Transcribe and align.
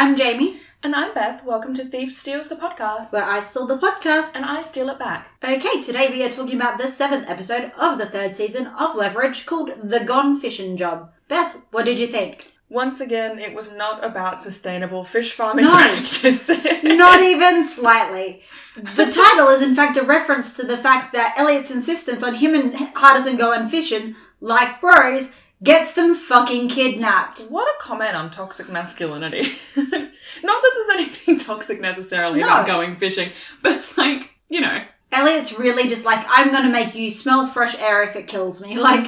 I'm 0.00 0.16
Jamie, 0.16 0.60
And 0.82 0.96
I'm 0.96 1.12
Beth. 1.12 1.44
Welcome 1.44 1.74
to 1.74 1.84
Thief 1.84 2.10
Steals 2.14 2.48
the 2.48 2.56
podcast. 2.56 3.12
where 3.12 3.22
I 3.22 3.38
steal 3.40 3.66
the 3.66 3.76
podcast. 3.76 4.32
And 4.34 4.46
I 4.46 4.62
steal 4.62 4.88
it 4.88 4.98
back. 4.98 5.28
Okay, 5.44 5.82
today 5.82 6.08
we 6.08 6.22
are 6.24 6.30
talking 6.30 6.56
about 6.56 6.78
the 6.78 6.86
seventh 6.86 7.28
episode 7.28 7.70
of 7.78 7.98
the 7.98 8.06
third 8.06 8.34
season 8.34 8.66
of 8.68 8.96
Leverage 8.96 9.44
called 9.44 9.72
The 9.84 10.00
Gone 10.00 10.36
Fishing 10.40 10.78
Job. 10.78 11.12
Beth, 11.28 11.54
what 11.70 11.84
did 11.84 12.00
you 12.00 12.06
think? 12.06 12.54
Once 12.70 12.98
again, 13.00 13.38
it 13.38 13.52
was 13.54 13.72
not 13.72 14.02
about 14.02 14.40
sustainable 14.42 15.04
fish 15.04 15.32
farming 15.34 15.66
No. 15.66 15.70
practices. 15.72 16.48
Not 16.82 17.20
even 17.20 17.62
slightly. 17.62 18.40
The 18.76 19.10
title 19.10 19.48
is 19.48 19.60
in 19.60 19.74
fact 19.74 19.98
a 19.98 20.02
reference 20.02 20.54
to 20.54 20.62
the 20.62 20.78
fact 20.78 21.12
that 21.12 21.34
Eliot's 21.36 21.70
insistence 21.70 22.22
on 22.22 22.36
him 22.36 22.54
and 22.54 22.72
Hardison 22.94 23.36
going 23.36 23.68
fishing 23.68 24.14
like 24.40 24.80
bros 24.80 25.32
gets 25.62 25.92
them 25.92 26.14
fucking 26.14 26.68
kidnapped. 26.68 27.42
What 27.48 27.68
a 27.68 27.82
comment 27.82 28.14
on 28.16 28.30
toxic 28.30 28.68
masculinity. 28.70 29.52
not 29.76 29.88
that 29.92 30.72
there's 30.74 30.98
anything 30.98 31.38
toxic 31.38 31.80
necessarily 31.80 32.40
No. 32.40 32.46
about 32.46 32.66
going 32.66 32.96
fishing, 32.96 33.30
but 33.62 33.82
like, 33.96 34.30
you 34.48 34.60
know. 34.60 34.82
Eliot's 35.12 35.58
really 35.58 35.88
just 35.88 36.04
like, 36.04 36.24
I'm 36.28 36.52
gonna 36.52 36.70
make 36.70 36.94
you 36.94 37.10
smell 37.10 37.46
fresh 37.46 37.74
air 37.78 38.02
if 38.02 38.16
it 38.16 38.26
kills 38.26 38.60
me. 38.62 38.78
Like, 38.78 39.04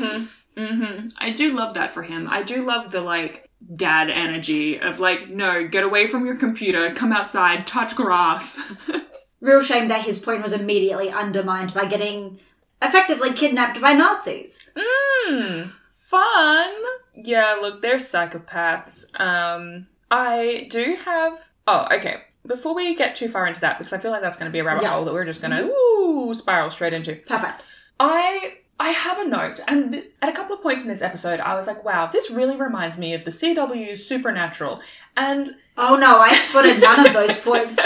Mm-hmm. 0.55 1.07
I 1.17 1.31
do 1.31 1.55
love 1.55 1.73
that 1.75 1.95
for 1.95 2.03
him. 2.03 2.29
I 2.29 2.43
do 2.43 2.61
love 2.61 2.91
the 2.91 3.01
like 3.01 3.49
dad 3.75 4.11
energy 4.11 4.79
of 4.79 4.99
like, 5.01 5.31
no, 5.31 5.67
get 5.67 5.83
away 5.83 6.07
from 6.07 6.27
your 6.27 6.35
computer, 6.37 6.93
come 6.93 7.11
outside, 7.11 7.67
touch 7.67 7.97
grass. 7.97 8.61
real 9.41 9.63
shame 9.63 9.89
that 9.89 10.03
his 10.05 10.19
point 10.19 10.43
was 10.43 10.53
immediately 10.53 11.09
undermined 11.11 11.73
by 11.73 11.87
getting 11.87 12.39
effectively 12.83 13.33
kidnapped 13.33 13.81
by 13.81 13.95
Nazis. 13.95 14.59
Mmm, 14.77 15.73
fun. 16.13 16.73
Yeah, 17.15 17.57
look, 17.61 17.83
they're 17.83 17.97
psychopaths. 17.97 19.05
Um, 19.21 19.87
I 20.11 20.67
do 20.71 20.97
have. 21.05 21.51
Oh, 21.67 21.87
okay. 21.93 22.23
Before 22.47 22.75
we 22.75 22.95
get 22.95 23.15
too 23.17 23.29
far 23.29 23.47
into 23.47 23.61
that, 23.61 23.79
because 23.79 23.93
I 23.93 23.99
feel 23.99 24.11
like 24.11 24.21
that's 24.23 24.37
going 24.37 24.51
to 24.51 24.53
be 24.53 24.59
a 24.59 24.65
rabbit 24.65 24.83
Yeah. 24.83 24.91
hole 24.95 25.05
that 25.05 25.13
we're 25.15 25.25
just 25.25 25.41
going 25.41 25.53
to 25.53 25.65
ooh 25.73 26.35
spiral 26.35 26.71
straight 26.71 26.93
into. 26.93 27.17
Perfect. 27.17 27.63
I 28.01 28.55
I 28.81 28.91
have 28.91 29.19
a 29.21 29.29
note, 29.29 29.61
and 29.69 29.93
th- 29.93 30.07
at 30.21 30.29
a 30.29 30.33
couple 30.33 30.57
of 30.57 30.63
points 30.63 30.83
in 30.83 30.89
this 30.89 31.03
episode, 31.03 31.39
I 31.39 31.55
was 31.55 31.69
like, 31.69 31.85
wow, 31.85 32.09
this 32.09 32.31
really 32.33 32.57
reminds 32.57 32.99
me 32.99 33.15
of 33.15 33.25
the 33.25 33.31
CW 33.31 33.97
Supernatural, 33.97 34.81
and 35.17 35.49
Oh 35.77 35.97
no, 35.97 36.19
I 36.19 36.35
spotted 36.35 36.81
none 36.81 37.07
of 37.07 37.13
those 37.13 37.37
points. 37.39 37.81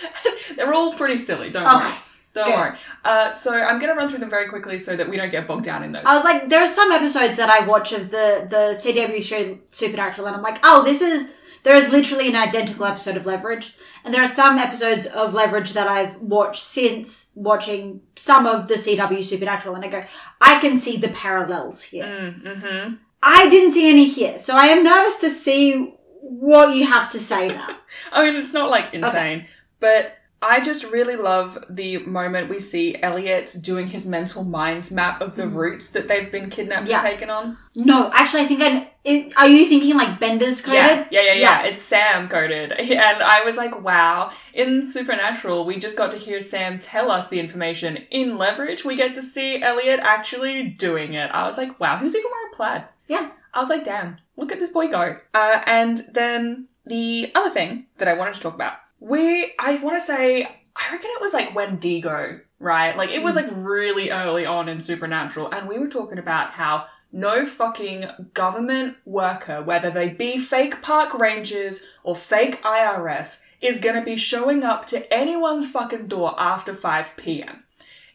they're 0.56 0.72
all 0.72 0.94
pretty 0.94 1.18
silly. 1.18 1.50
Don't 1.50 1.66
Okay. 1.66 1.86
worry. 1.88 1.94
Don't 2.36 2.50
Good. 2.50 2.54
worry. 2.54 2.78
Uh, 3.02 3.32
so 3.32 3.50
I'm 3.54 3.78
going 3.78 3.90
to 3.90 3.98
run 3.98 4.10
through 4.10 4.18
them 4.18 4.28
very 4.28 4.46
quickly 4.46 4.78
so 4.78 4.94
that 4.94 5.08
we 5.08 5.16
don't 5.16 5.30
get 5.30 5.48
bogged 5.48 5.64
down 5.64 5.82
in 5.82 5.92
those. 5.92 6.04
I 6.04 6.14
was 6.14 6.22
like, 6.22 6.50
there 6.50 6.62
are 6.62 6.68
some 6.68 6.92
episodes 6.92 7.38
that 7.38 7.48
I 7.48 7.66
watch 7.66 7.92
of 7.92 8.10
the 8.10 8.46
the 8.50 8.78
CW 8.78 9.22
show 9.22 9.58
Supernatural, 9.70 10.26
and 10.26 10.36
I'm 10.36 10.42
like, 10.42 10.58
oh, 10.62 10.84
this 10.84 11.00
is 11.00 11.32
there 11.62 11.74
is 11.74 11.88
literally 11.88 12.28
an 12.28 12.36
identical 12.36 12.84
episode 12.84 13.16
of 13.16 13.24
Leverage, 13.24 13.74
and 14.04 14.12
there 14.12 14.22
are 14.22 14.26
some 14.26 14.58
episodes 14.58 15.06
of 15.06 15.32
Leverage 15.32 15.72
that 15.72 15.88
I've 15.88 16.16
watched 16.16 16.62
since 16.62 17.30
watching 17.34 18.02
some 18.16 18.46
of 18.46 18.68
the 18.68 18.74
CW 18.74 19.24
Supernatural, 19.24 19.74
and 19.74 19.84
I 19.86 19.88
go, 19.88 20.02
I 20.42 20.60
can 20.60 20.78
see 20.78 20.98
the 20.98 21.08
parallels 21.08 21.82
here. 21.82 22.04
mm-hmm. 22.04 22.96
I 23.22 23.48
didn't 23.48 23.72
see 23.72 23.88
any 23.88 24.04
here, 24.04 24.36
so 24.36 24.54
I 24.54 24.66
am 24.66 24.84
nervous 24.84 25.16
to 25.20 25.30
see 25.30 25.94
what 26.20 26.76
you 26.76 26.86
have 26.86 27.08
to 27.12 27.18
say 27.18 27.48
now. 27.48 27.78
I 28.12 28.24
mean, 28.24 28.36
it's 28.36 28.52
not 28.52 28.68
like 28.68 28.92
insane, 28.92 29.48
but 29.80 30.18
I 30.46 30.60
just 30.60 30.84
really 30.84 31.16
love 31.16 31.58
the 31.68 31.98
moment 31.98 32.48
we 32.48 32.60
see 32.60 32.96
Eliot 33.02 33.56
doing 33.60 33.88
his 33.88 34.06
mental 34.06 34.44
mind 34.44 34.90
map 34.90 35.20
of 35.20 35.36
the 35.36 35.48
routes 35.48 35.88
that 35.88 36.08
they've 36.08 36.30
been 36.30 36.50
kidnapped 36.50 36.88
Yeah. 36.88 36.98
and 37.00 37.06
taken 37.06 37.30
on. 37.30 37.58
No, 37.74 38.10
actually, 38.14 38.42
I 38.42 38.46
think 38.46 38.62
I. 38.62 38.90
It, 39.04 39.32
are 39.36 39.46
you 39.48 39.66
thinking 39.66 39.96
like 39.96 40.18
Bender's 40.18 40.60
coded? 40.60 40.78
Yeah, 40.80 41.06
yeah, 41.10 41.22
yeah, 41.22 41.32
yeah, 41.34 41.62
It's 41.64 41.82
Sam 41.82 42.26
coded. 42.28 42.72
And 42.78 43.22
I 43.22 43.42
was 43.44 43.56
like, 43.56 43.80
wow. 43.82 44.30
In 44.54 44.86
Supernatural, 44.86 45.64
we 45.64 45.76
just 45.78 45.96
got 45.96 46.10
to 46.12 46.16
hear 46.18 46.40
Sam 46.40 46.78
tell 46.78 47.10
us 47.10 47.28
the 47.28 47.38
information. 47.38 47.98
In 48.10 48.38
Leverage, 48.38 48.84
we 48.84 48.96
get 48.96 49.14
to 49.14 49.22
see 49.22 49.62
Eliot 49.62 50.00
actually 50.00 50.64
doing 50.64 51.14
it. 51.14 51.30
I 51.30 51.46
was 51.46 51.56
like, 51.56 51.78
wow, 51.78 51.96
who's 51.98 52.14
even 52.14 52.30
wearing 52.32 52.54
plaid? 52.54 52.84
Yeah. 53.08 53.30
I 53.54 53.60
was 53.60 53.68
like, 53.70 53.84
damn, 53.84 54.18
look 54.36 54.52
at 54.52 54.58
this 54.58 54.70
boy 54.70 54.88
go. 54.88 55.16
Uh, 55.32 55.62
and 55.66 56.02
then 56.12 56.68
the 56.84 57.30
other 57.34 57.48
thing 57.50 57.86
that 57.98 58.06
I 58.08 58.12
wanted 58.14 58.34
to 58.34 58.40
talk 58.40 58.54
about, 58.54 58.74
we, 59.00 59.52
I 59.58 59.76
want 59.76 59.98
to 59.98 60.04
say, 60.04 60.44
I 60.44 60.92
reckon 60.92 61.10
it 61.14 61.20
was 61.20 61.32
like 61.32 61.54
Wendigo, 61.54 62.40
right? 62.58 62.96
Like 62.96 63.10
it 63.10 63.22
was 63.22 63.36
mm. 63.36 63.42
like 63.42 63.50
really 63.54 64.10
early 64.10 64.46
on 64.46 64.68
in 64.68 64.80
Supernatural, 64.80 65.50
and 65.52 65.68
we 65.68 65.78
were 65.78 65.88
talking 65.88 66.18
about 66.18 66.50
how 66.50 66.86
no 67.12 67.46
fucking 67.46 68.06
government 68.34 68.96
worker, 69.04 69.62
whether 69.62 69.90
they 69.90 70.08
be 70.08 70.38
fake 70.38 70.82
park 70.82 71.14
rangers 71.14 71.80
or 72.02 72.14
fake 72.14 72.62
IRS, 72.62 73.40
is 73.60 73.80
gonna 73.80 74.04
be 74.04 74.16
showing 74.16 74.64
up 74.64 74.86
to 74.86 75.12
anyone's 75.12 75.68
fucking 75.68 76.08
door 76.08 76.34
after 76.38 76.74
5 76.74 77.16
p.m. 77.16 77.64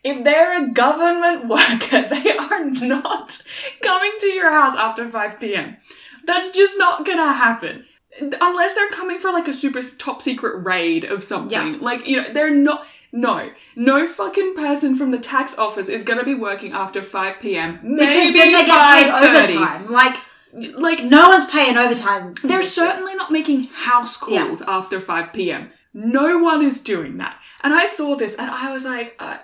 If 0.03 0.24
they're 0.24 0.63
a 0.63 0.69
government 0.69 1.48
worker, 1.50 2.08
they 2.09 2.31
are 2.38 2.66
not 2.66 3.42
coming 3.81 4.12
to 4.19 4.28
your 4.28 4.52
house 4.52 4.75
after 4.75 5.08
5 5.08 5.40
p.m. 5.40 5.78
That's 6.25 6.52
just 6.52 6.78
not 6.78 7.06
gonna 7.06 7.34
happen. 7.34 7.86
Unless 8.20 8.74
they're 8.74 8.90
coming 8.90 9.20
for 9.20 9.32
like 9.32 9.48
a 9.48 9.54
super 9.54 9.82
top 9.98 10.22
secret 10.22 10.64
raid 10.66 11.06
of 11.06 11.24
something. 11.24 11.52
Yeah. 11.74 11.78
Like, 11.80 12.08
you 12.08 12.22
know, 12.22 12.32
they're 12.34 12.54
not. 12.54 12.86
No. 13.14 13.52
No 13.76 14.08
fucking 14.08 14.56
person 14.56 14.96
from 14.96 15.12
the 15.12 15.18
tax 15.20 15.58
office 15.58 15.90
is 15.90 16.04
gonna 16.04 16.24
be 16.24 16.36
working 16.36 16.72
after 16.74 17.02
5 17.02 17.40
p.m. 17.42 17.80
Maybe 17.84 18.38
then 18.38 18.52
they 18.54 18.66
get 18.66 18.78
paid 19.04 19.10
overtime. 19.10 19.90
Like 19.92 20.16
Like, 20.54 21.04
no 21.06 21.30
one's 21.30 21.46
paying 21.50 21.78
overtime. 21.78 22.36
they're 22.44 22.62
certainly 22.62 23.16
not 23.16 23.32
making 23.32 23.66
house 23.74 24.18
Yeah. 24.28 24.46
calls 24.46 24.62
after 24.62 25.00
5 25.02 25.32
p.m. 25.34 25.72
No 25.94 26.40
one 26.40 26.62
is 26.62 26.80
doing 26.80 27.18
that. 27.18 27.38
And 27.64 27.74
I 27.74 27.86
saw 27.88 28.16
this 28.16 28.36
and 28.36 28.50
I 28.50 28.72
was 28.74 28.86
like, 28.86 29.16
uh, 29.20 29.38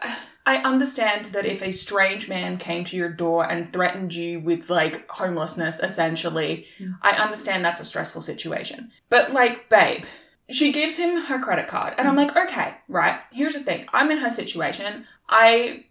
I 0.48 0.64
understand 0.64 1.26
that 1.26 1.46
if 1.46 1.62
a 1.62 1.74
strange 1.74 2.30
man 2.30 2.58
came 2.58 2.86
to 2.86 2.96
your 2.96 3.10
door 3.10 3.44
and 3.52 3.72
threatened 3.74 4.14
you 4.14 4.40
with 4.40 4.70
like 4.70 5.06
homelessness, 5.10 5.82
essentially, 5.82 6.66
mm. 6.80 6.98
I 7.02 7.12
understand 7.18 7.66
that's 7.66 7.82
a 7.82 7.86
stressful 7.86 8.22
situation. 8.22 8.92
But 9.10 9.34
like, 9.34 9.68
babe, 9.68 10.06
she 10.50 10.72
gives 10.72 10.96
him 10.96 11.24
her 11.24 11.38
credit 11.38 11.68
card 11.68 11.96
and 11.98 12.08
I'm 12.08 12.16
mm. 12.16 12.34
like, 12.34 12.38
okay, 12.50 12.76
right, 12.88 13.20
here's 13.34 13.56
the 13.56 13.60
thing. 13.60 13.88
I'm 13.92 14.10
in 14.10 14.20
her 14.20 14.30
situation. 14.30 15.06
I, 15.28 15.84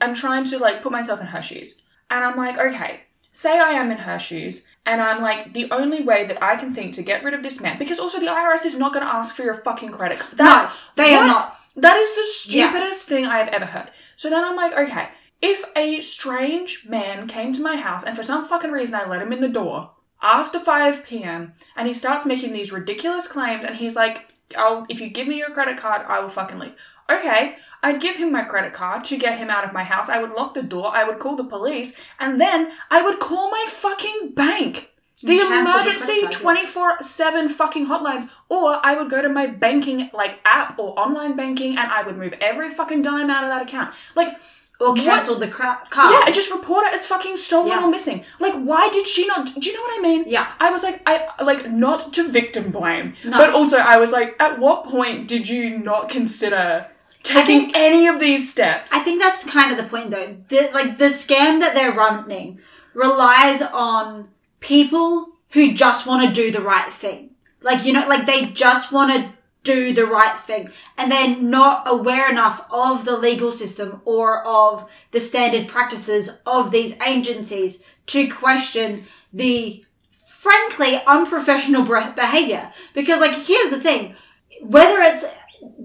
I'm 0.00 0.14
trying 0.14 0.44
to 0.44 0.58
like 0.58 0.82
put 0.82 0.90
myself 0.90 1.20
in 1.20 1.26
her 1.26 1.42
shoes. 1.42 1.74
And 2.10 2.24
I'm 2.24 2.38
like, 2.38 2.56
okay, 2.56 3.00
say 3.30 3.60
I 3.60 3.72
am 3.72 3.90
in 3.90 3.98
her 3.98 4.18
shoes, 4.18 4.64
and 4.86 5.02
I'm 5.02 5.20
like, 5.20 5.52
the 5.52 5.70
only 5.70 6.02
way 6.02 6.24
that 6.24 6.42
I 6.42 6.56
can 6.56 6.72
think 6.72 6.94
to 6.94 7.02
get 7.02 7.22
rid 7.22 7.34
of 7.34 7.42
this 7.42 7.60
man, 7.60 7.78
because 7.78 7.98
also 7.98 8.18
the 8.18 8.26
IRS 8.26 8.64
is 8.64 8.74
not 8.74 8.94
going 8.94 9.04
to 9.04 9.12
ask 9.12 9.34
for 9.34 9.42
your 9.42 9.52
fucking 9.52 9.90
credit 9.90 10.18
card. 10.18 10.38
That's, 10.38 10.64
no, 10.64 10.72
they 10.96 11.14
are 11.14 11.26
not. 11.26 11.58
That 11.80 11.96
is 11.96 12.14
the 12.14 12.24
stupidest 12.24 13.06
thing 13.06 13.26
I 13.26 13.38
have 13.38 13.48
ever 13.48 13.66
heard. 13.66 13.90
So 14.16 14.28
then 14.28 14.44
I'm 14.44 14.56
like, 14.56 14.72
okay, 14.72 15.08
if 15.40 15.64
a 15.76 16.00
strange 16.00 16.84
man 16.86 17.28
came 17.28 17.52
to 17.52 17.62
my 17.62 17.76
house 17.76 18.02
and 18.02 18.16
for 18.16 18.22
some 18.22 18.44
fucking 18.44 18.72
reason 18.72 18.96
I 18.96 19.08
let 19.08 19.22
him 19.22 19.32
in 19.32 19.40
the 19.40 19.48
door 19.48 19.92
after 20.20 20.58
5 20.58 21.06
p.m. 21.06 21.52
and 21.76 21.86
he 21.86 21.94
starts 21.94 22.26
making 22.26 22.52
these 22.52 22.72
ridiculous 22.72 23.28
claims 23.28 23.64
and 23.64 23.76
he's 23.76 23.94
like, 23.94 24.32
I'll, 24.56 24.86
if 24.88 25.00
you 25.00 25.08
give 25.08 25.28
me 25.28 25.38
your 25.38 25.50
credit 25.50 25.76
card, 25.76 26.02
I 26.08 26.18
will 26.20 26.28
fucking 26.28 26.58
leave. 26.58 26.74
Okay, 27.08 27.56
I'd 27.82 28.00
give 28.00 28.16
him 28.16 28.32
my 28.32 28.42
credit 28.42 28.72
card 28.72 29.04
to 29.04 29.16
get 29.16 29.38
him 29.38 29.48
out 29.48 29.64
of 29.64 29.72
my 29.72 29.84
house. 29.84 30.08
I 30.08 30.20
would 30.20 30.32
lock 30.32 30.54
the 30.54 30.62
door. 30.62 30.90
I 30.92 31.04
would 31.04 31.20
call 31.20 31.36
the 31.36 31.44
police 31.44 31.94
and 32.18 32.40
then 32.40 32.72
I 32.90 33.02
would 33.02 33.20
call 33.20 33.50
my 33.50 33.64
fucking 33.68 34.32
bank. 34.34 34.90
The 35.22 35.40
And 35.40 35.48
cancel 35.48 35.82
the 35.82 35.90
emergency 35.90 36.26
24 36.30 37.02
7 37.02 37.48
fucking 37.48 37.86
hotlines. 37.86 38.30
Or 38.48 38.78
I 38.84 38.94
would 38.96 39.10
go 39.10 39.20
to 39.20 39.28
my 39.28 39.46
banking, 39.46 40.10
like, 40.14 40.38
app 40.44 40.78
or 40.78 40.98
online 40.98 41.36
banking 41.36 41.76
and 41.76 41.90
I 41.90 42.02
would 42.02 42.16
move 42.16 42.34
every 42.40 42.70
fucking 42.70 43.02
dime 43.02 43.28
out 43.28 43.42
of 43.44 43.50
that 43.50 43.62
account. 43.62 43.94
Like, 44.14 44.38
Or 44.80 44.90
What? 44.92 45.00
cancel 45.00 45.34
the 45.34 45.48
cra- 45.48 45.80
card. 45.90 46.12
yeah, 46.12 46.20
and 46.26 46.32
just 46.32 46.52
report 46.52 46.86
it 46.86 46.94
as 46.94 47.04
fucking 47.04 47.36
stolen 47.36 47.66
Yeah. 47.66 47.82
or 47.82 47.88
missing. 47.88 48.24
Like, 48.38 48.54
why 48.54 48.88
did 48.90 49.08
she 49.08 49.26
not? 49.26 49.46
Do 49.52 49.68
you 49.68 49.74
know 49.74 49.82
what 49.82 49.98
I 49.98 50.02
mean? 50.02 50.22
Yeah. 50.28 50.46
I 50.60 50.70
was 50.70 50.84
like, 50.84 51.02
I 51.04 51.26
like 51.42 51.68
not 51.68 52.12
to 52.12 52.22
victim 52.22 52.70
blame, 52.70 53.14
No. 53.24 53.38
but 53.38 53.50
also 53.50 53.78
I 53.78 53.96
was 53.96 54.12
like, 54.12 54.36
at 54.40 54.60
what 54.60 54.84
point 54.84 55.26
did 55.26 55.48
you 55.48 55.76
not 55.80 56.08
consider 56.08 56.86
taking 57.24 57.62
think- 57.62 57.76
any 57.76 58.06
of 58.06 58.20
these 58.20 58.48
steps? 58.48 58.92
I 58.92 59.00
think 59.00 59.20
that's 59.20 59.42
kind 59.42 59.72
of 59.72 59.78
the 59.78 59.82
point, 59.94 60.12
though. 60.12 60.36
The, 60.46 60.70
like 60.72 60.96
the 60.98 61.06
scam 61.06 61.58
that 61.58 61.74
they're 61.74 61.90
running 61.90 62.60
relies 62.94 63.62
on 63.62 64.28
people 64.60 65.32
who 65.50 65.72
just 65.72 66.06
want 66.06 66.26
to 66.26 66.42
do 66.42 66.50
the 66.50 66.60
right 66.60 66.92
thing. 66.92 67.30
Like 67.62 67.84
you 67.84 67.92
know, 67.92 68.06
like 68.08 68.26
they 68.26 68.46
just 68.46 68.92
want 68.92 69.12
to 69.12 69.32
do 69.64 69.92
the 69.92 70.06
right 70.06 70.38
thing, 70.38 70.70
and 70.96 71.10
they're 71.10 71.36
not 71.36 71.82
aware 71.86 72.30
enough 72.30 72.66
of 72.70 73.04
the 73.04 73.16
legal 73.16 73.52
system 73.52 74.00
or 74.04 74.46
of 74.46 74.88
the 75.10 75.20
standard 75.20 75.68
practices 75.68 76.30
of 76.46 76.70
these 76.70 76.98
agencies 77.00 77.82
to 78.06 78.30
question 78.30 79.04
the 79.32 79.84
frankly 80.26 81.00
unprofessional 81.06 81.82
behavior. 81.82 82.72
Because, 82.94 83.20
like, 83.20 83.34
here's 83.34 83.70
the 83.70 83.80
thing: 83.80 84.14
whether 84.62 85.00
it's 85.00 85.24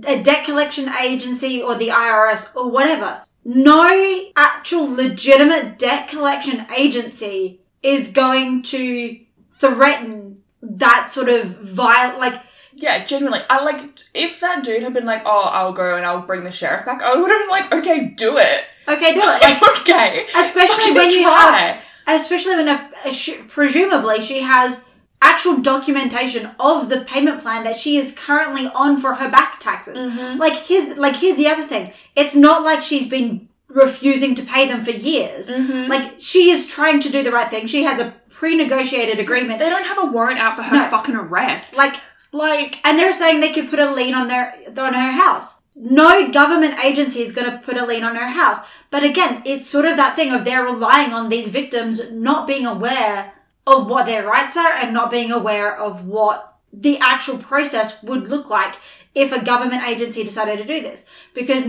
a 0.05 0.21
debt 0.21 0.45
collection 0.45 0.89
agency 0.89 1.61
or 1.61 1.75
the 1.75 1.89
IRS 1.89 2.55
or 2.55 2.69
whatever, 2.69 3.23
no 3.43 4.29
actual 4.35 4.85
legitimate 4.85 5.77
debt 5.77 6.07
collection 6.07 6.67
agency 6.71 7.59
is 7.83 8.07
going 8.07 8.63
to 8.63 9.19
threaten 9.51 10.41
that 10.61 11.09
sort 11.09 11.29
of 11.29 11.45
violent, 11.59 12.19
like, 12.19 12.41
Yeah, 12.75 13.05
genuinely. 13.05 13.45
I 13.51 13.63
like 13.63 13.99
if 14.15 14.39
that 14.39 14.63
dude 14.63 14.81
had 14.81 14.93
been 14.95 15.05
like, 15.05 15.21
"Oh, 15.25 15.43
I'll 15.53 15.73
go 15.73 15.95
and 15.95 16.03
I'll 16.03 16.21
bring 16.21 16.43
the 16.43 16.51
sheriff 16.51 16.85
back," 16.85 17.03
I 17.03 17.13
would 17.15 17.29
have 17.29 17.41
been 17.41 17.49
like, 17.49 17.71
"Okay, 17.71 18.05
do 18.17 18.35
it." 18.37 18.65
Okay, 18.87 19.13
do 19.13 19.19
it. 19.21 19.41
Like, 19.61 19.79
okay, 19.81 20.25
especially 20.35 20.77
Fucking 20.77 20.95
when 20.95 21.11
you 21.11 21.23
have, 21.23 21.83
especially 22.07 22.55
when 22.55 22.67
a, 22.69 22.89
a 23.05 23.11
sh- 23.11 23.37
presumably 23.47 24.21
she 24.21 24.41
has 24.41 24.81
actual 25.21 25.57
documentation 25.61 26.49
of 26.59 26.89
the 26.89 27.01
payment 27.01 27.41
plan 27.41 27.63
that 27.63 27.75
she 27.75 27.97
is 27.97 28.11
currently 28.11 28.67
on 28.73 28.97
for 28.99 29.13
her 29.15 29.29
back 29.29 29.59
taxes. 29.59 29.95
Mm-hmm. 29.97 30.39
Like 30.39 30.53
here's 30.55 30.97
like 30.97 31.15
here's 31.15 31.37
the 31.37 31.47
other 31.47 31.67
thing. 31.67 31.93
It's 32.15 32.35
not 32.35 32.63
like 32.63 32.81
she's 32.81 33.07
been 33.07 33.49
refusing 33.73 34.35
to 34.35 34.43
pay 34.43 34.67
them 34.67 34.81
for 34.83 34.91
years. 34.91 35.49
Mm-hmm. 35.49 35.89
Like 35.89 36.19
she 36.19 36.49
is 36.51 36.67
trying 36.67 36.99
to 37.01 37.09
do 37.09 37.23
the 37.23 37.31
right 37.31 37.49
thing. 37.49 37.67
She 37.67 37.83
has 37.83 37.99
a 37.99 38.13
pre-negotiated 38.29 39.19
agreement. 39.19 39.59
They 39.59 39.69
don't 39.69 39.85
have 39.85 39.97
a 40.03 40.05
warrant 40.05 40.39
out 40.39 40.55
for 40.55 40.63
her 40.63 40.75
No. 40.75 40.89
fucking 40.89 41.15
arrest. 41.15 41.77
Like 41.77 41.97
like 42.31 42.79
and 42.83 42.97
they're 42.97 43.13
saying 43.13 43.39
they 43.39 43.53
could 43.53 43.69
put 43.69 43.79
a 43.79 43.91
lien 43.91 44.13
on 44.13 44.27
their 44.27 44.55
on 44.77 44.93
her 44.93 45.11
house. 45.11 45.61
No 45.75 46.29
government 46.31 46.83
agency 46.83 47.21
is 47.21 47.31
going 47.31 47.49
to 47.49 47.57
put 47.57 47.77
a 47.77 47.85
lien 47.85 48.03
on 48.03 48.15
her 48.15 48.27
house. 48.29 48.59
But 48.91 49.03
again, 49.03 49.41
it's 49.43 49.65
sort 49.67 49.85
of 49.85 49.97
that 49.97 50.15
thing 50.15 50.31
of 50.31 50.45
they're 50.45 50.63
relying 50.63 51.13
on 51.13 51.29
these 51.29 51.47
victims 51.47 51.99
not 52.11 52.45
being 52.45 52.65
aware 52.65 53.33
of 53.65 53.87
what 53.87 54.05
their 54.05 54.27
rights 54.27 54.55
are 54.55 54.71
and 54.71 54.93
not 54.93 55.09
being 55.09 55.31
aware 55.31 55.75
of 55.75 56.05
what 56.05 56.57
the 56.71 56.99
actual 56.99 57.37
process 57.37 58.03
would 58.03 58.27
look 58.27 58.49
like 58.51 58.75
if 59.15 59.31
a 59.31 59.43
government 59.43 59.83
agency 59.87 60.23
decided 60.23 60.57
to 60.59 60.65
do 60.65 60.81
this. 60.81 61.05
Because 61.33 61.65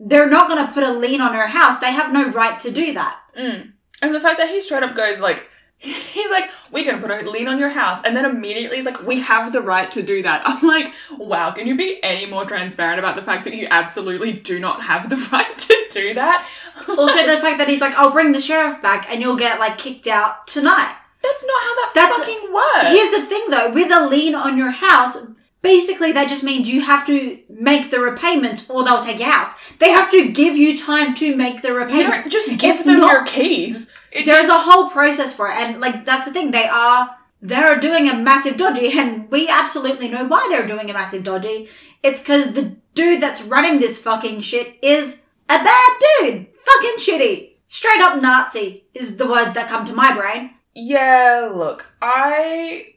they're 0.00 0.28
not 0.28 0.48
going 0.48 0.66
to 0.66 0.72
put 0.72 0.84
a 0.84 0.92
lien 0.92 1.20
on 1.20 1.34
her 1.34 1.46
house. 1.48 1.78
They 1.78 1.92
have 1.92 2.12
no 2.12 2.30
right 2.30 2.58
to 2.60 2.70
do 2.70 2.92
that. 2.94 3.18
Mm. 3.36 3.72
And 4.02 4.14
the 4.14 4.20
fact 4.20 4.38
that 4.38 4.48
he 4.48 4.60
straight 4.60 4.82
up 4.82 4.94
goes 4.94 5.20
like, 5.20 5.48
he's 5.78 6.30
like, 6.30 6.50
we're 6.72 6.84
gonna 6.84 7.00
put 7.00 7.10
a 7.10 7.30
lien 7.30 7.46
on 7.46 7.58
your 7.58 7.68
house, 7.68 8.02
and 8.04 8.16
then 8.16 8.24
immediately 8.24 8.76
he's 8.76 8.84
like, 8.84 9.00
we 9.06 9.20
have 9.20 9.52
the 9.52 9.60
right 9.60 9.90
to 9.92 10.02
do 10.02 10.22
that. 10.22 10.42
I'm 10.46 10.66
like, 10.66 10.92
wow, 11.16 11.52
can 11.52 11.66
you 11.68 11.76
be 11.76 12.00
any 12.02 12.26
more 12.26 12.44
transparent 12.44 12.98
about 12.98 13.16
the 13.16 13.22
fact 13.22 13.44
that 13.44 13.54
you 13.54 13.68
absolutely 13.70 14.32
do 14.32 14.58
not 14.58 14.82
have 14.82 15.08
the 15.08 15.16
right 15.32 15.56
to 15.58 15.86
do 15.90 16.14
that? 16.14 16.48
Also, 16.88 17.26
the 17.26 17.40
fact 17.40 17.58
that 17.58 17.68
he's 17.68 17.80
like, 17.80 17.94
I'll 17.94 18.10
bring 18.10 18.32
the 18.32 18.40
sheriff 18.40 18.82
back 18.82 19.08
and 19.10 19.20
you'll 19.20 19.36
get 19.36 19.60
like 19.60 19.78
kicked 19.78 20.06
out 20.06 20.46
tonight. 20.46 20.96
That's 21.22 21.44
not 21.44 21.62
how 21.62 21.74
that 21.74 21.90
That's- 21.94 22.18
fucking 22.18 22.52
works. 22.52 22.88
Here's 22.88 23.22
the 23.22 23.28
thing 23.28 23.44
though, 23.50 23.72
with 23.72 23.90
a 23.92 24.06
lien 24.06 24.34
on 24.34 24.58
your 24.58 24.70
house, 24.70 25.16
basically 25.62 26.12
that 26.12 26.28
just 26.28 26.42
means 26.42 26.68
you 26.68 26.80
have 26.82 27.06
to 27.06 27.38
make 27.48 27.90
the 27.90 28.00
repayments 28.00 28.64
or 28.68 28.84
they'll 28.84 29.02
take 29.02 29.18
your 29.18 29.28
house. 29.30 29.52
They 29.78 29.90
have 29.90 30.10
to 30.12 30.30
give 30.30 30.56
you 30.56 30.76
time 30.78 31.14
to 31.14 31.34
make 31.36 31.62
the 31.62 31.68
you 31.68 31.74
repayments. 31.76 32.26
don't 32.26 32.32
just 32.32 32.58
give 32.58 32.76
It's 32.76 32.84
them 32.84 33.00
not- 33.00 33.12
your 33.12 33.24
keys. 33.24 33.90
It 34.12 34.24
There's 34.26 34.46
just- 34.46 34.66
a 34.66 34.70
whole 34.70 34.88
process 34.90 35.32
for 35.34 35.48
it, 35.50 35.56
and 35.58 35.80
like 35.80 36.04
that's 36.04 36.24
the 36.26 36.32
thing. 36.32 36.50
They 36.50 36.66
are 36.66 37.10
they're 37.40 37.78
doing 37.78 38.08
a 38.08 38.14
massive 38.14 38.56
dodgy, 38.56 38.98
and 38.98 39.30
we 39.30 39.48
absolutely 39.48 40.08
know 40.08 40.24
why 40.24 40.46
they're 40.50 40.66
doing 40.66 40.90
a 40.90 40.94
massive 40.94 41.22
dodgy. 41.24 41.68
It's 42.02 42.18
because 42.20 42.52
the 42.52 42.76
dude 42.94 43.22
that's 43.22 43.42
running 43.42 43.78
this 43.78 43.98
fucking 43.98 44.40
shit 44.40 44.76
is 44.82 45.18
a 45.48 45.58
bad 45.62 45.90
dude, 46.20 46.46
fucking 46.64 46.96
shitty, 46.98 47.50
straight 47.66 48.00
up 48.00 48.20
Nazi 48.20 48.86
is 48.94 49.18
the 49.18 49.26
words 49.26 49.52
that 49.52 49.68
come 49.68 49.84
to 49.84 49.92
my 49.92 50.12
brain. 50.12 50.50
Yeah, 50.74 51.50
look, 51.54 51.86
I. 52.02 52.94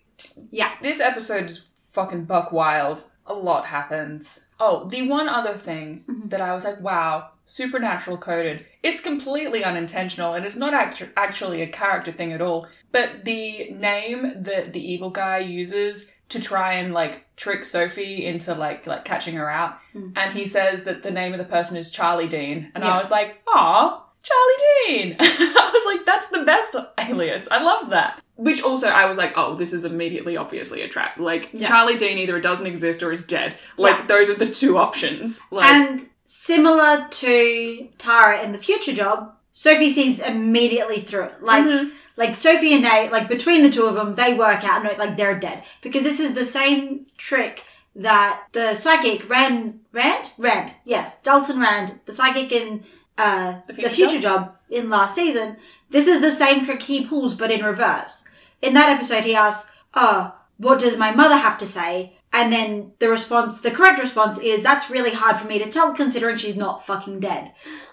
Yeah. 0.50 0.72
This 0.82 1.00
episode 1.00 1.50
is 1.50 1.62
fucking 1.92 2.26
buck 2.26 2.52
wild. 2.52 3.06
A 3.28 3.34
lot 3.34 3.66
happens. 3.68 4.42
Oh, 4.60 4.88
the 4.88 5.08
one 5.08 5.30
other 5.30 5.54
thing 5.54 6.04
Mm-hmm. 6.10 6.30
that 6.30 6.42
I 6.42 6.54
was 6.54 6.66
like, 6.66 6.82
wow, 6.82 7.30
supernatural 7.46 8.18
coded. 8.18 8.66
It's 8.84 9.00
completely 9.00 9.64
unintentional 9.64 10.34
and 10.34 10.46
it's 10.46 10.56
not 10.56 10.74
actu- 10.74 11.10
actually 11.16 11.62
a 11.62 11.68
character 11.68 12.12
thing 12.12 12.34
at 12.34 12.42
all. 12.42 12.68
But 12.92 13.26
the 13.26 13.70
name 13.72 14.34
that 14.44 14.74
the 14.74 14.92
evil 14.92 15.10
guy 15.12 15.38
uses 15.40 16.08
to 16.30 16.40
try 16.40 16.74
and 16.74 16.94
like 16.94 17.26
trick 17.36 17.64
Sophie 17.66 18.26
into 18.26 18.54
like 18.56 18.88
like 18.88 19.04
catching 19.06 19.36
her 19.36 19.50
out, 19.50 19.78
Mm. 19.94 20.14
and 20.16 20.34
he 20.34 20.48
says 20.48 20.84
that 20.86 21.04
the 21.04 21.12
name 21.12 21.34
of 21.34 21.40
the 21.40 21.46
person 21.46 21.76
is 21.76 21.92
Charlie 21.92 22.28
Dean, 22.30 22.72
and 22.74 22.84
Yeah. 22.84 22.96
I 22.96 22.98
was 22.98 23.12
like, 23.12 23.42
aw, 23.48 24.04
Charlie 24.24 24.64
Dean. 24.88 25.16
I 25.20 25.72
was 25.74 25.86
like, 25.96 26.06
that's 26.06 26.28
the 26.28 26.44
best 26.44 26.76
alias. 26.98 27.48
I 27.52 27.62
love 27.62 27.90
that. 27.90 28.22
Which 28.44 28.64
also, 28.64 28.88
I 28.88 29.06
was 29.06 29.18
like, 29.20 29.34
oh, 29.36 29.54
this 29.56 29.72
is 29.72 29.86
immediately 29.86 30.36
obviously 30.36 30.82
a 30.82 30.88
trap. 30.88 31.20
Like, 31.20 31.50
Yeah. 31.54 31.68
Charlie 31.68 31.96
Dean 31.96 32.18
either 32.18 32.38
it 32.38 32.42
doesn't 32.42 32.66
exist 32.66 33.04
or 33.04 33.12
is 33.12 33.24
dead. 33.24 33.56
Like, 33.78 34.00
Yeah. 34.00 34.06
those 34.08 34.30
are 34.32 34.34
the 34.36 34.48
two 34.50 34.78
options. 34.80 35.40
Like, 35.52 35.70
And 35.70 36.06
similar 36.26 37.08
to 37.10 37.88
Tara 38.00 38.42
in 38.42 38.52
the 38.52 38.58
future 38.58 38.94
job, 38.94 39.34
Sophie 39.52 39.90
sees 39.92 40.20
immediately 40.20 41.00
through 41.02 41.26
it. 41.26 41.44
Like, 41.44 41.66
Mhm. 41.66 41.92
like 42.18 42.36
Sophie 42.36 42.74
and 42.74 42.82
Nate, 42.84 43.12
like 43.12 43.28
between 43.28 43.62
the 43.62 43.70
two 43.70 43.86
of 43.86 43.94
them, 43.96 44.16
they 44.16 44.34
work 44.34 44.64
out, 44.64 44.84
no, 44.84 44.92
like 44.98 45.18
they're 45.18 45.38
dead. 45.38 45.64
Because 45.82 46.02
this 46.04 46.20
is 46.20 46.34
the 46.34 46.46
same 46.46 47.06
trick 47.18 47.64
that 47.96 48.44
the 48.54 48.74
psychic 48.74 49.30
Rand, 49.30 49.82
Rand? 49.92 50.32
Rand, 50.38 50.72
yes, 50.86 51.22
Dalton 51.22 51.60
Rand, 51.60 52.00
the 52.06 52.12
psychic 52.14 52.52
in 52.52 52.84
uh, 53.18 53.56
The 53.68 53.74
the, 53.74 53.74
Future 53.74 53.90
future 53.96 54.20
job 54.22 54.56
in 54.70 54.90
last 54.90 55.14
season, 55.14 55.58
this 55.92 56.08
is 56.08 56.22
the 56.22 56.32
same 56.32 56.66
trick 56.66 56.82
he 56.82 57.06
pulls, 57.06 57.36
but 57.36 57.52
in 57.52 57.64
reverse. 57.64 58.24
In 58.62 58.74
that 58.76 58.90
episode, 58.90 59.24
he 59.24 59.36
asks, 59.36 59.72
oh, 59.94 60.36
what 60.58 60.80
does 60.80 60.98
my 60.98 61.12
mother 61.12 61.36
have 61.38 61.58
to 61.60 61.66
say? 61.66 62.14
And 62.34 62.54
then 62.54 62.94
the 63.00 63.10
response, 63.10 63.62
the 63.62 63.72
correct 63.72 64.00
response 64.00 64.38
is, 64.40 64.64
that's 64.64 64.90
really 64.90 65.12
hard 65.14 65.38
for 65.38 65.48
me 65.48 65.60
to 65.60 65.70
tell 65.70 65.94
considering 65.94 66.38
she's 66.38 66.56
not 66.56 66.86
fucking 66.86 67.20
dead. 67.20 67.52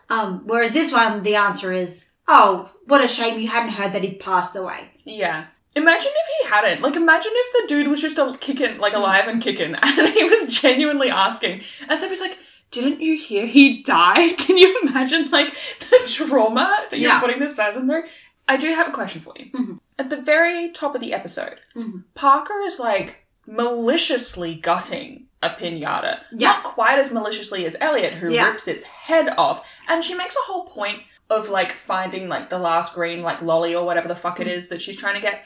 Um, 0.08 0.42
whereas 0.44 0.74
this 0.74 0.92
one, 0.92 1.22
the 1.22 1.34
answer 1.36 1.72
is, 1.72 2.06
oh, 2.28 2.70
what 2.86 3.02
a 3.02 3.08
shame 3.08 3.40
you 3.40 3.48
hadn't 3.48 3.70
heard 3.70 3.92
that 3.94 4.04
he'd 4.04 4.20
passed 4.20 4.54
away. 4.56 4.90
yeah. 5.04 5.46
Imagine 5.76 6.10
if 6.10 6.26
he 6.42 6.48
hadn't. 6.54 6.80
Like, 6.82 6.96
imagine 6.96 7.30
if 7.34 7.52
the 7.52 7.68
dude 7.68 7.88
was 7.88 8.00
just 8.00 8.18
kicking, 8.40 8.78
like 8.78 8.94
alive 8.94 9.28
and 9.28 9.40
kicking, 9.40 9.74
and 9.82 10.08
he 10.08 10.24
was 10.24 10.58
genuinely 10.58 11.08
asking. 11.10 11.62
And 11.88 12.00
Sophie's 12.00 12.20
like, 12.22 12.36
didn't 12.70 13.00
you 13.00 13.16
hear 13.16 13.46
he 13.46 13.82
died? 13.82 14.38
Can 14.38 14.56
you 14.58 14.80
imagine, 14.82 15.30
like, 15.30 15.54
the 15.80 16.02
trauma 16.12 16.86
that 16.90 16.98
you're 16.98 17.10
Yeah. 17.10 17.20
putting 17.20 17.38
this 17.38 17.54
person 17.54 17.86
through? 17.86 18.04
I 18.48 18.56
do 18.56 18.72
have 18.74 18.88
a 18.88 18.92
question 18.92 19.20
for 19.20 19.34
you. 19.38 19.46
Mhm. 19.52 19.78
At 19.98 20.10
the 20.10 20.16
very 20.16 20.70
top 20.70 20.94
of 20.94 21.00
the 21.00 21.12
episode, 21.12 21.60
Mhm. 21.76 22.04
Parker 22.14 22.60
is 22.62 22.78
like 22.78 23.26
maliciously 23.46 24.54
gutting 24.54 25.26
a 25.42 25.50
pinata. 25.50 26.20
Yeah. 26.32 26.48
Not 26.52 26.62
quite 26.64 26.98
as 26.98 27.12
maliciously 27.12 27.64
as 27.66 27.76
Eliot, 27.80 28.14
who 28.14 28.30
Yeah. 28.32 28.48
rips 28.48 28.66
its 28.66 28.84
head 28.84 29.28
off. 29.36 29.64
And 29.88 30.02
she 30.02 30.14
makes 30.14 30.34
a 30.36 30.46
whole 30.46 30.64
point 30.64 31.02
of 31.30 31.48
like 31.50 31.72
finding 31.72 32.28
like 32.28 32.48
the 32.48 32.58
last 32.58 32.94
green 32.94 33.22
like 33.22 33.42
lolly 33.42 33.74
or 33.74 33.84
whatever 33.84 34.08
the 34.08 34.16
fuck 34.16 34.40
it 34.40 34.46
Mm. 34.46 34.50
is 34.56 34.68
that 34.68 34.80
she's 34.80 34.96
trying 34.96 35.14
to 35.14 35.20
get. 35.20 35.44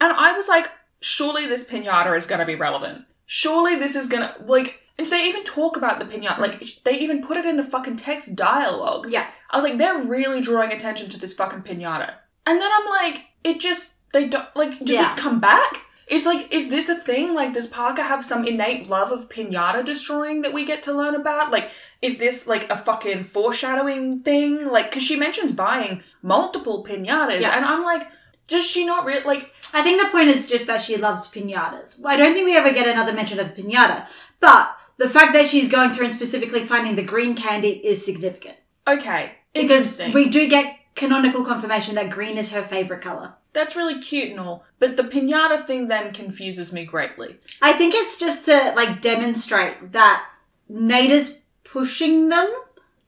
And 0.00 0.12
I 0.12 0.32
was 0.32 0.48
like, 0.48 0.70
surely 1.00 1.46
this 1.46 1.64
pinata 1.64 2.16
is 2.16 2.26
gonna 2.26 2.46
be 2.46 2.54
relevant. 2.54 3.04
Surely 3.26 3.74
this 3.76 3.96
is 3.96 4.06
gonna 4.06 4.34
like 4.46 4.80
and 4.96 5.08
they 5.08 5.24
even 5.24 5.42
talk 5.42 5.76
about 5.76 5.98
the 5.98 6.06
pinata, 6.06 6.38
like 6.38 6.62
they 6.84 6.96
even 6.98 7.20
put 7.26 7.36
it 7.36 7.44
in 7.44 7.56
the 7.56 7.64
fucking 7.64 7.96
text 7.96 8.36
dialogue. 8.36 9.08
Yeah. 9.10 9.26
I 9.50 9.56
was 9.56 9.64
like, 9.64 9.76
they're 9.76 9.98
really 9.98 10.40
drawing 10.40 10.70
attention 10.72 11.08
to 11.10 11.18
this 11.18 11.34
fucking 11.34 11.62
pinata. 11.62 12.14
And 12.46 12.60
then 12.60 12.70
I'm 12.72 12.86
like, 12.88 13.22
it 13.42 13.60
just 13.60 13.90
they 14.12 14.28
don't 14.28 14.48
like 14.54 14.78
does 14.80 14.90
Yeah. 14.96 15.12
it 15.12 15.18
come 15.18 15.40
back? 15.40 15.82
It's 16.06 16.26
like, 16.26 16.52
is 16.52 16.68
this 16.68 16.90
a 16.90 16.94
thing? 16.96 17.32
Like, 17.34 17.54
does 17.54 17.66
Parker 17.66 18.02
have 18.02 18.22
some 18.22 18.46
innate 18.46 18.90
love 18.90 19.10
of 19.10 19.30
pinata 19.30 19.82
destroying 19.82 20.42
that 20.42 20.52
we 20.52 20.66
get 20.66 20.82
to 20.82 20.92
learn 20.92 21.14
about? 21.14 21.50
Like, 21.50 21.70
is 22.02 22.18
this 22.18 22.46
like 22.46 22.68
a 22.70 22.76
fucking 22.76 23.22
foreshadowing 23.22 24.20
thing? 24.20 24.68
Like, 24.68 24.90
because 24.90 25.02
she 25.02 25.16
mentions 25.16 25.52
buying 25.52 26.02
multiple 26.20 26.84
pinatas, 26.84 27.40
Yeah. 27.40 27.56
and 27.56 27.64
I'm 27.64 27.82
like, 27.84 28.06
does 28.48 28.66
she 28.66 28.84
not 28.84 29.06
really 29.06 29.24
like? 29.24 29.50
I 29.72 29.82
think 29.82 30.00
the 30.02 30.08
point 30.10 30.28
is 30.28 30.46
just 30.46 30.66
that 30.66 30.82
she 30.82 30.96
loves 30.98 31.26
pinatas. 31.26 31.98
I 32.04 32.16
don't 32.18 32.34
think 32.34 32.44
we 32.44 32.54
ever 32.56 32.72
get 32.72 32.86
another 32.86 33.14
mention 33.14 33.40
of 33.40 33.54
pinata, 33.54 34.06
but 34.40 34.76
the 34.98 35.08
fact 35.08 35.32
that 35.32 35.46
she's 35.46 35.68
going 35.70 35.92
through 35.92 36.06
and 36.06 36.14
specifically 36.14 36.64
finding 36.64 36.96
the 36.96 37.02
green 37.02 37.34
candy 37.34 37.70
is 37.84 38.04
significant 38.04 38.56
Okay, 38.86 39.32
because 39.54 39.98
we 40.12 40.28
do 40.28 40.46
get 40.48 40.76
canonical 40.94 41.44
confirmation 41.44 41.94
that 41.96 42.10
green 42.10 42.38
is 42.38 42.50
her 42.52 42.62
favorite 42.62 43.00
color. 43.02 43.34
That's 43.52 43.76
really 43.76 44.00
cute 44.00 44.30
and 44.30 44.40
all, 44.40 44.64
but 44.78 44.96
the 44.96 45.02
pinata 45.04 45.64
thing 45.64 45.86
then 45.88 46.12
confuses 46.12 46.72
me 46.72 46.84
greatly. 46.84 47.38
I 47.62 47.72
think 47.72 47.94
it's 47.94 48.18
just 48.18 48.44
to 48.46 48.72
like 48.76 49.00
demonstrate 49.00 49.92
that 49.92 50.24
Nate 50.68 51.10
is 51.10 51.38
pushing 51.62 52.28
them 52.28 52.52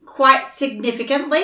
quite 0.05 0.51
significantly. 0.51 1.43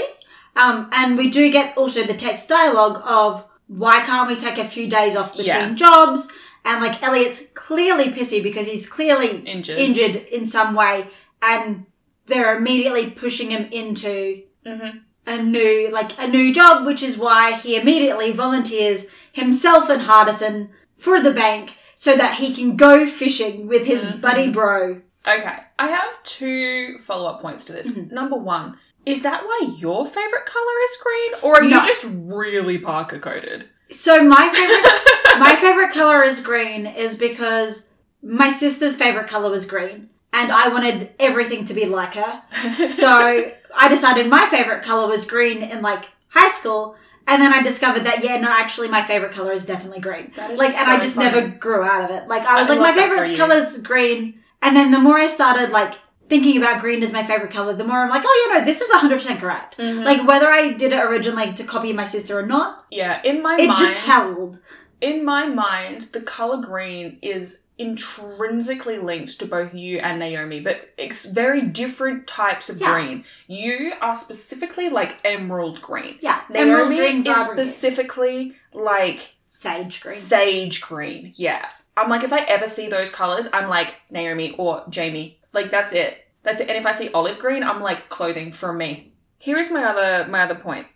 Um, 0.55 0.89
and 0.93 1.17
we 1.17 1.29
do 1.29 1.51
get 1.51 1.77
also 1.77 2.03
the 2.03 2.13
text 2.13 2.47
dialogue 2.47 3.01
of 3.03 3.43
why 3.67 4.01
can't 4.01 4.27
we 4.27 4.35
take 4.35 4.57
a 4.57 4.65
few 4.67 4.87
days 4.89 5.15
off 5.15 5.31
between 5.31 5.47
Yeah. 5.47 5.73
jobs? 5.73 6.27
And 6.65 6.81
like 6.81 7.01
Eliot's 7.03 7.43
clearly 7.55 8.05
pissy 8.11 8.41
because 8.41 8.67
he's 8.67 8.87
clearly 8.87 9.39
Injured. 9.39 9.77
injured 9.77 10.15
in 10.31 10.45
some 10.47 10.75
way, 10.75 11.07
and 11.41 11.85
they're 12.27 12.55
immediately 12.57 13.09
pushing 13.09 13.51
him 13.51 13.65
into 13.71 14.43
Mm-hmm. 14.65 14.99
A 15.25 15.41
new 15.41 15.89
like 15.91 16.11
a 16.19 16.27
new 16.27 16.53
job, 16.53 16.85
which 16.85 17.01
is 17.03 17.17
why 17.17 17.53
he 17.53 17.75
immediately 17.75 18.31
volunteers 18.31 19.05
himself 19.31 19.89
and 19.89 20.01
Hardison 20.03 20.69
for 20.97 21.21
the 21.21 21.31
bank 21.31 21.75
so 21.95 22.15
that 22.15 22.35
he 22.35 22.53
can 22.53 22.75
go 22.75 23.05
fishing 23.05 23.67
with 23.67 23.85
his 23.85 24.03
Mhm. 24.03 24.21
buddy 24.21 24.49
bro. 24.49 25.01
Okay, 25.25 25.55
I 25.79 25.87
have 25.87 26.21
two 26.23 26.97
follow 26.99 27.29
up 27.29 27.41
points 27.41 27.63
to 27.65 27.73
this. 27.73 27.89
Mm-hmm. 27.89 28.13
Number 28.13 28.35
one, 28.35 28.77
is 29.05 29.21
that 29.21 29.43
why 29.45 29.69
your 29.77 30.05
favorite 30.05 30.45
color 30.45 30.75
is 30.83 30.97
green, 31.01 31.31
or 31.41 31.55
are 31.57 31.61
No. 31.63 31.77
you 31.79 31.85
just 31.85 32.05
really 32.09 32.77
Parker 32.77 33.19
coded? 33.19 33.65
So 33.89 34.23
my 34.23 34.49
favorite 34.49 35.39
my 35.39 35.55
favorite 35.55 35.91
color 35.91 36.23
is 36.23 36.39
green 36.41 36.85
is 36.85 37.15
because 37.15 37.87
my 38.21 38.49
sister's 38.49 38.95
favorite 38.95 39.27
color 39.27 39.49
was 39.49 39.65
green, 39.65 40.09
and 40.33 40.51
I 40.51 40.67
wanted 40.69 41.11
everything 41.19 41.63
to 41.65 41.73
be 41.73 41.85
like 41.85 42.15
her. 42.15 42.41
So 42.87 43.49
I 43.75 43.87
decided 43.87 44.27
my 44.29 44.47
favorite 44.49 44.83
color 44.83 45.07
was 45.07 45.25
green 45.25 45.63
in 45.63 45.81
like 45.81 46.05
high 46.29 46.49
school. 46.51 46.95
And 47.25 47.41
then 47.41 47.53
I 47.53 47.61
discovered 47.61 48.01
that, 48.03 48.21
yeah, 48.21 48.37
no, 48.39 48.49
actually 48.51 48.89
my 48.89 49.01
favorite 49.05 49.31
color 49.31 49.53
is 49.53 49.65
definitely 49.65 50.01
green. 50.01 50.33
That 50.35 50.51
is 50.51 50.59
Like, 50.59 50.75
and 50.75 50.89
I 50.89 50.99
just 50.99 51.15
funny. 51.15 51.31
never 51.31 51.47
grew 51.47 51.81
out 51.81 52.03
of 52.03 52.15
it. 52.15 52.27
Like, 52.27 52.43
I 52.45 52.59
was 52.59 52.69
I 52.69 52.73
like, 52.75 52.79
my 52.81 52.93
favorite 53.01 53.37
color 53.37 53.55
is 53.55 53.77
green. 53.77 54.41
And 54.61 54.75
then 54.75 54.91
the 54.91 54.99
more 54.99 55.17
I 55.17 55.27
started, 55.27 55.71
like, 55.71 55.93
thinking 56.27 56.57
about 56.57 56.81
green 56.81 57.01
as 57.01 57.13
my 57.13 57.25
favorite 57.25 57.51
color, 57.51 57.73
the 57.73 57.85
more 57.85 57.99
I'm 57.99 58.09
like, 58.09 58.23
oh, 58.25 58.49
yeah, 58.51 58.59
no, 58.59 58.65
this 58.65 58.81
is 58.81 58.91
100% 58.91 59.39
correct. 59.39 59.77
Mhm. 59.77 60.03
Like, 60.03 60.27
whether 60.27 60.49
I 60.49 60.73
did 60.73 60.91
it 60.91 60.99
originally 60.99 61.53
to 61.53 61.63
copy 61.63 61.93
my 61.93 62.03
sister 62.03 62.37
or 62.37 62.45
not, 62.45 62.83
yeah, 62.91 63.21
in 63.23 63.41
my 63.41 63.55
it 63.55 63.67
mind, 63.67 63.79
just 63.79 63.93
held. 63.93 64.59
in 64.99 65.23
my 65.23 65.45
mind, 65.45 66.01
the 66.11 66.21
color 66.21 66.57
green 66.61 67.19
is 67.21 67.59
intrinsically 67.77 68.97
linked 68.97 69.39
to 69.39 69.45
both 69.45 69.73
you 69.73 69.99
and 69.99 70.19
Naomi, 70.19 70.59
but 70.59 70.93
it's 70.97 71.25
very 71.25 71.61
different 71.61 72.27
types 72.27 72.69
of 72.69 72.79
Yeah. 72.79 72.93
green. 72.93 73.25
You 73.47 73.93
are 74.01 74.15
specifically 74.15 74.89
like 74.89 75.17
emerald 75.25 75.81
green. 75.81 76.17
Yeah. 76.21 76.41
Emerald 76.53 76.89
Naomi 76.89 76.97
green, 76.97 77.21
is 77.21 77.27
vibrant 77.27 77.55
green. 77.55 77.65
specifically 77.65 78.55
like 78.73 79.33
Sage 79.47 80.01
green. 80.01 80.15
sage 80.15 80.81
green. 80.81 81.33
Yeah. 81.35 81.67
I'm 81.95 82.09
like, 82.09 82.23
if 82.23 82.33
I 82.33 82.39
ever 82.41 82.67
see 82.67 82.87
those 82.87 83.09
colors, 83.09 83.47
I'm 83.53 83.69
like 83.69 83.95
Naomi 84.09 84.55
or 84.57 84.83
Jamie. 84.89 85.39
Like 85.53 85.69
that's 85.69 85.93
it. 85.93 86.25
That's 86.43 86.59
it. 86.59 86.67
And 86.69 86.77
if 86.77 86.85
I 86.85 86.91
see 86.91 87.09
olive 87.11 87.39
green, 87.39 87.63
I'm 87.63 87.81
like 87.81 88.09
clothing 88.09 88.51
for 88.51 88.73
me. 88.73 89.13
Here 89.37 89.57
is 89.57 89.69
my 89.71 89.83
other 89.83 90.27
my 90.29 90.41
other 90.43 90.55
point. 90.55 90.87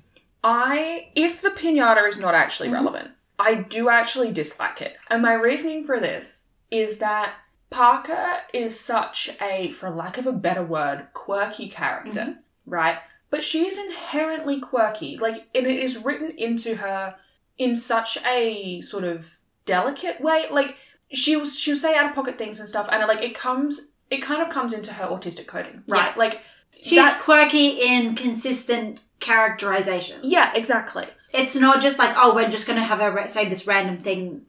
I 0.43 1.09
if 1.15 1.41
the 1.41 1.49
pinata 1.49 2.07
is 2.07 2.17
not 2.17 2.33
actually 2.35 2.69
Mhm. 2.69 2.73
relevant, 2.73 3.11
I 3.39 3.53
do 3.55 3.89
actually 3.89 4.31
dislike 4.31 4.81
it. 4.81 4.97
And 5.09 5.21
my 5.21 5.33
reasoning 5.33 5.83
for 5.85 5.99
this 5.99 6.43
is 6.71 6.97
that 6.97 7.35
Parker 7.69 8.37
is 8.53 8.79
such 8.79 9.29
a, 9.41 9.71
for 9.71 9.89
lack 9.89 10.17
of 10.17 10.25
a 10.25 10.31
better 10.31 10.63
word, 10.63 11.07
quirky 11.13 11.67
character, 11.67 12.21
mm-hmm. 12.21 12.39
right? 12.65 12.99
But 13.29 13.43
she 13.43 13.67
is 13.67 13.77
inherently 13.77 14.59
quirky. 14.59 15.17
Like, 15.17 15.47
and 15.53 15.67
it 15.67 15.79
is 15.79 15.97
written 15.97 16.31
into 16.37 16.75
her 16.75 17.15
in 17.57 17.75
such 17.75 18.17
a 18.25 18.81
sort 18.81 19.03
of 19.03 19.37
delicate 19.65 20.21
way. 20.21 20.45
Like, 20.49 20.77
she'll 21.11 21.45
she'll 21.45 21.75
say 21.75 21.95
out 21.95 22.05
of 22.05 22.15
pocket 22.15 22.37
things 22.37 22.59
and 22.59 22.69
stuff, 22.69 22.87
and 22.91 23.05
like 23.07 23.21
it 23.21 23.35
comes, 23.35 23.81
it 24.09 24.21
kind 24.21 24.41
of 24.41 24.49
comes 24.49 24.71
into 24.71 24.93
her 24.93 25.07
autistic 25.07 25.47
coding, 25.47 25.83
right? 25.87 26.17
Like, 26.17 26.41
She's 26.81 27.13
quirky 27.23 27.79
in 27.81 28.15
consistent 28.15 28.99
characterization. 29.19 30.19
yeah, 30.23 30.53
exactly. 30.53 31.07
It's 31.33 31.55
not 31.55 31.81
just 31.81 31.99
like, 31.99 32.13
oh, 32.15 32.33
we're 32.33 32.49
just 32.49 32.65
going 32.67 32.79
to 32.79 32.85
have 32.85 32.99
her 32.99 33.27
say 33.27 33.49
this 33.49 33.67
random 33.67 33.97
thing 33.97 34.43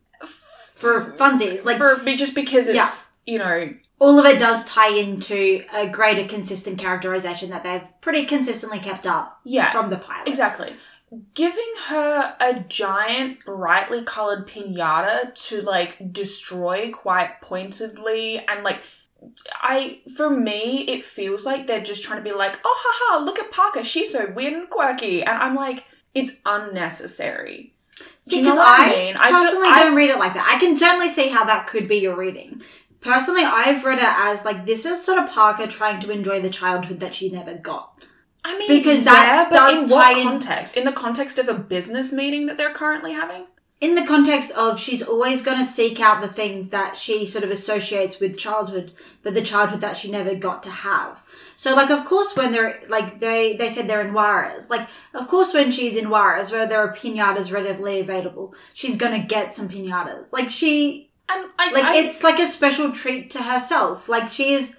for 0.79 1.01
funsies. 1.13 1.65
Like, 1.65 1.77
for 1.79 1.97
me, 1.99 2.17
just 2.17 2.35
because 2.35 2.69
it's 2.69 2.77
Yeah. 2.77 2.91
you 3.27 3.39
know 3.39 3.75
all 4.01 4.19
of 4.21 4.25
it 4.27 4.39
does 4.39 4.65
tie 4.65 4.95
into 4.95 5.65
a 5.75 5.89
greater 5.89 6.25
consistent 6.29 6.79
characterization 6.79 7.51
that 7.51 7.65
they've 7.65 7.89
pretty 8.01 8.25
consistently 8.25 8.79
kept 8.79 9.07
up 9.07 9.41
yeah 9.45 9.71
from 9.73 9.89
the 9.91 9.97
pilot. 9.97 10.29
Exactly. 10.29 10.73
Giving 11.35 11.73
her 11.87 12.37
a 12.39 12.61
giant, 12.69 13.45
brightly 13.45 14.03
colored 14.05 14.47
pinata 14.47 15.35
to 15.49 15.63
like 15.63 16.13
destroy 16.13 16.91
quite 16.93 17.41
pointedly 17.41 18.39
and 18.47 18.63
like 18.63 18.81
I 19.55 20.03
for 20.17 20.31
me 20.31 20.83
it 20.83 21.05
feels 21.05 21.45
like 21.45 21.67
they're 21.67 21.83
just 21.83 22.05
trying 22.05 22.19
to 22.23 22.31
be 22.31 22.37
like, 22.37 22.61
oh 22.65 22.77
haha, 22.85 23.25
look 23.25 23.39
at 23.41 23.51
Parker, 23.51 23.83
she's 23.83 24.13
so 24.13 24.31
weird 24.37 24.53
and 24.53 24.71
quirky 24.71 25.23
and 25.25 25.37
I'm 25.43 25.57
like, 25.57 25.85
it's 26.15 26.33
unnecessary. 26.47 27.75
See, 28.21 28.39
you 28.39 28.43
know 28.43 28.51
because 28.51 28.59
I, 28.59 28.85
I 28.87 28.91
mean? 28.91 29.17
I 29.17 29.31
personally 29.31 29.69
I- 29.69 29.83
don't 29.83 29.95
read 29.97 30.11
it 30.11 30.19
like 30.19 30.35
that. 30.35 30.51
I 30.55 30.59
can 30.59 30.77
certainly 30.77 31.09
see 31.09 31.29
how 31.29 31.45
that 31.45 31.67
could 31.67 31.89
be 31.89 31.97
your 31.97 32.17
reading. 32.17 32.63
Personally, 33.01 33.43
I've 33.45 33.85
read 33.85 33.99
it 33.99 34.05
as 34.05 34.45
like 34.45 34.67
this 34.67 34.85
is 34.85 35.03
sort 35.05 35.19
of 35.23 35.29
Parker 35.31 35.67
trying 35.67 36.01
to 36.01 36.11
enjoy 36.11 36.41
the 36.41 36.51
childhood 36.51 37.01
that 37.01 37.15
she 37.15 37.31
never 37.31 37.55
got. 37.55 37.93
I 38.45 38.57
mean 38.59 38.69
Because 38.69 39.05
that 39.05 39.27
yeah, 39.27 39.49
but 39.51 39.69
does 39.71 39.83
in 39.83 39.89
tie 39.89 39.95
what 39.95 40.19
in- 40.19 40.25
context? 40.25 40.77
In 40.77 40.85
the 40.85 40.93
context 40.93 41.39
of 41.39 41.49
a 41.49 41.55
business 41.55 42.13
meeting 42.13 42.47
that 42.47 42.57
they're 42.57 42.73
currently 42.75 43.13
having? 43.13 43.45
in 43.81 43.95
the 43.95 44.05
context 44.05 44.51
of 44.57 44.77
she's 44.81 45.05
always 45.05 45.41
going 45.41 45.57
to 45.59 45.65
seek 45.65 46.01
out 46.01 46.21
the 46.21 46.27
things 46.27 46.71
that 46.71 46.97
she 46.97 47.25
sort 47.25 47.45
of 47.45 47.51
associates 47.53 48.19
with 48.19 48.37
childhood, 48.37 48.91
but 49.23 49.35
the 49.35 49.41
childhood 49.41 49.81
that 49.81 49.97
she 49.97 50.11
never 50.11 50.35
got 50.35 50.65
to 50.65 50.69
have. 50.71 51.23
So, 51.63 51.75
like, 51.75 51.91
of 51.91 52.05
course, 52.05 52.37
when 52.37 52.53
they're 52.53 52.81
like 52.89 53.19
they 53.19 53.57
they 53.57 53.69
said 53.69 53.89
they're 53.89 54.07
in 54.07 54.13
Juarez, 54.15 54.71
like, 54.71 54.87
of 55.13 55.27
course, 55.27 55.53
when 55.53 55.73
she's 55.73 55.97
in 55.97 56.09
Juarez, 56.09 56.53
where 56.53 56.67
there 56.69 56.79
are 56.79 56.95
pinatas 56.95 57.51
readily 57.53 57.99
available, 57.99 58.55
she's 58.75 58.97
going 58.97 59.21
to 59.21 59.27
get 59.27 59.53
some 59.53 59.69
pinatas. 59.69 60.33
Like, 60.33 60.51
she 60.51 61.11
And 61.29 61.47
I, 61.59 61.73
like 61.73 61.85
I, 61.85 61.97
it's 61.97 62.23
like 62.23 62.39
a 62.39 62.47
special 62.47 62.93
treat 62.93 63.31
to 63.31 63.43
herself. 63.43 64.09
Like, 64.09 64.29
she 64.29 64.53
is 64.53 64.77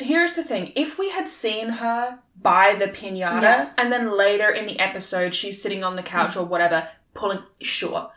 Here's 0.00 0.34
the 0.34 0.42
thing: 0.42 0.72
if 0.74 0.98
we 0.98 1.10
had 1.10 1.28
seen 1.28 1.68
her 1.68 2.18
buy 2.42 2.74
the 2.76 2.88
pinata, 2.88 3.42
Yeah. 3.42 3.70
and 3.78 3.92
then 3.92 4.10
later 4.18 4.50
in 4.50 4.66
the 4.66 4.80
episode 4.80 5.32
she's 5.32 5.62
sitting 5.62 5.84
on 5.84 5.94
the 5.94 6.02
couch 6.02 6.36
or 6.36 6.44
whatever, 6.44 6.88
pulling, 7.14 7.42
sure, 7.60 8.10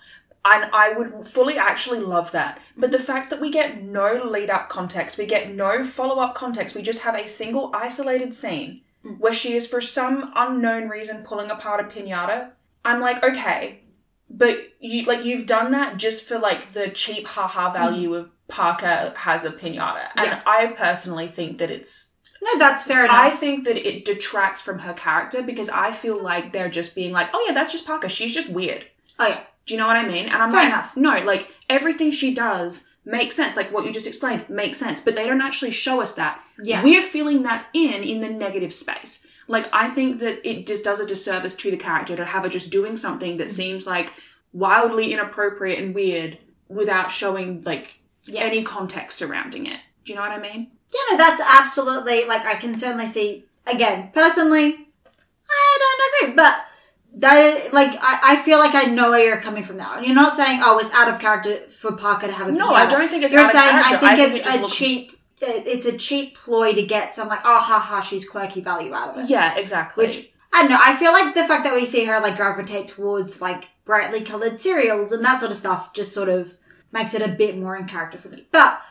and 0.46 0.70
I 0.72 0.94
would 0.94 1.26
fully 1.26 1.58
actually 1.58 2.00
love 2.00 2.32
that. 2.32 2.60
But 2.78 2.92
the 2.92 3.00
fact 3.00 3.30
that 3.30 3.42
we 3.42 3.52
get 3.52 3.84
no 3.84 4.24
lead 4.24 4.50
up 4.50 4.70
context, 4.70 5.18
we 5.18 5.26
get 5.26 5.54
no 5.54 5.84
follow 5.84 6.22
up 6.22 6.36
context, 6.36 6.76
we 6.76 6.82
just 6.82 7.00
have 7.00 7.16
a 7.16 7.28
single 7.28 7.72
isolated 7.74 8.34
scene 8.34 8.82
mm. 9.06 9.20
where 9.20 9.34
she 9.34 9.54
is 9.54 9.68
for 9.68 9.82
some 9.82 10.32
unknown 10.36 10.88
reason 10.88 11.24
pulling 11.24 11.52
apart 11.52 11.82
a 11.82 11.84
pinata. 11.84 12.52
I'm 12.86 13.02
like, 13.02 13.24
okay, 13.24 13.82
but 14.30 14.60
you 14.80 15.04
like 15.04 15.26
you've 15.26 15.46
done 15.46 15.72
that 15.72 15.98
just 15.98 16.24
for 16.24 16.40
like 16.40 16.72
the 16.72 16.90
cheap 16.90 17.28
haha 17.28 17.70
mm. 17.70 17.74
value 17.74 18.16
of 18.16 18.30
Parker 18.48 19.14
has 19.16 19.46
a 19.46 19.52
pinata, 19.52 20.08
and 20.16 20.28
Yeah. 20.28 20.42
I 20.46 20.68
personally 20.68 21.28
think 21.28 21.60
that 21.60 21.70
it's. 21.70 22.14
no, 22.42 22.58
that's 22.58 22.84
fair 22.84 23.08
I 23.10 23.30
think 23.30 23.66
that 23.66 23.78
it 23.78 24.06
detracts 24.06 24.62
from 24.62 24.80
her 24.80 24.94
character 24.94 25.44
because 25.44 25.70
I 25.70 25.92
feel 25.92 26.22
like 26.22 26.54
they're 26.54 26.70
just 26.70 26.96
being 26.96 27.12
like, 27.12 27.30
oh 27.34 27.46
yeah, 27.48 27.54
that's 27.54 27.72
just 27.72 27.86
Parker. 27.86 28.10
She's 28.10 28.34
just 28.34 28.50
weird. 28.50 28.86
oh 29.20 29.28
yeah, 29.28 29.42
Do 29.70 29.76
you 29.76 29.80
know 29.80 29.86
what 29.86 29.98
I 29.98 30.08
mean? 30.08 30.26
And 30.26 30.42
I'm 30.42 30.50
Fair 30.50 30.62
like, 30.64 30.70
enough. 30.74 30.98
no, 30.98 31.20
like 31.24 31.48
everything 31.70 32.10
she 32.10 32.34
does 32.34 32.88
makes 33.06 33.36
sense. 33.36 33.56
Like 33.56 33.72
what 33.72 33.86
you 33.86 33.94
just 33.94 34.08
explained 34.08 34.50
makes 34.50 34.80
sense, 34.80 35.00
but 35.00 35.16
they 35.16 35.28
don't 35.28 35.42
actually 35.42 35.70
show 35.70 36.02
us 36.02 36.14
that. 36.14 36.42
Yeah. 36.64 36.84
We're 36.84 37.04
filling 37.04 37.44
that 37.44 37.68
in 37.74 38.02
in 38.04 38.20
the 38.20 38.30
negative 38.30 38.74
space. 38.74 39.24
Like 39.48 39.70
I 39.72 39.88
think 39.88 40.20
that 40.22 40.40
it 40.44 40.66
just 40.66 40.84
does 40.84 41.00
a 41.00 41.06
disservice 41.06 41.54
to 41.58 41.70
the 41.70 41.78
character 41.78 42.16
to 42.16 42.26
have 42.26 42.42
her 42.44 42.50
just 42.50 42.72
doing 42.72 42.98
something 42.98 43.38
that 43.38 43.52
seems 43.52 43.86
like 43.86 44.12
wildly 44.54 45.14
inappropriate 45.14 45.78
and 45.78 45.94
weird 45.94 46.40
without 46.68 47.12
showing 47.12 47.62
like 47.62 48.00
Yeah. 48.26 48.42
any 48.42 48.64
context 48.64 49.20
surrounding 49.20 49.68
it. 49.68 49.80
Do 50.04 50.14
you 50.14 50.16
know 50.16 50.24
what 50.24 50.32
I 50.32 50.40
mean? 50.40 50.72
Yeah, 50.92 51.12
no, 51.12 51.18
that's 51.18 51.42
absolutely 51.46 52.26
like 52.26 52.44
I 52.44 52.56
can 52.56 52.76
certainly 52.76 53.06
see. 53.06 53.46
Again, 53.68 54.10
personally, 54.16 54.88
I 55.48 55.78
don't 55.84 56.30
agree, 56.30 56.36
but 56.36 56.66
that 57.16 57.74
like 57.74 57.92
I, 58.02 58.20
I 58.24 58.36
feel 58.44 58.60
like 58.60 58.76
I 58.76 58.84
know 58.84 59.12
where 59.12 59.26
you're 59.26 59.42
coming 59.42 59.64
from 59.64 59.78
now. 59.78 60.00
You're 60.00 60.16
not 60.16 60.36
saying 60.36 60.60
oh 60.64 60.78
it's 60.80 60.92
out 60.92 61.10
of 61.10 61.20
character 61.20 61.68
for 61.70 61.92
Parker 61.94 62.28
to 62.28 62.34
have 62.34 62.48
a 62.48 62.52
No. 62.52 62.70
I 62.72 62.86
don't 62.86 63.10
think 63.10 63.24
it's 63.24 63.34
You're 63.34 63.42
out 63.42 63.48
of 63.48 63.52
saying 63.52 63.76
I 63.76 63.90
think 63.98 64.04
I 64.04 64.16
think 64.16 64.36
it's 64.38 64.48
it 64.48 64.56
a 64.56 64.62
looks- 64.62 64.76
cheap. 64.76 65.12
It's 65.42 65.86
a 65.86 65.98
cheap 65.98 66.36
ploy 66.38 66.74
to 66.74 66.84
get 66.86 67.14
some 67.14 67.30
like 67.30 67.40
oh 67.46 67.58
ha 67.60 67.80
ha 67.80 68.02
she's 68.02 68.28
quirky 68.28 68.62
value 68.62 68.94
out 68.94 69.10
of 69.10 69.24
it. 69.24 69.30
Yeah, 69.30 69.58
exactly. 69.58 70.06
Which 70.06 70.32
I 70.52 70.62
don't 70.62 70.72
know. 70.72 70.80
I 70.82 70.96
feel 70.98 71.14
like 71.14 71.34
the 71.34 71.46
fact 71.46 71.64
that 71.64 71.74
we 71.76 71.86
see 71.86 72.06
her 72.06 72.20
like 72.20 72.36
gravitate 72.36 72.90
towards 72.90 73.40
like 73.42 73.70
brightly 73.86 74.22
colored 74.22 74.60
cereals 74.62 75.12
and 75.12 75.24
that 75.26 75.40
sort 75.40 75.52
of 75.52 75.58
stuff 75.58 75.94
just 75.94 76.14
sort 76.14 76.30
of 76.30 76.56
makes 76.92 77.14
it 77.14 77.22
a 77.22 77.28
bit 77.30 77.58
more 77.58 77.76
in 77.78 77.86
character 77.88 78.18
for 78.18 78.28
me. 78.30 78.48
But 78.52 78.82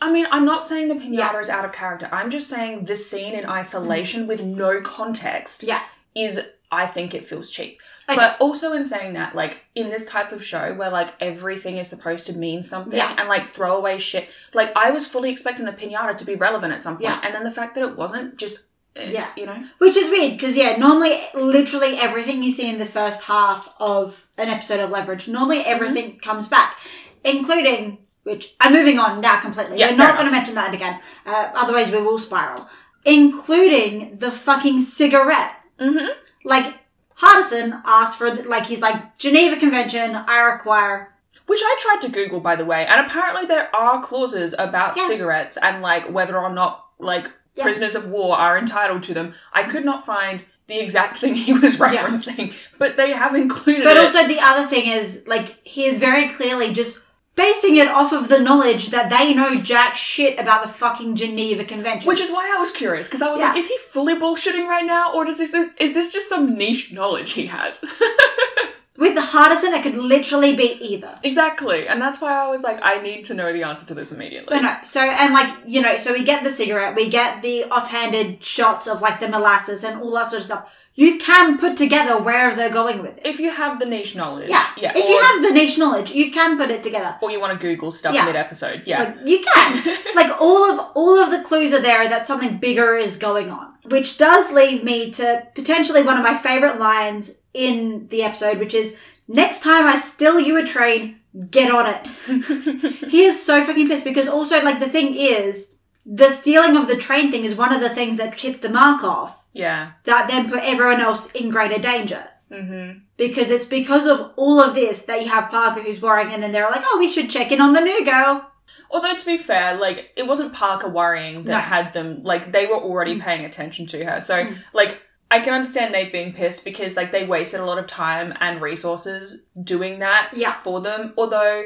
I 0.00 0.10
mean, 0.12 0.26
I'm 0.30 0.44
not 0.44 0.64
saying 0.64 0.88
the 0.88 0.94
pinata 0.94 1.12
Yeah. 1.32 1.38
is 1.40 1.48
out 1.48 1.64
of 1.64 1.72
character. 1.72 2.08
I'm 2.12 2.30
just 2.30 2.48
saying 2.48 2.84
the 2.86 2.96
scene 2.96 3.34
in 3.34 3.46
isolation 3.46 4.26
with 4.26 4.42
no 4.42 4.80
context 4.80 5.62
yeah, 5.62 5.82
is, 6.14 6.40
I 6.74 6.86
think 6.86 7.14
it 7.14 7.24
feels 7.26 7.50
cheap. 7.50 7.80
Okay. 8.08 8.16
But 8.16 8.36
also 8.40 8.72
in 8.74 8.84
saying 8.84 9.14
that, 9.14 9.34
like 9.34 9.64
in 9.74 9.88
this 9.88 10.04
type 10.04 10.30
of 10.32 10.44
show 10.44 10.74
where 10.74 10.90
like 10.90 11.14
everything 11.20 11.78
is 11.78 11.88
supposed 11.88 12.26
to 12.26 12.32
mean 12.34 12.62
something 12.62 12.98
Yeah. 12.98 13.14
and 13.18 13.28
like 13.30 13.44
throwaway 13.46 13.96
shit, 13.98 14.28
like 14.52 14.70
I 14.76 14.90
was 14.90 15.06
fully 15.06 15.30
expecting 15.30 15.64
the 15.64 15.72
pinata 15.72 16.14
to 16.18 16.24
be 16.24 16.34
relevant 16.34 16.72
at 16.74 16.82
some 16.82 16.94
point, 16.96 17.04
Yeah. 17.04 17.20
and 17.22 17.34
then 17.34 17.44
the 17.44 17.50
fact 17.50 17.74
that 17.76 17.84
it 17.84 17.96
wasn't 17.96 18.36
just, 18.36 18.64
eh, 18.96 19.10
Yeah. 19.12 19.28
you 19.36 19.46
know, 19.46 19.64
Which 19.78 19.96
is 19.96 20.10
weird 20.10 20.32
because 20.32 20.54
yeah, 20.56 20.76
normally 20.76 21.22
literally 21.34 21.96
everything 21.98 22.42
you 22.42 22.50
see 22.50 22.68
in 22.68 22.78
the 22.78 22.86
first 22.86 23.22
half 23.22 23.74
of 23.80 24.26
an 24.36 24.48
episode 24.50 24.80
of 24.80 24.90
Leverage, 24.90 25.26
normally 25.28 25.60
Mm-hmm. 25.60 25.70
everything 25.74 26.18
comes 26.18 26.46
back, 26.46 26.78
including 27.24 27.98
which 28.24 28.54
I'm 28.60 28.72
moving 28.72 28.98
on 28.98 29.20
now 29.22 29.40
completely. 29.40 29.78
Yeah, 29.78 29.90
We're 29.92 29.96
not 29.98 30.14
going 30.16 30.26
to 30.26 30.32
mention 30.32 30.54
that 30.56 30.72
again, 30.74 31.00
uh, 31.26 31.50
otherwise 31.54 31.90
we 31.90 32.00
will 32.02 32.18
spiral. 32.18 32.68
Including 33.06 34.18
the 34.18 34.30
fucking 34.30 34.80
cigarette. 34.80 35.54
mm-hmm. 35.80 36.08
Like 36.44 36.74
Hardison 37.18 37.80
asked 37.84 38.18
for 38.18 38.30
the, 38.30 38.42
like 38.48 38.66
he's 38.66 38.80
like 38.80 39.16
Geneva 39.18 39.56
Convention, 39.56 40.14
I 40.14 40.38
require. 40.40 41.10
Which 41.46 41.60
I 41.62 41.76
tried 41.80 42.00
to 42.02 42.08
Google, 42.12 42.40
by 42.40 42.56
the 42.56 42.64
way, 42.64 42.86
and 42.86 43.04
apparently 43.04 43.44
there 43.46 43.74
are 43.74 44.00
clauses 44.02 44.54
about 44.58 44.96
Yeah. 44.96 45.08
cigarettes 45.08 45.58
and 45.60 45.82
like 45.82 46.08
whether 46.10 46.38
or 46.38 46.50
not 46.50 46.86
like 46.98 47.28
Yeah. 47.54 47.64
prisoners 47.64 47.94
of 47.94 48.06
war 48.06 48.36
are 48.38 48.56
entitled 48.56 49.02
to 49.04 49.14
them. 49.14 49.34
I 49.52 49.64
could 49.64 49.84
not 49.84 50.06
find 50.06 50.44
the 50.68 50.78
exact 50.80 51.16
thing 51.20 51.34
he 51.34 51.52
was 51.52 51.76
referencing, 51.76 52.54
but 52.78 52.96
they 52.96 53.12
have 53.12 53.34
included 53.34 53.84
But 53.84 53.96
it. 53.96 54.04
also 54.04 54.26
the 54.26 54.40
other 54.40 54.66
thing 54.66 54.88
is 54.88 55.22
like 55.26 55.56
he 55.64 55.84
is 55.86 55.98
very 55.98 56.28
clearly 56.28 56.72
just 56.72 56.98
basing 57.36 57.76
it 57.76 57.88
off 57.88 58.12
of 58.12 58.28
the 58.28 58.38
knowledge 58.38 58.90
that 58.90 59.10
they 59.10 59.34
know 59.34 59.56
jack 59.60 59.96
shit 59.96 60.38
about 60.38 60.62
the 60.62 60.68
fucking 60.68 61.16
Geneva 61.16 61.64
Convention. 61.64 62.06
Which 62.08 62.20
is 62.20 62.30
why 62.30 62.52
I 62.54 62.58
was 62.58 62.70
curious 62.70 63.06
because 63.08 63.22
I 63.22 63.30
was 63.30 63.40
Yeah. 63.40 63.48
like, 63.48 63.58
is 63.58 63.68
he 63.68 63.76
fully 63.78 64.14
bullshitting 64.14 64.66
right 64.66 64.84
now, 64.86 65.12
or 65.12 65.24
does 65.24 65.38
this 65.38 65.52
is 65.78 65.92
this 65.94 66.12
just 66.12 66.28
some 66.28 66.54
niche 66.56 66.92
knowledge 66.92 67.32
he 67.32 67.46
has? 67.46 67.82
with 68.96 69.16
the 69.16 69.20
Hardison, 69.20 69.76
it 69.76 69.82
could 69.82 69.96
literally 69.96 70.54
be 70.54 70.78
either. 70.80 71.18
exactly, 71.24 71.88
and 71.88 72.00
that's 72.00 72.20
why 72.20 72.32
I 72.32 72.46
was 72.48 72.62
like, 72.62 72.78
I 72.82 72.98
need 73.00 73.24
to 73.24 73.34
know 73.34 73.52
the 73.52 73.64
answer 73.64 73.84
to 73.86 73.94
this 73.94 74.12
immediately. 74.12 74.54
But 74.54 74.62
no, 74.62 74.76
so 74.84 75.00
and 75.00 75.34
like 75.34 75.52
you 75.66 75.80
know, 75.82 75.98
so 75.98 76.12
we 76.12 76.22
get 76.22 76.44
the 76.44 76.50
cigarette, 76.50 76.94
we 76.94 77.08
get 77.08 77.42
the 77.42 77.64
offhanded 77.64 78.44
shots 78.44 78.86
of 78.86 79.02
like 79.02 79.18
the 79.18 79.28
molasses 79.28 79.82
and 79.82 80.00
all 80.00 80.12
that 80.12 80.30
sort 80.30 80.40
of 80.40 80.46
stuff. 80.46 80.68
You 80.96 81.18
can 81.18 81.58
put 81.58 81.76
together 81.76 82.16
where 82.22 82.54
they're 82.54 82.70
going 82.70 83.02
with 83.02 83.16
it. 83.18 83.26
If 83.26 83.40
you 83.40 83.50
have 83.50 83.80
the 83.80 83.84
niche 83.84 84.14
knowledge, 84.14 84.48
yeah, 84.48 84.64
yeah, 84.76 84.92
if 84.96 85.04
or, 85.04 85.08
you 85.08 85.18
have 85.20 85.42
the 85.42 85.50
niche 85.50 85.76
knowledge, 85.76 86.12
you 86.12 86.30
can 86.30 86.56
put 86.56 86.70
it 86.70 86.84
together. 86.84 87.16
or 87.20 87.32
you 87.32 87.40
want 87.40 87.58
to 87.60 87.66
Google 87.66 87.90
stuff 87.90 88.14
Yeah. 88.14 88.24
mid 88.26 88.36
episode, 88.36 88.82
yeah, 88.86 89.02
Like 89.02 89.16
you 89.24 89.42
can. 89.42 89.96
like 90.14 90.40
all 90.40 90.70
of 90.70 90.86
all 90.94 91.18
of 91.18 91.30
the 91.30 91.42
clues 91.42 91.74
are 91.74 91.80
there 91.82 92.08
that 92.08 92.26
something 92.28 92.58
bigger 92.58 92.96
is 92.96 93.16
going 93.16 93.50
on. 93.50 93.72
Which 93.86 94.18
does 94.18 94.52
leave 94.52 94.84
me 94.84 95.10
to 95.12 95.46
potentially 95.54 96.02
one 96.02 96.16
of 96.16 96.22
my 96.22 96.38
favorite 96.38 96.78
lines 96.78 97.32
in 97.52 98.06
the 98.08 98.22
episode, 98.22 98.58
which 98.58 98.72
is 98.74 98.94
next 99.26 99.62
time 99.64 99.86
I 99.86 99.96
steal 99.96 100.38
you 100.38 100.56
a 100.58 100.64
train, 100.64 101.18
get 101.50 101.74
on 101.74 101.86
it. 101.86 102.08
he 103.08 103.24
is 103.24 103.44
so 103.44 103.64
fucking 103.64 103.88
pissed 103.88 104.04
because 104.04 104.28
also 104.28 104.62
like 104.62 104.78
the 104.78 104.88
thing 104.88 105.14
is 105.14 105.70
the 106.06 106.28
stealing 106.28 106.76
of 106.76 106.86
the 106.88 106.96
train 106.96 107.30
thing 107.30 107.44
is 107.44 107.54
one 107.54 107.72
of 107.72 107.80
the 107.80 107.88
things 107.94 108.16
that 108.18 108.36
tipped 108.38 108.62
the 108.62 108.68
mark 108.68 109.02
off 109.02 109.44
yeah, 109.52 109.92
that 110.04 110.28
then 110.28 110.50
put 110.50 110.62
everyone 110.64 111.00
else 111.00 111.30
in 111.32 111.48
greater 111.50 111.78
danger. 111.80 112.26
mm-hmm. 112.50 112.98
Because 113.16 113.50
it's 113.52 113.64
because 113.64 114.06
of 114.08 114.32
all 114.36 114.60
of 114.60 114.74
this 114.74 115.02
that 115.02 115.22
you 115.22 115.28
have 115.28 115.48
Parker 115.50 115.80
who's 115.80 116.02
worrying 116.02 116.32
and 116.32 116.42
then 116.42 116.50
they're 116.50 116.68
like, 116.68 116.82
oh, 116.84 116.96
we 116.98 117.08
should 117.08 117.30
check 117.30 117.52
in 117.52 117.60
on 117.60 117.72
the 117.72 117.80
new 117.80 118.04
girl. 118.04 118.50
Although 118.90 119.16
to 119.16 119.26
be 119.26 119.38
fair, 119.38 119.76
like 119.76 120.10
it 120.16 120.26
wasn't 120.26 120.52
Parker 120.52 120.88
worrying 120.88 121.44
that 121.44 121.50
No. 121.52 121.58
had 121.58 121.92
them 121.94 122.22
like 122.24 122.50
they 122.52 122.66
were 122.66 122.74
already 122.76 123.20
paying 123.20 123.44
attention 123.44 123.86
to 123.86 124.04
her. 124.04 124.20
So 124.20 124.52
like 124.72 125.00
I 125.30 125.38
can 125.40 125.54
understand 125.54 125.92
Nate 125.92 126.12
being 126.12 126.32
pissed 126.32 126.64
because 126.64 126.96
like 126.96 127.12
they 127.12 127.24
wasted 127.24 127.60
a 127.60 127.64
lot 127.64 127.78
of 127.78 127.86
time 127.86 128.34
and 128.40 128.60
resources 128.60 129.40
doing 129.62 130.00
that 130.00 130.30
Yeah. 130.34 130.60
for 130.62 130.80
them. 130.80 131.14
Although 131.16 131.64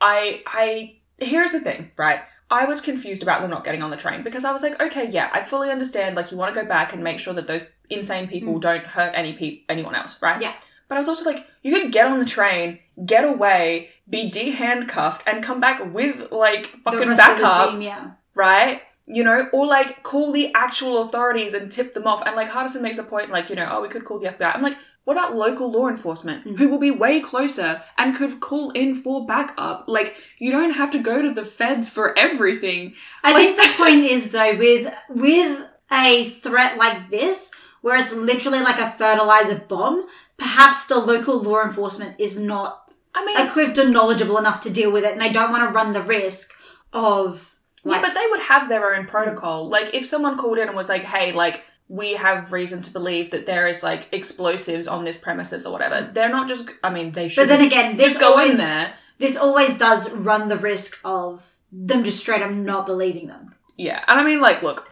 I 0.00 0.42
I 0.46 0.96
here's 1.18 1.52
the 1.52 1.60
thing, 1.60 1.90
right? 1.96 2.20
I 2.50 2.64
was 2.64 2.80
confused 2.80 3.22
about 3.22 3.40
them 3.40 3.50
not 3.50 3.64
getting 3.64 3.82
on 3.82 3.90
the 3.90 3.96
train 3.96 4.22
because 4.22 4.44
I 4.44 4.52
was 4.52 4.62
like, 4.62 4.80
okay, 4.80 5.08
yeah, 5.10 5.30
I 5.32 5.42
fully 5.42 5.70
understand. 5.70 6.14
Like, 6.14 6.30
you 6.30 6.36
want 6.36 6.54
to 6.54 6.60
go 6.60 6.66
back 6.66 6.92
and 6.92 7.02
make 7.02 7.18
sure 7.18 7.34
that 7.34 7.46
those 7.46 7.62
insane 7.90 8.28
people 8.28 8.58
don't 8.58 8.84
hurt 8.84 9.12
any 9.14 9.32
pe- 9.32 9.62
anyone 9.68 9.94
else, 9.94 10.20
right? 10.22 10.38
Mm. 10.38 10.42
Yeah. 10.42 10.54
But 10.88 10.96
I 10.96 10.98
was 10.98 11.08
also 11.08 11.24
like, 11.24 11.46
you 11.62 11.72
can 11.72 11.90
get 11.90 12.06
on 12.06 12.20
the 12.20 12.24
train, 12.24 12.78
get 13.04 13.24
away, 13.24 13.90
be 14.08 14.30
de-handcuffed, 14.30 15.24
and 15.26 15.42
come 15.42 15.60
back 15.60 15.92
with 15.92 16.30
like 16.30 16.66
fucking 16.84 17.08
rest 17.08 17.20
of 17.20 17.36
the 17.38 17.42
backup, 17.42 17.70
team, 17.70 17.82
yeah. 17.82 18.10
right? 18.34 18.82
You 19.06 19.24
know, 19.24 19.48
or 19.52 19.66
like 19.66 20.04
call 20.04 20.30
the 20.30 20.52
actual 20.54 21.02
authorities 21.02 21.54
and 21.54 21.70
tip 21.70 21.94
them 21.94 22.06
off. 22.06 22.22
And 22.24 22.36
like 22.36 22.50
Hardison 22.50 22.82
makes 22.82 22.98
a 22.98 23.02
point, 23.02 23.30
like, 23.30 23.50
you 23.50 23.56
know, 23.56 23.68
oh, 23.68 23.82
we 23.82 23.88
could 23.88 24.04
call 24.04 24.20
the 24.20 24.28
FBI. 24.28 24.54
I'm 24.54 24.62
like, 24.62 24.76
what 25.06 25.16
about 25.16 25.34
local 25.36 25.70
law 25.70 25.86
enforcement 25.88 26.44
Mm. 26.44 26.58
who 26.58 26.68
will 26.68 26.78
be 26.78 26.90
way 26.90 27.20
closer 27.20 27.82
and 27.96 28.14
could 28.14 28.40
call 28.40 28.70
in 28.72 28.94
for 28.94 29.24
backup? 29.24 29.84
Like, 29.86 30.16
you 30.38 30.50
don't 30.52 30.72
have 30.80 30.90
to 30.90 30.98
go 30.98 31.22
to 31.22 31.30
the 31.32 31.44
feds 31.44 31.88
for 31.88 32.06
everything. 32.18 32.94
I 33.24 33.32
Like- 33.32 33.56
think 33.56 33.56
the 33.56 33.76
point 33.84 34.04
is 34.04 34.32
though, 34.32 34.54
with 34.56 34.92
with 35.08 35.52
a 35.92 36.28
threat 36.44 36.76
like 36.76 37.08
this, 37.10 37.50
where 37.82 37.96
it's 37.96 38.12
literally 38.12 38.60
like 38.60 38.80
a 38.80 38.90
fertilizer 38.98 39.62
bomb, 39.68 40.06
perhaps 40.38 40.84
the 40.86 40.98
local 40.98 41.40
law 41.40 41.62
enforcement 41.62 42.16
is 42.18 42.38
not 42.38 42.90
I 43.14 43.24
mean, 43.24 43.38
equipped 43.46 43.78
or 43.78 43.88
knowledgeable 43.88 44.38
enough 44.38 44.60
to 44.62 44.70
deal 44.70 44.90
with 44.90 45.04
it, 45.04 45.12
and 45.12 45.20
they 45.20 45.30
don't 45.30 45.52
want 45.52 45.62
to 45.66 45.72
run 45.72 45.92
the 45.92 46.02
risk 46.02 46.52
of 46.92 47.54
like 47.84 48.02
yeah, 48.02 48.08
but 48.08 48.14
they 48.14 48.26
would 48.30 48.40
have 48.40 48.68
their 48.68 48.94
own 48.96 49.06
protocol. 49.06 49.68
Like, 49.68 49.94
if 49.94 50.04
someone 50.06 50.36
called 50.36 50.58
in 50.58 50.66
and 50.66 50.76
was 50.76 50.88
like, 50.88 51.04
hey, 51.04 51.30
like, 51.32 51.62
we 51.88 52.14
have 52.14 52.52
reason 52.52 52.82
to 52.82 52.90
believe 52.90 53.30
that 53.30 53.46
there 53.46 53.66
is 53.68 53.82
like 53.82 54.08
explosives 54.12 54.86
on 54.88 55.04
this 55.04 55.16
premises 55.16 55.64
or 55.66 55.72
whatever. 55.72 56.10
They're 56.12 56.28
not 56.30 56.48
just. 56.48 56.68
I 56.82 56.90
mean, 56.90 57.12
they 57.12 57.28
should. 57.28 57.42
But 57.42 57.48
then 57.48 57.66
again, 57.66 57.96
this 57.96 58.08
just 58.08 58.20
go 58.20 58.32
always 58.32 58.52
in 58.52 58.56
there. 58.58 58.94
this 59.18 59.36
always 59.36 59.78
does 59.78 60.10
run 60.12 60.48
the 60.48 60.58
risk 60.58 60.98
of 61.04 61.52
them 61.72 62.04
just 62.04 62.18
straight 62.20 62.42
up 62.42 62.50
not 62.50 62.86
believing 62.86 63.28
them. 63.28 63.54
Yeah, 63.76 64.02
and 64.08 64.18
I 64.18 64.24
mean, 64.24 64.40
like, 64.40 64.62
look, 64.62 64.88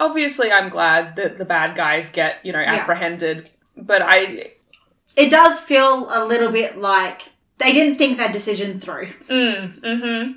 obviously, 0.00 0.50
I'm 0.52 0.68
glad 0.68 1.16
that 1.16 1.36
the 1.38 1.44
bad 1.44 1.76
guys 1.76 2.10
get 2.10 2.38
you 2.44 2.52
know 2.52 2.60
Yeah. 2.60 2.74
apprehended, 2.74 3.50
but 3.76 4.02
I, 4.02 4.52
It 5.16 5.30
does 5.30 5.60
feel 5.60 6.08
a 6.10 6.24
little 6.24 6.50
bit 6.52 6.76
like 6.78 7.22
they 7.58 7.72
didn't 7.72 7.96
think 7.96 8.18
that 8.18 8.32
decision 8.32 8.78
through. 8.80 9.06
mm, 9.30 9.80
mm-hmm, 9.80 10.32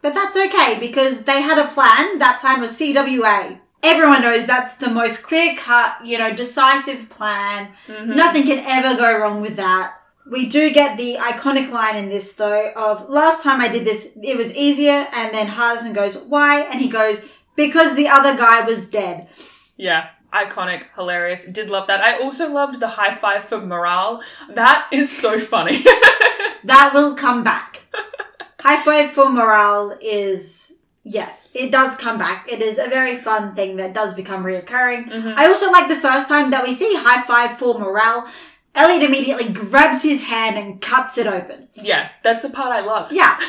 But 0.00 0.14
that's 0.14 0.36
okay 0.36 0.78
because 0.80 1.24
they 1.24 1.42
had 1.42 1.58
a 1.58 1.68
plan. 1.68 2.18
That 2.18 2.40
plan 2.40 2.60
was 2.60 2.72
CWA. 2.72 3.58
Everyone 3.82 4.22
knows 4.22 4.46
that's 4.46 4.74
the 4.74 4.88
most 4.90 5.22
clear 5.22 5.56
cut, 5.56 6.04
you 6.04 6.18
know, 6.18 6.32
decisive 6.32 7.08
plan. 7.08 7.70
mm-hmm. 7.86 8.14
Nothing 8.14 8.44
can 8.44 8.64
ever 8.66 8.96
go 8.98 9.18
wrong 9.18 9.40
with 9.40 9.56
that. 9.56 9.94
We 10.30 10.46
do 10.46 10.70
get 10.70 10.96
the 10.96 11.16
iconic 11.16 11.70
line 11.70 11.96
in 11.96 12.08
this 12.08 12.32
though 12.34 12.70
of 12.76 13.08
last 13.10 13.42
time 13.42 13.60
I 13.60 13.66
did 13.68 13.84
this, 13.84 14.08
it 14.22 14.36
was 14.36 14.54
easier. 14.54 15.06
And 15.12 15.34
then 15.34 15.48
Hardison 15.48 15.92
goes, 15.94 16.16
why? 16.16 16.60
And 16.62 16.80
he 16.80 16.88
goes, 16.88 17.22
because 17.56 17.96
the 17.96 18.08
other 18.08 18.36
guy 18.36 18.60
was 18.62 18.86
dead. 18.86 19.28
yeah. 19.76 20.10
Iconic, 20.32 20.84
hilarious. 20.94 21.44
Did 21.44 21.68
love 21.68 21.86
that. 21.88 22.00
I 22.00 22.18
also 22.18 22.50
loved 22.50 22.80
the 22.80 22.88
high 22.88 23.14
five 23.14 23.44
for 23.44 23.60
morale. 23.60 24.22
That 24.48 24.88
is 24.90 25.14
so 25.14 25.38
funny. 25.38 25.84
That 26.64 26.92
will 26.94 27.14
come 27.14 27.42
back. 27.42 27.82
High 28.60 28.82
five 28.82 29.10
for 29.10 29.28
morale 29.28 29.98
is, 30.00 30.72
yes, 31.12 31.48
it 31.54 31.70
does 31.70 31.96
come 31.96 32.18
back. 32.18 32.46
It 32.54 32.60
is 32.62 32.78
a 32.78 32.88
very 32.88 33.16
fun 33.16 33.54
thing 33.54 33.76
that 33.76 33.92
does 33.94 34.14
become 34.14 34.42
reoccurring. 34.44 35.08
Mm-hmm. 35.10 35.32
I 35.36 35.46
also 35.46 35.70
like 35.70 35.88
the 35.88 35.96
first 36.08 36.28
time 36.28 36.50
that 36.50 36.62
we 36.66 36.72
see 36.72 36.94
high 36.96 37.22
five 37.22 37.58
for 37.58 37.78
morale. 37.78 38.26
Eliot 38.74 39.02
immediately 39.02 39.48
grabs 39.52 40.02
his 40.02 40.22
hand 40.22 40.56
and 40.56 40.80
cuts 40.80 41.18
it 41.18 41.26
open. 41.26 41.68
yeah, 41.74 42.08
that's 42.24 42.40
the 42.42 42.48
part 42.48 42.70
I 42.72 42.80
love. 42.80 43.12
Yeah, 43.12 43.36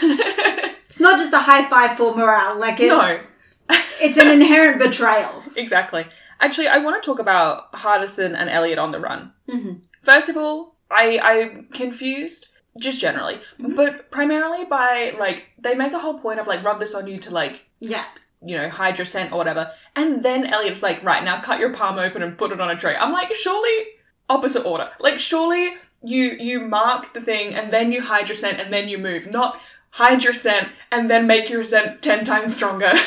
it's 0.88 0.99
not 0.99 1.17
just 1.17 1.32
a 1.34 1.39
high 1.39 1.63
five 1.65 1.95
for 1.97 2.13
morale. 2.15 2.60
Like 2.60 2.80
it's, 2.80 2.89
no, 2.89 3.19
it's 4.02 4.17
an 4.17 4.28
inherent 4.28 4.80
betrayal. 4.80 5.41
exactly. 5.56 6.06
Actually, 6.41 6.67
I 6.67 6.80
want 6.80 7.02
to 7.02 7.06
talk 7.06 7.19
about 7.19 7.71
Hardison 7.71 8.36
and 8.36 8.49
Eliot 8.49 8.78
on 8.80 8.91
the 8.91 8.99
run. 8.99 9.32
Mhm. 9.49 9.82
First 10.02 10.28
of 10.28 10.36
all, 10.36 10.76
I 10.91 11.19
I'm 11.23 11.67
confused 11.73 12.47
just 12.78 13.00
generally, 13.00 13.36
Mm-hmm. 13.60 13.76
but 13.76 14.10
primarily 14.12 14.66
by 14.66 15.14
like 15.20 15.46
they 15.60 15.76
make 15.76 15.94
a 15.94 16.00
whole 16.00 16.20
point 16.20 16.40
of 16.40 16.48
like 16.48 16.64
rub 16.64 16.80
this 16.80 16.96
on 16.96 17.08
you 17.08 17.18
to 17.20 17.30
like 17.32 17.66
Yeah, 17.80 18.06
you 18.46 18.58
know 18.58 18.70
hide 18.70 18.98
your 18.98 19.06
scent 19.06 19.32
or 19.32 19.38
whatever, 19.38 19.72
and 19.96 20.24
then 20.24 20.46
Eliot's 20.46 20.84
like, 20.84 21.04
right 21.04 21.24
now 21.24 21.40
cut 21.42 21.60
your 21.60 21.74
palm 21.74 22.00
open 22.00 22.22
and 22.24 22.38
put 22.38 22.52
it 22.52 22.60
on 22.62 22.70
a 22.72 22.76
tray. 22.76 22.96
I'm 22.96 23.12
like, 23.14 23.34
surely 23.34 23.76
opposite 24.30 24.66
order. 24.66 24.90
Like 25.00 25.20
surely 25.20 25.76
you 26.04 26.32
you 26.40 26.62
mark 26.62 27.14
the 27.14 27.22
thing 27.22 27.54
and 27.54 27.72
then 27.72 27.92
you 27.92 28.02
hide 28.02 28.28
your 28.30 28.36
scent 28.36 28.60
and 28.60 28.74
then 28.74 28.90
you 28.90 28.98
move, 28.98 29.30
not 29.30 29.60
hide 29.92 30.24
your 30.24 30.34
scent 30.34 30.70
and 30.92 31.10
then 31.10 31.28
make 31.28 31.50
your 31.50 31.62
scent 31.64 32.02
ten 32.02 32.26
times 32.26 32.54
stronger. 32.56 32.92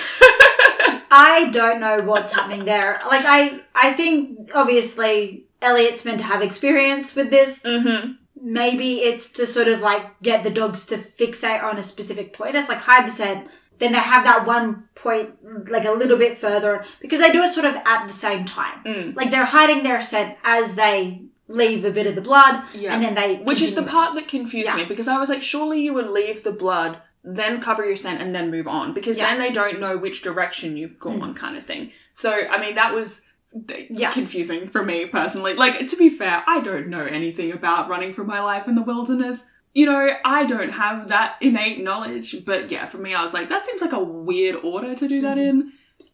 I 1.08 1.48
don't 1.52 1.80
know 1.80 2.00
what's 2.02 2.32
happening 2.32 2.64
there. 2.64 3.00
Like 3.06 3.24
I, 3.24 3.60
I 3.74 3.92
think 3.92 4.50
obviously 4.54 5.44
Eliot's 5.62 6.04
meant 6.04 6.18
to 6.18 6.24
have 6.24 6.42
experience 6.42 7.14
with 7.14 7.30
this. 7.30 7.62
mm-hmm. 7.62 8.12
Maybe 8.40 9.00
it's 9.00 9.28
to 9.32 9.46
sort 9.46 9.68
of 9.68 9.80
like 9.80 10.20
get 10.22 10.42
the 10.42 10.50
dogs 10.50 10.84
to 10.86 10.96
fixate 10.96 11.62
on 11.62 11.78
a 11.78 11.82
specific 11.82 12.32
point. 12.32 12.54
It's 12.54 12.68
like 12.68 12.80
hide 12.80 13.06
the 13.06 13.10
scent. 13.10 13.48
Then 13.78 13.92
they 13.92 13.98
have 13.98 14.24
that 14.24 14.46
one 14.46 14.84
point 14.94 15.68
like 15.70 15.84
a 15.84 15.90
little 15.92 16.16
bit 16.16 16.36
further 16.38 16.84
because 17.00 17.18
they 17.20 17.30
do 17.30 17.42
it 17.42 17.52
sort 17.52 17.66
of 17.66 17.74
at 17.74 18.06
the 18.06 18.12
same 18.12 18.44
time. 18.44 18.82
Mm. 18.84 19.16
Like 19.16 19.30
they're 19.30 19.44
hiding 19.44 19.82
their 19.82 20.00
scent 20.02 20.36
as 20.44 20.74
they 20.74 21.22
leave 21.48 21.84
a 21.84 21.90
bit 21.90 22.06
of 22.06 22.14
the 22.14 22.20
blood, 22.20 22.64
Yeah. 22.74 22.92
and 22.94 23.02
then 23.02 23.14
they 23.14 23.36
Which 23.36 23.60
is 23.60 23.74
the 23.74 23.82
part 23.82 24.14
that 24.14 24.26
confused 24.28 24.66
Yeah. 24.66 24.76
me 24.76 24.84
because 24.84 25.06
I 25.08 25.18
was 25.18 25.28
like, 25.28 25.42
surely 25.42 25.80
you 25.80 25.94
would 25.94 26.08
leave 26.08 26.42
the 26.42 26.50
blood, 26.50 26.98
then 27.22 27.60
cover 27.60 27.86
your 27.86 27.96
scent, 27.96 28.20
and 28.20 28.34
then 28.34 28.50
move 28.50 28.66
on 28.66 28.92
because 28.94 29.16
Yeah. 29.16 29.26
Mm. 29.26 29.30
then 29.30 29.38
they 29.40 29.52
don't 29.52 29.78
know 29.80 29.96
which 29.96 30.22
direction 30.22 30.76
you've 30.76 30.98
gone, 30.98 31.34
kind 31.34 31.56
of 31.56 31.64
thing. 31.64 31.92
So, 32.14 32.32
I 32.50 32.58
mean, 32.60 32.74
that 32.76 32.92
was 32.92 33.20
Yeah. 33.90 34.12
confusing 34.12 34.68
for 34.68 34.82
me 34.84 35.06
personally. 35.06 35.54
Like, 35.54 35.86
to 35.86 35.96
be 35.96 36.08
fair, 36.08 36.44
I 36.46 36.60
don't 36.60 36.88
know 36.88 37.04
anything 37.04 37.52
about 37.52 37.88
running 37.88 38.12
for 38.12 38.24
my 38.24 38.40
life 38.40 38.68
in 38.68 38.74
the 38.74 38.82
wilderness. 38.82 39.46
You 39.74 39.86
know, 39.86 40.10
I 40.24 40.44
don't 40.44 40.70
have 40.70 41.08
that 41.08 41.36
innate 41.40 41.82
knowledge, 41.82 42.44
but 42.44 42.70
yeah, 42.70 42.86
for 42.86 42.98
me, 42.98 43.14
I 43.14 43.22
was 43.22 43.34
like, 43.34 43.48
that 43.48 43.64
seems 43.66 43.80
like 43.80 43.92
a 43.92 44.02
weird 44.02 44.56
order 44.64 44.94
to 44.94 45.08
do 45.08 45.16
Mm-hmm. 45.16 45.24
that 45.24 45.38
in. 45.38 45.72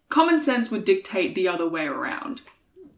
Common 0.09 0.39
sense 0.41 0.71
would 0.71 0.85
dictate 0.85 1.35
the 1.35 1.49
other 1.49 1.69
way 1.69 1.87
around. 1.87 2.43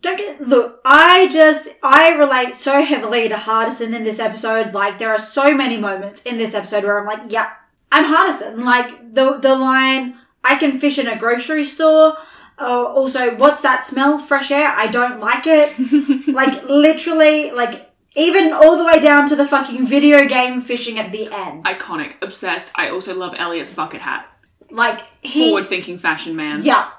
Don't 0.03 0.19
get 0.19 0.41
look. 0.47 0.81
I 0.85 1.29
just 1.29 1.69
I 1.83 2.11
relate 2.17 2.55
so 2.57 2.83
heavily 2.83 3.27
to 3.29 3.37
Hardison 3.37 3.95
in 3.95 4.05
this 4.05 4.19
episode. 4.19 4.75
Like 4.75 4.99
there 4.99 5.11
are 5.11 5.19
so 5.19 5.55
many 5.57 5.79
moments 5.79 6.21
in 6.23 6.37
this 6.39 6.53
episode 6.55 6.85
where 6.85 6.99
I'm 6.99 7.07
like, 7.07 7.33
yeah, 7.33 7.53
I'm 7.93 8.05
Hardison. 8.05 8.65
Like 8.65 9.15
the 9.15 9.39
the 9.39 9.55
line, 9.57 10.17
I 10.43 10.57
can 10.57 10.79
fish 10.79 10.99
in 10.99 11.07
a 11.07 11.17
grocery 11.19 11.65
store. 11.65 12.17
Uh, 12.59 12.85
also, 12.85 13.35
what's 13.37 13.61
that 13.63 13.85
smell? 13.85 14.19
Fresh 14.19 14.51
air. 14.51 14.69
I 14.69 14.87
don't 14.87 15.21
like 15.21 15.47
it. 15.47 16.29
like 16.29 16.65
literally, 16.65 17.51
like 17.51 17.91
Even 18.17 18.53
all 18.53 18.79
the 18.79 18.85
way 18.85 19.01
down 19.01 19.27
to 19.29 19.37
the 19.37 19.47
fucking 19.47 19.87
video 19.87 20.25
game 20.27 20.61
fishing 20.63 20.99
at 20.99 21.11
the 21.11 21.29
end. 21.33 21.65
Iconic, 21.65 22.15
obsessed. 22.23 22.71
I 22.77 22.89
also 22.91 23.15
love 23.15 23.35
Eliot's 23.37 23.73
bucket 23.73 24.01
hat. 24.03 24.29
Like 24.71 25.01
he 25.21 25.51
Forward 25.51 25.67
thinking 25.69 25.99
fashion 25.99 26.37
man. 26.37 26.63
Yeah. 26.63 26.91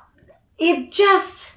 It 0.57 0.91
just 0.91 1.55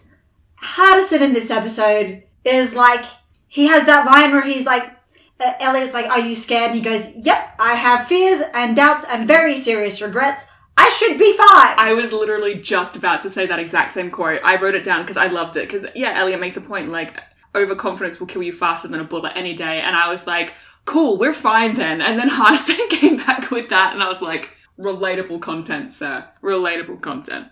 Hardison 0.62 1.20
in 1.20 1.32
this 1.32 1.50
episode 1.50 2.22
is 2.44 2.74
like 2.74 3.04
he 3.48 3.66
has 3.66 3.84
that 3.86 4.06
line 4.06 4.32
where 4.32 4.42
he's 4.44 4.64
like 4.66 4.92
uh, 5.40 5.52
Eliot's 5.60 5.94
like, 5.94 6.06
Are 6.06 6.20
you 6.20 6.34
scared? 6.34 6.70
And 6.70 6.74
he 6.76 6.80
goes, 6.80 7.08
Yep, 7.16 7.54
I 7.58 7.74
have 7.74 8.06
fears 8.08 8.42
and 8.54 8.74
doubts 8.76 9.04
and 9.08 9.26
very 9.26 9.56
serious 9.56 10.00
regrets. 10.00 10.46
I 10.78 10.90
should 10.90 11.18
be 11.18 11.36
fine. 11.36 11.74
I 11.76 11.92
was 11.92 12.12
literally 12.12 12.54
just 12.54 12.94
about 12.94 13.20
to 13.22 13.30
say 13.30 13.46
that 13.46 13.58
exact 13.58 13.90
same 13.90 14.10
quote. 14.10 14.40
I 14.44 14.56
wrote 14.56 14.76
it 14.76 14.84
down 14.84 15.02
because 15.02 15.16
I 15.16 15.26
loved 15.26 15.56
it. 15.56 15.68
Because, 15.68 15.84
yeah, 15.96 16.12
Eliot 16.14 16.38
makes 16.38 16.54
the 16.54 16.60
point 16.60 16.88
like, 16.88 17.20
overconfidence 17.54 18.20
will 18.20 18.28
kill 18.28 18.44
you 18.44 18.52
faster 18.52 18.86
than 18.86 19.00
a 19.00 19.04
bullet 19.04 19.32
any 19.34 19.54
day. 19.54 19.80
And 19.80 19.96
I 19.96 20.08
was 20.08 20.28
like, 20.28 20.54
cool, 20.84 21.18
we're 21.18 21.32
fine 21.32 21.74
then. 21.74 22.00
And 22.00 22.16
then 22.18 22.30
Hardison 22.30 22.88
came 22.90 23.16
back 23.16 23.50
with 23.50 23.70
that, 23.70 23.92
and 23.92 24.02
I 24.02 24.08
was 24.08 24.22
like, 24.22 24.50
relatable 24.78 25.42
content, 25.42 25.92
sir. 25.92 26.28
Relatable 26.42 27.00
content. 27.00 27.48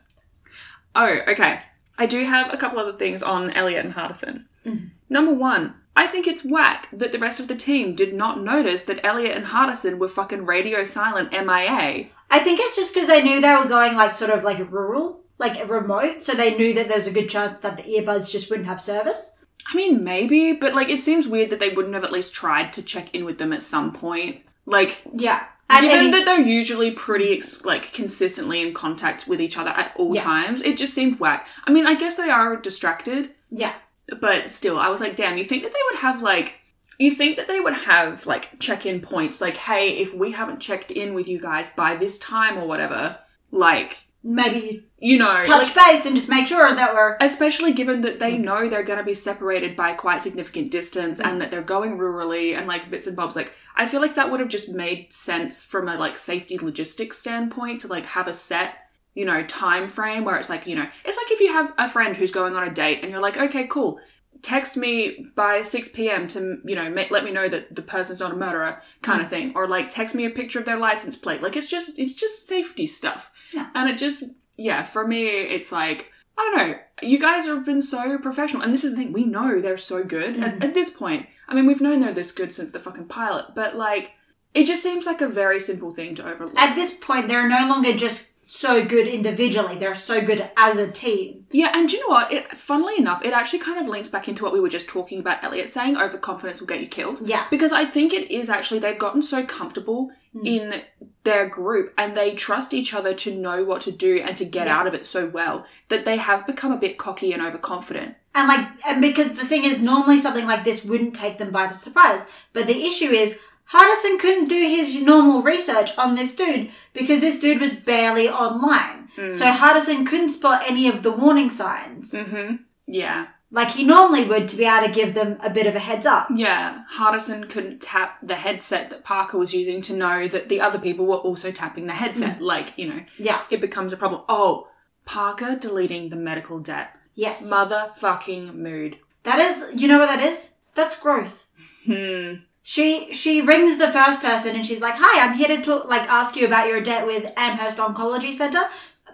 Oh, 0.95 1.19
okay. 1.29 1.63
I 1.99 2.07
do 2.07 2.25
have 2.25 2.55
a 2.55 2.57
couple 2.57 2.79
other 2.79 2.93
things 2.93 3.25
on 3.25 3.51
Eliot 3.51 3.85
and 3.85 3.95
Hardison. 3.95 4.45
Mm-hmm. 4.65 4.87
Number 5.09 5.33
one, 5.33 5.75
I 5.97 6.07
think 6.07 6.27
it's 6.27 6.45
whack 6.45 6.89
that 6.93 7.13
the 7.13 7.19
rest 7.19 7.41
of 7.41 7.49
the 7.49 7.57
team 7.57 7.95
did 7.95 8.13
not 8.15 8.41
notice 8.43 8.83
that 8.85 9.05
Eliot 9.05 9.35
and 9.37 9.47
Hardison 9.47 9.99
were 9.99 10.09
fucking 10.09 10.45
radio 10.45 10.85
silent 10.85 11.33
MIA. 11.33 12.09
I 12.31 12.39
think 12.41 12.61
it's 12.61 12.77
just 12.77 12.93
because 12.95 13.09
they 13.09 13.23
knew 13.23 13.41
they 13.41 13.55
were 13.55 13.65
going 13.67 13.97
like 13.97 14.15
sort 14.15 14.31
of 14.31 14.45
like 14.45 14.59
rural, 14.71 15.21
like 15.39 15.69
remote, 15.69 16.23
so 16.23 16.35
they 16.35 16.55
knew 16.57 16.75
that 16.75 16.89
there 16.89 16.99
was 16.99 17.07
a 17.07 17.13
good 17.13 17.29
chance 17.31 17.59
that 17.59 17.77
the 17.79 17.83
earbuds 17.85 18.31
just 18.31 18.51
wouldn't 18.51 18.69
have 18.69 18.81
service. 18.81 19.33
I 19.69 19.75
mean, 19.75 20.05
maybe, 20.05 20.53
but 20.53 20.75
like 20.75 20.89
it 20.91 21.01
seems 21.01 21.27
weird 21.27 21.51
that 21.51 21.61
they 21.61 21.71
wouldn't 21.71 21.95
have 21.95 22.05
at 22.05 22.13
least 22.13 22.33
tried 22.35 22.73
to 22.75 22.83
check 22.83 23.15
in 23.15 23.25
with 23.25 23.39
them 23.39 23.53
at 23.53 23.63
some 23.63 23.93
point. 23.93 24.43
Like, 24.67 25.03
Yeah. 25.15 25.45
And, 25.69 25.83
given 25.85 26.05
and- 26.07 26.15
that 26.15 26.25
they're 26.25 26.41
usually 26.41 26.93
pretty 26.93 27.33
ex- 27.37 27.65
like 27.65 27.93
consistently 27.93 28.61
in 28.61 28.73
contact 28.75 29.27
with 29.27 29.41
each 29.41 29.57
other 29.59 29.71
at 29.71 29.93
all 29.97 30.15
Yeah. 30.15 30.23
times, 30.23 30.63
it 30.63 30.77
just 30.77 30.95
seemed 30.95 31.19
whack. 31.19 31.49
I 31.65 31.73
mean, 31.73 31.87
I 31.87 31.95
guess 31.95 32.15
they 32.17 32.31
are 32.31 32.55
distracted, 32.57 33.31
yeah. 33.51 33.73
But 34.21 34.51
still, 34.51 34.79
I 34.79 34.89
was 34.89 35.01
like, 35.01 35.17
damn, 35.17 35.37
you 35.37 35.45
think 35.45 35.63
that 35.63 35.73
they 35.73 35.79
would 35.91 36.01
have 36.01 36.23
like. 36.23 36.55
You 36.99 37.11
think 37.15 37.37
that 37.37 37.47
they 37.47 37.61
would 37.61 37.75
have 37.75 38.25
like 38.25 38.59
check 38.59 38.87
in 38.87 39.01
points, 39.01 39.41
like, 39.43 39.59
hey, 39.59 39.99
if 39.99 40.15
we 40.15 40.33
haven't 40.33 40.61
checked 40.61 40.91
in 40.91 41.13
with 41.13 41.29
you 41.29 41.39
guys 41.39 41.69
by 41.71 41.95
this 41.95 42.17
time 42.19 42.57
or 42.57 42.67
whatever, 42.67 43.19
like, 43.51 44.05
Maybe 44.29 44.85
you 44.99 45.19
know, 45.19 45.45
touch 45.45 45.77
like, 45.77 45.87
base 45.87 46.07
and 46.07 46.17
just 46.17 46.29
make 46.29 46.49
sure 46.49 46.75
that 46.75 46.95
we're 46.95 47.17
especially 47.21 47.73
given 47.73 48.01
that 48.01 48.19
they 48.19 48.37
know 48.37 48.69
they're 48.69 48.83
going 48.83 48.99
to 48.99 49.05
be 49.05 49.15
separated 49.15 49.77
by 49.77 49.93
quite 49.93 50.21
significant 50.21 50.73
distance 50.73 51.21
Mm. 51.21 51.27
and 51.27 51.41
that 51.41 51.53
they're 51.53 51.63
going 51.63 51.97
rurally 51.97 52.57
and 52.59 52.67
like 52.67 52.91
bits 52.91 53.07
and 53.07 53.15
bobs 53.15 53.37
like 53.37 53.53
i 53.77 53.87
feel 53.87 54.01
like 54.01 54.17
that 54.17 54.29
would 54.31 54.41
have 54.41 54.49
just 54.49 54.69
made 54.69 55.13
sense 55.13 55.65
from 55.65 55.87
a 55.89 55.97
like 55.97 56.19
safety 56.19 56.59
logistics 56.59 57.19
standpoint 57.19 57.83
to 57.83 57.87
like 57.89 58.07
have 58.07 58.27
a 58.27 58.33
set 58.33 58.75
you 59.17 59.25
know 59.25 59.43
time 59.47 59.89
frame 59.89 60.23
where 60.25 60.37
it's 60.37 60.49
like 60.49 60.67
you 60.67 60.77
know 60.77 60.87
it's 61.05 61.17
like 61.17 61.31
if 61.33 61.41
you 61.41 61.49
have 61.53 61.75
a 61.79 61.89
friend 61.89 62.17
who's 62.17 62.31
going 62.31 62.55
on 62.55 62.63
a 62.63 62.73
date 62.73 63.01
and 63.03 63.11
you're 63.11 63.21
like 63.29 63.37
okay 63.37 63.67
cool 63.67 63.99
text 64.43 64.77
me 64.77 65.27
by 65.35 65.63
6 65.63 65.89
p.m 65.89 66.29
to 66.29 66.61
you 66.65 66.75
know 66.75 66.89
make, 66.91 67.11
let 67.11 67.25
me 67.25 67.31
know 67.33 67.49
that 67.49 67.75
the 67.75 67.83
person's 67.83 68.21
not 68.21 68.33
a 68.33 68.37
murderer 68.37 68.81
kind 69.03 69.21
Mm. 69.21 69.25
of 69.25 69.31
thing 69.31 69.53
or 69.57 69.67
like 69.67 69.89
text 69.89 70.15
me 70.15 70.25
a 70.27 70.31
picture 70.31 70.59
of 70.61 70.67
their 70.67 70.79
license 70.79 71.17
plate 71.17 71.43
like 71.43 71.57
it's 71.57 71.67
just 71.69 71.99
it's 71.99 72.15
just 72.15 72.47
safety 72.47 72.87
stuff 72.87 73.31
Yeah. 73.53 73.69
and 73.75 73.89
it 73.89 73.97
just 73.99 74.25
yeah 74.57 74.83
for 74.83 75.07
me 75.07 75.27
it's 75.27 75.73
like 75.73 76.13
I 76.39 76.43
don't 76.55 76.69
know. 76.69 76.79
You 77.01 77.19
guys 77.19 77.47
have 77.47 77.65
been 77.65 77.81
so 77.81 78.19
professional, 78.19 78.61
and 78.63 78.71
this 78.71 78.85
is 78.85 78.91
the 78.91 78.99
thing. 78.99 79.15
We 79.15 79.25
know 79.25 79.59
they're 79.59 79.79
so 79.79 80.05
good 80.05 80.35
Mm-hmm. 80.35 80.43
at, 80.43 80.65
at 80.65 80.75
this 80.75 80.91
point. 80.91 81.25
I 81.49 81.55
mean, 81.55 81.65
we've 81.65 81.81
known 81.81 82.01
they're 82.01 82.13
this 82.13 82.31
good 82.31 82.53
since 82.53 82.73
the 82.73 82.79
fucking 82.79 83.07
pilot, 83.07 83.55
but 83.55 83.75
like, 83.75 84.11
it 84.53 84.65
just 84.65 84.83
seems 84.83 85.07
like 85.07 85.23
a 85.23 85.29
very 85.29 85.59
simple 85.59 85.93
thing 85.93 86.15
to 86.17 86.29
overlook. 86.29 86.59
at 86.59 86.75
this 86.75 86.93
point 86.93 87.29
they're 87.29 87.49
no 87.49 87.67
longer 87.67 87.95
just 87.95 88.27
so 88.47 88.85
good 88.85 89.07
individually; 89.09 89.77
they're 89.77 89.95
so 89.95 90.21
good 90.21 90.51
as 90.57 90.77
a 90.77 90.91
team. 90.91 91.47
yeah, 91.51 91.73
and 91.75 91.89
do 91.89 91.97
you 91.97 92.03
know 92.09 92.15
what? 92.15 92.33
It, 92.33 92.57
funnily 92.57 92.95
enough, 92.99 93.23
it 93.25 93.33
actually 93.33 93.59
kind 93.59 93.79
of 93.81 93.87
links 93.87 94.09
back 94.09 94.29
into 94.29 94.45
what 94.45 94.53
we 94.53 94.61
were 94.61 94.69
just 94.69 94.89
talking 94.89 95.19
about. 95.19 95.43
Eliot 95.45 95.69
saying 95.69 95.97
overconfidence 95.97 96.61
will 96.61 96.69
get 96.69 96.81
you 96.81 96.87
killed. 96.87 97.21
Yeah. 97.29 97.47
because 97.51 97.73
I 97.73 97.85
think 97.85 98.13
it 98.13 98.31
is 98.31 98.49
actually 98.49 98.81
they've 98.81 98.99
gotten 98.99 99.23
so 99.23 99.45
comfortable 99.45 100.11
Hmm. 100.33 100.45
in 100.47 100.83
their 101.25 101.49
group 101.49 101.95
and 101.97 102.15
they 102.15 102.35
trust 102.35 102.75
each 102.75 102.93
other 102.93 103.15
to 103.15 103.35
know 103.35 103.65
what 103.65 103.81
to 103.83 103.91
do 103.91 104.19
and 104.19 104.37
to 104.37 104.45
get 104.45 104.67
Yeah. 104.67 104.79
out 104.79 104.87
of 104.87 104.93
it 104.93 105.07
so 105.07 105.27
well 105.27 105.65
that 105.89 106.05
they 106.05 106.17
have 106.19 106.47
become 106.47 106.73
a 106.73 106.77
bit 106.77 106.99
cocky 106.99 107.33
and 107.33 107.41
overconfident. 107.43 108.17
And 108.35 108.47
like, 108.49 108.67
and 108.87 109.01
because 109.01 109.31
the 109.33 109.47
thing 109.47 109.65
is, 109.65 109.81
normally 109.81 110.19
something 110.19 110.47
like 110.47 110.63
this 110.63 110.85
wouldn't 110.85 111.15
take 111.17 111.39
them 111.39 111.51
by 111.53 111.67
the 111.69 111.73
surprise. 111.73 112.27
But 112.53 112.67
the 112.67 112.85
issue 112.85 113.09
is, 113.11 113.39
Hardison 113.73 114.19
couldn't 114.19 114.49
do 114.49 114.61
his 114.61 114.95
normal 115.03 115.43
research 115.43 115.97
on 115.99 116.15
this 116.15 116.35
dude 116.35 116.71
because 116.93 117.21
this 117.21 117.39
dude 117.39 117.61
was 117.61 117.75
barely 117.75 118.29
online. 118.29 119.09
So 119.17 119.47
Hardison 119.47 120.07
couldn't 120.07 120.29
spot 120.29 120.63
any 120.67 120.89
of 120.89 121.03
the 121.03 121.11
warning 121.13 121.49
signs 121.51 122.13
Mm-hmm. 122.13 122.57
Yeah. 122.87 123.29
like 123.51 123.71
he 123.71 123.83
normally 123.83 124.25
would 124.25 124.47
to 124.49 124.57
be 124.57 124.65
able 124.67 124.87
to 124.87 124.93
give 124.93 125.15
them 125.15 125.39
a 125.43 125.49
bit 125.51 125.67
of 125.67 125.75
a 125.75 125.79
heads 125.81 126.05
up. 126.07 126.29
Yeah, 126.35 126.85
Hardison 126.97 127.49
couldn't 127.49 127.81
tap 127.81 128.19
the 128.23 128.35
headset 128.37 128.91
that 128.91 129.05
Parker 129.05 129.39
was 129.39 129.55
using 129.55 129.81
to 129.83 129.97
know 129.97 130.29
that 130.29 130.49
the 130.51 130.61
other 130.61 130.79
people 130.79 131.07
were 131.07 131.17
also 131.17 131.51
tapping 131.51 131.87
the 131.87 131.95
headset. 131.95 132.43
Like, 132.43 132.75
you 132.77 132.89
know, 132.89 133.01
Yeah. 133.19 133.43
it 133.51 133.61
becomes 133.63 133.93
a 133.93 133.97
problem. 133.97 134.23
Oh, 134.29 134.69
Parker 135.07 135.57
deleting 135.57 136.11
the 136.11 136.17
medical 136.17 136.59
debt. 136.59 136.91
Yes. 137.15 137.51
Motherfucking 137.51 138.55
mood. 138.55 138.99
That 139.23 139.39
is, 139.39 139.81
you 139.81 139.89
know 139.89 139.99
what 139.99 140.07
that 140.09 140.21
is? 140.21 140.51
That's 140.75 141.01
growth. 141.01 141.47
Hmm. 141.87 142.35
She 142.69 143.13
she 143.13 143.33
rings 143.43 143.79
the 143.79 143.91
first 143.97 144.21
person 144.21 144.57
and 144.57 144.67
she's 144.67 144.81
like, 144.81 144.97
"Hi, 144.99 145.15
I'm 145.25 145.35
here 145.41 145.47
to 145.55 145.63
talk, 145.63 145.83
like 145.89 146.03
ask 146.21 146.35
you 146.35 146.47
about 146.47 146.67
your 146.71 146.81
debt 146.81 147.07
with 147.07 147.33
Amherst 147.37 147.79
Oncology 147.79 148.33
Center." 148.33 148.63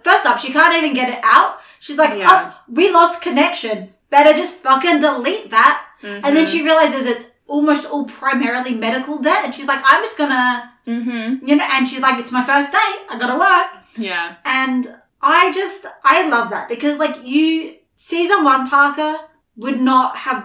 First 0.03 0.25
up, 0.25 0.39
she 0.39 0.51
can't 0.51 0.75
even 0.79 0.95
get 0.95 1.11
it 1.17 1.21
out. 1.23 1.59
She's 1.79 1.99
like, 1.99 2.17
Yeah. 2.19 2.29
"Oh, 2.31 2.61
we 2.79 2.91
lost 2.91 3.21
connection. 3.21 3.91
Better 4.09 4.33
just 4.43 4.55
fucking 4.67 5.01
delete 5.01 5.51
that." 5.51 5.85
And 6.03 6.25
then 6.25 6.35
Mm-hmm. 6.37 6.53
she 6.53 6.63
realizes 6.71 7.05
it's 7.07 7.27
almost 7.47 7.85
all 7.91 8.07
primarily 8.07 8.75
medical 8.87 9.19
debt, 9.19 9.45
and 9.45 9.55
she's 9.55 9.67
like, 9.73 9.83
"I'm 9.85 10.03
just 10.03 10.17
gonna, 10.17 10.73
Mm-hmm. 10.87 11.47
you 11.47 11.55
know." 11.57 11.67
And 11.75 11.87
she's 11.87 12.01
like, 12.01 12.19
"It's 12.23 12.33
my 12.33 12.45
first 12.53 12.73
day. 12.73 12.91
I 13.11 13.19
gotta 13.21 13.39
work." 13.49 13.69
Yeah. 14.09 14.37
And 14.47 14.97
I 15.21 15.53
just 15.53 15.85
I 16.15 16.27
love 16.27 16.49
that 16.55 16.69
because 16.75 16.97
like 17.05 17.17
you 17.35 17.77
season 17.97 18.45
one 18.45 18.67
Parker 18.75 19.15
would 19.59 19.79
not 19.93 20.17
have 20.27 20.41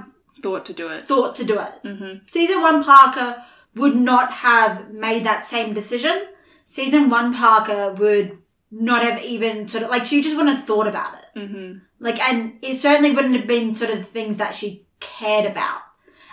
Thought 0.47 0.65
to 0.67 0.73
do 0.73 0.88
it. 0.89 1.07
thought 1.07 1.36
to 1.36 1.43
do 1.43 1.60
it. 1.60 1.73
Mm-hmm. 1.83 2.25
Season 2.27 2.62
one 2.62 2.83
Parker 2.83 3.43
would 3.75 3.95
not 3.95 4.31
have 4.31 4.91
made 4.91 5.23
that 5.25 5.43
same 5.43 5.73
decision. 5.73 6.27
Season 6.63 7.10
one 7.10 7.33
Parker 7.33 7.91
would 7.91 8.38
not 8.71 9.03
have 9.03 9.21
even 9.23 9.67
sort 9.67 9.83
of 9.83 9.89
like 9.89 10.05
she 10.05 10.21
just 10.21 10.36
wouldn't 10.38 10.55
have 10.55 10.65
thought 10.65 10.88
about 10.88 11.13
it. 11.15 11.39
Mm-hmm. 11.39 11.79
Like, 11.99 12.19
and 12.19 12.57
it 12.62 12.75
certainly 12.75 13.12
wouldn't 13.12 13.36
have 13.36 13.47
been 13.47 13.75
sort 13.75 13.91
of 13.91 13.97
the 13.97 14.03
things 14.03 14.38
that 14.38 14.55
she 14.55 14.86
cared 14.99 15.45
about. 15.45 15.81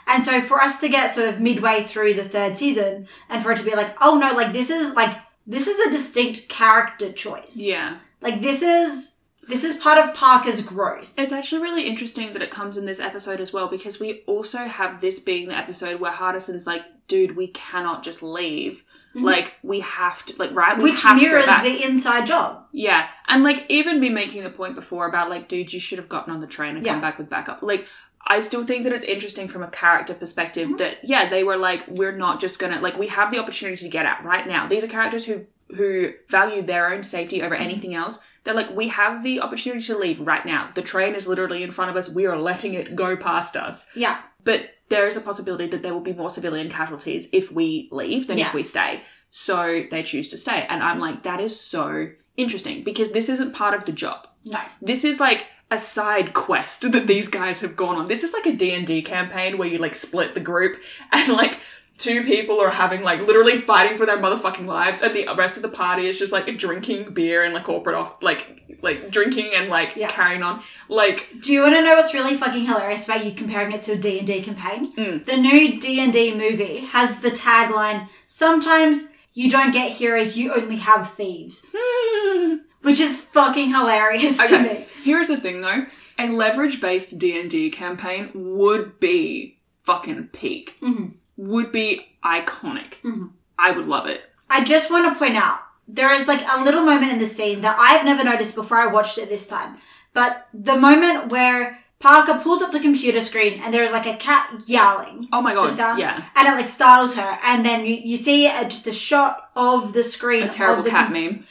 And 0.06 0.22
so 0.22 0.40
for 0.40 0.60
us 0.60 0.78
to 0.80 0.88
get 0.88 1.10
sort 1.10 1.28
of 1.28 1.40
midway 1.40 1.82
through 1.82 2.14
the 2.14 2.24
third 2.24 2.58
season 2.58 3.08
and 3.28 3.42
for 3.42 3.52
it 3.52 3.56
to 3.56 3.64
be 3.64 3.74
like, 3.74 3.96
oh 4.00 4.16
no, 4.18 4.32
like 4.34 4.52
this 4.52 4.70
is 4.70 4.94
like 4.94 5.16
this 5.46 5.66
is 5.66 5.78
a 5.86 5.90
distinct 5.90 6.48
character 6.48 7.10
choice. 7.12 7.56
Yeah. 7.56 7.98
Like 8.20 8.42
this 8.42 8.62
is 8.62 9.13
this 9.48 9.64
is 9.64 9.74
part 9.74 9.98
of 9.98 10.14
Parker's 10.14 10.62
growth. 10.62 11.12
It's 11.18 11.32
actually 11.32 11.62
really 11.62 11.86
interesting 11.86 12.32
that 12.32 12.42
it 12.42 12.50
comes 12.50 12.76
in 12.76 12.86
this 12.86 13.00
episode 13.00 13.40
as 13.40 13.52
well 13.52 13.68
because 13.68 14.00
we 14.00 14.22
also 14.26 14.58
have 14.58 15.00
this 15.00 15.18
being 15.18 15.48
the 15.48 15.56
episode 15.56 16.00
where 16.00 16.12
Hardison's 16.12 16.66
like, 16.66 16.84
dude, 17.08 17.36
we 17.36 17.48
cannot 17.48 18.02
just 18.02 18.22
leave. 18.22 18.84
Mm-hmm. 19.14 19.24
Like, 19.26 19.54
we 19.62 19.80
have 19.80 20.24
to, 20.26 20.36
like, 20.38 20.52
right? 20.52 20.76
We 20.76 20.90
Which 20.90 21.02
have 21.02 21.18
to 21.18 21.24
go 21.24 21.30
mirrors 21.30 21.46
the 21.46 21.84
inside 21.84 22.26
job. 22.26 22.64
Yeah, 22.72 23.08
and 23.28 23.44
like 23.44 23.64
even 23.68 24.00
me 24.00 24.08
making 24.08 24.42
the 24.42 24.50
point 24.50 24.74
before 24.74 25.06
about 25.06 25.30
like, 25.30 25.48
dude, 25.48 25.72
you 25.72 25.78
should 25.78 25.98
have 25.98 26.08
gotten 26.08 26.32
on 26.32 26.40
the 26.40 26.48
train 26.48 26.76
and 26.76 26.84
Yeah. 26.84 26.92
come 26.92 27.00
back 27.00 27.18
with 27.18 27.28
backup. 27.28 27.62
Like, 27.62 27.86
I 28.26 28.40
still 28.40 28.64
think 28.64 28.84
that 28.84 28.92
it's 28.92 29.04
interesting 29.04 29.48
from 29.48 29.62
a 29.62 29.68
character 29.68 30.14
perspective 30.14 30.68
mm-hmm. 30.68 30.78
that 30.78 30.98
yeah, 31.04 31.28
they 31.28 31.44
were 31.44 31.56
like, 31.56 31.86
we're 31.86 32.16
not 32.16 32.40
just 32.40 32.58
gonna 32.58 32.80
like 32.80 32.98
we 32.98 33.08
have 33.08 33.30
the 33.30 33.38
opportunity 33.38 33.84
to 33.84 33.88
get 33.88 34.06
out 34.06 34.24
right 34.24 34.46
now. 34.46 34.66
These 34.66 34.82
are 34.82 34.88
characters 34.88 35.26
who 35.26 35.46
who 35.76 36.12
value 36.28 36.62
their 36.62 36.92
own 36.92 37.04
safety 37.04 37.42
over 37.42 37.54
mm-hmm. 37.54 37.64
anything 37.64 37.94
else. 37.94 38.18
They're 38.44 38.54
like, 38.54 38.74
we 38.76 38.88
have 38.88 39.22
the 39.24 39.40
opportunity 39.40 39.84
to 39.86 39.98
leave 39.98 40.20
right 40.20 40.44
now. 40.44 40.70
The 40.74 40.82
train 40.82 41.14
is 41.14 41.26
literally 41.26 41.62
in 41.62 41.70
front 41.70 41.90
of 41.90 41.96
us. 41.96 42.08
We 42.08 42.26
are 42.26 42.36
letting 42.38 42.74
it 42.74 42.94
go 42.94 43.16
past 43.16 43.56
us. 43.56 43.86
Yeah. 43.94 44.20
But 44.44 44.70
there 44.90 45.06
is 45.06 45.16
a 45.16 45.20
possibility 45.22 45.66
that 45.68 45.82
there 45.82 45.94
will 45.94 46.00
be 46.00 46.12
more 46.12 46.28
civilian 46.30 46.68
casualties 46.70 47.28
if 47.32 47.50
we 47.50 47.88
leave 47.90 48.26
than 48.26 48.36
Yeah. 48.38 48.48
if 48.48 48.54
we 48.54 48.62
stay. 48.62 49.02
So 49.30 49.84
they 49.90 50.02
choose 50.02 50.28
to 50.28 50.38
stay. 50.38 50.66
And 50.68 50.82
I'm 50.82 51.00
like, 51.00 51.22
that 51.24 51.40
is 51.40 51.58
so 51.58 52.08
interesting 52.36 52.84
because 52.84 53.12
this 53.12 53.28
isn't 53.28 53.54
part 53.54 53.74
of 53.74 53.84
the 53.86 53.92
job. 53.92 54.28
No. 54.44 54.60
This 54.82 55.04
is 55.04 55.18
like 55.18 55.46
a 55.70 55.78
side 55.78 56.34
quest 56.34 56.82
that 56.92 57.06
these 57.06 57.28
guys 57.28 57.60
have 57.62 57.74
gone 57.76 57.96
on. 57.96 58.06
This 58.06 58.22
is 58.22 58.32
like 58.34 58.46
a 58.46 58.52
D&D 58.52 59.02
campaign 59.02 59.56
where 59.56 59.66
you 59.68 59.78
like 59.78 59.94
split 59.94 60.34
the 60.34 60.40
group 60.40 60.80
and 61.12 61.32
like 61.32 61.58
two 61.96 62.24
people 62.24 62.60
are 62.60 62.70
having 62.70 63.02
like 63.02 63.20
literally 63.20 63.56
fighting 63.56 63.96
for 63.96 64.04
their 64.04 64.18
motherfucking 64.18 64.66
lives 64.66 65.00
and 65.00 65.14
the 65.14 65.28
rest 65.36 65.56
of 65.56 65.62
the 65.62 65.68
party 65.68 66.06
is 66.06 66.18
just 66.18 66.32
like 66.32 66.46
drinking 66.58 67.14
beer 67.14 67.44
and 67.44 67.54
like 67.54 67.64
corporate 67.64 67.94
off 67.94 68.20
like 68.22 68.62
like 68.82 69.10
drinking 69.10 69.52
and 69.54 69.68
like 69.68 69.94
Yeah. 69.94 70.08
carrying 70.10 70.42
on. 70.42 70.62
Like 70.88 71.28
Do 71.40 71.52
you 71.52 71.62
want 71.62 71.74
to 71.74 71.82
know 71.82 71.94
what's 71.94 72.12
really 72.12 72.36
fucking 72.36 72.64
hilarious 72.66 73.04
about 73.04 73.24
you 73.24 73.32
comparing 73.32 73.72
it 73.72 73.82
to 73.82 73.92
a 73.92 73.96
D&D 73.96 74.42
campaign? 74.42 74.92
Mm. 74.92 75.24
The 75.24 75.36
new 75.36 75.78
D&D 75.78 76.34
movie 76.34 76.78
has 76.80 77.20
the 77.20 77.30
tagline, 77.30 78.08
sometimes 78.26 79.10
you 79.32 79.48
don't 79.48 79.70
get 79.72 79.92
heroes, 79.92 80.36
you 80.36 80.52
only 80.52 80.76
have 80.76 81.10
thieves. 81.12 81.64
Which 82.82 83.00
is 83.00 83.18
fucking 83.20 83.70
hilarious 83.70 84.36
to 84.50 84.58
me. 84.62 84.84
Here's 85.02 85.28
the 85.28 85.36
thing 85.38 85.60
though. 85.62 85.86
A 86.18 86.28
leverage 86.28 86.80
based 86.80 87.18
D&D 87.18 87.70
campaign 87.70 88.30
would 88.34 89.00
be 89.00 89.58
fucking 89.84 90.28
peak. 90.32 90.76
Mhm. 90.82 91.14
Would 91.36 91.72
be 91.72 92.16
iconic. 92.24 92.94
Mhm. 93.04 93.30
I 93.58 93.70
would 93.70 93.86
love 93.86 94.06
it. 94.06 94.22
I 94.50 94.62
just 94.64 94.90
want 94.90 95.12
to 95.12 95.18
point 95.18 95.36
out 95.36 95.58
there 95.88 96.12
is 96.12 96.26
like 96.28 96.42
a 96.48 96.62
little 96.62 96.82
moment 96.84 97.12
in 97.12 97.18
the 97.18 97.26
scene 97.26 97.60
that 97.62 97.76
I've 97.78 98.04
never 98.04 98.24
noticed 98.24 98.54
before 98.54 98.78
I 98.78 98.86
watched 98.86 99.18
it 99.18 99.28
this 99.28 99.46
time. 99.46 99.76
But 100.12 100.46
the 100.54 100.76
moment 100.76 101.28
where 101.30 101.80
Parker 102.00 102.38
pulls 102.42 102.62
up 102.62 102.70
the 102.70 102.80
computer 102.80 103.20
screen 103.20 103.60
and 103.62 103.72
there 103.72 103.82
is 103.82 103.92
like 103.92 104.06
a 104.06 104.16
cat 104.16 104.50
yowling. 104.66 105.28
Oh 105.32 105.40
my 105.42 105.54
god. 105.54 105.72
sound, 105.72 105.98
yeah. 105.98 106.22
And 106.36 106.46
it 106.48 106.52
like 106.52 106.68
startles 106.68 107.14
her, 107.14 107.38
and 107.42 107.64
then 107.64 107.84
you, 107.86 107.94
you 107.94 108.16
see 108.16 108.46
uh, 108.46 108.64
just 108.64 108.86
a 108.86 108.92
shot 108.92 109.50
of 109.56 109.92
the 109.92 110.04
screen. 110.04 110.42
A 110.44 110.48
terrible 110.48 110.84
cat 110.84 111.06
com- 111.06 111.12
meme. 111.14 111.44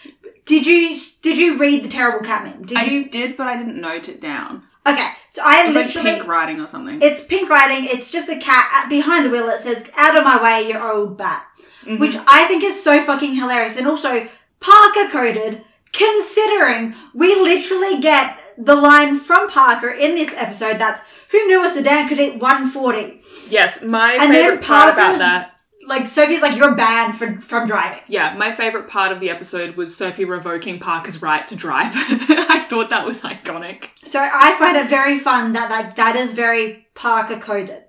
Did 0.46 0.65
you 0.67 0.96
did 1.22 1.38
you 1.38 1.58
read 1.58 1.84
the 1.84 1.89
terrible 1.89 2.26
cat 2.26 2.43
meme? 2.43 2.65
Did 2.65 2.78
I 2.78 2.84
you? 2.86 3.10
did, 3.10 3.36
but 3.38 3.48
I 3.48 3.58
didn't 3.58 3.80
note 3.82 4.08
it 4.10 4.22
down. 4.22 4.63
Okay, 4.86 5.08
so 5.30 5.41
I 5.46 5.62
It 5.62 5.67
was 5.67 5.76
like 5.76 5.89
pink 5.91 6.28
writing 6.28 6.60
or 6.60 6.67
something. 6.67 7.02
It's 7.02 7.24
pink 7.24 7.50
writing. 7.50 7.86
It's 7.86 8.12
just 8.12 8.28
a 8.30 8.38
cat 8.38 8.88
behind 8.89 9.26
the 9.26 9.30
wheel 9.30 9.48
that 9.48 9.63
says 9.63 9.89
"Out 9.98 10.17
of 10.17 10.24
my 10.24 10.41
way, 10.43 10.67
you 10.67 10.78
old 10.78 11.17
bat," 11.17 11.46
Mhm. 11.86 12.00
which 12.00 12.17
I 12.28 12.46
think 12.46 12.63
is 12.63 12.84
so 12.84 13.02
fucking 13.02 13.36
hilarious, 13.36 13.78
and 13.78 13.88
also 13.88 14.28
Parker 14.60 15.08
coded. 15.10 15.63
Considering 15.93 16.96
we 17.13 17.36
literally 17.36 18.00
get 18.02 18.39
the 18.58 18.76
line 18.76 19.15
from 19.15 19.48
Parker 19.48 19.89
in 19.89 20.15
this 20.15 20.34
episode 20.36 20.80
that's 20.80 21.02
"Who 21.30 21.46
knew 21.46 21.63
a 21.63 21.67
sedan 21.67 22.08
could 22.08 22.17
hit 22.17 22.39
140?" 22.41 23.22
yes, 23.48 23.82
my 23.84 24.13
And 24.13 24.34
favorite 24.34 24.62
part 24.62 24.93
about 24.96 25.19
that. 25.19 25.53
Like 25.86 26.08
Sophie's 26.08 26.41
like 26.41 26.56
you're 26.58 26.76
banned 26.76 27.15
for, 27.15 27.39
from 27.41 27.67
driving. 27.67 28.02
Yeah, 28.08 28.36
my 28.38 28.52
favorite 28.52 28.88
part 28.88 29.12
of 29.12 29.19
the 29.19 29.30
episode 29.30 29.76
was 29.76 29.96
Sophie 29.96 30.26
revoking 30.26 30.80
Parker's 30.80 31.22
right 31.22 31.46
to 31.48 31.56
drive. 31.56 31.91
I 31.96 32.65
thought 32.69 32.89
that 32.89 33.06
was 33.06 33.22
iconic. 33.22 33.86
So 34.04 34.19
I 34.19 34.56
find 34.58 34.78
it 34.78 34.89
very 34.89 35.17
fun 35.19 35.54
that 35.54 35.69
like 35.69 35.96
that 35.96 36.15
is 36.15 36.34
very 36.34 36.88
Parker 36.93 37.38
coded. 37.39 37.84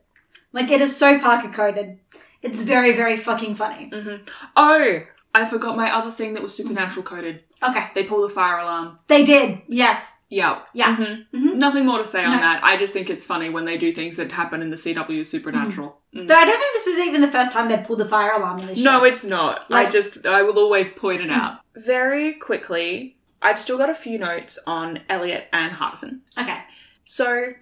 Like 0.52 0.70
it 0.70 0.80
is 0.80 0.96
so 0.96 1.18
Parker 1.18 1.48
coded. 1.48 1.98
It's 2.42 2.60
very 2.60 2.92
very 2.94 3.16
fucking 3.16 3.54
funny. 3.54 3.90
Mm-hmm. 3.92 4.28
Oh, 4.56 5.00
I 5.34 5.44
forgot 5.46 5.76
my 5.76 5.92
other 5.94 6.10
thing 6.10 6.34
that 6.34 6.42
was 6.42 6.54
supernatural 6.54 7.04
coded. 7.04 7.42
Okay, 7.62 7.86
They 7.94 8.04
pull 8.04 8.22
the 8.22 8.28
fire 8.34 8.58
alarm. 8.58 8.98
they 9.08 9.24
did. 9.24 9.62
Yes. 9.68 10.13
Yeah. 10.30 10.60
Yeah. 10.72 10.96
Mhm. 10.96 11.26
Mhm. 11.32 11.54
Nothing 11.56 11.86
more 11.86 11.98
to 11.98 12.06
say 12.06 12.24
on 12.24 12.32
No. 12.32 12.40
that. 12.40 12.64
I 12.64 12.76
just 12.76 12.92
think 12.92 13.08
it's 13.10 13.24
funny 13.24 13.50
when 13.50 13.64
they 13.66 13.76
do 13.76 13.92
things 13.92 14.16
that 14.16 14.32
happen 14.32 14.62
in 14.62 14.70
the 14.70 14.76
CW 14.76 15.22
supernatural. 15.24 16.00
Mm. 16.14 16.26
Though 16.28 16.34
I 16.34 16.44
don't 16.44 16.58
think 16.58 16.72
this 16.74 16.86
is 16.86 16.98
even 16.98 17.20
the 17.20 17.28
first 17.28 17.52
time 17.52 17.68
they 17.68 17.76
pulled 17.76 18.00
the 18.00 18.04
fire 18.08 18.32
alarm 18.32 18.58
in 18.60 18.66
this 18.66 18.78
show. 18.78 18.84
No, 18.84 19.04
it's 19.04 19.24
not. 19.24 19.66
I 19.70 19.86
just, 19.86 20.26
I 20.26 20.42
will 20.42 20.58
always 20.58 20.90
point 20.90 21.22
it 21.22 21.30
out. 21.30 21.60
Very 21.76 22.32
quickly, 22.34 23.16
I've 23.42 23.60
still 23.60 23.76
got 23.78 23.90
a 23.90 23.94
few 23.94 24.18
notes 24.18 24.58
on 24.66 25.00
Eliot 25.08 25.48
and 25.52 25.72
Hardison. 25.74 26.20
okay. 26.38 26.60
So, 27.06 27.52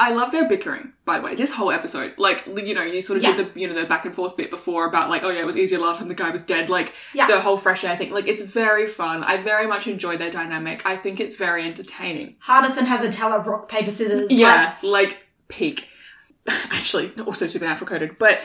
I 0.00 0.12
love 0.12 0.30
their 0.30 0.46
bickering, 0.48 0.92
by 1.04 1.18
the 1.18 1.24
way, 1.24 1.34
this 1.34 1.50
whole 1.52 1.72
episode. 1.72 2.14
Like, 2.18 2.46
you 2.46 2.72
know, 2.72 2.82
you 2.82 3.00
sort 3.00 3.16
of 3.16 3.24
Yeah. 3.24 3.36
did 3.36 3.52
the, 3.54 3.60
you 3.60 3.66
know, 3.66 3.74
the 3.74 3.84
back 3.84 4.04
and 4.04 4.14
forth 4.14 4.36
bit 4.36 4.48
before 4.48 4.86
about 4.86 5.10
like, 5.10 5.24
oh 5.24 5.30
yeah, 5.30 5.40
it 5.40 5.46
was 5.46 5.56
easier 5.56 5.78
last 5.78 5.98
time 5.98 6.06
the 6.06 6.14
guy 6.14 6.30
was 6.30 6.42
dead. 6.42 6.70
Like, 6.70 6.92
Yeah. 7.12 7.26
the 7.26 7.40
whole 7.40 7.56
fresh 7.56 7.82
air 7.82 7.96
thing. 7.96 8.12
Like, 8.12 8.28
it's 8.28 8.42
very 8.42 8.86
fun. 8.86 9.24
I 9.24 9.38
very 9.38 9.66
much 9.66 9.88
enjoy 9.88 10.16
their 10.16 10.30
dynamic. 10.30 10.82
I 10.86 10.96
think 10.96 11.18
it's 11.18 11.34
very 11.34 11.64
entertaining. 11.66 12.36
Hardison 12.46 12.86
has 12.86 13.02
a 13.02 13.10
tell 13.10 13.32
of 13.32 13.46
rock 13.48 13.68
paper 13.68 13.90
scissors. 13.90 14.30
Yeah, 14.30 14.76
like 14.82 15.18
peak. 15.48 15.88
Actually, 16.48 17.12
also 17.26 17.48
supernatural 17.48 17.88
coded. 17.88 18.18
But 18.18 18.40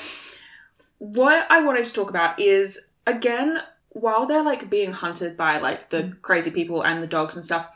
what 0.98 1.46
I 1.52 1.62
wanted 1.62 1.86
to 1.86 1.94
talk 1.94 2.10
about 2.10 2.40
is 2.40 2.80
again, 3.06 3.60
while 3.90 4.26
they're 4.26 4.44
like 4.44 4.70
being 4.70 4.92
hunted 4.92 5.38
by 5.38 5.60
like 5.60 5.90
the 5.92 6.16
crazy 6.22 6.50
people 6.50 6.82
and 6.84 7.02
the 7.02 7.08
dogs 7.08 7.36
and 7.36 7.46
stuff, 7.46 7.68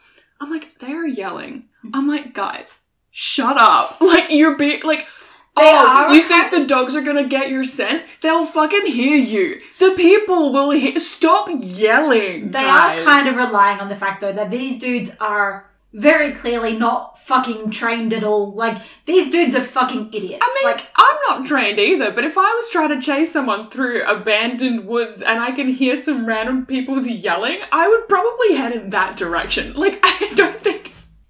I'm 0.41 0.49
like, 0.49 0.79
they're 0.79 1.05
yelling. 1.05 1.65
I'm 1.93 2.07
like, 2.07 2.33
guys, 2.33 2.81
shut 3.17 3.57
up. 3.57 3.99
Like 4.07 4.29
you're 4.29 4.55
being 4.55 4.81
like 4.83 4.99
They 4.99 5.63
Oh, 5.63 6.13
you 6.13 6.21
think 6.23 6.51
the 6.51 6.65
dogs 6.65 6.95
are 6.95 7.01
gonna 7.01 7.27
get 7.27 7.49
your 7.49 7.63
scent? 7.63 8.05
They'll 8.21 8.45
fucking 8.45 8.85
hear 8.85 9.17
you. 9.17 9.59
The 9.79 9.95
people 9.95 10.53
will 10.53 10.69
hear. 10.69 10.99
Stop 10.99 11.49
yelling. 11.51 12.51
They 12.51 12.61
guys. 12.61 12.99
are 12.99 13.03
kind 13.03 13.27
of 13.27 13.35
relying 13.35 13.79
on 13.79 13.89
the 13.89 13.95
fact 13.95 14.21
though 14.21 14.33
that 14.33 14.51
these 14.51 14.79
dudes 14.79 15.11
are 15.19 15.67
very 15.93 16.31
clearly 16.31 16.77
not 16.77 17.17
fucking 17.17 17.71
trained 17.71 18.13
at 18.13 18.23
all. 18.23 18.53
Like 18.53 18.77
these 19.05 19.31
dudes 19.31 19.55
are 19.55 19.63
fucking 19.63 20.09
idiots. 20.13 20.43
I 20.43 20.61
mean, 20.61 20.71
like 20.71 20.85
I'm 20.95 21.15
not 21.27 21.47
trained 21.47 21.79
either, 21.79 22.11
but 22.11 22.23
if 22.23 22.37
I 22.37 22.53
was 22.53 22.69
trying 22.69 22.89
to 22.89 23.01
chase 23.01 23.31
someone 23.33 23.71
through 23.71 24.03
abandoned 24.03 24.85
woods 24.85 25.23
and 25.23 25.39
I 25.39 25.51
can 25.51 25.69
hear 25.69 25.95
some 25.95 26.27
random 26.27 26.67
people's 26.67 27.07
yelling, 27.07 27.61
I 27.71 27.87
would 27.87 28.07
probably 28.07 28.55
head 28.55 28.73
in 28.73 28.91
that 28.91 29.17
direction. 29.17 29.73
Like, 29.73 29.99
I 30.03 30.33
don't 30.35 30.63
think. 30.63 30.86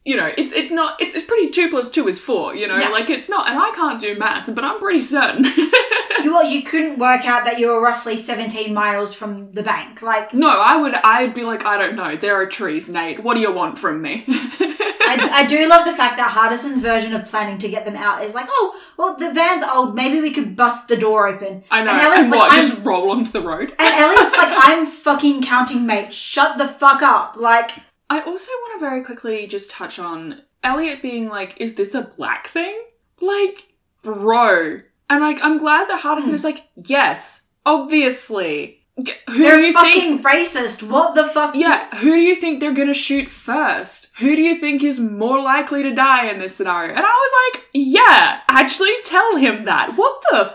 You 0.08 0.16
know, 0.16 0.32
it's 0.38 0.54
it's 0.54 0.72
not 0.72 1.00
it's, 1.02 1.16
it's 1.16 1.26
pretty 1.26 1.50
two 1.50 1.70
plus 1.70 1.90
two 1.90 2.08
is 2.08 2.18
four, 2.18 2.56
you 2.56 2.66
know, 2.68 2.78
Yeah. 2.78 2.90
like 2.90 3.10
it's 3.10 3.28
not 3.28 3.50
and 3.50 3.60
I 3.60 3.72
can't 3.72 4.00
do 4.00 4.16
maths, 4.18 4.50
but 4.50 4.64
I'm 4.64 4.80
pretty 4.80 5.02
certain. 5.02 5.44
you 6.24 6.32
well, 6.34 6.46
you 6.46 6.64
couldn't 6.64 6.98
work 6.98 7.26
out 7.26 7.44
that 7.46 7.60
you 7.60 7.68
were 7.68 7.82
roughly 7.82 8.16
17 8.16 8.74
miles 8.74 9.14
from 9.14 9.52
the 9.52 9.64
bank. 9.64 10.02
Like 10.02 10.34
no, 10.34 10.62
I 10.62 10.78
would 10.78 10.96
I'd 10.96 11.34
be 11.34 11.44
like, 11.44 11.66
I 11.66 11.78
don't 11.78 11.96
know, 11.96 12.16
there 12.16 12.36
are 12.42 12.46
trees, 12.46 12.88
Nate. 12.88 13.22
What 13.22 13.34
do 13.34 13.42
you 13.42 13.52
want 13.52 13.78
from 13.78 14.02
me? 14.02 14.24
I, 14.30 15.30
I 15.42 15.46
do 15.46 15.68
love 15.68 15.86
the 15.86 15.94
fact 15.94 16.16
that 16.18 16.32
Hardison's 16.32 16.80
version 16.82 17.14
of 17.14 17.26
planning 17.26 17.58
to 17.60 17.68
get 17.70 17.84
them 17.86 17.96
out 17.98 18.24
is 18.24 18.34
like, 18.34 18.48
oh, 18.50 18.80
well, 18.98 19.16
the 19.16 19.32
van's 19.34 19.64
old. 19.64 19.94
Maybe 19.96 20.22
we 20.22 20.32
could 20.32 20.56
bust 20.56 20.88
the 20.88 20.98
door 20.98 21.28
open. 21.28 21.64
I 21.72 21.84
know. 21.84 21.92
And 21.92 22.14
And, 22.14 22.32
what, 22.32 22.50
like, 22.50 22.62
just 22.62 22.84
roll 22.86 23.12
onto 23.12 23.32
the 23.32 23.42
road? 23.42 23.74
and 23.78 23.94
Eliot's 23.94 24.38
like, 24.38 24.54
I'm 24.68 24.86
fucking 24.86 25.42
counting, 25.44 25.86
mate. 25.86 26.14
Shut 26.14 26.58
the 26.58 26.68
fuck 26.68 27.02
up. 27.02 27.36
Like, 27.38 27.72
I 28.10 28.22
also 28.22 28.52
want 28.52 28.80
to 28.80 28.86
very 28.86 29.04
quickly 29.04 29.48
just 29.48 29.70
touch 29.70 30.00
on 30.00 30.42
Eliot 30.64 31.02
being 31.02 31.28
like, 31.30 31.56
is 31.60 31.76
this 31.76 31.94
a 31.94 32.02
black 32.04 32.48
thing? 32.48 32.80
Like, 33.22 33.68
bro. 34.02 34.80
And 35.10 35.22
like, 35.22 35.40
I'm 35.44 35.58
glad 35.58 35.88
that 35.90 36.02
Hardison 36.02 36.34
is 36.34 36.44
like, 36.44 36.68
yes, 36.76 37.42
obviously. 37.66 38.74
Who 38.98 39.04
they're 39.38 39.58
do 39.58 39.62
you 39.62 39.74
fucking 39.74 40.20
think? 40.22 40.26
racist. 40.26 40.82
What 40.82 41.14
the 41.14 41.26
fuck? 41.26 41.54
do- 41.54 41.60
Yeah, 41.60 41.96
who 41.98 42.10
do 42.16 42.20
you 42.20 42.36
think 42.36 42.60
they're 42.60 42.74
gonna 42.74 42.94
shoot 42.96 43.30
first? 43.30 44.08
Who 44.18 44.36
do 44.36 44.42
you 44.42 44.56
think 44.58 44.84
is 44.84 45.00
more 45.00 45.40
likely 45.42 45.84
to 45.84 45.94
die 45.94 46.26
in 46.32 46.40
this 46.40 46.56
scenario? 46.56 46.90
And 46.96 47.06
I 47.06 47.10
was 47.10 47.32
like, 47.54 47.66
yeah, 47.74 48.42
actually 48.50 48.92
tell 49.04 49.36
him 49.36 49.66
that. 49.66 49.96
What 49.96 50.24
the 50.32 50.46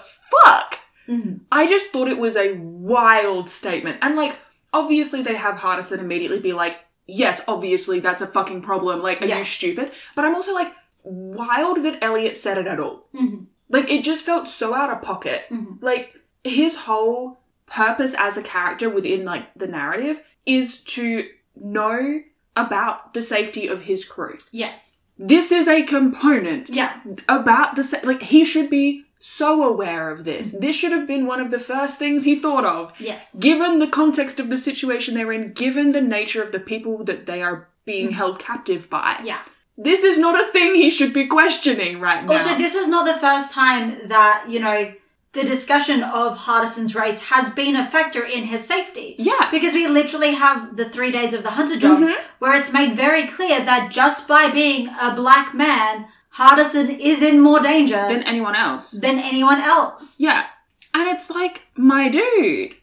fuck? 0.44 0.78
Mhm. 1.08 1.40
I 1.52 1.66
just 1.68 1.86
thought 1.92 2.08
it 2.08 2.18
was 2.18 2.36
a 2.36 2.54
wild 2.54 3.48
statement. 3.48 3.98
And 4.02 4.16
like, 4.16 4.36
obviously 4.72 5.22
they 5.22 5.36
have 5.36 5.56
Hardison 5.60 5.98
immediately 6.00 6.40
be 6.40 6.52
like, 6.52 6.80
yes, 7.06 7.40
obviously 7.48 8.00
that's 8.00 8.22
a 8.22 8.26
fucking 8.26 8.62
problem. 8.62 9.02
Like, 9.02 9.22
are 9.22 9.26
Yeah. 9.26 9.38
you 9.38 9.44
stupid? 9.44 9.92
But 10.14 10.24
I'm 10.24 10.34
also 10.34 10.52
like, 10.54 10.72
wild 11.04 11.82
that 11.82 12.02
Eliot 12.02 12.36
said 12.36 12.58
it 12.58 12.66
at 12.66 12.78
all. 12.80 13.08
Mhm. 13.14 13.46
Like, 13.68 13.90
it 13.90 14.02
just 14.04 14.24
felt 14.24 14.48
so 14.48 14.74
out 14.74 14.90
of 14.90 15.02
pocket. 15.02 15.44
Mhm. 15.50 15.78
Like, 15.82 16.14
his 16.44 16.76
whole 16.76 17.40
purpose 17.66 18.14
as 18.18 18.36
a 18.36 18.42
character 18.42 18.88
within 18.90 19.24
like 19.24 19.46
the 19.56 19.66
narrative 19.66 20.20
is 20.44 20.78
to 20.80 21.26
know 21.56 22.20
about 22.56 23.14
the 23.14 23.22
safety 23.22 23.66
of 23.66 23.82
his 23.82 24.04
crew. 24.04 24.36
Yes. 24.50 24.92
This 25.18 25.50
is 25.52 25.68
a 25.68 25.82
component 25.82 26.68
Yeah. 26.68 26.94
about 27.28 27.76
the 27.76 27.84
sa- 27.84 28.00
like 28.02 28.22
he 28.24 28.44
should 28.44 28.68
be 28.68 29.04
so 29.24 29.62
aware 29.62 30.10
of 30.10 30.24
this. 30.24 30.50
This 30.50 30.74
should 30.74 30.90
have 30.90 31.06
been 31.06 31.26
one 31.26 31.38
of 31.40 31.52
the 31.52 31.60
first 31.60 31.96
things 31.96 32.24
he 32.24 32.34
thought 32.34 32.64
of. 32.64 32.92
Yes. 32.98 33.34
Given 33.36 33.78
the 33.78 33.86
context 33.86 34.40
of 34.40 34.50
the 34.50 34.58
situation 34.58 35.14
they're 35.14 35.30
in, 35.32 35.52
given 35.52 35.92
the 35.92 36.00
nature 36.00 36.42
of 36.42 36.50
the 36.50 36.58
people 36.58 37.04
that 37.04 37.26
they 37.26 37.40
are 37.40 37.68
being 37.84 38.10
held 38.12 38.40
captive 38.40 38.90
by. 38.90 39.20
Yeah. 39.22 39.38
This 39.78 40.02
is 40.02 40.18
not 40.18 40.38
a 40.38 40.50
thing 40.52 40.74
he 40.74 40.90
should 40.90 41.12
be 41.12 41.26
questioning 41.26 42.00
right 42.00 42.24
now. 42.24 42.32
Also, 42.32 42.56
this 42.58 42.74
is 42.74 42.88
not 42.88 43.04
the 43.06 43.18
first 43.20 43.50
time 43.52 44.08
that, 44.08 44.44
you 44.48 44.58
know, 44.58 44.92
the 45.34 45.44
discussion 45.44 46.02
of 46.02 46.36
Hardison's 46.36 46.94
race 46.94 47.20
has 47.20 47.48
been 47.50 47.74
a 47.76 47.86
factor 47.86 48.22
in 48.24 48.44
his 48.44 48.66
safety. 48.66 49.14
yeah. 49.18 49.48
Because 49.52 49.72
we 49.72 49.86
literally 49.86 50.32
have 50.32 50.76
the 50.76 50.84
three 50.84 51.10
days 51.12 51.32
of 51.32 51.42
the 51.44 51.50
hunter 51.52 51.76
job 51.78 52.00
Mhm. 52.00 52.16
where 52.40 52.54
it's 52.54 52.72
made 52.72 52.92
very 52.94 53.26
clear 53.28 53.60
that 53.60 53.90
just 53.90 54.26
by 54.28 54.48
being 54.48 54.88
a 55.00 55.12
black 55.14 55.54
man, 55.54 56.06
Hardison 56.36 56.98
is 56.98 57.22
in 57.22 57.40
more 57.40 57.60
danger 57.60 58.06
Than 58.08 58.22
anyone 58.22 58.54
else. 58.56 58.92
than 58.92 59.18
anyone 59.18 59.60
else. 59.60 60.16
Yeah. 60.18 60.46
And 60.94 61.08
it's 61.08 61.28
like, 61.30 61.62
my 61.76 62.08
dude. 62.08 62.74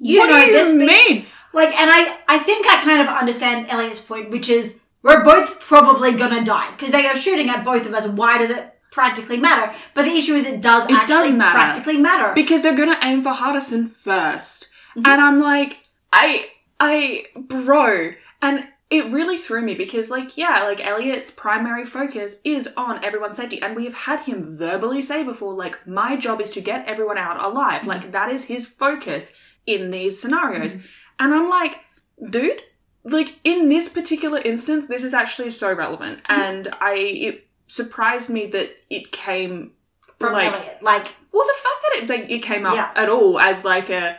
You 0.00 0.20
what 0.20 0.26
know 0.30 0.44
do 0.44 0.52
this 0.52 0.72
you 0.72 0.78
be- 0.78 0.86
mean? 0.86 1.26
Like, 1.52 1.68
and 1.80 1.90
I, 1.90 2.18
I 2.28 2.38
think 2.38 2.66
I 2.66 2.82
kind 2.82 3.00
of 3.00 3.08
understand 3.08 3.68
Eliot's 3.68 4.00
point, 4.00 4.30
which 4.30 4.48
is 4.48 4.78
we're 5.02 5.22
both 5.22 5.60
probably 5.60 6.12
gonna 6.12 6.44
die 6.44 6.70
because 6.72 6.92
they 6.92 7.06
are 7.06 7.14
shooting 7.14 7.48
at 7.48 7.64
both 7.64 7.86
of 7.86 7.94
us. 7.94 8.06
Why 8.06 8.38
does 8.38 8.50
it 8.50 8.72
practically 8.90 9.36
matter? 9.36 9.72
But 9.94 10.02
the 10.04 10.10
issue 10.12 10.34
is 10.34 10.46
it 10.46 10.60
does 10.60 10.84
It 10.90 11.06
does 11.06 11.32
matter. 11.32 11.52
practically 11.54 11.98
matter. 11.98 12.32
Because 12.34 12.62
they're 12.62 12.74
gonna 12.76 12.98
aim 13.02 13.22
for 13.22 13.32
Hardison 13.32 13.88
1st 13.88 14.66
Mm-hmm. 14.96 15.06
And 15.10 15.20
I'm 15.20 15.40
like, 15.40 15.78
I, 16.12 16.46
I, 16.78 17.26
bro. 17.36 18.12
And 18.40 18.68
it 18.90 19.10
really 19.10 19.36
threw 19.38 19.62
me 19.62 19.74
because, 19.74 20.10
like, 20.10 20.36
yeah, 20.36 20.62
like 20.64 20.84
Eliot's 20.84 21.30
primary 21.30 21.84
focus 21.84 22.36
is 22.44 22.68
on 22.76 23.04
everyone's 23.04 23.36
safety, 23.36 23.60
and 23.60 23.74
we 23.74 23.84
have 23.84 23.94
had 23.94 24.20
him 24.20 24.54
verbally 24.56 25.02
say 25.02 25.24
before, 25.24 25.54
like, 25.54 25.86
my 25.86 26.16
job 26.16 26.40
is 26.40 26.50
to 26.50 26.60
get 26.60 26.86
everyone 26.86 27.18
out 27.18 27.42
alive. 27.42 27.82
Mm. 27.82 27.86
Like, 27.86 28.12
that 28.12 28.28
is 28.30 28.44
his 28.44 28.66
focus 28.66 29.32
in 29.66 29.90
these 29.90 30.20
scenarios. 30.20 30.74
Mm. 30.74 30.84
And 31.18 31.34
I'm 31.34 31.48
like, 31.48 31.80
dude, 32.30 32.60
like, 33.04 33.36
in 33.42 33.68
this 33.68 33.88
particular 33.88 34.38
instance, 34.38 34.86
this 34.86 35.02
is 35.02 35.14
actually 35.14 35.50
so 35.50 35.72
relevant, 35.72 36.18
mm. 36.18 36.24
and 36.28 36.68
I 36.80 36.94
it 36.94 37.46
surprised 37.66 38.28
me 38.28 38.46
that 38.46 38.70
it 38.90 39.10
came 39.12 39.72
From 40.18 40.34
like. 40.34 40.54
Eliot. 40.54 40.82
Like, 40.82 41.06
Well, 41.32 41.46
the 41.46 41.54
fact 41.62 41.82
that 41.82 42.02
it 42.02 42.08
like, 42.08 42.30
it 42.30 42.40
came 42.40 42.66
up 42.66 42.74
Yeah. 42.74 42.90
at 42.94 43.08
all 43.08 43.38
as 43.40 43.64
like 43.64 43.88
a 43.88 44.18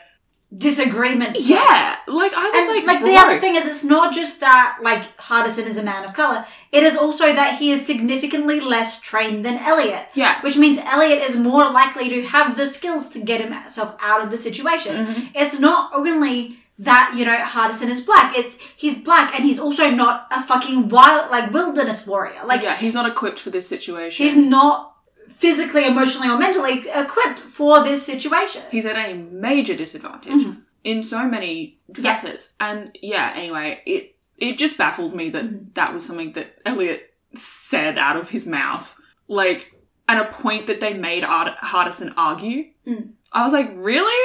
disagreement. 0.57 1.37
yeah, 1.39 1.97
like 2.07 2.33
I 2.33 2.49
was 2.49 2.65
And 2.65 2.75
like, 2.85 3.01
like, 3.01 3.05
the 3.05 3.17
other 3.17 3.39
thing 3.39 3.55
is, 3.55 3.65
it's 3.65 3.83
not 3.83 4.13
just 4.13 4.39
that 4.39 4.79
like 4.81 5.17
Hardison 5.17 5.65
is 5.65 5.77
a 5.77 5.83
man 5.83 6.03
of 6.05 6.13
color. 6.13 6.45
It 6.71 6.83
is 6.83 6.95
also 6.95 7.33
that 7.33 7.57
he 7.59 7.71
is 7.71 7.85
significantly 7.85 8.59
less 8.59 8.99
trained 9.01 9.43
than 9.45 9.57
Eliot, 9.57 10.07
yeah, 10.13 10.41
which 10.41 10.57
means 10.57 10.77
Eliot 10.77 11.19
is 11.21 11.35
more 11.35 11.71
likely 11.71 12.09
to 12.09 12.23
have 12.23 12.57
the 12.57 12.65
skills 12.65 13.09
to 13.09 13.19
get 13.19 13.41
himself 13.41 13.95
out 13.99 14.23
of 14.23 14.31
the 14.31 14.37
situation. 14.37 15.05
Mm-hmm. 15.05 15.25
It's 15.35 15.59
not 15.59 15.91
only 15.93 16.57
that 16.79 17.13
you 17.17 17.25
know 17.25 17.37
Hardison 17.37 17.87
is 17.89 18.01
black. 18.01 18.35
It's 18.37 18.57
he's 18.75 18.97
black 18.97 19.33
and 19.35 19.43
he's 19.45 19.59
also 19.59 19.89
not 19.89 20.27
a 20.31 20.43
fucking 20.43 20.89
wild 20.89 21.31
like 21.31 21.51
wilderness 21.51 22.05
warrior. 22.05 22.41
Like 22.45 22.61
yeah, 22.63 22.75
he's 22.75 22.93
not 22.93 23.09
equipped 23.09 23.39
for 23.39 23.49
this 23.49 23.67
situation. 23.67 24.25
he's 24.25 24.35
not 24.35 24.94
physically, 25.37 25.85
emotionally, 25.85 26.29
or 26.29 26.37
mentally 26.37 26.85
equipped 26.93 27.39
for 27.39 27.83
this 27.83 28.05
situation. 28.05 28.63
he's 28.71 28.85
at 28.85 28.95
a 28.95 29.13
major 29.15 29.75
disadvantage 29.75 30.31
Mm-hmm. 30.43 30.59
in 30.83 31.03
so 31.03 31.27
many 31.27 31.79
Yes. 31.97 32.23
facets. 32.23 32.49
And 32.59 32.97
yeah, 33.01 33.33
anyway, 33.35 33.81
it 33.85 34.15
it 34.37 34.57
just 34.57 34.77
baffled 34.77 35.15
me 35.15 35.29
that 35.29 35.45
Mm-hmm. 35.45 35.65
that 35.75 35.93
was 35.93 36.05
something 36.05 36.33
that 36.33 36.47
Eliot 36.65 37.13
said 37.35 37.97
out 37.97 38.15
of 38.17 38.29
his 38.29 38.45
mouth, 38.45 38.95
like, 39.27 39.71
and 40.07 40.19
a 40.19 40.25
point 40.25 40.67
that 40.67 40.79
they 40.81 40.93
made 40.93 41.23
Art- 41.23 41.57
Hardison 41.59 42.13
argue. 42.17 42.65
Mm. 42.87 43.11
I 43.31 43.43
was 43.43 43.53
like, 43.53 43.71
really? 43.75 44.23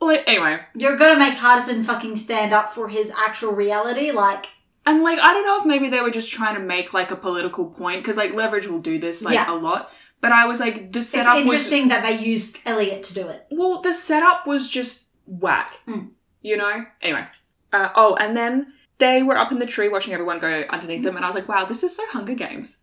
Like, 0.00 0.24
anyway, 0.26 0.60
You're 0.74 0.96
gonna 0.96 1.18
make 1.18 1.34
Hardison 1.34 1.84
fucking 1.84 2.16
stand 2.16 2.52
up 2.54 2.72
for 2.74 2.88
his 2.88 3.12
actual 3.26 3.52
reality, 3.52 4.10
like. 4.12 4.46
and 4.86 5.02
like, 5.02 5.18
I 5.18 5.32
don't 5.34 5.44
know 5.46 5.58
if 5.60 5.66
maybe 5.66 5.88
they 5.90 6.00
were 6.00 6.10
just 6.10 6.32
trying 6.32 6.54
to 6.54 6.60
make 6.60 6.94
like 6.94 7.10
a 7.10 7.16
political 7.16 7.66
point 7.66 8.02
because 8.02 8.16
like 8.16 8.32
Leverage 8.34 8.66
will 8.66 8.78
do 8.80 8.98
this 8.98 9.20
like 9.22 9.34
Yeah. 9.34 9.52
a 9.52 9.56
lot. 9.68 9.90
But 10.20 10.32
I 10.32 10.44
was 10.46 10.60
like, 10.60 10.92
the 10.92 10.98
It's 11.00 11.08
setup 11.10 11.34
was 11.36 11.44
interesting 11.44 11.88
that 11.88 12.02
they 12.02 12.18
used 12.18 12.58
Eliot 12.66 13.02
to 13.04 13.14
do 13.14 13.28
it. 13.28 13.46
Well, 13.50 13.80
the 13.80 13.92
setup 13.92 14.46
was 14.46 14.68
just 14.68 15.04
whack. 15.26 15.78
Mm. 15.88 16.10
You 16.42 16.56
know? 16.56 16.84
Anyway. 17.00 17.26
Uh, 17.72 17.88
oh, 17.94 18.16
and 18.16 18.36
then 18.36 18.72
they 18.98 19.22
were 19.22 19.38
up 19.38 19.50
in 19.52 19.58
the 19.58 19.66
tree 19.66 19.88
watching 19.88 20.12
everyone 20.12 20.38
go 20.40 20.64
underneath 20.68 21.02
them, 21.04 21.16
and 21.16 21.24
I 21.24 21.28
was 21.28 21.34
like, 21.34 21.48
wow, 21.48 21.64
this 21.64 21.82
is 21.82 21.96
so 21.96 22.02
Hunger 22.08 22.34
Games. 22.34 22.76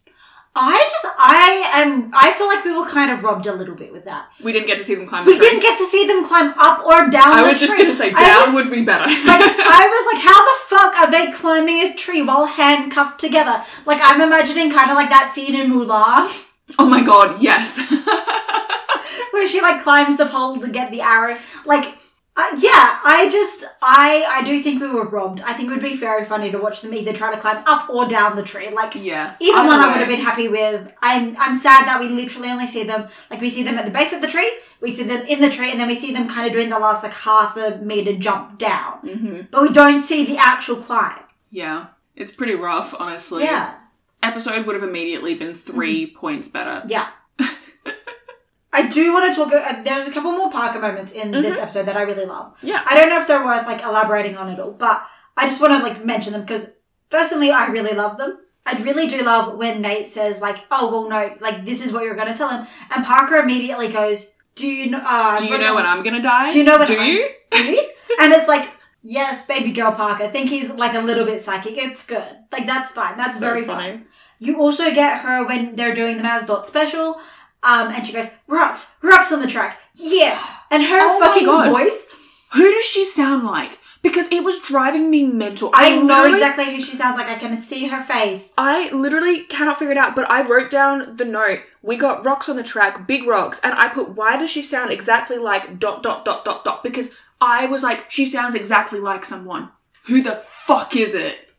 I 0.60 0.88
just, 0.90 1.06
I 1.20 1.70
am, 1.76 2.10
I 2.16 2.32
feel 2.34 2.48
like 2.48 2.66
we 2.66 2.74
were 2.76 2.88
kind 2.88 3.12
of 3.12 3.24
robbed 3.24 3.46
a 3.46 3.54
little 3.54 3.76
bit 3.76 3.92
with 3.94 4.06
that. 4.06 4.30
We 4.42 4.52
didn't 4.52 4.66
get 4.66 4.78
to 4.80 4.84
see 4.84 4.96
them 4.96 5.06
climb 5.06 5.24
We 5.28 5.38
tree. 5.38 5.48
didn't 5.50 5.62
get 5.62 5.78
to 5.78 5.86
see 5.86 6.08
them 6.08 6.26
climb 6.26 6.56
up 6.58 6.84
or 6.84 7.08
down. 7.10 7.28
I 7.34 7.48
was 7.48 7.60
just 7.60 7.74
tree. 7.76 7.86
to 7.86 7.94
say, 7.94 8.12
down 8.12 8.54
was- 8.54 8.64
would 8.64 8.72
be 8.72 8.82
better. 8.84 9.04
like 9.06 9.42
I 9.44 9.88
was 9.94 10.14
like, 10.16 10.24
how 10.24 10.44
the 10.44 10.60
fuck 10.66 11.00
are 11.04 11.12
they 11.12 11.32
climbing 11.32 11.78
a 11.86 11.94
tree 11.94 12.24
while 12.24 12.46
handcuffed 12.48 13.20
together? 13.20 13.64
Like 13.86 14.00
I'm 14.02 14.20
imagining 14.20 14.72
kind 14.72 14.90
of 14.90 14.96
like 14.96 15.10
that 15.12 15.30
scene 15.32 15.54
in 15.54 15.70
Mulan 15.70 16.28
oh 16.80 16.88
my 16.88 17.04
god, 17.04 17.42
yes. 17.42 17.78
where 19.32 19.48
she 19.48 19.62
like 19.62 19.84
climbs 19.84 20.18
the 20.18 20.26
pole 20.26 20.58
to 20.58 20.68
get 20.68 20.92
the 20.92 21.02
arrow. 21.02 21.38
Like, 21.66 21.96
uh, 22.36 22.56
yeah, 22.60 23.00
I 23.04 23.30
just 23.32 23.66
I 23.82 24.26
I 24.30 24.44
do 24.44 24.62
think 24.62 24.82
we 24.82 24.90
were 24.90 25.08
robbed. 25.08 25.42
I 25.42 25.54
think 25.54 25.70
it 25.70 25.72
would 25.72 25.82
be 25.82 25.96
very 25.96 26.24
funny 26.24 26.52
to 26.52 26.60
watch 26.60 26.82
them 26.82 26.94
either 26.94 27.14
try 27.14 27.34
to 27.34 27.40
climb 27.40 27.64
up 27.66 27.90
or 27.90 28.08
down 28.08 28.36
the 28.36 28.44
tree. 28.44 28.70
Like 28.70 28.94
yeah. 28.96 29.36
Either 29.40 29.66
one 29.66 29.80
I 29.80 29.88
would 29.88 29.98
have 29.98 30.08
been 30.08 30.22
happy 30.22 30.48
with. 30.48 30.94
I'm 31.02 31.36
I'm 31.38 31.58
sad 31.58 31.88
that 31.88 32.00
we 32.00 32.10
literally 32.10 32.50
only 32.50 32.68
see 32.68 32.84
them 32.84 33.08
like 33.32 33.42
we 33.42 33.50
see 33.50 33.64
them 33.64 33.80
at 33.80 33.86
the 33.86 33.92
base 33.92 34.14
of 34.14 34.22
the 34.22 34.28
tree, 34.28 34.52
we 34.82 34.94
see 34.94 35.04
them 35.04 35.26
in 35.26 35.42
the 35.42 35.50
tree, 35.50 35.72
and 35.72 35.80
then 35.80 35.88
we 35.88 35.96
see 35.96 36.14
them 36.14 36.28
kind 36.28 36.46
of 36.46 36.54
doing 36.54 36.70
the 36.70 36.80
last 36.80 37.02
like 37.02 37.14
half 37.14 37.58
a 37.58 37.78
meter 37.78 38.16
jump 38.18 38.60
down. 38.60 39.00
Mm-hmm. 39.04 39.42
But 39.50 39.64
we 39.64 39.70
don't 39.70 40.02
see 40.02 40.26
the 40.26 40.38
actual 40.38 40.76
climb. 40.76 41.24
Yeah. 41.50 41.88
It's 42.16 42.32
pretty 42.32 42.56
rough, 42.56 42.96
honestly. 42.98 43.44
Yeah. 43.44 43.78
Episode 44.24 44.66
would 44.66 44.76
have 44.76 44.84
immediately 44.84 45.36
been 45.36 45.54
3 45.54 46.08
points 46.16 46.48
better. 46.48 46.84
Yeah. 46.88 47.10
I 48.74 48.88
do 48.88 49.14
want 49.14 49.34
to 49.34 49.40
talk. 49.40 49.54
Uh, 49.54 49.82
there's 49.84 50.08
a 50.08 50.12
couple 50.12 50.32
more 50.32 50.52
Parker 50.52 50.80
moments 50.80 51.12
in 51.12 51.32
this 51.32 51.58
episode 51.58 51.84
that 51.86 51.98
I 51.98 52.02
really 52.02 52.26
love. 52.26 52.56
Yeah. 52.62 52.84
I 52.86 52.96
don't 52.96 53.10
know 53.10 53.20
if 53.20 53.28
they're 53.28 53.44
worth 53.46 53.66
like 53.66 53.82
elaborating 53.82 54.38
on 54.38 54.50
at 54.50 54.60
all, 54.60 54.72
but 54.72 55.06
I 55.36 55.48
just 55.48 55.60
want 55.62 55.74
to 55.74 55.88
like 55.88 56.04
mention 56.06 56.34
them 56.34 56.42
because 56.42 56.68
personally, 57.10 57.50
I 57.52 57.68
really 57.68 57.94
love 57.96 58.18
them. 58.18 58.38
I 58.66 58.74
really 58.82 59.08
do 59.08 59.22
love 59.24 59.58
when 59.58 59.82
Nate 59.82 60.08
says 60.08 60.42
like, 60.42 60.66
"Oh 60.70 60.92
well, 60.92 61.10
no, 61.10 61.34
like 61.40 61.64
this 61.66 61.84
is 61.84 61.92
what 61.94 62.04
you're 62.04 62.16
going 62.16 62.28
to 62.28 62.38
tell 62.38 62.50
him," 62.50 62.68
and 62.94 63.06
Parker 63.06 63.38
immediately 63.38 63.88
goes, 63.88 64.28
"Do 64.56 64.68
you 64.68 64.88
know? 64.90 65.02
Uh, 65.04 65.40
Do 65.40 65.48
you 65.48 65.58
know 65.58 65.74
when 65.74 65.86
I'm 65.86 66.04
gonna 66.04 66.22
die? 66.22 66.52
Do 66.52 66.58
you 66.58 66.66
know 66.66 66.78
when 66.78 66.88
Do 66.88 66.98
I'm- 66.98 67.10
you? 67.10 67.30
Do 67.52 67.64
you?" 67.64 67.90
and 68.20 68.34
it's 68.34 68.48
like, 68.50 68.68
"Yes, 69.04 69.46
baby 69.46 69.72
girl 69.72 69.92
Parker. 69.92 70.24
I 70.26 70.28
think 70.28 70.50
he's 70.50 70.70
like 70.72 70.94
a 70.94 71.00
little 71.00 71.26
bit 71.26 71.42
psychic. 71.42 71.78
It's 71.78 72.06
good. 72.06 72.28
Like 72.52 72.66
that's 72.66 72.90
fine. 72.92 73.18
That's 73.18 73.36
So 73.36 73.40
very 73.40 73.64
funny. 73.64 73.92
fun." 73.98 74.06
You 74.40 74.60
also 74.62 74.92
get 74.94 75.22
her 75.22 75.46
when 75.46 75.76
they're 75.76 75.96
doing 75.96 76.18
the 76.18 76.24
Mazdot 76.24 76.66
special, 76.66 77.20
um, 77.64 77.88
and 77.90 78.06
she 78.06 78.14
goes, 78.14 78.28
"Rocks, 78.48 78.96
rocks 79.02 79.32
on 79.32 79.42
the 79.42 79.48
track, 79.48 79.80
yeah!" 79.96 80.40
And 80.70 80.84
her 80.84 81.00
Oh 81.00 81.20
fucking 81.20 81.48
voice, 81.72 82.14
Who 82.54 82.72
does 82.72 82.86
she 82.86 83.04
sound 83.04 83.46
like? 83.46 83.80
Because 84.04 84.32
it 84.32 84.44
was 84.44 84.62
driving 84.62 85.10
me 85.10 85.24
mental. 85.24 85.72
I 85.74 86.00
know 86.00 86.32
exactly 86.32 86.66
who 86.66 86.80
she 86.80 86.96
sounds 86.96 87.18
like. 87.18 87.28
I 87.28 87.36
can 87.36 87.60
see 87.62 87.88
her 87.88 88.04
face. 88.04 88.54
I 88.58 88.90
literally 88.92 89.42
cannot 89.46 89.80
figure 89.80 89.92
it 89.92 89.98
out, 89.98 90.16
but 90.16 90.30
I 90.30 90.48
wrote 90.48 90.70
down 90.70 91.18
the 91.18 91.26
note. 91.26 91.62
We 91.82 91.98
got 91.98 92.24
rocks 92.24 92.48
on 92.48 92.56
the 92.58 92.64
track, 92.64 93.08
big 93.08 93.26
rocks, 93.26 93.60
and 93.64 93.74
I 93.74 93.88
put, 93.90 94.10
why 94.10 94.38
does 94.38 94.52
she 94.52 94.62
sound 94.62 94.92
exactly 94.92 95.38
like 95.38 95.80
dot 95.80 96.04
dot 96.04 96.24
dot 96.24 96.46
dot 96.46 96.64
dot? 96.64 96.84
Because 96.84 97.10
I 97.40 97.66
was 97.66 97.84
like, 97.84 98.10
she 98.10 98.26
sounds 98.26 98.56
exactly 98.56 99.00
like 99.00 99.26
someone. 99.26 99.70
Who 100.06 100.22
the 100.22 100.36
fuck 100.36 100.96
is 100.96 101.14
it? 101.14 101.52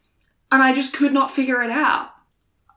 And 0.50 0.62
I 0.62 0.72
just 0.72 0.92
could 0.92 1.12
not 1.12 1.30
figure 1.30 1.62
it 1.62 1.70
out. 1.70 2.10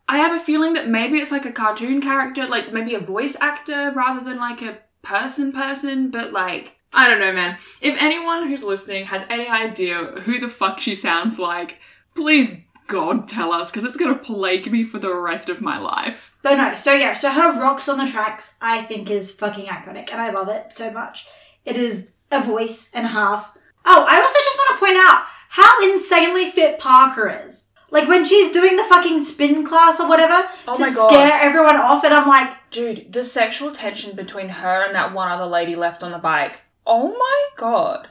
I 0.07 0.17
have 0.17 0.35
a 0.35 0.43
feeling 0.43 0.73
that 0.73 0.89
maybe 0.89 1.19
it's 1.19 1.31
like 1.31 1.45
a 1.45 1.51
cartoon 1.51 2.01
character, 2.01 2.45
like 2.45 2.73
maybe 2.73 2.95
a 2.95 2.99
voice 2.99 3.37
actor 3.39 3.91
rather 3.95 4.23
than 4.23 4.37
like 4.39 4.61
a 4.61 4.79
person 5.01 5.53
person, 5.53 6.11
but 6.11 6.33
like, 6.33 6.77
I 6.93 7.07
don't 7.09 7.19
know, 7.19 7.31
man. 7.31 7.57
If 7.79 7.99
anyone 8.01 8.47
who's 8.47 8.63
listening 8.63 9.05
has 9.05 9.25
any 9.29 9.47
idea 9.47 9.97
who 10.03 10.39
the 10.39 10.49
fuck 10.49 10.81
she 10.81 10.95
sounds 10.95 11.39
like, 11.39 11.77
please 12.13 12.51
God 12.87 13.29
tell 13.29 13.53
us, 13.53 13.71
because 13.71 13.85
it's 13.85 13.95
gonna 13.95 14.17
plague 14.17 14.69
me 14.69 14.83
for 14.83 14.99
the 14.99 15.15
rest 15.15 15.47
of 15.47 15.61
my 15.61 15.79
life. 15.79 16.35
But 16.41 16.55
no, 16.55 16.75
so 16.75 16.93
yeah, 16.93 17.13
so 17.13 17.29
her 17.31 17.57
rocks 17.57 17.87
on 17.87 17.97
the 17.97 18.11
tracks, 18.11 18.55
I 18.59 18.81
think 18.81 19.09
is 19.09 19.31
fucking 19.31 19.67
iconic, 19.67 20.09
and 20.11 20.19
I 20.19 20.31
love 20.31 20.49
it 20.49 20.73
so 20.73 20.91
much. 20.91 21.25
It 21.63 21.77
is 21.77 22.07
a 22.31 22.41
voice 22.41 22.89
and 22.93 23.05
a 23.05 23.09
half. 23.09 23.55
Oh, 23.85 24.05
I 24.07 24.19
also 24.21 24.37
just 24.39 24.57
want 24.57 24.79
to 24.79 24.85
point 24.85 24.97
out 24.97 25.23
how 25.49 25.81
insanely 25.91 26.51
fit 26.51 26.79
Parker 26.79 27.29
is. 27.45 27.63
Like 27.89 28.07
when 28.07 28.23
she's 28.23 28.53
doing 28.53 28.77
the 28.77 28.83
fucking 28.85 29.19
spin 29.23 29.65
class 29.65 29.99
or 29.99 30.07
whatever 30.07 30.47
Oh 30.67 30.73
to 30.75 30.81
my 30.81 30.93
God. 30.93 31.09
scare 31.09 31.39
everyone 31.41 31.75
off, 31.75 32.03
and 32.05 32.13
I'm 32.13 32.27
like, 32.27 32.53
Dude, 32.69 33.11
the 33.11 33.23
sexual 33.23 33.71
tension 33.71 34.15
between 34.15 34.47
her 34.47 34.85
and 34.85 34.95
that 34.95 35.13
one 35.13 35.29
other 35.29 35.45
lady 35.45 35.75
left 35.75 36.03
on 36.03 36.11
the 36.13 36.17
bike. 36.17 36.61
Oh 36.87 37.09
my 37.09 37.47
god. 37.57 38.07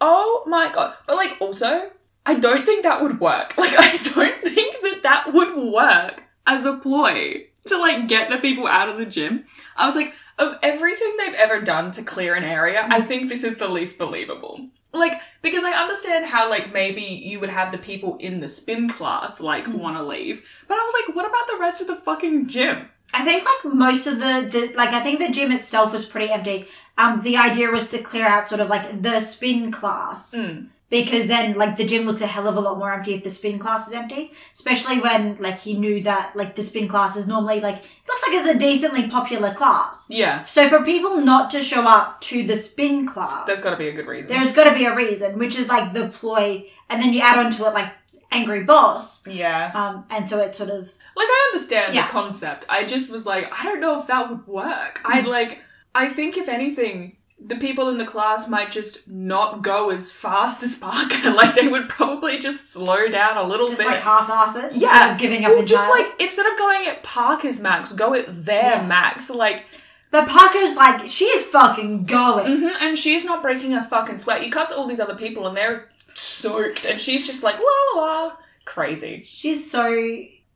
Oh 0.00 0.44
my 0.46 0.70
god. 0.72 0.94
But 1.06 1.16
like, 1.16 1.36
also, 1.40 1.90
I 2.26 2.34
don't 2.34 2.66
think 2.66 2.82
that 2.82 3.00
would 3.00 3.18
work. 3.20 3.54
Like, 3.58 3.72
I 3.78 3.96
don't 3.96 4.40
think 4.42 4.76
that 4.82 5.00
that 5.04 5.32
would 5.32 5.56
work 5.72 6.22
as 6.46 6.66
a 6.66 6.74
ploy 6.76 7.46
to 7.66 7.78
like 7.78 8.08
get 8.08 8.28
the 8.28 8.36
people 8.36 8.66
out 8.66 8.90
of 8.90 8.98
the 8.98 9.06
gym. 9.06 9.46
I 9.74 9.86
was 9.86 9.96
like, 9.96 10.12
of 10.38 10.58
everything 10.62 11.16
they've 11.18 11.34
ever 11.34 11.60
done 11.60 11.90
to 11.92 12.02
clear 12.02 12.34
an 12.34 12.44
area, 12.44 12.86
I 12.88 13.00
think 13.00 13.28
this 13.28 13.44
is 13.44 13.56
the 13.56 13.68
least 13.68 13.98
believable. 13.98 14.68
Like, 14.92 15.20
because 15.42 15.64
I 15.64 15.72
understand 15.72 16.26
how, 16.26 16.48
like, 16.48 16.72
maybe 16.72 17.02
you 17.02 17.40
would 17.40 17.48
have 17.48 17.72
the 17.72 17.78
people 17.78 18.16
in 18.18 18.40
the 18.40 18.48
spin 18.48 18.88
class, 18.88 19.40
like, 19.40 19.66
want 19.66 19.96
to 19.96 20.04
leave. 20.04 20.46
But 20.68 20.74
I 20.74 20.82
was 20.82 20.94
like, 21.06 21.16
what 21.16 21.26
about 21.26 21.46
the 21.48 21.58
rest 21.58 21.80
of 21.80 21.88
the 21.88 21.96
fucking 21.96 22.46
gym? 22.46 22.88
I 23.12 23.24
think 23.24 23.44
like 23.44 23.72
most 23.72 24.08
of 24.08 24.18
the, 24.18 24.48
the 24.50 24.76
like 24.76 24.88
I 24.88 25.00
think 25.00 25.20
the 25.20 25.30
gym 25.30 25.52
itself 25.52 25.92
was 25.92 26.04
pretty 26.04 26.32
empty. 26.32 26.66
Um, 26.98 27.20
the 27.22 27.36
idea 27.36 27.70
was 27.70 27.88
to 27.90 27.98
clear 27.98 28.26
out 28.26 28.44
sort 28.44 28.60
of 28.60 28.68
like 28.68 29.02
the 29.02 29.20
spin 29.20 29.70
class. 29.70 30.34
Mm. 30.34 30.68
Because 30.90 31.26
then 31.26 31.54
like 31.54 31.76
the 31.76 31.84
gym 31.84 32.04
looks 32.06 32.20
a 32.20 32.26
hell 32.26 32.46
of 32.46 32.56
a 32.56 32.60
lot 32.60 32.78
more 32.78 32.92
empty 32.92 33.14
if 33.14 33.22
the 33.24 33.30
spin 33.30 33.58
class 33.58 33.88
is 33.88 33.94
empty 33.94 34.32
especially 34.52 35.00
when 35.00 35.36
like 35.40 35.58
he 35.58 35.74
knew 35.74 36.02
that 36.02 36.34
like 36.36 36.54
the 36.54 36.62
spin 36.62 36.86
class 36.86 37.16
is 37.16 37.26
normally 37.26 37.60
like 37.60 37.76
it 37.76 37.84
looks 38.08 38.22
like 38.26 38.36
it's 38.36 38.48
a 38.48 38.58
decently 38.58 39.08
popular 39.08 39.52
class 39.54 40.06
Yeah. 40.08 40.44
so 40.44 40.68
for 40.68 40.82
people 40.84 41.20
not 41.22 41.50
to 41.50 41.62
show 41.62 41.82
up 41.82 42.20
to 42.22 42.42
the 42.46 42.56
spin 42.56 43.06
class 43.06 43.46
There's 43.46 43.62
got 43.62 43.70
to 43.70 43.76
be 43.76 43.88
a 43.88 43.92
good 43.92 44.06
reason. 44.06 44.28
there's 44.30 44.52
got 44.52 44.64
to 44.64 44.74
be 44.74 44.84
a 44.84 44.94
reason 44.94 45.38
which 45.38 45.56
is 45.56 45.68
like 45.68 45.92
the 45.94 46.08
ploy 46.08 46.64
and 46.90 47.00
then 47.02 47.12
you 47.12 47.20
add 47.20 47.38
onto 47.44 47.64
it 47.64 47.72
like 47.74 47.90
angry 48.30 48.62
boss 48.64 49.26
yeah. 49.26 49.70
um 49.74 50.04
and 50.10 50.28
so 50.28 50.38
it 50.40 50.54
sort 50.54 50.68
of 50.70 50.92
Like, 51.16 51.28
I 51.30 51.50
understand 51.52 51.94
Yeah. 51.94 52.06
the 52.06 52.12
concept. 52.12 52.64
I 52.68 52.84
just 52.84 53.08
was 53.10 53.24
like, 53.24 53.44
I 53.58 53.62
don't 53.62 53.80
know 53.80 54.00
if 54.00 54.06
that 54.08 54.28
would 54.28 54.44
work. 54.48 55.00
I 55.04 55.22
Mm. 55.22 55.26
like, 55.28 55.58
I 55.94 56.08
think 56.08 56.36
if 56.36 56.48
anything, 56.48 57.16
the 57.38 57.56
people 57.56 57.88
in 57.88 57.98
the 57.98 58.04
class 58.06 58.48
might 58.48 58.70
just 58.70 59.06
not 59.08 59.62
go 59.62 59.90
as 59.90 60.10
fast 60.12 60.62
as 60.62 60.76
Parker. 60.76 61.30
like 61.34 61.54
they 61.54 61.68
would 61.68 61.88
probably 61.88 62.38
just 62.38 62.72
slow 62.72 63.08
down 63.08 63.36
a 63.36 63.42
little 63.42 63.68
Just 63.68 63.80
bit. 63.80 63.88
like 63.88 64.00
half-ass 64.00 64.56
it. 64.56 64.72
yeah, 64.76 64.88
Instead 64.88 65.10
of 65.12 65.18
giving 65.18 65.44
up 65.44 65.52
Or 65.52 65.62
just 65.64 65.88
like 65.90 66.06
instead 66.20 66.46
of 66.46 66.56
going 66.58 66.86
at 66.86 67.02
Parker's 67.02 67.60
max, 67.60 67.92
go 67.92 68.14
at 68.14 68.26
their 68.44 68.76
Yeah. 68.76 68.86
max. 68.86 69.28
Like, 69.30 69.64
But 70.10 70.28
Parker's 70.28 70.74
like, 70.76 71.06
she 71.06 71.24
is 71.26 71.44
fucking 71.44 72.04
going. 72.06 72.46
mhm, 72.60 72.72
and 72.80 72.96
she's 72.96 73.24
not 73.24 73.42
breaking 73.42 73.74
a 73.74 73.82
fucking 73.84 74.18
sweat. 74.18 74.44
You 74.44 74.50
cut 74.50 74.68
to 74.70 74.76
all 74.76 74.86
these 74.86 75.00
other 75.00 75.16
people, 75.16 75.46
and 75.48 75.56
they're 75.56 75.90
soaked, 76.14 76.86
and 76.86 77.00
she's 77.00 77.26
just 77.26 77.42
like 77.42 77.56
la 77.58 78.00
la 78.00 78.00
la, 78.24 78.36
crazy. 78.64 79.22
She's 79.24 79.68
so 79.70 79.92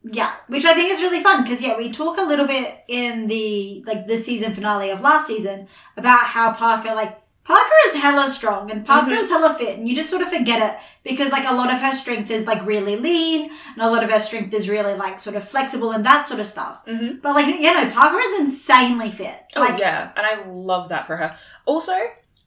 yeah, 0.03 0.33
which 0.47 0.65
I 0.65 0.73
think 0.73 0.89
is 0.91 1.01
really 1.01 1.21
fun 1.21 1.43
because 1.43 1.61
yeah, 1.61 1.77
we 1.77 1.91
talk 1.91 2.17
a 2.17 2.23
little 2.23 2.47
bit 2.47 2.83
in 2.87 3.27
the 3.27 3.83
like 3.85 4.07
the 4.07 4.17
season 4.17 4.53
finale 4.53 4.89
of 4.91 5.01
last 5.01 5.27
season 5.27 5.67
about 5.97 6.19
how 6.21 6.53
Parker 6.53 6.95
like 6.95 7.19
Parker 7.43 7.73
is 7.87 7.95
hella 7.95 8.27
strong 8.29 8.69
and 8.69 8.85
Parker 8.85 9.09
Mhm. 9.11 9.17
is 9.19 9.29
hella 9.29 9.55
fit, 9.55 9.77
and 9.77 9.89
you 9.89 9.95
just 9.95 10.09
sort 10.09 10.21
of 10.21 10.29
forget 10.29 10.61
it 10.61 10.79
because 11.03 11.31
like 11.31 11.47
a 11.49 11.53
lot 11.53 11.73
of 11.73 11.79
her 11.79 11.91
strength 11.91 12.29
is 12.29 12.45
like 12.45 12.63
really 12.65 12.95
lean, 12.95 13.49
and 13.73 13.81
a 13.81 13.89
lot 13.89 14.03
of 14.03 14.11
her 14.11 14.19
strength 14.19 14.53
is 14.53 14.69
really 14.69 14.93
like 14.93 15.19
sort 15.19 15.35
of 15.35 15.43
flexible 15.47 15.91
and 15.91 16.05
that 16.05 16.25
sort 16.27 16.39
of 16.39 16.45
stuff. 16.45 16.85
Mm-hmm. 16.85 17.19
But 17.21 17.35
like 17.35 17.47
you 17.47 17.73
know, 17.73 17.89
Parker 17.89 18.19
is 18.19 18.39
insanely 18.39 19.11
fit. 19.11 19.39
Oh 19.55 19.61
Like 19.61 19.79
yeah, 19.79 20.11
and 20.15 20.25
I 20.25 20.45
love 20.47 20.89
that 20.89 21.07
for 21.07 21.17
her. 21.17 21.35
Also, 21.65 21.93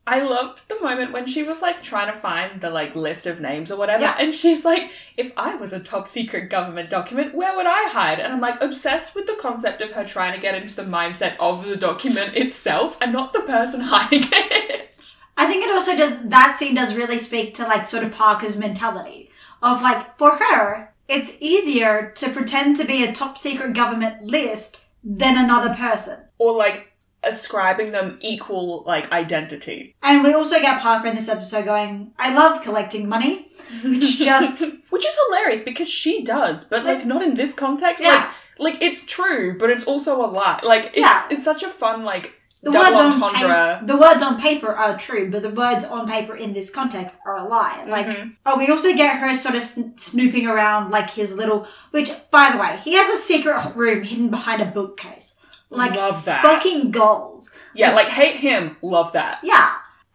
I 0.05 0.20
loved 0.20 0.68
the 0.68 0.80
moment 0.80 1.12
when 1.12 1.26
she 1.26 1.44
was 1.44 1.62
like 1.62 1.80
trying 1.82 2.12
to 2.12 2.18
find 2.18 2.61
the 2.61 2.70
like 2.70 2.96
list 2.96 3.24
of 3.26 3.40
names 3.40 3.70
or 3.70 3.76
whatever, 3.78 4.03
Yeah. 4.03 4.16
and 4.18 4.34
she's 4.34 4.64
like, 4.64 4.90
"If 5.16 5.32
I 5.36 5.55
was 5.55 5.72
a 5.72 5.78
top 5.78 6.09
secret 6.09 6.50
government 6.50 6.90
document, 6.90 7.34
where 7.34 7.55
would 7.55 7.66
I 7.66 7.88
hide?" 7.88 8.18
And 8.18 8.32
I'm 8.32 8.40
like 8.40 8.61
obsessed 8.61 9.14
with 9.14 9.26
the 9.26 9.36
concept 9.40 9.80
of 9.80 9.92
her 9.92 10.05
trying 10.05 10.34
to 10.34 10.40
get 10.40 10.57
into 10.57 10.74
the 10.74 10.82
mindset 10.84 11.36
of 11.38 11.66
the 11.68 11.76
document 11.76 12.34
itself 12.36 12.96
and 13.00 13.12
not 13.12 13.32
the 13.32 13.42
person 13.42 13.80
hiding 13.94 14.28
it. 14.32 15.14
I 15.36 15.46
think 15.46 15.64
it 15.64 15.70
also 15.70 15.96
does 15.96 16.14
that 16.24 16.57
scene 16.57 16.74
does 16.74 16.94
really 16.94 17.18
speak 17.18 17.55
to 17.55 17.62
like 17.64 17.86
sort 17.86 18.03
of 18.05 18.12
Parker's 18.12 18.57
mentality 18.57 19.30
of 19.62 19.82
like 19.82 20.18
for 20.18 20.36
her, 20.36 20.92
it's 21.09 21.36
easier 21.40 22.11
to 22.16 22.28
pretend 22.28 22.76
to 22.76 22.84
be 22.84 23.05
a 23.05 23.12
top 23.12 23.38
secret 23.38 23.72
government 23.74 24.24
list 24.24 24.80
than 25.05 25.38
another 25.38 25.74
person. 25.74 26.18
Or 26.38 26.57
like 26.57 26.91
ascribing 27.25 27.93
them 27.93 28.18
equal 28.20 28.83
like 28.87 29.11
identity, 29.12 29.95
And 30.03 30.23
we 30.25 30.35
also 30.35 30.61
get 30.61 30.81
Parker 30.81 31.07
in 31.09 31.14
this 31.14 31.29
episode 31.29 31.64
going, 31.64 32.12
I 32.18 32.35
love 32.35 32.62
collecting 32.62 33.09
money, 33.09 33.49
which 33.85 34.18
just 34.18 34.61
which 34.91 35.07
is 35.07 35.16
hilarious 35.29 35.61
because 35.61 35.89
she 35.89 36.23
does, 36.25 36.64
but 36.64 36.85
like, 36.85 36.99
Like- 36.99 37.07
not 37.07 37.23
in 37.23 37.35
this 37.35 37.55
context. 37.55 38.03
Yeah. 38.03 38.31
Like, 38.59 38.75
like 38.75 38.83
it's 38.83 39.05
true, 39.07 39.57
but 39.59 39.70
it's 39.70 39.85
also 39.85 40.16
a 40.25 40.29
lie. 40.29 40.61
Like 40.62 40.87
it's 40.87 40.99
Yeah. 40.99 41.27
it's 41.31 41.45
such 41.45 41.62
a 41.62 41.68
fun 41.68 42.05
like 42.05 42.35
the 42.64 42.70
words 42.70 42.95
on 43.01 43.12
paper, 43.35 43.81
the 43.85 43.97
words 43.97 44.23
on 44.23 44.39
paper 44.41 44.70
are 44.73 44.97
true, 44.97 45.29
but 45.33 45.43
the 45.43 45.51
words 45.51 45.85
on 45.85 46.07
paper 46.07 46.37
in 46.37 46.53
this 46.53 46.70
context 46.70 47.16
are 47.27 47.37
a 47.39 47.43
lie. 47.45 47.85
Like, 47.89 48.07
Mhm. 48.07 48.37
oh, 48.47 48.57
we 48.57 48.68
also 48.68 48.93
get 48.95 49.16
her 49.16 49.35
sort 49.35 49.57
of 49.57 49.62
sn- 49.62 49.95
snooping 49.97 50.47
around 50.47 50.93
like 50.93 51.11
his 51.11 51.33
little, 51.35 51.66
which 51.91 52.12
by 52.31 52.51
the 52.53 52.59
way, 52.59 52.79
he 52.85 52.93
has 52.95 53.09
a 53.11 53.20
secret 53.20 53.75
room 53.75 54.05
hidden 54.05 54.29
behind 54.29 54.62
a 54.62 54.66
bookcase. 54.66 55.35
Like 55.77 55.95
love 55.95 56.25
that. 56.27 56.43
fucking 56.43 56.91
goals. 56.91 57.51
yeah, 57.75 57.95
like 57.95 58.09
hate 58.09 58.37
him, 58.37 58.77
love 58.83 59.12
that. 59.14 59.41
Yeah. 59.43 59.75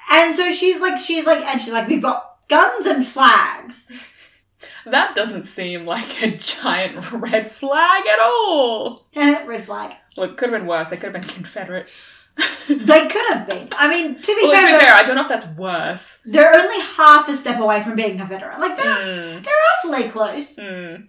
And 0.09 0.33
so 0.33 0.51
she's 0.51 0.79
like, 0.79 0.97
she's 0.97 1.25
like, 1.25 1.43
and 1.45 1.61
she's 1.61 1.73
like, 1.73 1.87
we've 1.87 2.01
got 2.01 2.37
guns 2.47 2.85
and 2.85 3.05
flags. 3.05 3.91
That 4.85 5.15
doesn't 5.15 5.43
seem 5.43 5.85
like 5.85 6.23
a 6.23 6.37
giant 6.37 7.11
red 7.11 7.45
flag 7.51 8.07
at 8.07 8.19
all. 8.19 9.05
Red 9.15 9.65
flag. 9.65 9.91
Look, 10.15 10.37
could 10.37 10.49
have 10.49 10.59
been 10.61 10.67
worse. 10.67 10.87
They 10.89 10.95
could 10.95 11.13
have 11.13 11.21
been 11.21 11.29
Confederate. 11.29 11.89
They 12.69 13.07
could 13.07 13.25
have 13.33 13.47
been. 13.47 13.67
I 13.73 13.87
mean, 13.89 14.15
to 14.21 14.35
be 14.35 14.41
well, 14.43 14.51
fair, 14.51 14.71
to 14.71 14.77
be 14.77 14.85
fair, 14.85 14.93
I 14.93 15.03
don't 15.03 15.15
know 15.15 15.23
if 15.23 15.27
that's 15.27 15.45
worse. 15.57 16.19
they're 16.25 16.53
only 16.53 16.79
half 16.81 17.27
a 17.27 17.33
step 17.33 17.59
away 17.59 17.81
from 17.83 17.95
being 17.95 18.17
Confederate. 18.17 18.59
Like, 18.59 18.77
they're, 18.77 18.85
Mm, 18.95 19.43
they're 19.43 19.53
awfully 19.83 20.09
close. 20.09 20.55
mm. 20.55 21.05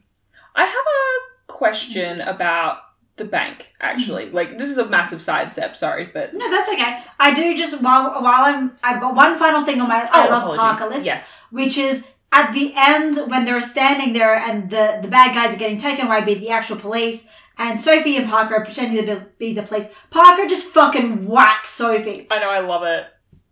I 0.56 0.64
have 0.64 0.74
a 0.74 1.52
question 1.52 2.20
about 2.22 2.78
the 3.18 3.24
bank. 3.24 3.74
Actually, 3.80 4.26
mm-hmm. 4.26 4.34
like 4.36 4.58
this 4.58 4.70
is 4.70 4.78
a 4.78 4.86
massive 4.86 5.20
sidestep. 5.20 5.76
Sorry, 5.76 6.10
but 6.12 6.34
No, 6.34 6.50
that's 6.50 6.68
okay. 6.68 7.02
I 7.18 7.34
do 7.34 7.56
just, 7.56 7.82
while, 7.82 8.22
while 8.22 8.44
I'm, 8.44 8.76
I've 8.82 9.00
got 9.00 9.14
one 9.14 9.36
final 9.36 9.64
thing 9.64 9.80
on 9.80 9.88
my 9.88 10.08
I 10.10 10.26
Oh, 10.26 10.30
Love 10.30 10.42
apologies. 10.44 10.60
Parker 10.60 10.94
list. 10.94 11.06
Yes. 11.06 11.32
which 11.50 11.76
is 11.78 12.04
at 12.32 12.52
the 12.52 12.72
end 12.76 13.18
when 13.30 13.44
they're 13.44 13.60
standing 13.60 14.12
there 14.12 14.34
and 14.36 14.70
the, 14.70 14.98
the 15.02 15.08
bad 15.08 15.34
guys 15.34 15.54
are 15.54 15.58
getting 15.58 15.78
taken 15.78 16.06
away 16.06 16.20
by 16.20 16.34
the 16.34 16.50
actual 16.50 16.76
police 16.76 17.26
and 17.58 17.80
Sophie 17.80 18.16
and 18.16 18.28
Parker 18.28 18.56
are 18.56 18.64
pretending 18.64 19.04
to 19.06 19.16
be, 19.38 19.48
be 19.48 19.52
the 19.52 19.62
police. 19.62 19.88
Parker 20.10 20.46
just 20.46 20.66
fucking 20.66 21.26
whacks 21.26 21.70
Sophie. 21.70 22.26
I 22.30 22.38
know, 22.38 22.50
I 22.50 22.60
love 22.60 22.84
it. 22.84 23.06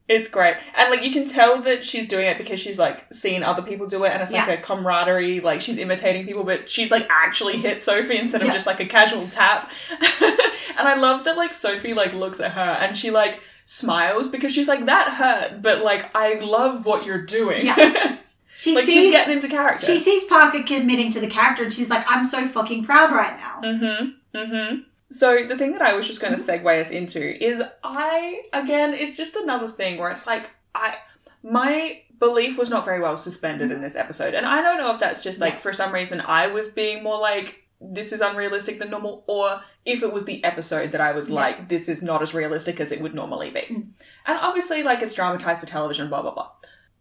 It's 0.08 0.28
great. 0.28 0.56
And 0.76 0.90
like 0.90 1.02
you 1.02 1.10
can 1.10 1.24
tell 1.24 1.60
that 1.62 1.84
she's 1.84 2.06
doing 2.06 2.26
it 2.26 2.38
because 2.38 2.60
she's 2.60 2.78
like 2.78 3.12
seen 3.12 3.42
other 3.42 3.62
people 3.62 3.86
do 3.88 4.04
it 4.04 4.12
and 4.12 4.22
it's 4.22 4.30
like 4.30 4.46
Yeah. 4.46 4.54
a 4.54 4.56
camaraderie, 4.56 5.40
like 5.40 5.60
she's 5.60 5.78
imitating 5.78 6.26
people, 6.26 6.44
but 6.44 6.70
she's 6.70 6.90
like 6.92 7.06
actually 7.10 7.56
hit 7.56 7.82
Sophie 7.82 8.16
instead 8.18 8.40
of 8.42 8.46
Yeah. 8.46 8.52
just 8.54 8.66
like 8.66 8.78
a 8.80 8.86
casual 8.86 9.24
tap. 9.26 9.70
and 9.90 10.86
I 10.88 10.94
love 10.96 11.24
that 11.24 11.36
like 11.36 11.52
Sophie 11.54 11.92
like 11.94 12.12
looks 12.12 12.38
at 12.40 12.52
her 12.52 12.60
and 12.80 12.96
she 12.96 13.10
like 13.10 13.40
smiles 13.64 14.28
because 14.28 14.52
she's 14.52 14.68
like, 14.68 14.86
that 14.86 15.14
hurt, 15.14 15.60
but 15.60 15.82
like 15.82 16.14
I 16.14 16.34
love 16.34 16.86
what 16.86 17.04
you're 17.04 17.22
doing. 17.24 17.66
Yeah. 17.66 18.18
She 18.58 18.74
like 18.74 18.86
sees 18.86 18.94
she's 19.04 19.12
getting 19.12 19.34
into 19.34 19.48
character. 19.48 19.84
she 19.84 19.98
sees 19.98 20.24
Parker 20.24 20.62
committing 20.62 21.10
to 21.10 21.20
the 21.20 21.26
character 21.26 21.64
and 21.64 21.70
she's 21.70 21.90
like, 21.90 22.02
I'm 22.10 22.24
so 22.24 22.48
fucking 22.48 22.84
proud 22.84 23.12
right 23.12 23.36
now. 23.36 23.60
Mm-hmm. 23.62 24.38
Mm-hmm. 24.38 24.80
So 25.10 25.44
the 25.46 25.56
thing 25.56 25.72
that 25.72 25.82
I 25.82 25.94
was 25.94 26.06
just 26.06 26.20
going 26.20 26.34
to 26.34 26.40
segue 26.40 26.80
us 26.80 26.90
into 26.90 27.20
is 27.44 27.62
I 27.84 28.42
again, 28.52 28.92
it's 28.92 29.16
just 29.16 29.36
another 29.36 29.68
thing 29.68 29.98
where 29.98 30.10
it's 30.10 30.26
like 30.26 30.50
I 30.74 30.96
my 31.42 32.02
belief 32.18 32.58
was 32.58 32.70
not 32.70 32.84
very 32.84 33.00
well 33.00 33.16
suspended 33.16 33.70
in 33.70 33.80
this 33.80 33.94
episode, 33.94 34.34
and 34.34 34.44
I 34.46 34.62
don't 34.62 34.78
know 34.78 34.92
if 34.94 35.00
that's 35.00 35.22
just 35.22 35.38
like 35.38 35.54
Yeah. 35.54 35.58
for 35.60 35.72
some 35.72 35.92
reason 35.92 36.20
I 36.20 36.48
was 36.48 36.68
being 36.68 37.02
more 37.02 37.18
like 37.20 37.62
this 37.80 38.10
is 38.12 38.20
unrealistic 38.22 38.78
than 38.78 38.90
normal, 38.90 39.22
or 39.28 39.60
if 39.84 40.02
it 40.02 40.10
was 40.12 40.24
the 40.24 40.42
episode 40.42 40.92
that 40.92 41.00
I 41.00 41.12
was 41.12 41.28
Yeah. 41.28 41.34
like 41.36 41.68
this 41.68 41.88
is 41.88 42.02
not 42.02 42.22
as 42.22 42.32
realistic 42.34 42.80
as 42.80 42.90
it 42.90 43.00
would 43.00 43.14
normally 43.14 43.50
be, 43.50 43.60
Mm. 43.60 43.88
and 44.26 44.38
obviously 44.40 44.82
like 44.82 45.02
it's 45.02 45.14
dramatized 45.14 45.60
for 45.60 45.66
television, 45.66 46.08
blah 46.08 46.22
blah 46.22 46.32
blah, 46.34 46.50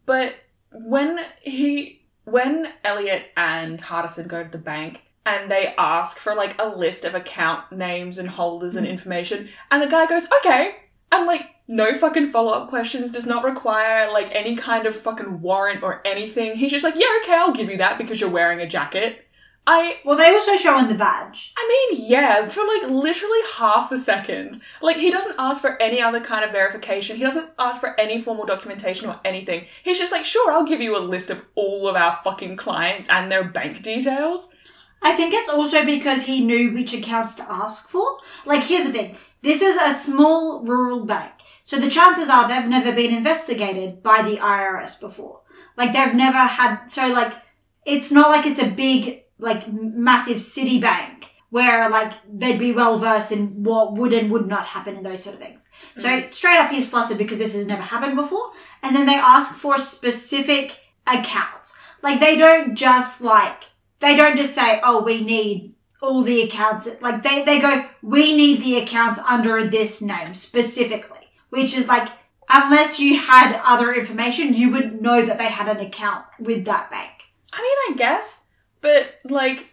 but 0.04 0.36
when 0.72 1.20
he 1.42 2.02
when 2.24 2.72
Eliot 2.84 3.26
and 3.36 3.80
Hardison 3.82 4.26
go 4.28 4.42
to 4.44 4.50
the 4.50 4.58
bank 4.58 5.00
and 5.26 5.50
they 5.50 5.74
ask 5.76 6.16
for 6.18 6.34
like 6.34 6.60
a 6.60 6.68
list 6.68 7.04
of 7.04 7.14
account 7.14 7.70
names 7.72 8.16
and 8.18 8.28
holders 8.30 8.76
and 8.76 8.86
Mm. 8.86 8.90
information 8.90 9.48
and 9.70 9.82
the 9.82 9.86
guy 9.86 10.06
goes 10.06 10.24
okay 10.38 10.76
and 11.12 11.26
like 11.26 11.42
no 11.68 11.92
fucking 11.94 12.28
follow-up 12.28 12.68
questions 12.68 13.10
does 13.10 13.26
not 13.26 13.42
require 13.44 14.10
like 14.12 14.28
any 14.32 14.54
kind 14.54 14.86
of 14.86 14.94
fucking 14.96 15.40
warrant 15.42 15.82
or 15.82 16.00
anything 16.06 16.56
he's 16.56 16.70
just 16.70 16.84
like 16.84 16.94
yeah 16.96 17.06
okay 17.22 17.34
i'll 17.34 17.52
give 17.52 17.68
you 17.70 17.76
that 17.76 17.98
because 17.98 18.20
you're 18.20 18.30
wearing 18.30 18.60
a 18.60 18.66
jacket 18.68 19.22
i 19.68 19.98
Well, 20.04 20.16
they 20.16 20.32
also 20.32 20.56
show 20.56 20.78
in 20.78 20.86
the 20.86 20.94
badge. 20.94 21.52
I 21.58 21.64
mean, 21.90 22.04
yeah, 22.08 22.46
for 22.48 22.62
like 22.72 22.88
literally 22.88 23.40
half 23.56 23.90
a 23.90 23.98
second. 23.98 24.60
Like, 24.80 24.96
he 24.96 25.10
doesn't 25.10 25.34
ask 25.40 25.60
for 25.60 25.72
any 25.82 26.00
other 26.00 26.20
kind 26.20 26.44
of 26.44 26.52
verification. 26.52 27.16
He 27.16 27.24
doesn't 27.24 27.50
ask 27.58 27.80
for 27.80 27.98
any 27.98 28.20
formal 28.20 28.46
documentation 28.46 29.08
or 29.08 29.18
anything. 29.24 29.66
He's 29.82 29.98
just 29.98 30.12
like, 30.12 30.24
sure, 30.24 30.52
I'll 30.52 30.62
give 30.72 30.80
you 30.80 30.96
a 30.96 31.02
list 31.14 31.30
of 31.30 31.44
all 31.56 31.88
of 31.88 31.96
our 31.96 32.12
fucking 32.12 32.54
clients 32.58 33.08
and 33.08 33.24
their 33.32 33.42
bank 33.42 33.82
details. 33.82 34.50
I 35.02 35.12
think 35.14 35.34
it's 35.34 35.48
also 35.48 35.84
because 35.84 36.24
he 36.24 36.40
knew 36.40 36.72
which 36.72 36.92
accounts 36.92 37.34
to 37.34 37.50
ask 37.50 37.88
for. 37.88 38.18
Like, 38.44 38.64
here's 38.64 38.86
the 38.86 38.92
thing 38.92 39.16
this 39.42 39.62
is 39.62 39.76
a 39.76 39.90
small 39.90 40.62
rural 40.64 41.04
bank. 41.04 41.32
So 41.62 41.78
the 41.78 41.90
chances 41.90 42.28
are 42.28 42.48
they've 42.48 42.68
never 42.68 42.92
been 42.92 43.14
investigated 43.14 44.02
by 44.02 44.22
the 44.22 44.36
IRS 44.36 45.00
before. 45.00 45.40
Like, 45.76 45.92
they've 45.92 46.14
never 46.14 46.38
had, 46.38 46.86
so 46.86 47.08
like, 47.08 47.34
it's 47.84 48.10
not 48.10 48.30
like 48.30 48.46
it's 48.46 48.60
a 48.60 48.68
big, 48.68 49.24
like, 49.38 49.72
massive 49.72 50.40
city 50.40 50.80
bank 50.80 51.30
where, 51.50 51.88
like, 51.88 52.12
they'd 52.32 52.58
be 52.58 52.72
well 52.72 52.98
versed 52.98 53.30
in 53.30 53.62
what 53.62 53.94
would 53.94 54.12
and 54.12 54.30
would 54.30 54.46
not 54.46 54.66
happen 54.66 54.96
and 54.96 55.06
those 55.06 55.22
sort 55.22 55.34
of 55.34 55.40
things. 55.40 55.68
So 55.96 56.08
mm. 56.08 56.28
straight 56.28 56.58
up, 56.58 56.70
he's 56.70 56.88
flustered 56.88 57.18
because 57.18 57.38
this 57.38 57.54
has 57.54 57.66
never 57.66 57.82
happened 57.82 58.16
before. 58.16 58.52
And 58.82 58.94
then 58.94 59.06
they 59.06 59.14
ask 59.14 59.54
for 59.54 59.78
specific 59.78 60.78
accounts. 61.06 61.74
Like, 62.02 62.20
they 62.20 62.36
don't 62.36 62.74
just, 62.74 63.20
like, 63.20 63.64
they 64.00 64.14
don't 64.14 64.36
just 64.36 64.54
say, 64.54 64.80
oh, 64.82 65.02
we 65.02 65.22
need 65.22 65.74
all 66.00 66.22
the 66.22 66.42
accounts. 66.42 66.88
Like 67.00 67.22
they, 67.22 67.42
they 67.44 67.60
go, 67.60 67.88
we 68.02 68.36
need 68.36 68.60
the 68.60 68.78
accounts 68.78 69.18
under 69.20 69.64
this 69.64 70.00
name 70.00 70.34
specifically, 70.34 71.28
which 71.50 71.74
is 71.74 71.88
like, 71.88 72.08
unless 72.48 73.00
you 73.00 73.18
had 73.18 73.60
other 73.64 73.94
information, 73.94 74.54
you 74.54 74.70
would 74.70 75.00
know 75.00 75.24
that 75.24 75.38
they 75.38 75.48
had 75.48 75.68
an 75.68 75.84
account 75.84 76.24
with 76.38 76.64
that 76.66 76.90
bank. 76.90 77.10
I 77.52 77.62
mean, 77.62 77.94
I 77.94 77.96
guess, 77.96 78.46
but 78.80 79.14
like, 79.24 79.70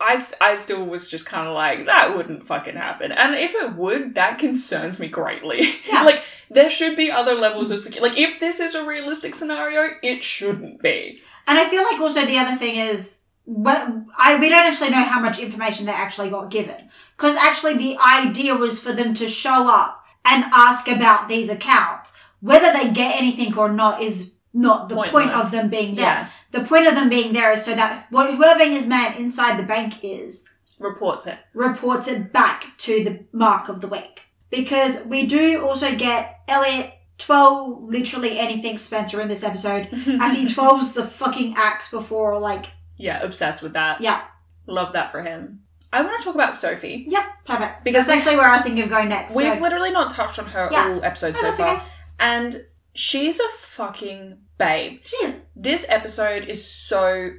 I, 0.00 0.22
I 0.40 0.56
still 0.56 0.84
was 0.84 1.08
just 1.08 1.24
kind 1.24 1.46
of 1.48 1.54
like, 1.54 1.86
that 1.86 2.16
wouldn't 2.16 2.46
fucking 2.46 2.74
happen. 2.74 3.12
And 3.12 3.34
if 3.34 3.54
it 3.54 3.74
would, 3.74 4.16
that 4.16 4.38
concerns 4.38 4.98
me 4.98 5.08
greatly. 5.08 5.76
Yeah. 5.86 6.02
like, 6.02 6.22
there 6.50 6.68
should 6.68 6.96
be 6.96 7.10
other 7.10 7.34
levels 7.34 7.70
of 7.70 7.80
security. 7.80 8.10
Like, 8.10 8.18
if 8.18 8.40
this 8.40 8.58
is 8.58 8.74
a 8.74 8.84
realistic 8.84 9.34
scenario, 9.34 9.94
it 10.02 10.22
shouldn't 10.22 10.82
be. 10.82 11.20
And 11.46 11.58
I 11.58 11.68
feel 11.68 11.84
like 11.84 12.00
also 12.00 12.26
the 12.26 12.38
other 12.38 12.56
thing 12.56 12.76
is, 12.76 13.18
but 13.46 13.92
I 14.16 14.38
we 14.38 14.48
don't 14.48 14.66
actually 14.66 14.90
know 14.90 15.04
how 15.04 15.20
much 15.20 15.38
information 15.38 15.86
they 15.86 15.92
actually 15.92 16.30
got 16.30 16.50
given 16.50 16.88
because 17.16 17.36
actually 17.36 17.76
the 17.76 17.98
idea 17.98 18.54
was 18.54 18.78
for 18.78 18.92
them 18.92 19.14
to 19.14 19.28
show 19.28 19.68
up 19.68 20.04
and 20.24 20.44
ask 20.52 20.88
about 20.88 21.28
these 21.28 21.48
accounts. 21.48 22.12
Whether 22.40 22.72
they 22.72 22.90
get 22.90 23.16
anything 23.16 23.56
or 23.56 23.70
not 23.70 24.02
is 24.02 24.32
not 24.52 24.88
the 24.88 24.94
point 24.94 25.32
of 25.32 25.50
them 25.50 25.68
being 25.68 25.96
there. 25.96 26.04
Yeah. 26.04 26.28
The 26.52 26.64
point 26.64 26.86
of 26.86 26.94
them 26.94 27.08
being 27.08 27.32
there 27.32 27.50
is 27.50 27.64
so 27.64 27.74
that 27.74 28.06
whoever 28.10 28.64
his 28.64 28.86
man 28.86 29.14
inside 29.14 29.58
the 29.58 29.64
bank 29.64 30.02
is 30.02 30.44
Reports 30.78 31.26
it. 31.26 31.38
reports 31.54 32.08
it 32.08 32.32
back 32.32 32.76
to 32.78 33.02
the 33.04 33.24
mark 33.32 33.68
of 33.68 33.80
the 33.80 33.88
week. 33.88 34.22
Because 34.50 35.04
we 35.04 35.26
do 35.26 35.64
also 35.64 35.94
get 35.96 36.40
Eliot 36.46 36.92
twirl 37.18 37.84
literally 37.86 38.38
anything 38.38 38.78
Spencer 38.78 39.20
in 39.20 39.28
this 39.28 39.42
episode 39.42 39.88
as 40.20 40.36
he 40.36 40.46
twirls 40.54 40.92
the 40.92 41.04
fucking 41.04 41.54
axe 41.56 41.90
before, 41.90 42.38
like, 42.38 42.66
Yeah, 42.96 43.22
obsessed 43.22 43.62
with 43.62 43.72
that. 43.74 44.00
yeah, 44.00 44.22
Love 44.66 44.92
that 44.94 45.10
for 45.12 45.22
him. 45.22 45.60
I 45.92 46.00
want 46.02 46.18
to 46.20 46.24
talk 46.24 46.34
about 46.34 46.54
Sophie. 46.54 47.04
yep, 47.08 47.24
perfect. 47.44 47.84
Because 47.84 48.06
that's 48.06 48.18
actually 48.20 48.36
where 48.36 48.48
I 48.48 48.52
was 48.54 48.62
thinking 48.62 48.82
of 48.82 48.88
going 48.90 49.08
next. 49.08 49.36
We've 49.36 49.54
so- 49.54 49.60
literally 49.60 49.90
not 49.92 50.10
touched 50.10 50.38
on 50.38 50.46
her 50.46 50.68
Yeah. 50.72 50.88
all 50.88 51.04
episode 51.04 51.34
No, 51.34 51.40
so 51.40 51.46
that's 51.46 51.58
far. 51.58 51.74
okay. 51.76 51.84
And 52.18 52.56
she's 52.94 53.38
a 53.40 53.48
fucking 53.56 54.38
babe. 54.58 55.00
She 55.04 55.16
is. 55.18 55.42
This 55.54 55.84
episode 55.88 56.46
is 56.46 56.64
so 56.68 57.32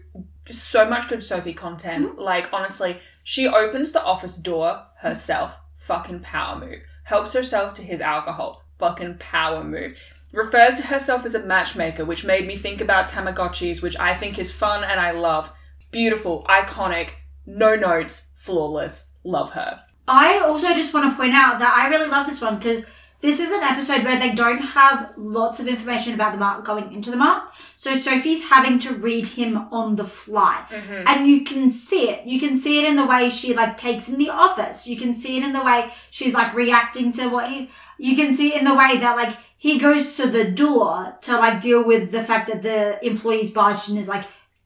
so 0.50 0.88
much 0.88 1.10
good 1.10 1.24
Sophie 1.24 1.54
content. 1.54 2.12
Mm-hmm. 2.12 2.20
Like 2.22 2.50
honestly, 2.54 3.00
she 3.24 3.48
opens 3.48 3.92
the 3.92 4.04
office 4.04 4.36
door 4.38 4.84
herself. 5.00 5.58
Fucking 5.78 6.20
power 6.22 6.60
move. 6.60 6.82
Helps 7.06 7.34
herself 7.34 7.74
to 7.76 7.82
his 7.82 8.00
alcohol. 8.02 8.64
Fucking 8.80 9.18
power 9.18 9.64
move. 9.64 9.96
Refers 10.34 10.76
to 10.76 10.84
herself 10.84 11.26
as 11.26 11.36
a 11.36 11.46
matchmaker, 11.46 12.04
which 12.04 12.26
made 12.26 12.48
me 12.48 12.56
think 12.56 12.82
about 12.82 13.08
Tamagotchis, 13.08 13.82
which 13.82 13.98
I 13.98 14.14
think 14.14 14.38
is 14.38 14.52
fun 14.52 14.84
and 14.84 15.00
I 15.00 15.12
love. 15.12 15.52
Beautiful, 15.92 16.46
iconic, 16.50 17.10
no 17.46 17.76
notes, 17.76 18.28
flawless. 18.36 19.08
Love 19.24 19.52
her. 19.52 19.82
I 20.08 20.40
also 20.40 20.74
just 20.74 20.94
want 20.94 21.10
to 21.10 21.16
point 21.16 21.34
out 21.34 21.60
that 21.60 21.74
I 21.76 21.88
really 21.88 22.10
love 22.10 22.28
this 22.28 22.42
one 22.42 22.58
because 22.58 22.86
this 23.22 23.40
is 23.40 23.52
an 23.52 23.64
episode 23.64 24.04
where 24.04 24.20
they 24.20 24.34
don't 24.34 24.60
have 24.60 25.14
lots 25.18 25.60
of 25.60 25.68
information 25.68 26.14
about 26.14 26.32
the 26.34 26.38
mark 26.38 26.64
going 26.64 26.94
into 26.94 27.10
the 27.10 27.18
mark. 27.18 27.52
So 27.76 27.96
Sophie's 27.96 28.50
having 28.50 28.78
to 28.80 28.94
read 28.94 29.26
him 29.26 29.58
on 29.72 29.96
the 29.96 30.04
fly. 30.04 30.64
Mm-hmm. 30.70 31.08
And 31.08 31.26
you 31.26 31.44
can 31.44 31.72
see 31.72 32.10
it. 32.10 32.28
You 32.28 32.40
can 32.40 32.56
see 32.56 32.80
it 32.80 32.86
in 32.86 32.98
the 32.98 33.06
way 33.06 33.30
she 33.30 33.56
like 33.56 33.78
takes 33.78 34.08
in 34.08 34.20
the 34.20 34.30
office. 34.30 34.86
You 34.86 34.98
can 34.98 35.16
see 35.16 35.38
it 35.38 35.44
in 35.44 35.54
the 35.54 35.64
way 35.64 35.92
she's 36.12 36.34
like 36.34 36.54
reacting 36.54 37.12
to 37.14 37.28
what 37.28 37.50
he's 37.50 37.68
you 37.98 38.16
can 38.16 38.36
see 38.36 38.54
it 38.54 38.60
in 38.60 38.66
the 38.66 38.76
way 38.76 38.98
that 38.98 39.16
like 39.16 39.38
he 39.66 39.80
goes 39.80 40.16
to 40.18 40.28
the 40.28 40.44
door 40.66 41.18
to 41.22 41.32
like 41.44 41.60
deal 41.60 41.84
with 41.84 42.12
the 42.12 42.24
fact 42.24 42.46
that 42.50 42.62
the 42.62 43.04
employees 43.12 43.50
barged 43.52 43.90
in 43.90 43.98
is 43.98 44.08
like 44.08 44.26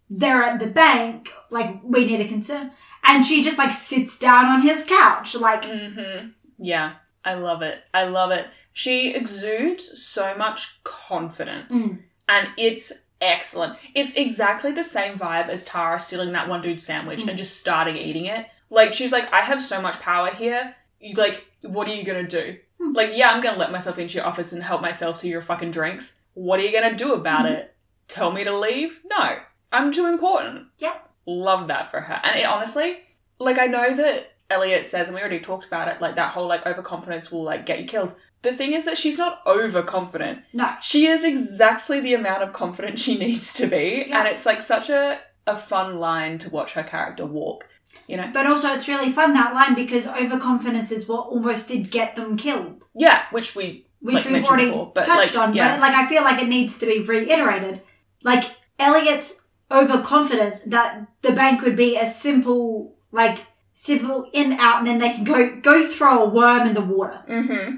they're 0.09 0.43
at 0.43 0.59
the 0.59 0.67
bank, 0.67 1.31
like 1.49 1.69
we 1.83 2.05
need 2.05 2.19
a 2.19 2.27
concern. 2.27 2.71
And 3.03 3.25
she 3.25 3.41
just 3.41 3.57
like 3.57 3.71
sits 3.71 4.19
down 4.19 4.45
on 4.47 4.61
his 4.61 4.83
couch, 4.83 5.35
like 5.35 5.63
Mm-hmm. 5.63 6.29
Yeah, 6.57 6.87
I 7.23 7.35
love 7.35 7.61
it. 7.61 7.77
I 7.93 8.03
love 8.05 8.31
it. 8.31 8.47
She 8.73 9.13
exudes 9.13 9.83
so 10.03 10.35
much 10.37 10.83
confidence, 10.83 11.73
Mm. 11.75 11.99
and 12.27 12.49
it's 12.57 12.91
excellent. 13.21 13.77
It's 13.95 14.13
exactly 14.15 14.71
the 14.73 14.83
same 14.83 15.17
vibe 15.17 15.47
as 15.47 15.63
Tara 15.63 15.99
stealing 15.99 16.33
that 16.33 16.49
one 16.49 16.61
dude's 16.61 16.83
sandwich 16.83 17.21
Mm. 17.23 17.29
and 17.29 17.37
just 17.37 17.57
starting 17.59 17.95
eating 17.97 18.25
it. 18.25 18.47
Like 18.69 18.93
she's 18.93 19.13
like, 19.13 19.31
I 19.31 19.41
have 19.41 19.61
so 19.61 19.81
much 19.81 19.97
power 20.01 20.29
here. 20.29 20.75
You 20.99 21.15
like, 21.15 21.45
what 21.61 21.87
are 21.87 21.93
you 21.93 22.03
gonna 22.03 22.27
do? 22.41 22.57
Mm. 22.81 22.95
Like, 22.95 23.11
yeah, 23.13 23.31
I'm 23.31 23.41
gonna 23.41 23.57
let 23.57 23.71
myself 23.71 23.97
into 23.99 24.15
your 24.15 24.25
office 24.25 24.51
and 24.51 24.63
help 24.63 24.81
myself 24.81 25.19
to 25.19 25.27
your 25.27 25.41
fucking 25.41 25.71
drinks. 25.71 26.19
What 26.33 26.59
are 26.59 26.63
you 26.63 26.71
gonna 26.71 26.95
do 26.95 27.13
about 27.13 27.45
Mm. 27.45 27.51
it? 27.51 27.75
Tell 28.07 28.31
me 28.31 28.43
to 28.43 28.55
leave? 28.57 29.01
No, 29.05 29.37
I'm 29.71 29.91
too 29.91 30.05
important. 30.07 30.67
Yeah. 30.77 30.95
Love 31.25 31.67
that 31.67 31.91
for 31.91 32.01
her. 32.01 32.19
And 32.23 32.39
it 32.39 32.45
honestly, 32.45 32.99
like 33.39 33.59
I 33.59 33.67
know 33.67 33.93
that 33.95 34.31
Eliot 34.49 34.85
says, 34.85 35.07
and 35.07 35.15
we 35.15 35.21
already 35.21 35.39
talked 35.39 35.65
about 35.65 35.87
it, 35.87 36.01
like 36.01 36.15
that 36.15 36.31
whole 36.31 36.47
like 36.47 36.65
overconfidence 36.65 37.31
will 37.31 37.43
like 37.43 37.65
get 37.65 37.79
you 37.79 37.85
killed. 37.85 38.15
The 38.41 38.53
thing 38.53 38.73
is 38.73 38.85
that 38.85 38.97
she's 38.97 39.17
not 39.17 39.41
overconfident. 39.45 40.39
no. 40.53 40.69
She 40.81 41.05
is 41.07 41.23
exactly 41.25 41.99
the 41.99 42.13
amount 42.13 42.41
of 42.41 42.53
confidence 42.53 43.01
she 43.01 43.17
needs 43.25 43.53
to 43.55 43.67
be, 43.67 44.05
Yeah. 44.07 44.19
and 44.19 44.27
it's 44.27 44.45
like 44.45 44.61
such 44.61 44.89
a 44.89 45.19
a 45.47 45.55
fun 45.55 45.99
line 45.99 46.37
to 46.37 46.49
watch 46.49 46.73
her 46.73 46.83
character 46.83 47.25
walk. 47.25 47.67
You 48.09 48.17
know? 48.17 48.29
But 48.33 48.47
also 48.47 48.73
it's 48.73 48.87
really 48.87 49.11
fun 49.11 49.33
that 49.33 49.53
line 49.53 49.75
because 49.75 50.07
overconfidence 50.07 50.91
is 50.91 51.07
what 51.07 51.27
almost 51.27 51.67
did 51.67 51.91
get 51.91 52.15
them 52.15 52.37
killed. 52.37 52.83
Yeah, 52.95 53.25
which 53.31 53.55
we 53.55 53.85
Which 54.01 54.15
like, 54.15 54.25
we've 54.25 54.45
already 54.45 54.65
before, 54.65 54.91
but 54.95 55.05
touched 55.05 55.35
like, 55.35 55.49
on. 55.49 55.53
yeah. 55.55 55.75
But 55.75 55.81
like 55.81 55.93
I 55.93 56.09
feel 56.09 56.23
like 56.23 56.41
it 56.41 56.47
needs 56.49 56.79
to 56.79 56.85
be 56.85 56.99
reiterated. 56.99 57.81
Like 58.23 58.45
Eliot's 58.79 59.39
overconfidence 59.71 60.61
that 60.61 61.07
the 61.21 61.31
bank 61.31 61.61
would 61.61 61.75
be 61.75 61.95
a 61.97 62.05
simple 62.05 62.97
like 63.11 63.39
simple 63.73 64.29
in 64.33 64.53
out 64.53 64.79
and 64.79 64.87
then 64.87 64.97
they 64.99 65.11
can 65.11 65.23
go 65.23 65.55
go 65.61 65.87
throw 65.87 66.23
a 66.23 66.29
worm 66.29 66.67
in 66.67 66.73
the 66.73 66.81
water. 66.81 67.23
mm-hmm. 67.29 67.75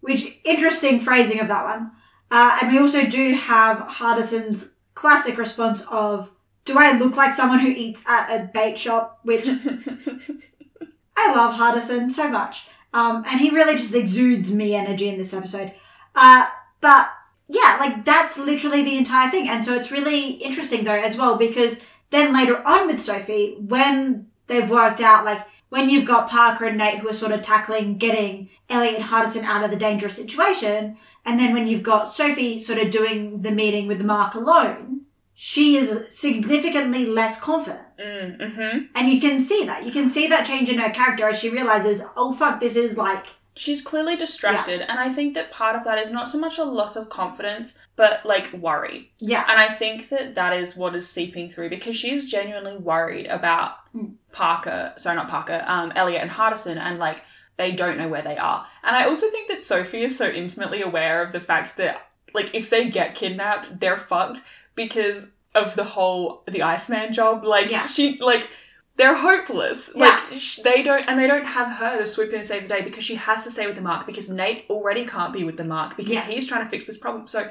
Which 0.00 0.38
interesting 0.44 1.00
phrasing 1.00 1.40
of 1.40 1.48
that 1.48 1.64
one. 1.64 1.92
Uh, 2.30 2.58
and 2.60 2.72
we 2.72 2.78
also 2.78 3.06
do 3.06 3.34
have 3.34 3.78
Hardison's 3.78 4.74
classic 4.94 5.36
response 5.36 5.82
of, 5.90 6.30
"Do 6.70 6.78
I 6.78 6.96
look 6.96 7.16
like 7.16 7.34
someone 7.34 7.58
who 7.58 7.68
eats 7.68 8.04
at 8.06 8.30
a 8.30 8.44
bait 8.44 8.78
shop?" 8.78 9.18
Which 9.24 9.44
I 11.16 11.34
love 11.34 11.56
Hardison 11.56 12.12
so 12.12 12.28
much, 12.28 12.68
um, 12.94 13.24
and 13.26 13.40
he 13.40 13.50
really 13.50 13.74
just 13.74 13.94
exudes 13.94 14.52
me 14.52 14.76
energy 14.76 15.08
in 15.08 15.18
this 15.18 15.34
episode. 15.34 15.72
Uh, 16.14 16.46
but 16.80 17.10
yeah, 17.48 17.76
like 17.80 18.04
that's 18.04 18.38
literally 18.38 18.84
the 18.84 18.96
entire 18.96 19.30
thing, 19.30 19.48
and 19.48 19.64
so 19.64 19.74
it's 19.74 19.90
really 19.90 20.34
interesting 20.34 20.84
though 20.84 20.92
as 20.92 21.16
well 21.16 21.36
because 21.36 21.80
then 22.10 22.32
later 22.32 22.64
on 22.64 22.86
with 22.86 23.00
Sophie, 23.00 23.56
when 23.58 24.26
they've 24.46 24.70
worked 24.70 25.00
out 25.00 25.24
like 25.24 25.44
when 25.68 25.88
you've 25.90 26.04
got 26.04 26.30
Parker 26.30 26.66
and 26.66 26.78
Nate 26.78 26.98
who 26.98 27.08
are 27.08 27.12
sort 27.12 27.32
of 27.32 27.42
tackling 27.42 27.98
getting 27.98 28.50
Eliot 28.68 28.96
and 28.96 29.04
Hardison 29.04 29.42
out 29.42 29.64
of 29.64 29.70
the 29.70 29.76
dangerous 29.76 30.14
situation, 30.14 30.96
and 31.24 31.40
then 31.40 31.52
when 31.52 31.66
you've 31.66 31.82
got 31.82 32.12
Sophie 32.12 32.58
sort 32.58 32.78
of 32.78 32.90
doing 32.90 33.42
the 33.42 33.50
meeting 33.50 33.86
with 33.88 34.04
Mark 34.04 34.34
alone, 34.34 34.99
she 35.42 35.78
is 35.78 36.04
significantly 36.10 37.06
less 37.06 37.40
confident. 37.40 37.80
mm-hmm. 37.98 38.78
And 38.94 39.10
you 39.10 39.18
can 39.22 39.40
see 39.40 39.64
that. 39.64 39.86
You 39.86 39.90
can 39.90 40.10
see 40.10 40.26
that 40.26 40.44
change 40.44 40.68
in 40.68 40.78
her 40.78 40.90
character 40.90 41.26
as 41.26 41.38
she 41.38 41.48
realizes, 41.48 42.02
oh 42.14 42.34
fuck, 42.34 42.60
this 42.60 42.76
is 42.76 42.98
like, 42.98 43.24
She's 43.56 43.80
clearly 43.82 44.16
distracted, 44.16 44.80
and 44.82 44.98
I 45.00 45.08
think 45.12 45.34
that 45.34 45.50
part 45.50 45.76
of 45.76 45.84
that 45.84 45.98
is 45.98 46.10
not 46.10 46.28
so 46.28 46.38
much 46.38 46.56
a 46.58 46.64
loss 46.64 46.94
of 46.94 47.08
confidence, 47.08 47.74
but 47.96 48.24
like 48.24 48.52
worry. 48.52 49.12
yeah, 49.18 49.44
And 49.48 49.58
I 49.58 49.68
think 49.68 50.08
that 50.10 50.34
that 50.34 50.52
is 50.52 50.76
what 50.76 50.94
is 50.94 51.08
seeping 51.08 51.48
through 51.48 51.68
because 51.70 51.96
she's 51.96 52.30
genuinely 52.30 52.76
worried 52.76 53.26
about 53.26 53.76
Mm. 53.96 54.14
Parker, 54.30 54.92
sorry, 54.98 55.16
not 55.16 55.28
Parker, 55.28 55.64
um, 55.66 55.90
Eliot 55.96 56.22
and 56.22 56.30
Hardison, 56.30 56.76
and 56.76 56.98
like 56.98 57.22
they 57.56 57.72
don't 57.72 57.96
know 57.98 58.08
where 58.08 58.22
they 58.22 58.36
are. 58.36 58.66
And 58.84 58.94
I 58.94 59.04
also 59.06 59.28
think 59.30 59.48
that 59.48 59.62
Sophie 59.62 60.02
is 60.02 60.16
so 60.16 60.28
intimately 60.28 60.80
aware 60.82 61.22
of 61.22 61.32
the 61.32 61.40
fact 61.40 61.76
that 61.78 62.08
like 62.34 62.54
if 62.54 62.70
they 62.70 62.88
get 62.88 63.14
kidnapped, 63.16 63.80
they're 63.80 63.96
fucked 63.96 64.42
because 64.74 65.30
of 65.54 65.74
the 65.76 65.84
whole 65.84 66.42
the 66.48 66.62
Iceman 66.62 67.12
job. 67.12 67.44
Like 67.44 67.70
Yeah. 67.70 67.86
she 67.86 68.18
like 68.18 68.48
they're 68.96 69.16
hopeless. 69.16 69.90
Yeah. 69.94 70.20
Like 70.30 70.38
sh- 70.38 70.58
they 70.62 70.82
don't, 70.82 71.08
and 71.08 71.18
they 71.18 71.26
don't 71.26 71.46
have 71.46 71.68
her 71.78 71.98
to 71.98 72.04
swoop 72.06 72.30
in 72.30 72.36
and 72.40 72.46
save 72.46 72.64
the 72.64 72.68
day 72.68 72.82
because 72.82 73.02
she 73.02 73.14
has 73.14 73.44
to 73.44 73.50
stay 73.50 73.66
with 73.66 73.76
the 73.76 73.80
Mark 73.82 74.04
because 74.06 74.28
Nate 74.28 74.66
already 74.68 75.06
can't 75.06 75.32
be 75.32 75.42
with 75.44 75.56
the 75.56 75.64
Mark 75.64 75.96
because 75.96 76.12
Yeah. 76.12 76.24
he's 76.26 76.46
trying 76.46 76.64
to 76.64 76.70
fix 76.70 76.84
this 76.84 76.98
problem. 76.98 77.26
So 77.26 77.50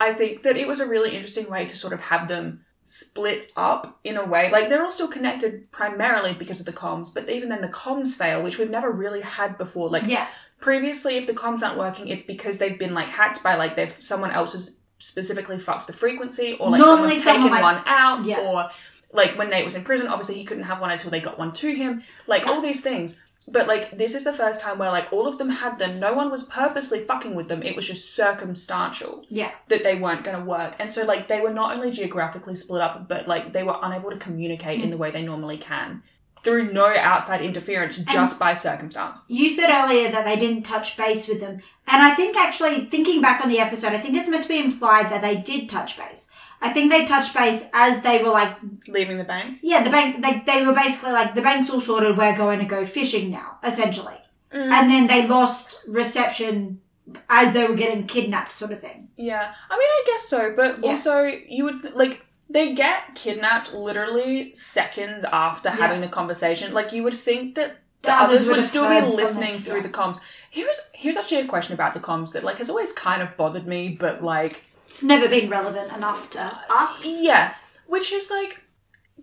I 0.00 0.12
think 0.12 0.42
that 0.42 0.56
it 0.56 0.66
was 0.66 0.80
a 0.80 0.86
really 0.86 1.14
interesting 1.16 1.48
way 1.48 1.64
to 1.66 1.76
sort 1.76 1.92
of 1.92 2.00
have 2.00 2.28
them 2.28 2.64
split 2.84 3.50
up 3.56 3.98
in 4.04 4.16
a 4.16 4.24
way. 4.24 4.50
Like 4.50 4.68
they're 4.68 4.84
all 4.84 4.90
still 4.92 5.08
connected 5.08 5.70
primarily 5.70 6.34
because 6.34 6.60
of 6.60 6.66
the 6.66 6.72
comms, 6.72 7.12
but 7.14 7.30
even 7.30 7.48
then 7.48 7.62
the 7.62 7.68
comms 7.68 8.14
fail, 8.14 8.42
which 8.42 8.58
we've 8.58 8.68
never 8.70 8.90
really 8.90 9.20
had 9.22 9.56
before. 9.56 9.88
Like 9.88 10.06
yeah, 10.06 10.26
previously, 10.60 11.16
if 11.16 11.26
the 11.26 11.32
comms 11.32 11.62
aren't 11.62 11.78
working, 11.78 12.08
it's 12.08 12.24
because 12.24 12.58
they've 12.58 12.78
been 12.78 12.92
like 12.92 13.08
hacked 13.08 13.42
by 13.42 13.54
like 13.54 13.76
they've 13.76 13.94
someone 14.00 14.30
else 14.32 14.52
has 14.52 14.76
specifically 15.02 15.58
fucked 15.58 15.86
the 15.86 15.92
frequency, 15.92 16.54
or 16.54 16.70
like 16.70 16.80
Normally 16.80 17.18
someone's 17.18 17.24
someone, 17.24 17.50
taken 17.50 17.62
like- 17.62 17.76
one 17.76 17.84
out, 17.86 18.24
Yeah. 18.24 18.40
or 18.40 18.70
like 19.12 19.36
when 19.36 19.50
Nate 19.50 19.64
was 19.64 19.74
in 19.74 19.84
prison, 19.84 20.06
obviously 20.06 20.36
he 20.36 20.44
couldn't 20.44 20.64
have 20.64 20.80
one 20.80 20.90
until 20.90 21.10
they 21.10 21.20
got 21.20 21.38
one 21.38 21.52
to 21.52 21.74
him. 21.74 22.02
Like 22.26 22.46
all 22.46 22.60
these 22.60 22.80
things. 22.80 23.16
But 23.48 23.66
like 23.66 23.98
this 23.98 24.14
is 24.14 24.22
the 24.22 24.32
first 24.32 24.60
time 24.60 24.78
where 24.78 24.90
like 24.90 25.12
all 25.12 25.26
of 25.26 25.36
them 25.36 25.50
had 25.50 25.78
them. 25.78 25.98
No 25.98 26.12
one 26.12 26.30
was 26.30 26.44
purposely 26.44 27.04
fucking 27.04 27.34
with 27.34 27.48
them. 27.48 27.62
It 27.62 27.74
was 27.74 27.86
just 27.86 28.14
circumstantial 28.14 29.24
yeah, 29.28 29.50
that 29.68 29.82
they 29.82 29.96
weren't 29.96 30.22
going 30.22 30.38
to 30.38 30.44
work. 30.44 30.76
And 30.78 30.92
so 30.92 31.04
like 31.04 31.28
they 31.28 31.40
were 31.40 31.50
not 31.50 31.74
only 31.74 31.90
geographically 31.90 32.54
split 32.54 32.80
up, 32.80 33.08
but 33.08 33.26
like 33.26 33.52
they 33.52 33.64
were 33.64 33.76
unable 33.82 34.10
to 34.10 34.16
communicate 34.16 34.80
mm. 34.80 34.84
in 34.84 34.90
the 34.90 34.96
way 34.96 35.10
they 35.10 35.22
normally 35.22 35.58
can 35.58 36.02
through 36.42 36.72
no 36.72 36.94
outside 36.96 37.40
interference, 37.42 37.96
just 37.98 38.38
by 38.38 38.54
circumstance. 38.54 39.22
You 39.28 39.48
said 39.48 39.70
earlier 39.70 40.10
that 40.10 40.24
they 40.24 40.36
didn't 40.36 40.64
touch 40.64 40.96
base 40.96 41.28
with 41.28 41.40
them. 41.40 41.60
And 41.86 42.02
I 42.02 42.14
think 42.14 42.36
actually, 42.36 42.86
thinking 42.86 43.20
back 43.20 43.42
on 43.42 43.48
the 43.48 43.58
episode, 43.60 43.92
I 43.92 43.98
think 44.00 44.16
it's 44.16 44.28
meant 44.28 44.42
to 44.42 44.48
be 44.48 44.58
implied 44.58 45.10
that 45.10 45.20
they 45.22 45.36
did 45.36 45.68
touch 45.68 45.96
base. 45.96 46.28
I 46.60 46.72
think 46.72 46.90
they 46.90 47.04
touched 47.04 47.34
base 47.34 47.66
as 47.72 48.02
they 48.02 48.22
were 48.22 48.30
like, 48.30 48.56
Leaving 48.88 49.18
the 49.18 49.24
bank. 49.24 49.58
yeah, 49.62 49.82
the 49.82 49.90
bank, 49.90 50.22
they, 50.22 50.42
they 50.46 50.64
were 50.64 50.72
basically 50.74 51.10
like, 51.12 51.34
the 51.34 51.42
bank's 51.42 51.68
all 51.70 51.80
sorted, 51.80 52.16
we're 52.16 52.36
going 52.36 52.60
to 52.60 52.64
go 52.64 52.86
fishing 52.86 53.30
now, 53.30 53.58
essentially. 53.64 54.14
Mm. 54.54 54.70
And 54.70 54.90
then 54.90 55.06
they 55.08 55.26
lost 55.26 55.82
reception 55.88 56.80
as 57.28 57.52
they 57.52 57.66
were 57.66 57.74
getting 57.74 58.06
kidnapped, 58.06 58.52
sort 58.52 58.70
of 58.70 58.80
thing. 58.80 59.08
Yeah, 59.16 59.52
I 59.70 59.76
mean, 59.76 59.88
I 59.88 60.02
guess 60.06 60.28
so, 60.28 60.52
but 60.54 60.78
Yeah. 60.84 60.90
also 60.90 61.22
you 61.24 61.64
would 61.64 61.94
like 61.96 62.24
they 62.52 62.74
get 62.74 63.14
kidnapped 63.14 63.72
literally 63.72 64.52
seconds 64.54 65.24
after 65.24 65.68
Yeah. 65.70 65.76
having 65.76 66.00
the 66.00 66.08
conversation. 66.08 66.72
Like 66.74 66.92
you 66.92 67.02
would 67.02 67.14
think 67.14 67.54
that 67.54 67.78
the, 68.02 68.12
others 68.12 68.24
others 68.42 68.46
would 68.48 68.56
would 68.56 68.64
still 68.64 68.88
be 68.88 69.16
listening 69.16 69.58
through 69.60 69.76
yeah. 69.76 69.82
the 69.82 69.88
comms. 69.88 70.18
Here's 70.50 70.78
here's 70.92 71.16
actually 71.16 71.40
a 71.42 71.46
question 71.46 71.74
about 71.74 71.94
the 71.94 72.00
comms 72.00 72.32
that 72.32 72.44
like 72.44 72.58
has 72.58 72.68
always 72.70 72.92
kind 72.92 73.22
of 73.22 73.36
bothered 73.36 73.66
me, 73.66 73.96
but 74.04 74.22
like 74.22 74.64
It's 74.86 75.02
never 75.02 75.28
been 75.28 75.48
relevant 75.48 75.92
enough 75.92 76.28
to 76.30 76.58
ask. 76.70 77.02
yeah, 77.04 77.54
which 77.86 78.12
is 78.12 78.30
like 78.30 78.62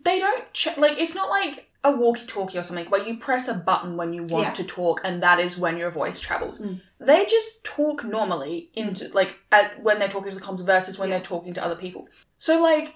they 0.04 0.18
don't 0.20 0.52
ch- 0.54 0.78
like 0.78 0.98
it's 0.98 1.14
not 1.16 1.30
like 1.30 1.66
a 1.84 1.92
walkie-talkie 1.96 2.58
or 2.58 2.64
something 2.64 2.86
where 2.90 3.02
you 3.08 3.16
press 3.18 3.48
a 3.48 3.54
button 3.54 3.96
when 3.96 4.12
you 4.14 4.24
want 4.24 4.48
Yeah. 4.48 4.54
to 4.54 4.64
talk 4.66 5.00
and 5.06 5.24
that 5.24 5.40
is 5.40 5.58
when 5.58 5.78
your 5.78 5.90
voice 5.92 6.20
travels. 6.20 6.60
Mm. 6.60 6.82
They 7.00 7.26
just 7.26 7.64
talk 7.64 8.04
normally 8.04 8.70
into 8.74 9.10
like 9.14 9.36
at, 9.52 9.82
when 9.82 9.98
they're 10.00 10.10
talking 10.10 10.32
to 10.32 10.38
the 10.38 10.44
comms 10.44 10.62
versus 10.66 10.98
when 11.00 11.08
Yeah. 11.10 11.16
they're 11.18 11.26
talking 11.26 11.54
to 11.54 11.64
other 11.64 11.76
people. 11.78 12.08
So 12.38 12.62
like 12.62 12.96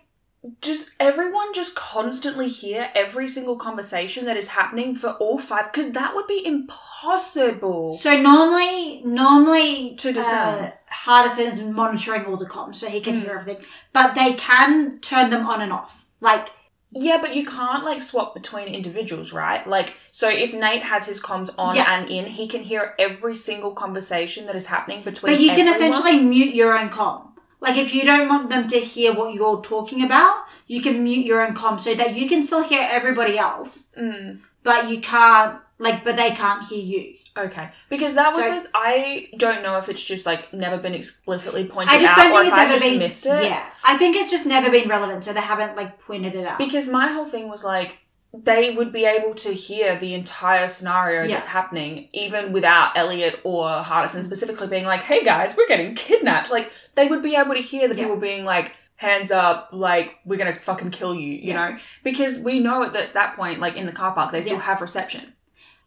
does 0.60 0.90
everyone 1.00 1.54
just 1.54 1.74
constantly 1.74 2.50
hear 2.50 2.90
every 2.96 3.28
single 3.30 3.56
conversation 3.56 4.26
that 4.26 4.36
is 4.36 4.50
happening 4.50 4.94
for 4.96 5.12
all 5.12 5.40
five? 5.40 5.72
Because 5.72 5.92
that 5.94 6.14
would 6.16 6.28
be 6.28 6.46
impossible. 6.46 7.94
So 7.94 8.22
normally, 8.22 9.02
normally 9.06 9.96
To 9.98 10.12
discern. 10.12 10.66
uh, 10.66 10.72
Hardison 11.06 11.48
is 11.48 11.62
monitoring 11.62 12.26
all 12.26 12.36
the 12.38 12.46
comms, 12.46 12.76
so 12.76 12.88
he 12.88 13.00
can 13.00 13.16
Mm. 13.16 13.22
hear 13.24 13.32
everything. 13.40 13.66
But 13.94 14.16
they 14.16 14.34
can 14.34 15.00
turn 15.00 15.30
them 15.30 15.46
on 15.48 15.62
and 15.62 15.72
off. 15.72 16.06
Like 16.22 16.50
Yeah, 16.96 17.18
but 17.20 17.36
you 17.36 17.44
can't 17.44 17.84
like 17.84 18.02
swap 18.02 18.36
between 18.36 18.68
individuals, 18.68 19.34
right? 19.34 19.66
Like, 19.66 19.98
so 20.12 20.30
if 20.30 20.54
Nate 20.54 20.84
has 20.84 21.08
his 21.08 21.20
comms 21.20 21.50
on 21.58 21.76
Yeah. 21.76 21.92
and 21.92 22.08
in, 22.08 22.26
he 22.28 22.48
can 22.48 22.62
hear 22.62 22.94
every 23.00 23.36
single 23.36 23.72
conversation 23.72 24.46
that 24.46 24.56
is 24.56 24.68
happening 24.68 25.02
between. 25.02 25.34
But 25.34 25.42
you 25.42 25.50
can 25.56 25.68
essentially 25.68 26.20
mute 26.20 26.54
your 26.54 26.78
own 26.78 26.90
com. 26.90 27.33
Like 27.66 27.78
if 27.78 27.94
you 27.96 28.04
don't 28.12 28.28
want 28.34 28.50
them 28.50 28.68
to 28.74 28.80
hear 28.94 29.14
what 29.14 29.34
you're 29.34 29.62
talking 29.62 30.04
about, 30.04 30.36
you 30.68 30.82
can 30.82 30.96
mute 31.04 31.26
your 31.26 31.40
own 31.46 31.54
com 31.62 31.80
so 31.80 31.96
that 31.96 32.16
you 32.18 32.28
can 32.32 32.44
still 32.44 32.64
hear 32.72 32.84
everybody 32.98 33.36
else, 33.38 33.88
Mm, 33.98 34.40
but 34.64 34.90
you 34.90 34.98
can't 35.02 35.60
like 35.80 36.04
but 36.04 36.16
they 36.16 36.32
can't 36.32 36.64
hear 36.70 36.84
you. 36.94 37.16
okay, 37.46 37.70
because 37.90 38.14
that 38.20 38.30
was 38.36 38.44
So- 38.44 38.60
the, 38.64 38.70
I 38.76 39.30
don't 39.38 39.64
know 39.64 39.78
if 39.82 39.88
it's 39.90 40.04
just 40.04 40.26
like 40.26 40.54
never 40.54 40.78
been 40.86 40.94
explicitly 40.94 41.64
pointed 41.66 41.94
out. 41.94 42.00
I 42.00 42.02
just 42.06 42.16
don't 42.16 42.32
think 42.34 42.48
it's 42.48 42.58
ever 42.66 42.80
been 42.80 43.00
missed 43.00 43.26
it. 43.26 43.44
Yeah. 43.46 43.66
I 43.84 43.98
think 43.98 44.16
it's 44.18 44.30
just 44.36 44.46
never 44.46 44.70
been 44.70 44.88
relevant, 44.90 45.24
so 45.24 45.34
they 45.34 45.42
haven't 45.54 45.76
like 45.76 46.00
pointed 46.08 46.36
it 46.36 46.46
out. 46.46 46.58
Because 46.58 46.88
my 46.88 47.08
whole 47.14 47.26
thing 47.26 47.48
was 47.50 47.64
like 47.64 47.92
they 48.34 48.72
would 48.72 48.92
be 48.92 49.06
able 49.06 49.36
to 49.36 49.54
hear 49.54 49.96
the 49.98 50.14
entire 50.16 50.68
scenario 50.68 51.22
Yeah. 51.24 51.36
that's 51.36 51.48
happening, 51.48 52.10
even 52.14 52.52
without 52.52 52.98
Eliot 52.98 53.40
or 53.44 53.68
Hardison 53.68 54.16
mm-hmm. 54.16 54.22
specifically 54.24 54.68
being 54.68 54.86
like, 54.86 55.04
"Hey 55.04 55.24
guys, 55.24 55.56
we're 55.56 55.68
getting 55.68 55.94
kidnapped." 55.96 56.50
Like 56.50 56.72
they 56.96 57.08
would 57.08 57.22
be 57.22 57.36
able 57.36 57.54
to 57.54 57.62
hear 57.62 57.88
the 57.88 57.96
Yeah. 57.96 58.04
people 58.04 58.18
being 58.18 58.44
like, 58.44 58.72
"Hands 58.96 59.30
up!" 59.30 59.70
Like 59.72 60.16
we're 60.26 60.38
gonna 60.38 60.56
fucking 60.56 60.92
kill 60.92 61.14
you, 61.14 61.34
you 61.34 61.50
Yeah. 61.54 61.70
know? 61.70 61.78
Because 62.04 62.40
we 62.40 62.60
know 62.60 62.90
that 62.90 63.04
at 63.04 63.14
that 63.14 63.36
point, 63.36 63.60
like 63.60 63.76
in 63.78 63.86
the 63.86 63.92
car 63.92 64.14
park, 64.14 64.32
they 64.32 64.42
still 64.42 64.60
have 64.60 64.82
reception. 64.82 65.34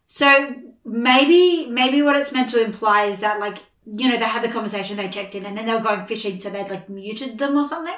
So 0.05 0.55
maybe 0.85 1.67
maybe 1.69 2.01
what 2.01 2.15
it's 2.15 2.31
meant 2.31 2.49
to 2.49 2.63
imply 2.63 3.05
is 3.05 3.19
that 3.19 3.39
like 3.41 3.57
you 3.85 4.07
know 4.09 4.17
they 4.17 4.25
had 4.25 4.41
the 4.43 4.49
conversation, 4.49 4.95
they 4.97 5.09
checked 5.09 5.35
in, 5.35 5.45
and 5.45 5.57
then 5.57 5.65
they 5.65 5.73
were 5.73 5.79
going 5.81 6.05
fishing, 6.05 6.39
so 6.39 6.49
they'd 6.49 6.69
like 6.69 6.87
muted 6.89 7.37
them 7.37 7.57
or 7.57 7.63
something. 7.65 7.93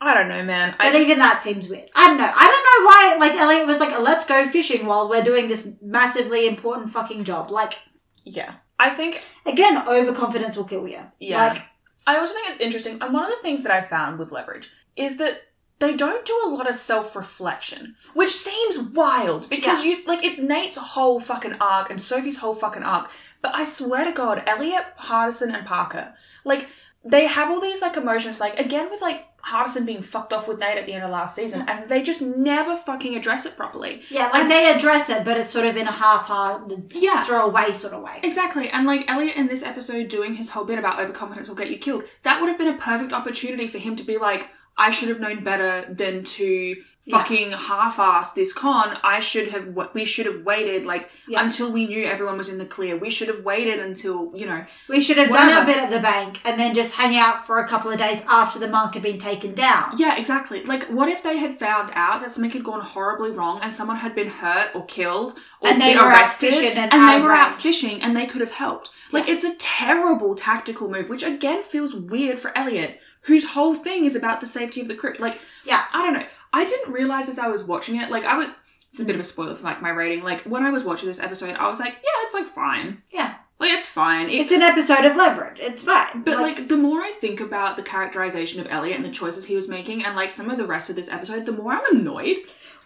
I 0.00 0.12
don't 0.14 0.28
know, 0.28 0.42
man. 0.42 0.74
I 0.78 0.90
But 0.90 0.98
just- 0.98 1.04
even 1.08 1.18
that 1.18 1.42
seems 1.42 1.68
weird. 1.68 1.88
I 1.94 2.08
don't 2.08 2.18
know. 2.18 2.30
I 2.34 2.46
don't 2.46 2.64
know 2.84 2.86
why. 2.86 3.16
Like 3.26 3.38
Eliot 3.40 3.66
was 3.66 3.78
like, 3.78 3.98
"Let's 3.98 4.26
go 4.26 4.46
fishing 4.46 4.86
while 4.86 5.08
we're 5.08 5.22
doing 5.22 5.48
this 5.48 5.68
massively 5.80 6.46
important 6.46 6.90
fucking 6.90 7.24
job." 7.24 7.50
Like 7.50 7.78
yeah, 8.24 8.54
I 8.78 8.90
think 8.90 9.22
again, 9.46 9.86
overconfidence 9.88 10.56
will 10.56 10.64
kill 10.64 10.86
you. 10.88 11.00
Yeah. 11.20 11.48
Like 11.48 11.62
I 12.06 12.18
also 12.18 12.34
think 12.34 12.50
it's 12.50 12.60
interesting, 12.60 12.98
and 13.00 13.14
one 13.14 13.22
of 13.24 13.30
the 13.30 13.36
things 13.42 13.62
that 13.62 13.72
I 13.72 13.80
found 13.80 14.18
with 14.18 14.30
Leverage 14.32 14.68
is 14.96 15.16
that 15.16 15.42
they 15.78 15.96
don't 15.96 16.24
do 16.24 16.38
a 16.44 16.48
lot 16.48 16.68
of 16.68 16.74
self 16.74 17.16
reflection, 17.16 17.96
which 18.14 18.32
seems 18.34 18.78
wild 18.78 19.48
because 19.48 19.84
you 19.84 20.04
like 20.06 20.24
it's 20.24 20.38
Nate's 20.38 20.76
whole 20.76 21.18
fucking 21.20 21.54
arc 21.60 21.90
and 21.90 22.00
Sophie's 22.00 22.38
whole 22.38 22.54
fucking 22.54 22.82
arc. 22.82 23.10
But 23.42 23.54
I 23.54 23.64
swear 23.64 24.04
to 24.04 24.12
God, 24.12 24.42
Eliot, 24.46 24.84
Hardison, 24.98 25.54
and 25.54 25.66
Parker, 25.66 26.14
like 26.44 26.68
they 27.04 27.26
have 27.26 27.50
all 27.50 27.60
these 27.60 27.80
like 27.82 27.96
emotions, 27.96 28.38
like 28.40 28.58
again 28.58 28.90
with 28.90 29.00
like 29.00 29.26
Hardison 29.48 29.84
being 29.84 30.02
fucked 30.02 30.32
off 30.32 30.48
with 30.48 30.58
Nate 30.60 30.78
at 30.78 30.86
the 30.86 30.92
end 30.94 31.04
of 31.04 31.10
last 31.10 31.34
season, 31.34 31.64
and 31.68 31.88
they 31.88 32.02
just 32.02 32.22
never 32.22 32.74
fucking 32.76 33.14
address 33.14 33.44
it 33.46 33.56
properly. 33.56 34.02
yeah, 34.10 34.28
like 34.28 34.48
they 34.48 34.70
address 34.72 35.10
it, 35.10 35.24
but 35.24 35.36
it's 35.36 35.50
sort 35.50 35.66
of 35.66 35.76
in 35.76 35.86
a 35.86 35.92
half-hearted, 35.92 36.92
Yeah. 36.94 37.22
throwaway 37.24 37.72
sort 37.72 37.92
of 37.92 38.02
way. 38.02 38.20
Exactly, 38.22 38.68
and 38.70 38.86
like 38.86 39.04
Eliot 39.10 39.36
in 39.36 39.46
this 39.48 39.62
episode 39.62 40.08
doing 40.08 40.34
his 40.34 40.50
whole 40.50 40.64
bit 40.64 40.78
about 40.78 40.98
overconfidence 41.00 41.48
will 41.48 41.56
get 41.56 41.70
you 41.70 41.78
killed. 41.78 42.04
That 42.22 42.40
would 42.40 42.48
have 42.48 42.58
been 42.58 42.68
a 42.68 42.78
perfect 42.78 43.12
opportunity 43.12 43.66
for 43.66 43.78
him 43.78 43.96
to 43.96 44.02
be 44.02 44.16
like, 44.18 44.48
I 44.76 44.90
should 44.90 45.08
have 45.08 45.20
known 45.20 45.44
better 45.44 45.84
than 45.92 46.24
to 46.24 46.76
Yeah. 47.06 47.18
fucking 47.18 47.50
half-ass 47.50 48.32
this 48.32 48.52
con. 48.54 48.96
I 49.04 49.18
should 49.18 49.48
have. 49.48 49.76
We 49.92 50.06
should 50.06 50.24
have 50.24 50.42
waited 50.42 50.86
like 50.86 51.10
Yeah. 51.28 51.42
until 51.42 51.70
we 51.70 51.86
knew 51.86 52.04
everyone 52.04 52.38
was 52.38 52.48
in 52.48 52.56
the 52.56 52.64
clear. 52.64 52.96
We 52.96 53.10
should 53.10 53.28
have 53.28 53.44
waited 53.44 53.78
until 53.78 54.32
you 54.34 54.46
know. 54.46 54.64
We 54.88 55.02
should 55.02 55.18
have 55.18 55.30
done 55.30 55.50
our 55.52 55.66
bit 55.66 55.76
at 55.76 55.90
the 55.90 56.00
bank 56.00 56.40
and 56.44 56.58
then 56.58 56.74
just 56.74 56.94
hang 56.94 57.14
out 57.14 57.46
for 57.46 57.58
a 57.58 57.68
couple 57.68 57.90
of 57.90 57.98
days 57.98 58.22
after 58.26 58.58
the 58.58 58.68
mark 58.68 58.94
had 58.94 59.02
been 59.02 59.18
taken 59.18 59.52
down. 59.52 59.94
Yeah, 59.98 60.16
exactly. 60.16 60.62
Like, 60.64 60.84
what 60.88 61.10
if 61.10 61.22
they 61.22 61.36
had 61.36 61.58
found 61.58 61.90
out 61.94 62.20
that 62.22 62.30
something 62.30 62.50
had 62.50 62.64
gone 62.64 62.80
horribly 62.80 63.30
wrong 63.30 63.60
and 63.62 63.74
someone 63.74 63.98
had 63.98 64.14
been 64.14 64.28
hurt 64.28 64.70
or 64.74 64.86
killed 64.86 65.38
or 65.60 65.68
And 65.68 65.82
they 65.82 65.92
been 65.92 66.02
were 66.02 66.10
out 66.10 66.20
arrested 66.20 66.54
fishing 66.54 66.72
and 66.78 66.90
and 66.92 67.08
they 67.08 67.20
were 67.22 67.32
out 67.34 67.54
fishing 67.54 68.00
and 68.02 68.16
they 68.16 68.26
could 68.26 68.40
have 68.40 68.52
helped? 68.52 68.88
Like, 69.12 69.28
it's 69.28 69.44
a 69.44 69.54
terrible 69.56 70.34
tactical 70.34 70.88
move, 70.90 71.08
which 71.10 71.22
again 71.22 71.62
feels 71.62 71.94
weird 71.94 72.38
for 72.38 72.56
Eliot, 72.56 72.98
whose 73.22 73.48
whole 73.48 73.74
thing 73.74 74.04
is 74.06 74.16
about 74.16 74.40
the 74.40 74.46
safety 74.46 74.80
of 74.80 74.88
the 74.88 74.94
crypt. 74.94 75.20
Like, 75.20 75.38
Yeah. 75.64 75.84
I 75.92 76.02
don't 76.02 76.14
know. 76.14 76.26
I 76.54 76.64
didn't 76.64 76.92
realize 76.92 77.28
as 77.28 77.38
I 77.38 77.48
was 77.48 77.62
watching 77.62 77.96
it. 77.96 78.10
Like, 78.10 78.24
I 78.24 78.36
would. 78.36 78.48
It's 78.92 79.00
a 79.02 79.04
bit 79.04 79.16
of 79.16 79.20
a 79.20 79.24
spoiler 79.24 79.54
for 79.56 79.64
like 79.64 79.82
my 79.82 79.90
rating. 79.90 80.22
Like 80.22 80.42
when 80.42 80.62
I 80.64 80.70
was 80.70 80.84
watching 80.84 81.08
this 81.08 81.18
episode, 81.18 81.56
I 81.56 81.68
was 81.68 81.80
like, 81.80 81.94
yeah, 81.94 82.22
it's 82.22 82.32
like 82.34 82.46
fine. 82.46 83.02
Yeah. 83.10 83.34
Like 83.58 83.70
it's 83.72 83.86
fine. 83.86 84.28
It- 84.28 84.34
It's 84.34 84.52
an 84.52 84.62
episode 84.62 85.04
of 85.04 85.16
Leverage. 85.16 85.58
It's 85.60 85.82
fine. 85.82 86.22
but 86.22 86.38
like, 86.38 86.68
the 86.68 86.76
more 86.76 87.00
I 87.00 87.10
think 87.10 87.40
about 87.40 87.76
the 87.76 87.82
characterization 87.82 88.60
of 88.60 88.68
Eliot 88.70 88.96
and 88.96 89.04
the 89.04 89.10
choices 89.10 89.46
he 89.46 89.56
was 89.56 89.68
making, 89.68 90.04
and 90.04 90.14
like 90.14 90.30
some 90.30 90.48
of 90.48 90.58
the 90.58 90.66
rest 90.66 90.90
of 90.90 90.96
this 90.96 91.08
episode, 91.08 91.44
the 91.44 91.52
more 91.52 91.72
I'm 91.72 91.96
annoyed. 91.96 92.36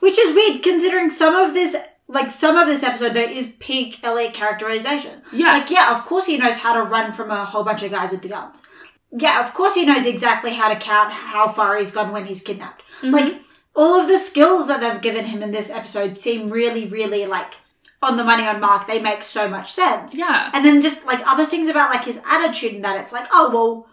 Which 0.00 0.18
is 0.18 0.34
weird 0.34 0.62
considering 0.62 1.10
some 1.10 1.34
of 1.36 1.52
this, 1.54 1.74
like 2.06 2.30
some 2.30 2.56
of 2.56 2.66
this 2.68 2.82
episode, 2.84 3.12
there 3.14 3.28
is 3.30 3.52
peak 3.58 3.98
Eliot 4.02 4.32
characterization. 4.32 5.20
Yeah. 5.32 5.52
Like, 5.54 5.70
yeah, 5.70 5.94
of 5.94 6.06
course 6.06 6.24
he 6.26 6.38
knows 6.38 6.56
how 6.58 6.72
to 6.72 6.82
run 6.82 7.12
from 7.12 7.30
a 7.30 7.44
whole 7.44 7.64
bunch 7.64 7.82
of 7.82 7.90
guys 7.90 8.12
with 8.12 8.22
the 8.22 8.28
guns. 8.28 8.62
Yeah, 9.10 9.44
of 9.46 9.52
course 9.54 9.74
he 9.74 9.84
knows 9.84 10.06
exactly 10.06 10.52
how 10.54 10.68
to 10.72 10.76
count 10.78 11.12
how 11.12 11.48
far 11.48 11.76
he's 11.78 11.90
gone 11.90 12.12
when 12.12 12.26
he's 12.26 12.40
kidnapped. 12.42 12.82
Mm-hmm. 13.02 13.14
Like, 13.14 13.40
all 13.78 14.00
of 14.00 14.08
the 14.08 14.18
skills 14.18 14.66
that 14.66 14.80
they've 14.80 15.00
given 15.00 15.24
him 15.24 15.40
in 15.40 15.52
this 15.52 15.70
episode 15.70 16.18
seem 16.18 16.50
really, 16.50 16.88
really 16.88 17.26
like 17.26 17.54
on 18.02 18.16
the 18.16 18.24
money 18.24 18.44
on 18.44 18.60
mark. 18.60 18.88
They 18.88 19.00
make 19.00 19.22
so 19.22 19.48
much 19.48 19.70
sense. 19.70 20.16
Yeah. 20.16 20.50
And 20.52 20.64
then 20.64 20.82
just 20.82 21.06
like 21.06 21.24
other 21.24 21.46
things 21.46 21.68
about 21.68 21.90
like 21.90 22.04
his 22.04 22.20
attitude 22.28 22.74
and 22.74 22.84
that 22.84 23.00
it's 23.00 23.12
like, 23.12 23.28
oh 23.30 23.50
well, 23.50 23.86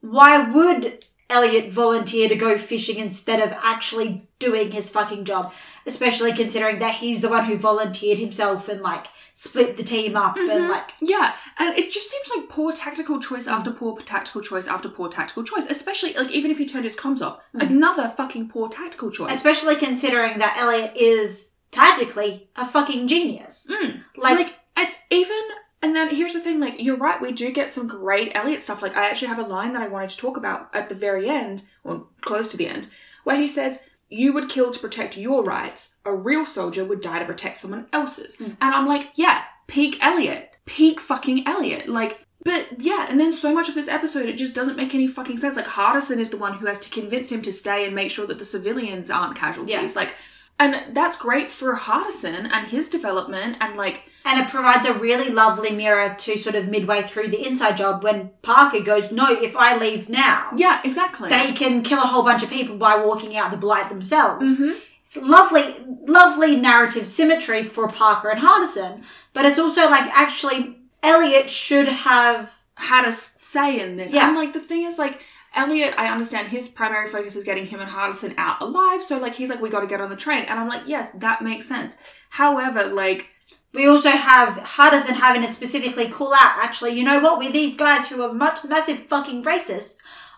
why 0.00 0.48
would 0.48 1.04
Eliot 1.28 1.72
volunteer 1.72 2.28
to 2.28 2.36
go 2.36 2.56
fishing 2.56 3.00
instead 3.00 3.40
of 3.40 3.52
actually 3.64 4.28
doing 4.42 4.72
his 4.72 4.90
fucking 4.90 5.24
job? 5.24 5.52
Especially 5.86 6.32
considering 6.32 6.78
that 6.80 6.96
he's 6.96 7.20
the 7.20 7.28
one 7.28 7.44
who 7.44 7.56
volunteered 7.56 8.18
himself 8.18 8.68
and 8.68 8.82
like 8.82 9.06
split 9.32 9.76
the 9.76 9.82
team 9.82 10.16
up 10.16 10.36
and 10.36 10.48
mm-hmm. 10.48 10.70
like 10.70 10.92
Yeah, 11.00 11.34
and 11.58 11.76
it 11.76 11.90
just 11.90 12.10
seems 12.10 12.28
like 12.36 12.48
poor 12.48 12.72
tactical 12.72 13.20
choice 13.20 13.46
after 13.46 13.70
mm. 13.70 13.76
poor 13.76 13.98
tactical 14.00 14.42
choice 14.42 14.66
after 14.68 14.88
poor 14.88 15.08
tactical 15.08 15.44
choice. 15.44 15.66
Especially 15.66 16.12
like 16.14 16.30
even 16.30 16.50
if 16.50 16.58
he 16.58 16.66
turned 16.66 16.84
his 16.84 16.96
comms 16.96 17.22
off, 17.22 17.40
mm. 17.54 17.68
another 17.68 18.08
fucking 18.08 18.48
poor 18.48 18.68
tactical 18.68 19.10
choice. 19.10 19.34
especially 19.34 19.76
considering 19.76 20.38
that 20.38 20.56
Eliot 20.58 20.92
is 20.96 21.52
tactically 21.70 22.48
a 22.56 22.66
fucking 22.66 23.08
genius. 23.08 23.66
Mm. 23.68 24.02
Like, 24.16 24.38
like 24.38 24.54
it's 24.76 24.98
even 25.10 25.40
and 25.82 25.96
then 25.96 26.14
here's 26.14 26.32
the 26.32 26.40
thing 26.40 26.60
like 26.60 26.80
you're 26.80 26.96
right 26.96 27.20
we 27.20 27.32
do 27.32 27.50
get 27.50 27.70
some 27.70 27.88
great 27.88 28.30
eliot 28.34 28.62
stuff 28.62 28.82
like 28.82 28.96
i 28.96 29.08
actually 29.08 29.28
have 29.28 29.38
a 29.38 29.42
line 29.42 29.72
that 29.72 29.82
i 29.82 29.88
wanted 29.88 30.10
to 30.10 30.16
talk 30.16 30.36
about 30.36 30.74
at 30.74 30.88
the 30.88 30.94
very 30.94 31.28
end 31.28 31.64
or 31.84 32.06
close 32.20 32.50
to 32.50 32.56
the 32.56 32.68
end 32.68 32.86
where 33.24 33.36
he 33.36 33.48
says 33.48 33.80
you 34.12 34.32
would 34.32 34.48
kill 34.48 34.70
to 34.70 34.78
protect 34.78 35.16
your 35.16 35.42
rights 35.42 35.96
a 36.04 36.14
real 36.14 36.44
soldier 36.44 36.84
would 36.84 37.00
die 37.00 37.18
to 37.18 37.24
protect 37.24 37.56
someone 37.56 37.86
else's 37.92 38.36
mm. 38.36 38.56
and 38.60 38.74
i'm 38.74 38.86
like 38.86 39.10
yeah 39.14 39.44
peak 39.66 39.96
eliot 40.00 40.50
peak 40.66 41.00
fucking 41.00 41.46
eliot 41.46 41.88
like 41.88 42.26
but 42.44 42.80
yeah, 42.80 43.06
and 43.08 43.20
then 43.20 43.32
so 43.32 43.54
much 43.54 43.68
of 43.68 43.74
this 43.74 43.88
episode, 43.88 44.28
it 44.28 44.36
just 44.36 44.54
doesn't 44.54 44.76
make 44.76 44.94
any 44.94 45.06
fucking 45.06 45.36
sense. 45.36 45.54
Like 45.56 45.66
Hardison 45.66 46.18
is 46.18 46.30
the 46.30 46.36
one 46.36 46.54
who 46.54 46.66
has 46.66 46.78
to 46.80 46.90
convince 46.90 47.30
him 47.30 47.40
to 47.42 47.52
stay 47.52 47.84
and 47.84 47.94
make 47.94 48.10
sure 48.10 48.26
that 48.26 48.38
the 48.38 48.44
civilians 48.44 49.10
aren't 49.10 49.36
casualties. 49.36 49.72
Yeah. 49.72 50.00
Like, 50.00 50.16
and 50.62 50.94
that's 50.96 51.16
great 51.16 51.50
for 51.50 51.74
Hardison 51.76 52.48
and 52.52 52.68
his 52.68 52.88
development, 52.88 53.56
and 53.60 53.76
like, 53.76 54.04
and 54.24 54.40
it 54.40 54.48
provides 54.48 54.86
a 54.86 54.94
really 54.94 55.30
lovely 55.30 55.70
mirror 55.70 56.14
to 56.18 56.36
sort 56.36 56.54
of 56.54 56.68
midway 56.68 57.02
through 57.02 57.28
the 57.28 57.46
inside 57.46 57.76
job 57.76 58.02
when 58.04 58.30
Parker 58.42 58.80
goes, 58.80 59.10
No, 59.10 59.26
if 59.32 59.56
I 59.56 59.76
leave 59.76 60.08
now, 60.08 60.50
Yeah, 60.56 60.80
exactly. 60.84 61.28
they 61.28 61.52
can 61.52 61.82
kill 61.82 61.98
a 61.98 62.06
whole 62.06 62.22
bunch 62.22 62.42
of 62.42 62.50
people 62.50 62.76
by 62.76 62.96
walking 62.96 63.36
out 63.36 63.50
the 63.50 63.56
blight 63.56 63.88
themselves. 63.88 64.58
Mhm. 64.58 64.76
It's 65.04 65.16
lovely, 65.16 65.74
lovely 66.06 66.56
narrative 66.56 67.06
symmetry 67.06 67.62
for 67.64 67.88
Parker 67.88 68.28
and 68.30 68.40
Hardison, 68.40 69.02
but 69.34 69.44
it's 69.44 69.58
also 69.58 69.90
like 69.90 70.08
actually 70.18 70.78
Eliot 71.02 71.50
should 71.50 71.88
have. 71.88 72.50
had 72.76 73.04
a 73.06 73.12
say 73.12 73.78
in 73.78 73.96
this. 73.96 74.12
Yeah. 74.12 74.26
And 74.28 74.36
like 74.36 74.54
the 74.54 74.58
thing 74.60 74.82
is 74.84 74.98
like 74.98 75.20
Eliot, 75.54 75.94
I 75.98 76.10
understand 76.10 76.48
his 76.48 76.68
primary 76.68 77.08
focus 77.08 77.36
is 77.36 77.44
getting 77.44 77.66
him 77.66 77.80
and 77.80 77.90
Hardison 77.90 78.34
out 78.36 78.62
alive. 78.62 79.02
So 79.02 79.18
like 79.18 79.34
he's 79.34 79.50
like, 79.50 79.60
we 79.60 79.70
got 79.70 79.80
to 79.80 79.86
get 79.86 80.00
on 80.00 80.10
the 80.10 80.16
train, 80.16 80.44
and 80.44 80.58
I'm 80.58 80.68
like, 80.68 80.82
yes, 80.86 81.10
that 81.12 81.42
makes 81.42 81.66
sense. 81.66 81.96
However, 82.30 82.84
like 82.84 83.28
we 83.74 83.86
also 83.86 84.10
have 84.10 84.54
Hardison 84.56 85.14
having 85.14 85.42
to 85.42 85.48
specifically 85.48 86.08
call 86.08 86.34
out, 86.34 86.58
actually, 86.58 86.92
you 86.92 87.04
know 87.04 87.20
what, 87.20 87.38
with 87.38 87.52
these 87.52 87.74
guys 87.74 88.08
who 88.08 88.22
are 88.22 88.32
much 88.32 88.64
massive 88.64 89.06
fucking 89.06 89.44
racists, 89.44 89.96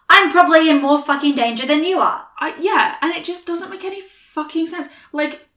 I'm 0.09 0.31
probably 0.31 0.69
in 0.69 0.83
more 0.83 1.03
fucking 1.03 1.35
danger 1.35 1.67
than 1.67 1.85
you 1.85 1.99
are. 1.99 2.27
I, 2.39 2.55
yeah, 2.61 2.97
and 3.01 3.13
it 3.13 3.25
just 3.25 3.47
doesn't 3.47 3.71
make 3.71 3.85
any 3.85 4.03
fucking 4.03 4.67
sense. 4.67 4.89
Like, 5.13 5.49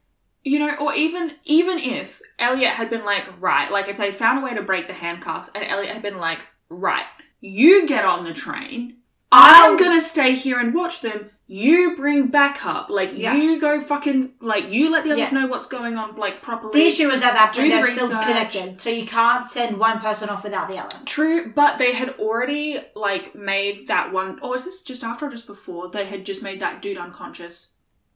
you 0.42 0.58
know, 0.58 0.74
or 0.80 0.94
even 0.94 1.34
even 1.44 1.78
if 1.78 2.22
Eliot 2.38 2.72
had 2.72 2.90
been 2.90 3.04
like, 3.04 3.28
right, 3.40 3.70
like 3.70 3.88
if 3.88 3.98
they 3.98 4.12
found 4.12 4.38
a 4.38 4.42
way 4.42 4.54
to 4.54 4.62
break 4.62 4.86
the 4.86 4.92
handcuffs, 4.92 5.50
and 5.54 5.64
Eliot 5.64 5.92
had 5.92 6.02
been 6.02 6.18
like, 6.18 6.40
right, 6.68 7.06
you 7.40 7.86
get 7.86 8.04
on 8.04 8.24
the 8.24 8.32
train, 8.32 8.97
I'm 9.30 9.76
gonna 9.76 10.00
stay 10.00 10.34
here 10.34 10.58
and 10.58 10.74
watch 10.74 11.00
them. 11.00 11.30
You 11.50 11.96
bring 11.96 12.26
backup, 12.28 12.90
like 12.90 13.12
Yeah. 13.16 13.34
you 13.34 13.58
go 13.58 13.80
fucking, 13.80 14.32
like 14.40 14.70
you 14.70 14.90
let 14.90 15.04
the 15.04 15.12
others 15.12 15.32
Yeah. 15.32 15.40
know 15.40 15.46
what's 15.46 15.66
going 15.66 15.96
on, 15.96 16.16
like 16.16 16.42
properly. 16.42 16.78
The 16.78 16.86
issue 16.86 17.10
is 17.10 17.22
at 17.22 17.32
that 17.34 17.52
Do 17.54 17.60
point 17.60 17.72
the 17.72 17.78
they're 17.80 17.94
still 17.94 18.08
research. 18.08 18.24
connected, 18.26 18.80
so 18.80 18.90
you 18.90 19.06
can't 19.06 19.46
send 19.46 19.78
one 19.78 19.98
person 20.00 20.28
off 20.28 20.44
without 20.44 20.68
the 20.68 20.78
other. 20.78 20.96
True, 21.06 21.52
but 21.54 21.78
they 21.78 21.92
had 21.94 22.10
already 22.18 22.80
like 22.94 23.34
made 23.34 23.86
that 23.88 24.12
one. 24.12 24.38
Or 24.42 24.56
is 24.56 24.64
this 24.66 24.82
just 24.82 25.02
after 25.02 25.26
or 25.26 25.30
just 25.30 25.46
before? 25.46 25.88
They 25.88 26.04
had 26.04 26.26
just 26.26 26.42
made 26.42 26.60
that 26.60 26.82
dude 26.82 26.98
unconscious. 26.98 27.68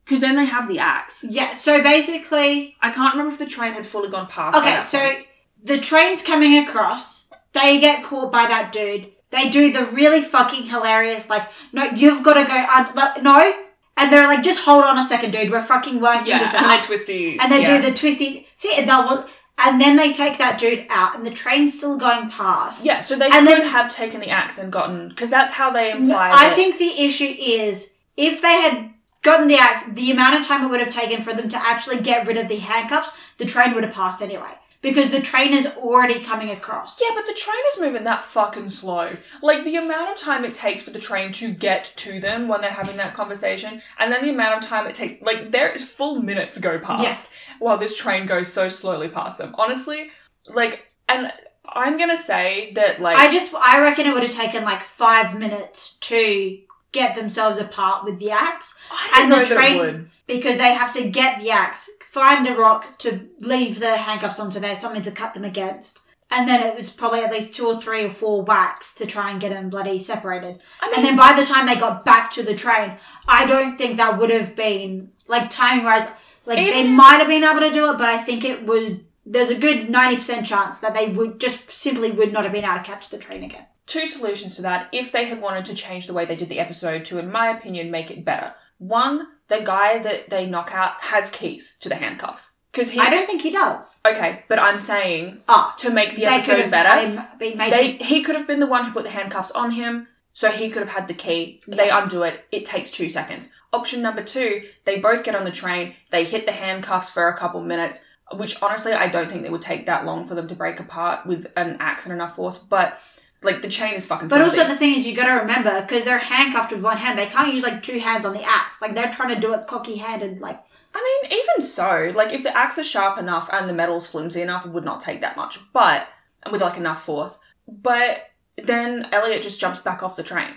Because 0.05 0.21
then 0.21 0.35
they 0.37 0.47
have 0.47 0.67
the 0.69 0.81
axe. 0.81 1.25
Yeah, 1.29 1.53
so 1.53 1.81
basically, 1.81 2.77
I 2.83 2.91
can't 2.91 3.13
remember 3.15 3.33
if 3.33 3.39
the 3.39 3.47
train 3.47 3.73
had 3.75 3.87
fully 3.87 4.09
gone 4.09 4.27
past. 4.27 4.53
by 4.55 4.59
okay, 4.61 4.71
that 4.73 4.83
so 4.83 4.99
point. 4.99 5.27
the 5.63 5.79
train's 5.79 6.23
coming 6.23 6.59
across, 6.59 7.29
they 7.53 7.79
get 7.79 8.03
caught 8.03 8.33
by 8.33 8.47
that 8.47 8.73
dude. 8.73 9.12
They 9.33 9.49
do 9.49 9.73
the 9.73 9.87
really 9.87 10.21
fucking 10.23 10.67
hilarious, 10.67 11.29
like, 11.29 11.49
no, 11.73 11.85
you've 11.85 12.23
got 12.23 12.35
to 12.35 12.45
go, 12.45 12.55
uh, 12.55 13.15
no. 13.23 13.53
And 13.97 14.13
they're 14.13 14.27
like, 14.27 14.43
just 14.43 14.61
hold 14.61 14.85
on 14.85 14.99
a 14.99 15.05
second, 15.05 15.33
dude, 15.33 15.51
we're 15.51 15.63
fucking 15.63 16.01
working 16.01 16.29
yeah, 16.29 16.39
this 16.39 16.55
and 16.55 16.65
out. 16.67 16.81
they 16.81 16.87
twisty, 16.87 17.39
and 17.41 17.51
they 17.51 17.63
yeah. 17.63 17.81
do 17.81 17.91
the 17.91 17.97
twisty, 17.97 18.47
see, 18.57 18.75
and 18.77 18.89
that 18.89 19.09
will, 19.09 19.27
and 19.59 19.81
then 19.81 19.97
they 19.97 20.13
take 20.13 20.39
that 20.39 20.59
dude 20.59 20.87
out, 20.91 21.17
and 21.17 21.25
the 21.27 21.31
train's 21.31 21.77
still 21.77 21.97
going 21.97 22.31
past. 22.31 22.85
Yeah, 22.85 23.01
so 23.01 23.17
they 23.17 23.27
And 23.27 23.47
could 23.47 23.59
then- 23.59 23.67
have 23.69 23.95
taken 23.95 24.21
the 24.21 24.29
axe 24.31 24.59
and 24.59 24.71
gotten 24.71 25.09
because 25.09 25.31
that's 25.31 25.53
how 25.53 25.71
they 25.71 25.91
imply. 25.93 26.31
I 26.31 26.49
that- 26.49 26.57
think 26.57 26.79
the 26.79 27.03
issue 27.03 27.35
is 27.39 27.93
if 28.17 28.41
they 28.43 28.61
had 28.61 28.91
gotten 29.23 29.47
the 29.47 29.57
axe, 29.57 29.85
the 29.85 30.11
amount 30.11 30.39
of 30.41 30.47
time 30.47 30.65
it 30.65 30.69
would 30.69 30.81
have 30.81 30.89
taken 30.91 31.23
for 31.23 31.33
them 31.33 31.49
to 31.49 31.57
actually 31.67 32.01
get 32.01 32.27
rid 32.27 32.37
of 32.37 32.49
the 32.49 32.57
handcuffs, 32.59 33.13
the 33.39 33.45
train 33.45 33.73
would 33.75 33.85
have 33.85 33.95
passed 33.95 34.21
anyway. 34.21 34.53
Because 34.83 35.11
the 35.11 35.21
train 35.21 35.53
is 35.53 35.67
already 35.79 36.19
coming 36.19 36.51
across. 36.51 37.01
Yeah, 37.01 37.15
but 37.15 37.25
the 37.25 37.33
train 37.35 37.63
is 37.73 37.81
moving 37.81 38.03
that 38.05 38.21
fucking 38.23 38.69
slow. 38.69 39.17
Like 39.41 39.65
the 39.65 39.77
amount 39.77 40.11
of 40.11 40.17
time 40.17 40.45
it 40.45 40.53
takes 40.55 40.83
for 40.83 40.91
the 40.91 40.99
train 40.99 41.31
to 41.35 41.53
get 41.55 41.93
to 41.99 42.19
them 42.21 42.49
when 42.49 42.61
they're 42.61 42.71
having 42.73 42.97
that 42.97 43.15
conversation, 43.15 43.81
and 43.99 44.13
then 44.13 44.23
the 44.23 44.31
amount 44.31 44.63
of 44.63 44.69
time 44.69 44.87
it 44.89 44.95
takes, 44.97 45.23
like 45.23 45.53
there 45.53 45.71
is 45.71 45.89
full 45.89 46.21
minutes 46.21 46.59
go 46.59 46.79
past 46.81 47.03
Yes. 47.03 47.31
while 47.61 47.79
this 47.79 47.97
train 47.97 48.27
goes 48.27 48.53
so 48.53 48.69
slowly 48.69 49.09
past 49.09 49.39
them. 49.39 49.55
Honestly, 49.57 50.11
like, 50.53 50.89
and 51.09 51.33
I'm 51.75 51.97
gonna 51.97 52.17
say 52.17 52.73
that 52.75 53.01
like 53.01 53.17
I 53.17 53.31
just, 53.31 53.55
I 53.55 53.81
reckon 53.81 54.07
it 54.07 54.13
would 54.15 54.25
have 54.25 54.33
taken 54.33 54.65
like 54.65 54.83
five 54.83 55.39
minutes 55.39 55.95
to 56.01 56.59
get 56.91 57.15
themselves 57.15 57.59
apart 57.59 58.05
with 58.05 58.19
the 58.19 58.33
axe. 58.33 58.75
And 59.17 59.31
know 59.31 59.39
the 59.45 59.45
that 59.47 59.55
train- 59.55 59.77
it 59.77 59.81
would. 59.81 60.11
Because 60.27 60.57
they 60.57 60.73
have 60.75 60.93
to 60.95 61.09
get 61.11 61.41
the 61.41 61.51
axe, 61.51 61.91
find 62.05 62.47
a 62.47 62.55
rock 62.55 62.99
to 63.01 63.29
leave 63.41 63.81
the 63.81 63.97
handcuffs 63.97 64.39
onto 64.39 64.61
there, 64.61 64.75
something 64.75 65.03
to 65.03 65.11
cut 65.11 65.35
them 65.35 65.45
against. 65.45 65.99
And 66.31 66.49
then 66.49 66.63
it 66.67 66.75
was 66.75 66.89
probably 66.89 67.21
at 67.21 67.31
least 67.33 67.55
two 67.55 67.67
or 67.67 67.79
three 67.79 68.05
or 68.05 68.11
four 68.11 68.43
whacks 68.43 68.95
to 68.95 69.05
try 69.07 69.31
and 69.31 69.41
get 69.41 69.51
them 69.51 69.69
bloody 69.69 69.99
separated. 69.99 70.63
I 70.81 70.87
mean, 70.87 70.95
And 70.97 71.05
then 71.05 71.17
by 71.17 71.39
the 71.39 71.45
time 71.45 71.67
they 71.67 71.75
got 71.75 72.05
back 72.07 72.31
to 72.33 72.43
the 72.43 72.55
train, 72.55 72.97
I 73.29 73.45
don't 73.45 73.77
think 73.77 73.97
that 73.99 74.19
would 74.19 74.31
have 74.31 74.57
been 74.57 75.11
like 75.27 75.51
timing 75.51 75.85
wise. 75.85 76.09
Like 76.47 76.59
they 76.59 76.89
might 76.89 77.19
have 77.19 77.29
been 77.29 77.45
able 77.45 77.61
to 77.61 77.71
do 77.71 77.91
it, 77.91 77.99
but 77.99 78.09
I 78.09 78.19
think 78.19 78.45
it 78.45 78.65
would. 78.65 79.05
There's 79.27 79.51
a 79.51 79.55
good 79.59 79.91
ninety 79.91 80.17
percent 80.17 80.47
chance 80.47 80.79
that 80.79 80.95
they 80.95 81.09
would 81.09 81.39
just 81.39 81.71
simply 81.71 82.11
would 82.11 82.33
not 82.33 82.45
have 82.45 82.53
been 82.53 82.65
able 82.65 82.77
to 82.77 82.83
catch 82.83 83.11
the 83.11 83.19
train 83.19 83.45
again. 83.45 83.67
two 83.87 84.07
solutions 84.07 84.57
to 84.57 84.63
that 84.63 84.89
if 84.93 85.13
they 85.13 85.27
had 85.27 85.41
wanted 85.43 85.65
to 85.67 85.75
change 85.75 86.07
the 86.07 86.15
way 86.15 86.25
they 86.25 86.37
did 86.37 86.49
the 86.49 86.61
episode 86.61 87.05
to, 87.05 87.19
in 87.19 87.31
my 87.31 87.49
opinion, 87.49 87.91
make 87.91 88.11
it 88.11 88.25
better. 88.25 88.55
One, 88.79 89.27
the 89.59 89.65
guy 89.65 89.99
that 89.99 90.31
they 90.31 90.47
knock 90.47 90.71
out 90.73 90.95
has 91.01 91.31
keys 91.31 91.75
to 91.81 91.89
the 91.89 91.95
handcuffs. 91.97 92.53
Because 92.73 92.89
he. 92.91 92.99
I 93.01 93.11
don't 93.11 93.27
think 93.27 93.43
he 93.43 93.51
does. 93.51 93.95
Okay, 94.07 94.45
but 94.49 94.59
I'm 94.59 94.79
saying 94.79 95.43
Ah, 95.49 95.75
to 95.79 95.91
make 95.91 96.11
the 96.17 96.23
they 96.23 96.39
could 96.41 96.59
episode 96.59 96.61
have 96.63 96.71
better. 96.71 96.89
had 96.89 97.09
him 97.09 97.23
be 97.39 97.55
made. 97.55 97.73
They 97.73 97.93
he 97.97 98.23
could 98.23 98.35
have 98.35 98.47
been 98.47 98.61
the 98.61 98.67
one 98.67 98.85
who 98.87 98.93
put 98.93 99.05
the 99.05 99.11
handcuffs 99.11 99.51
on 99.51 99.73
him, 99.73 100.09
so 100.33 100.51
he 100.51 100.71
could 100.71 100.83
have 100.83 100.93
had 100.97 101.07
the 101.09 101.15
key. 101.15 101.61
They 101.67 101.91
undo 101.91 102.23
it. 102.23 102.47
It 102.51 102.65
takes 102.65 102.91
two 102.91 103.11
seconds. 103.11 103.49
Option 103.75 104.01
number 104.01 104.23
two: 104.23 104.63
they 104.87 104.99
both 104.99 105.23
get 105.23 105.35
on 105.35 105.45
the 105.45 105.51
train. 105.51 105.95
They 106.11 106.25
hit 106.25 106.47
the 106.47 106.53
handcuffs 106.53 107.11
for 107.11 107.29
a 107.29 107.37
couple 107.37 107.63
minutes, 107.63 108.01
which 108.37 108.63
honestly 108.63 108.93
I 108.95 109.09
don't 109.09 109.31
think 109.31 109.45
it 109.45 109.53
would 109.53 109.61
take 109.63 109.85
that 109.87 110.07
long 110.07 110.27
for 110.27 110.35
them 110.35 110.49
to 110.49 110.55
break 110.55 110.81
apart 110.81 111.27
with 111.27 111.53
an 111.57 111.77
axe 111.79 112.05
and 112.05 112.13
enough 112.15 112.37
force. 112.37 112.57
But 112.57 112.99
like 113.43 113.63
the 113.63 113.69
chain 113.69 113.95
is 113.95 114.07
fucking. 114.07 114.29
but 114.29 114.41
also 114.41 114.67
the 114.67 114.77
thing 114.77 114.95
is, 114.95 115.07
you 115.07 115.15
got 115.15 115.27
to 115.27 115.41
remember 115.41 115.81
because 115.83 116.05
they're 116.05 116.19
handcuffed 116.19 116.73
with 116.73 116.83
one 116.83 116.97
hand, 116.97 117.19
they 117.19 117.27
can't 117.27 117.53
use 117.53 117.63
like 117.63 117.83
two 117.83 117.99
hands 117.99 118.25
on 118.25 118.33
the 118.33 118.43
axe. 118.43 118.81
Like 118.81 118.95
they're 118.95 119.11
trying 119.11 119.35
to 119.35 119.41
do 119.41 119.53
it 119.55 119.67
cocky 119.67 119.97
handed. 119.97 120.41
Like 120.41 120.63
I 120.95 121.21
mean, 121.23 121.33
even 121.33 121.67
so, 121.67 122.13
like 122.15 122.33
if 122.33 122.43
the 122.43 122.57
axe 122.57 122.79
is 122.79 122.87
sharp 122.87 123.19
enough 123.19 123.49
and 123.53 123.67
the 123.67 123.73
metal's 123.73 124.07
flimsy 124.07 124.43
enough, 124.43 124.67
it 124.67 124.73
would 124.73 124.85
not 124.85 125.01
take 125.01 125.21
that 125.21 125.37
much. 125.37 125.59
But 125.73 126.09
with 126.51 126.61
like 126.61 126.77
enough 126.77 127.05
force. 127.05 127.39
But 127.67 128.31
then 128.57 129.09
Eliot 129.13 129.43
just 129.43 129.61
jumps 129.61 129.79
back 129.79 130.03
off 130.03 130.17
the 130.17 130.23
train. 130.23 130.55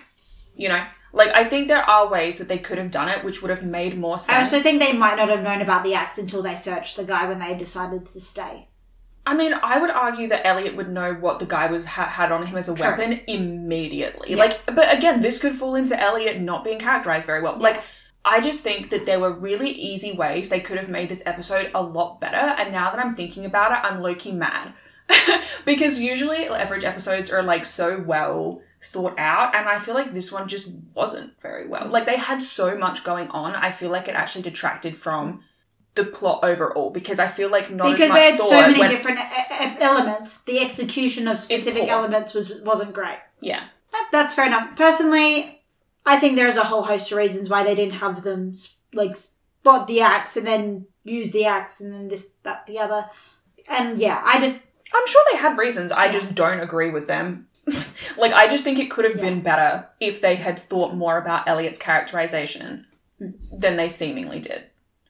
You 0.54 0.68
know, 0.68 0.84
like 1.12 1.30
I 1.34 1.44
think 1.44 1.68
there 1.68 1.82
are 1.82 2.08
ways 2.08 2.38
that 2.38 2.48
they 2.48 2.58
could 2.58 2.78
have 2.78 2.90
done 2.90 3.08
it, 3.08 3.24
which 3.24 3.42
would 3.42 3.50
have 3.50 3.64
made 3.64 3.98
more 3.98 4.18
sense. 4.18 4.30
I 4.30 4.42
also 4.42 4.62
think 4.62 4.80
they 4.80 4.92
might 4.92 5.16
not 5.16 5.28
have 5.28 5.42
known 5.42 5.60
about 5.60 5.82
the 5.82 5.94
axe 5.94 6.18
until 6.18 6.42
they 6.42 6.54
searched 6.54 6.96
the 6.96 7.04
guy 7.04 7.26
when 7.26 7.38
they 7.38 7.56
decided 7.56 8.06
to 8.06 8.20
stay. 8.20 8.68
I 9.26 9.34
mean, 9.34 9.54
I 9.54 9.78
would 9.78 9.90
argue 9.90 10.28
that 10.28 10.46
Eliot 10.46 10.76
would 10.76 10.88
know 10.88 11.12
what 11.14 11.40
the 11.40 11.46
guy 11.46 11.66
was 11.66 11.84
ha- 11.84 12.06
had 12.06 12.30
on 12.30 12.46
him 12.46 12.56
as 12.56 12.68
a 12.68 12.74
True. 12.74 12.86
weapon 12.86 13.20
immediately. 13.26 14.30
Yeah. 14.30 14.36
Like, 14.36 14.64
but 14.66 14.96
again, 14.96 15.20
this 15.20 15.40
could 15.40 15.54
fall 15.54 15.74
into 15.74 16.00
Eliot 16.00 16.40
not 16.40 16.62
being 16.62 16.78
characterized 16.78 17.26
very 17.26 17.42
well. 17.42 17.56
Like, 17.56 17.82
I 18.24 18.40
just 18.40 18.60
think 18.60 18.90
that 18.90 19.04
there 19.04 19.18
were 19.18 19.32
really 19.32 19.70
easy 19.70 20.12
ways 20.12 20.48
they 20.48 20.60
could 20.60 20.78
have 20.78 20.88
made 20.88 21.08
this 21.08 21.22
episode 21.26 21.70
a 21.74 21.82
lot 21.82 22.20
better. 22.20 22.36
And 22.36 22.72
now 22.72 22.90
that 22.90 23.04
I'm 23.04 23.14
thinking 23.14 23.44
about 23.44 23.72
it, 23.72 23.78
I'm 23.84 24.00
low 24.00 24.14
key 24.14 24.32
mad 24.32 24.72
because 25.64 25.98
usually 26.00 26.48
Leverage 26.48 26.84
episodes 26.84 27.28
are 27.30 27.42
like 27.42 27.66
so 27.66 28.02
well 28.06 28.62
thought 28.82 29.18
out, 29.18 29.54
and 29.56 29.68
I 29.68 29.80
feel 29.80 29.94
like 29.94 30.12
this 30.12 30.30
one 30.30 30.46
just 30.46 30.68
wasn't 30.94 31.40
very 31.40 31.66
well. 31.66 31.86
Mm. 31.86 31.90
Like, 31.90 32.06
they 32.06 32.16
had 32.16 32.42
so 32.42 32.76
much 32.78 33.02
going 33.02 33.28
on. 33.30 33.56
I 33.56 33.72
feel 33.72 33.90
like 33.90 34.06
it 34.06 34.14
actually 34.14 34.42
detracted 34.42 34.96
from. 34.96 35.42
The 35.96 36.04
plot 36.04 36.40
overall, 36.44 36.90
because 36.90 37.18
I 37.18 37.26
feel 37.26 37.50
like 37.50 37.70
not 37.70 37.90
because 37.90 38.12
they 38.12 38.30
had 38.30 38.38
so 38.40 38.50
many 38.60 38.86
different 38.86 39.18
e- 39.18 39.22
e- 39.22 39.76
elements, 39.80 40.38
the 40.42 40.60
execution 40.60 41.26
of 41.26 41.38
specific 41.38 41.88
elements 41.88 42.32
was 42.34 42.52
wasn't 42.62 42.92
great. 42.92 43.18
Yeah. 43.40 43.64
That- 43.92 44.08
That's 44.12 44.34
fair 44.34 44.46
enough. 44.46 44.76
Personally, 44.76 45.62
I 46.04 46.18
think 46.18 46.36
there's 46.36 46.56
a 46.58 46.64
whole 46.64 46.82
host 46.82 47.10
of 47.10 47.18
reasons 47.18 47.48
why 47.50 47.64
they 47.64 47.74
didn't 47.74 47.94
have 47.94 48.22
them 48.22 48.52
like 48.92 49.16
spot 49.16 49.86
the 49.88 50.00
axe 50.02 50.36
and 50.36 50.46
then 50.46 50.86
use 51.02 51.30
the 51.32 51.46
axe 51.46 51.80
and 51.80 51.92
then 51.92 52.08
this, 52.08 52.28
that, 52.44 52.66
the 52.66 52.78
other. 52.78 53.08
And 53.68 53.98
yeah, 53.98 54.20
I 54.24 54.38
just 54.38 54.60
I'm 54.94 55.06
sure 55.06 55.22
they 55.32 55.38
had 55.38 55.56
reasons. 55.58 55.90
I 55.92 56.06
Yeah. 56.06 56.12
just 56.12 56.34
don't 56.34 56.60
agree 56.60 56.90
with 56.90 57.08
them. 57.08 57.48
like, 58.16 58.32
I 58.32 58.46
just 58.48 58.62
think 58.64 58.78
it 58.78 58.90
could 58.90 59.04
have 59.06 59.16
Yeah. 59.16 59.22
been 59.22 59.40
better 59.40 59.88
if 59.98 60.20
they 60.20 60.36
had 60.36 60.58
thought 60.58 60.94
more 60.94 61.18
about 61.18 61.48
Eliot's 61.48 61.78
characterization 61.78 62.86
Hmm. 63.18 63.30
than 63.50 63.76
they 63.76 63.88
seemingly 63.88 64.40
did. 64.40 64.64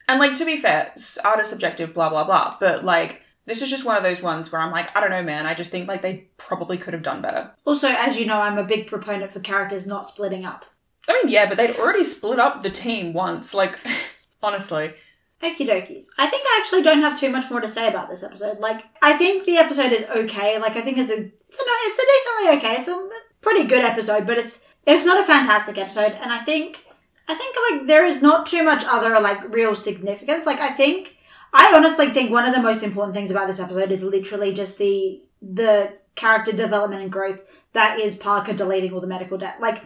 And, 0.09 0.21
like, 0.21 0.35
to 0.37 0.45
be 0.45 0.57
fair, 0.57 0.95
art 1.25 1.41
is 1.41 1.49
subjective, 1.49 1.93
blah, 1.93 2.09
blah, 2.09 2.25
blah. 2.25 2.57
But, 2.61 2.85
like, 2.85 3.23
this 3.45 3.63
is 3.63 3.71
just 3.71 3.85
one 3.85 3.97
of 3.97 4.03
those 4.03 4.23
ones 4.23 4.51
where 4.51 4.61
I'm 4.61 4.73
like, 4.73 4.95
I 4.97 5.01
don't 5.01 5.11
know, 5.11 5.23
man. 5.23 5.47
I 5.47 5.55
just 5.55 5.71
think, 5.71 5.89
like, 5.89 6.03
they 6.03 6.29
probably 6.37 6.79
could 6.79 6.95
have 6.95 7.03
done 7.03 7.23
better. 7.23 7.53
also, 7.65 7.89
as 7.89 8.19
you 8.19 8.27
know, 8.27 8.41
I'm 8.41 8.59
a 8.59 8.65
big 8.65 8.87
proponent 8.87 9.31
for 9.31 9.41
characters 9.41 9.87
not 9.87 10.07
splitting 10.07 10.45
up. 10.45 10.65
I 11.09 11.13
mean, 11.13 11.33
yeah, 11.33 11.47
but 11.47 11.57
they'd 11.57 11.77
already 11.77 12.05
split 12.05 12.39
up 12.39 12.63
the 12.63 12.71
team 12.71 13.13
once. 13.13 13.55
Like, 13.55 13.79
honestly. 14.43 14.95
Okie 15.43 15.69
dokies. 15.69 16.07
I 16.19 16.29
think 16.29 16.45
I 16.47 16.59
actually 16.61 16.83
don't 16.83 17.03
have 17.03 17.21
too 17.21 17.31
much 17.31 17.51
more 17.51 17.61
to 17.61 17.69
say 17.69 17.87
about 17.89 18.09
this 18.09 18.23
episode. 18.23 18.59
Like, 18.59 18.85
I 19.03 19.17
think 19.17 19.45
the 19.45 19.59
episode 19.59 19.93
is 19.93 20.05
okay. 20.05 20.59
Like, 20.59 20.77
I 20.77 20.81
think 20.81 20.97
it's 20.99 21.11
a 21.11 21.19
it's 21.19 21.59
a 21.59 21.63
it's 21.63 21.99
a 21.99 22.07
decently 22.07 22.57
okay. 22.57 22.81
It's 22.81 22.89
a 22.89 23.09
pretty 23.43 23.65
good 23.65 23.85
episode, 23.85 24.27
but 24.27 24.39
it's 24.39 24.61
it's 24.87 25.05
not 25.05 25.23
a 25.23 25.27
fantastic 25.27 25.77
episode. 25.77 26.13
And 26.13 26.33
I 26.33 26.43
think 26.43 26.86
I 27.29 27.35
think 27.35 27.57
like 27.71 27.87
there 27.87 28.05
is 28.05 28.23
not 28.23 28.47
too 28.47 28.63
much 28.63 28.85
other 28.85 29.19
like 29.21 29.53
real 29.53 29.75
significance. 29.75 30.47
Like, 30.47 30.61
I 30.61 30.73
think 30.73 31.17
I 31.53 31.73
honestly 31.75 32.11
think 32.11 32.31
one 32.31 32.47
of 32.47 32.55
the 32.55 32.63
most 32.63 32.83
important 32.83 33.15
things 33.15 33.31
about 33.31 33.47
this 33.47 33.61
episode 33.61 33.91
is 33.91 34.03
literally 34.03 34.53
just 34.53 34.79
the 34.79 35.23
the 35.43 35.95
character 36.15 36.53
development 36.53 37.03
and 37.03 37.13
growth 37.13 37.47
that 37.73 38.01
is 38.01 38.15
Parker 38.15 38.53
deleting 38.53 38.93
all 38.93 39.01
the 39.01 39.07
medical 39.07 39.37
debt. 39.39 39.61
Like, 39.61 39.83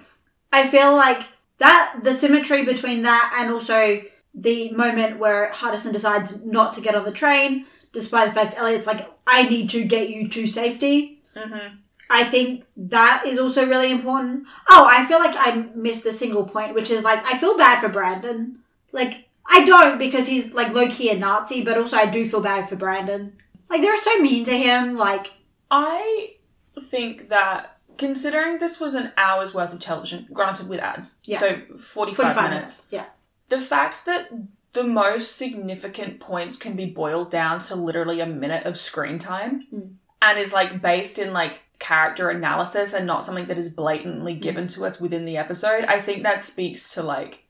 I 0.53 0.69
feel 0.69 0.95
like 0.95 1.25
that 1.59 2.01
the 2.03 2.13
symmetry 2.13 2.65
between 2.65 3.03
that 3.03 3.37
and 3.39 3.53
also 3.53 4.03
the 4.35 4.71
moment 4.73 5.19
where 5.19 5.51
Hardison 5.53 5.93
decides 5.93 6.45
not 6.45 6.73
to 6.75 6.81
get 6.81 6.95
on 6.95 7.05
the 7.05 7.13
train, 7.13 7.67
despite 7.93 8.29
the 8.29 8.35
fact 8.35 8.55
Eliot's 8.57 8.87
like, 8.87 9.11
I 9.27 9.43
need 9.43 9.69
to 9.71 9.85
get 9.85 10.09
you 10.09 10.29
to 10.29 10.47
safety. 10.47 11.21
Mm-hmm. 11.37 11.77
I 12.11 12.25
think 12.25 12.65
that 12.77 13.25
is 13.27 13.39
also 13.39 13.65
really 13.67 13.91
important. 13.91 14.47
Oh, 14.69 14.87
I 14.91 15.07
feel 15.07 15.19
like 15.21 15.35
I 15.37 15.69
missed 15.75 16.05
a 16.07 16.13
single 16.13 16.45
point, 16.47 16.75
which 16.75 16.91
is 16.91 17.05
like, 17.05 17.25
I 17.25 17.39
feel 17.39 17.57
bad 17.57 17.81
for 17.81 17.89
Brandon. 17.89 18.59
Like, 18.93 19.29
I 19.49 19.65
don't 19.65 19.99
because 19.99 20.27
he's 20.27 20.53
like 20.53 20.75
low 20.75 20.89
key 20.89 21.11
a 21.11 21.19
Nazi, 21.19 21.63
but 21.63 21.79
also 21.79 21.97
I 21.97 22.07
do 22.07 22.29
feel 22.29 22.41
bad 22.41 22.69
for 22.69 22.77
Brandon. 22.77 23.35
Like 23.69 23.81
they're 23.83 23.97
so 23.97 24.19
mean 24.19 24.45
to 24.45 24.57
him. 24.59 24.97
Like 24.97 25.33
I 25.71 26.35
think 26.81 27.29
that 27.31 27.79
considering 27.97 28.59
this 28.59 28.81
was 28.81 28.95
an 28.95 29.13
hour's 29.17 29.55
worth 29.55 29.73
of 29.73 29.79
television, 29.81 30.27
granted 30.33 30.69
with 30.69 30.81
ads, 30.81 31.17
Yeah. 31.25 31.39
so 31.41 31.61
45, 31.77 32.35
minutes, 32.37 32.51
minutes. 32.51 32.87
Yeah. 32.91 33.05
the 33.49 33.61
fact 33.61 34.05
that 34.07 34.29
the 34.73 34.85
most 34.85 35.37
significant 35.37 36.21
points 36.21 36.57
can 36.57 36.75
be 36.77 36.87
boiled 36.87 37.31
down 37.31 37.61
to 37.61 37.75
literally 37.77 38.21
a 38.21 38.27
minute 38.27 38.65
of 38.67 38.77
screen 38.79 39.19
time 39.19 39.67
Mm. 39.75 39.95
And 40.23 40.39
is 40.39 40.53
like 40.53 40.83
based 40.83 41.19
in 41.19 41.33
like 41.33 41.61
character 41.79 42.29
analysis 42.29 42.93
and 42.93 43.07
not 43.07 43.25
something 43.25 43.47
that 43.47 43.59
is 43.59 43.69
blatantly 43.71 44.35
Mm. 44.37 44.43
given 44.43 44.69
to 44.69 44.85
us 44.85 45.01
within 45.01 45.25
the 45.25 45.37
episode, 45.37 45.85
I 45.87 46.01
think 46.01 46.23
that 46.23 46.43
speaks 46.43 46.93
to 46.95 47.03
like 47.03 47.45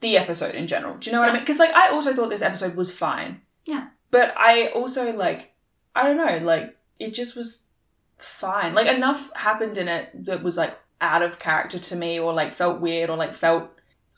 the 0.00 0.16
episode 0.16 0.54
in 0.54 0.66
general. 0.66 0.96
Do 0.96 1.10
you 1.10 1.12
know 1.12 1.20
what 1.20 1.30
I 1.30 1.32
mean? 1.32 1.42
Because 1.42 1.58
like 1.58 1.72
I 1.74 1.90
also 1.90 2.14
thought 2.14 2.30
this 2.30 2.42
episode 2.42 2.76
was 2.76 2.92
fine. 2.96 3.40
Yeah. 3.64 3.88
But 4.10 4.32
I 4.36 4.68
also 4.68 5.12
like 5.12 5.52
I 5.96 6.04
don't 6.04 6.16
know, 6.16 6.38
like 6.44 6.76
it 7.00 7.14
just 7.14 7.36
was 7.36 7.62
fine. 8.18 8.74
Like 8.74 8.86
enough 8.86 9.30
happened 9.34 9.76
in 9.78 9.88
it 9.88 10.10
that 10.26 10.42
was 10.42 10.56
like 10.56 10.78
out 11.00 11.22
of 11.22 11.38
character 11.38 11.78
to 11.78 11.96
me 11.96 12.18
or 12.18 12.32
like 12.32 12.52
felt 12.52 12.80
weird 12.80 13.10
or 13.10 13.16
like 13.16 13.34
felt 13.34 13.70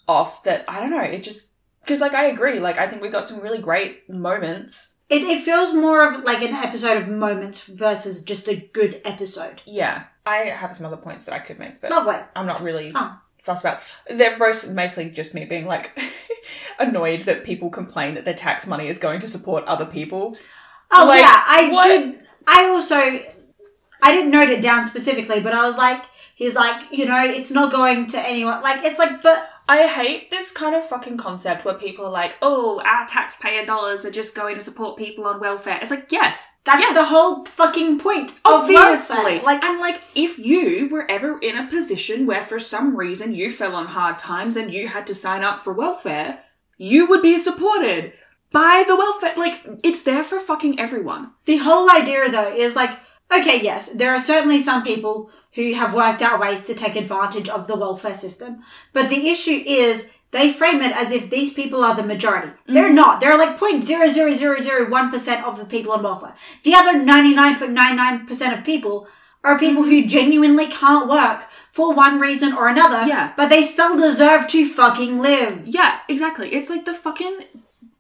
off 0.07 0.43
that 0.45 0.65
I 0.69 0.81
don't 0.81 0.91
know, 0.91 1.01
it 1.01 1.23
just 1.23 1.49
because 1.83 2.01
like 2.01 2.15
I 2.15 2.27
agree, 2.27 2.59
like 2.61 2.79
I 2.79 2.87
think 2.87 3.01
we 3.01 3.09
got 3.09 3.27
some 3.27 3.41
really 3.41 3.59
great 3.59 4.09
moments. 4.11 4.93
It, 5.09 5.23
it 5.23 5.43
feels 5.43 5.73
more 5.73 6.09
of 6.13 6.25
like 6.25 6.43
an 6.43 6.53
episode 6.55 6.97
of 7.01 7.09
moments 7.09 7.61
versus 7.63 8.23
just 8.23 8.49
a 8.49 8.57
good 8.57 9.01
episode. 9.05 9.63
Yeah. 9.65 10.05
I 10.25 10.37
have 10.49 10.75
some 10.75 10.85
other 10.87 10.97
points 10.97 11.25
that 11.27 11.35
I 11.35 11.39
could 11.39 11.59
make, 11.61 11.81
but 11.81 11.91
Lovely. 11.91 12.17
I'm 12.35 12.47
not 12.47 12.61
really 12.63 12.91
Oh. 12.95 13.17
fussed 13.41 13.63
about. 13.65 13.81
They're 14.11 14.37
both 14.39 14.67
mostly 14.69 15.09
just 15.11 15.33
me 15.35 15.45
being 15.45 15.67
like 15.67 15.97
annoyed 16.81 17.23
that 17.23 17.45
people 17.45 17.71
complain 17.71 18.15
that 18.15 18.25
their 18.25 18.35
tax 18.35 18.67
money 18.67 18.89
is 18.89 18.99
going 18.99 19.21
to 19.21 19.29
support 19.29 19.65
other 19.67 19.87
people. 19.87 20.37
Oh 20.91 21.07
Like, 21.07 21.21
yeah, 21.21 21.43
I 21.47 21.69
what- 21.73 21.87
did. 21.87 22.23
I 22.49 22.67
also, 22.69 22.97
I 22.97 24.13
didn't 24.13 24.31
note 24.31 24.49
it 24.49 24.61
down 24.63 24.87
specifically, 24.87 25.41
but 25.41 25.53
I 25.53 25.65
was 25.65 25.77
like, 25.77 26.05
he's 26.37 26.55
like, 26.55 26.81
you 26.93 27.07
know, 27.07 27.25
it's 27.25 27.51
not 27.51 27.73
going 27.73 28.07
to 28.09 28.21
anyone. 28.21 28.63
Like, 28.63 28.85
it's 28.85 28.99
like, 28.99 29.21
but 29.23 29.49
I 29.69 29.89
hate 29.89 30.31
this 30.31 30.53
kind 30.53 30.77
of 30.77 30.85
fucking 30.85 31.17
concept 31.17 31.65
where 31.65 31.75
people 31.75 32.07
are 32.07 32.11
like, 32.11 32.37
oh, 32.41 32.81
our 32.85 33.07
taxpayer 33.07 33.67
dollars 33.67 34.05
are 34.05 34.13
just 34.13 34.35
going 34.35 34.55
to 34.55 34.61
support 34.61 34.97
people 34.97 35.25
on 35.25 35.41
welfare. 35.41 35.79
It's 35.83 35.91
like, 35.91 36.13
yes, 36.13 36.47
that's 36.65 36.83
yes, 36.83 36.97
the 36.97 37.07
whole 37.07 37.45
fucking 37.47 37.99
point. 37.99 38.39
Obviously. 38.45 39.41
Like, 39.41 39.65
and 39.65 39.81
like, 39.81 40.01
if 40.15 40.39
you 40.39 40.89
were 40.89 41.11
ever 41.11 41.39
in 41.41 41.57
a 41.57 41.67
position 41.67 42.27
where 42.27 42.45
for 42.45 42.61
some 42.61 42.97
reason 42.97 43.35
you 43.35 43.51
fell 43.51 43.75
on 43.75 43.87
hard 43.87 44.21
times 44.21 44.57
and 44.57 44.73
you 44.73 44.87
had 44.87 45.07
to 45.09 45.15
sign 45.15 45.43
up 45.43 45.61
for 45.61 45.73
welfare, 45.73 46.45
you 46.79 47.09
would 47.09 47.23
be 47.23 47.37
supported 47.37 48.13
by 48.53 48.85
the 48.87 48.95
welfare. 48.95 49.35
Like, 49.37 49.61
it's 49.83 50.03
there 50.03 50.23
for 50.23 50.39
fucking 50.39 50.79
everyone. 50.79 51.33
The 51.45 51.57
whole 51.57 51.91
idea, 51.91 52.31
though, 52.31 52.55
is 52.55 52.77
like, 52.77 52.97
okay, 53.33 53.63
yes, 53.63 53.89
there 53.89 54.13
are 54.13 54.19
certainly 54.19 54.61
some 54.61 54.83
people 54.83 55.31
who 55.55 55.75
have 55.75 55.95
worked 55.95 56.23
out 56.23 56.41
ways 56.41 56.67
to 56.67 56.75
take 56.75 56.97
advantage 56.97 57.49
of 57.49 57.67
the 57.67 57.77
welfare 57.77 58.15
system, 58.15 58.63
but 58.93 59.09
the 59.09 59.29
issue 59.29 59.63
is 59.67 60.07
they 60.31 60.53
frame 60.53 60.83
it 60.83 60.95
as 60.95 61.13
if 61.13 61.31
these 61.31 61.53
people 61.53 61.83
are 61.83 61.95
the 61.95 62.03
majority. 62.03 62.49
Mm-hmm. 62.49 62.73
They're 62.75 62.93
not. 62.93 63.21
They're 63.21 63.39
like 63.39 63.59
0.00001% 63.59 65.45
of 65.45 65.59
the 65.59 65.65
people 65.65 65.93
on 65.93 66.03
welfare. 66.03 66.35
The 66.63 66.75
other 66.75 66.95
99.99% 66.95 68.59
of 68.59 68.65
people 68.65 69.09
are 69.43 69.59
people 69.59 69.83
mm-hmm. 69.83 69.91
who 69.91 70.07
genuinely 70.07 70.67
can't 70.67 71.09
work 71.09 71.45
for 71.71 71.95
one 71.95 72.19
reason 72.19 72.53
or 72.53 72.69
another, 72.69 73.07
Yeah. 73.07 73.33
but 73.37 73.49
they 73.49 73.63
still 73.63 73.97
deserve 73.97 74.49
to 74.49 74.69
fucking 74.69 75.21
live. 75.21 75.67
Yeah, 75.67 76.01
exactly. 76.09 76.53
It's 76.55 76.69
like 76.69 76.85
the 76.85 76.95
fucking 76.95 77.45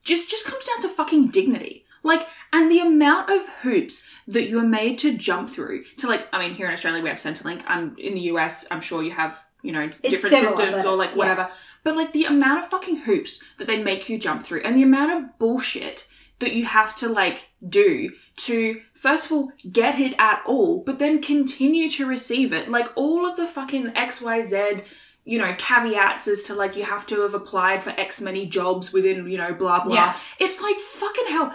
just 0.02 0.28
just 0.30 0.46
comes 0.46 0.66
down 0.66 0.80
to 0.80 0.88
fucking 0.88 1.28
dignity. 1.28 1.85
Like, 2.06 2.26
and 2.52 2.70
the 2.70 2.80
amount 2.80 3.30
of 3.30 3.48
hoops 3.62 4.02
that 4.28 4.48
you 4.48 4.58
are 4.58 4.66
made 4.66 4.98
to 4.98 5.16
jump 5.16 5.50
through 5.50 5.82
to 5.98 6.06
like, 6.06 6.26
I 6.32 6.38
mean, 6.38 6.54
here 6.54 6.66
in 6.66 6.72
Australia 6.72 7.02
we 7.02 7.08
have 7.08 7.18
Centrelink. 7.18 7.62
I'm 7.66 7.96
in 7.98 8.14
the 8.14 8.22
US. 8.32 8.64
I'm 8.70 8.80
sure 8.80 9.02
you 9.02 9.12
have 9.12 9.44
you 9.62 9.72
know 9.72 9.88
different 9.88 10.34
similar, 10.36 10.56
systems 10.56 10.84
or 10.84 10.96
like 10.96 11.08
it's- 11.08 11.16
yeah. 11.16 11.18
whatever. 11.18 11.50
But 11.84 11.96
like 11.96 12.12
the 12.12 12.24
amount 12.24 12.64
of 12.64 12.70
fucking 12.70 12.96
hoops 12.96 13.40
that 13.58 13.66
they 13.66 13.80
make 13.80 14.08
you 14.08 14.18
jump 14.18 14.44
through, 14.44 14.62
and 14.62 14.76
the 14.76 14.82
amount 14.82 15.12
of 15.12 15.38
bullshit 15.38 16.08
that 16.40 16.52
you 16.52 16.64
have 16.64 16.94
to 16.96 17.08
like 17.08 17.48
do 17.66 18.10
to 18.36 18.82
first 18.92 19.26
of 19.26 19.32
all 19.32 19.52
get 19.70 19.98
it 19.98 20.14
at 20.18 20.42
all, 20.46 20.82
but 20.84 20.98
then 20.98 21.22
continue 21.22 21.88
to 21.90 22.06
receive 22.06 22.52
it. 22.52 22.68
Like 22.68 22.88
all 22.96 23.24
of 23.26 23.36
the 23.36 23.46
fucking 23.46 23.96
X 23.96 24.20
Y 24.20 24.42
Z 24.42 24.82
you 25.28 25.38
know, 25.40 25.52
caveats 25.58 26.28
as 26.28 26.44
to 26.44 26.54
like 26.54 26.76
you 26.76 26.84
have 26.84 27.04
to 27.04 27.20
have 27.22 27.34
applied 27.34 27.82
for 27.82 27.90
X 27.90 28.20
many 28.20 28.46
jobs 28.46 28.92
within, 28.92 29.28
you 29.28 29.36
know, 29.36 29.52
blah 29.52 29.82
blah. 29.84 29.94
Yeah. 29.94 30.16
It's 30.38 30.62
like 30.62 30.78
fucking 30.78 31.26
hell. 31.28 31.54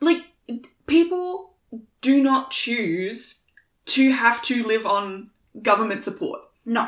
Like 0.00 0.24
people 0.86 1.54
do 2.00 2.22
not 2.22 2.50
choose 2.50 3.36
to 3.86 4.12
have 4.12 4.42
to 4.42 4.62
live 4.62 4.86
on 4.86 5.30
government 5.62 6.02
support 6.02 6.40
No. 6.64 6.86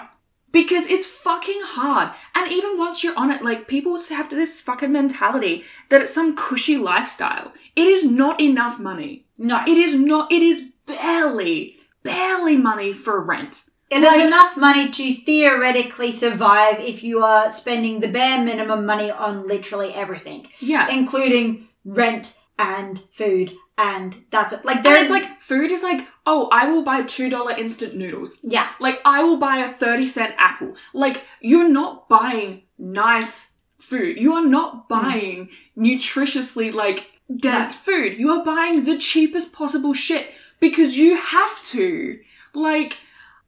because 0.52 0.86
it's 0.86 1.06
fucking 1.06 1.60
hard. 1.64 2.10
And 2.34 2.50
even 2.50 2.78
once 2.78 3.02
you're 3.02 3.18
on 3.18 3.30
it, 3.30 3.42
like 3.42 3.68
people 3.68 3.98
have 4.08 4.30
this 4.30 4.60
fucking 4.60 4.92
mentality 4.92 5.64
that 5.88 6.00
it's 6.02 6.14
some 6.14 6.36
cushy 6.36 6.76
lifestyle. 6.76 7.52
It 7.76 7.86
is 7.86 8.04
not 8.04 8.40
enough 8.40 8.78
money. 8.78 9.24
No. 9.38 9.62
It 9.66 9.78
is 9.78 9.94
not. 9.94 10.30
It 10.30 10.42
is 10.42 10.64
barely, 10.86 11.76
barely 12.02 12.56
money 12.56 12.92
for 12.92 13.20
rent. 13.24 13.64
It 13.90 13.98
is 13.98 14.04
Like- 14.04 14.26
enough 14.26 14.56
money 14.56 14.88
to 14.90 15.14
theoretically 15.14 16.12
survive 16.12 16.80
if 16.80 17.02
you 17.02 17.22
are 17.22 17.50
spending 17.50 18.00
the 18.00 18.08
bare 18.08 18.42
minimum 18.42 18.86
money 18.86 19.10
on 19.10 19.46
literally 19.46 19.92
everything, 19.92 20.46
Yeah. 20.60 20.88
including 20.90 21.68
rent 21.84 22.36
and 22.58 22.98
food, 23.10 23.54
and 23.78 24.24
that's 24.30 24.52
it. 24.52 24.64
Like 24.64 24.82
there 24.82 24.96
is 24.96 25.10
like 25.10 25.40
food 25.40 25.70
is 25.70 25.82
like, 25.82 26.06
oh, 26.26 26.48
I 26.52 26.66
will 26.66 26.84
buy 26.84 27.02
two 27.02 27.28
dollar 27.28 27.52
instant 27.52 27.94
noodles. 27.96 28.38
yeah, 28.42 28.70
Like 28.80 29.00
I 29.04 29.22
will 29.22 29.38
buy 29.38 29.58
a 29.58 29.68
thirty 29.68 30.06
cent 30.06 30.34
apple. 30.38 30.74
Like 30.92 31.22
you're 31.40 31.68
not 31.68 32.08
buying 32.08 32.64
nice 32.78 33.52
food. 33.78 34.18
You 34.18 34.34
are 34.34 34.46
not 34.46 34.84
mm. 34.84 34.88
buying 34.88 35.50
nutritiously 35.76 36.72
like 36.72 37.10
dense 37.34 37.74
food. 37.74 38.18
You 38.18 38.30
are 38.30 38.44
buying 38.44 38.84
the 38.84 38.98
cheapest 38.98 39.52
possible 39.52 39.94
shit 39.94 40.32
because 40.60 40.98
you 40.98 41.16
have 41.16 41.62
to. 41.64 42.20
Like, 42.54 42.98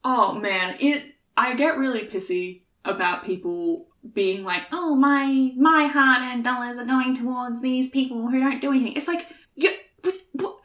oh 0.02 0.34
man, 0.34 0.76
it. 0.80 1.14
I 1.36 1.54
get 1.56 1.76
really 1.76 2.06
pissy 2.06 2.62
about 2.84 3.24
people 3.24 3.88
being 4.12 4.44
like, 4.44 4.62
oh 4.72 4.94
my 4.94 5.52
my 5.56 5.86
hard 5.86 6.22
earned 6.22 6.44
dollars 6.44 6.78
are 6.78 6.84
going 6.84 7.14
towards 7.14 7.62
these 7.62 7.88
people 7.88 8.28
who 8.28 8.38
don't 8.38 8.60
do 8.60 8.70
anything. 8.70 8.94
It's 8.94 9.08
like, 9.08 9.26
you. 9.56 9.70
What, 10.02 10.16
what, 10.32 10.56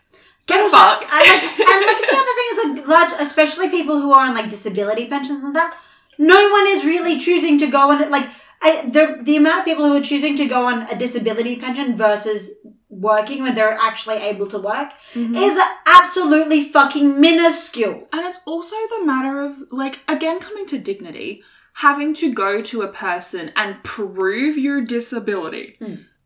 Get 0.48 0.70
fucked. 0.72 1.04
And 1.14 1.28
like, 1.30 1.44
and 1.60 1.86
like 1.86 2.10
the 2.10 2.18
other 2.18 2.36
thing 2.38 2.48
is 2.52 2.60
like 2.66 2.88
large, 2.88 3.12
especially 3.22 3.70
people 3.70 4.00
who 4.02 4.12
are 4.12 4.26
on 4.26 4.34
like 4.34 4.50
disability 4.50 5.06
pensions 5.06 5.44
and 5.44 5.56
that. 5.56 5.78
No 6.18 6.50
one 6.50 6.68
is 6.68 6.84
really 6.84 7.18
choosing 7.18 7.58
to 7.60 7.68
go 7.68 7.92
on 7.92 8.02
it. 8.02 8.10
Like 8.10 8.28
I, 8.62 8.86
the 8.88 9.20
the 9.22 9.38
amount 9.38 9.60
of 9.60 9.66
people 9.66 9.86
who 9.86 9.96
are 9.96 10.02
choosing 10.04 10.36
to 10.38 10.46
go 10.46 10.66
on 10.66 10.90
a 10.90 10.96
disability 10.98 11.56
pension 11.56 11.96
versus 11.96 12.52
working 12.90 13.44
when 13.44 13.54
they're 13.54 13.78
actually 13.80 14.16
able 14.18 14.48
to 14.48 14.58
work 14.58 14.90
Mm-hmm. 15.14 15.36
is 15.36 15.58
absolutely 15.88 16.70
fucking 16.70 17.22
minuscule. 17.22 18.08
And 18.12 18.26
it's 18.26 18.40
also 18.46 18.76
the 18.98 19.06
matter 19.06 19.42
of, 19.42 19.56
like, 19.72 20.00
again, 20.08 20.40
coming 20.40 20.66
to 20.68 20.78
dignity, 20.80 21.44
having 21.74 22.14
to 22.16 22.34
go 22.34 22.62
to 22.62 22.82
a 22.82 22.88
person 22.88 23.52
and 23.56 23.84
prove 23.84 24.58
your 24.58 24.82
disability. 24.82 25.76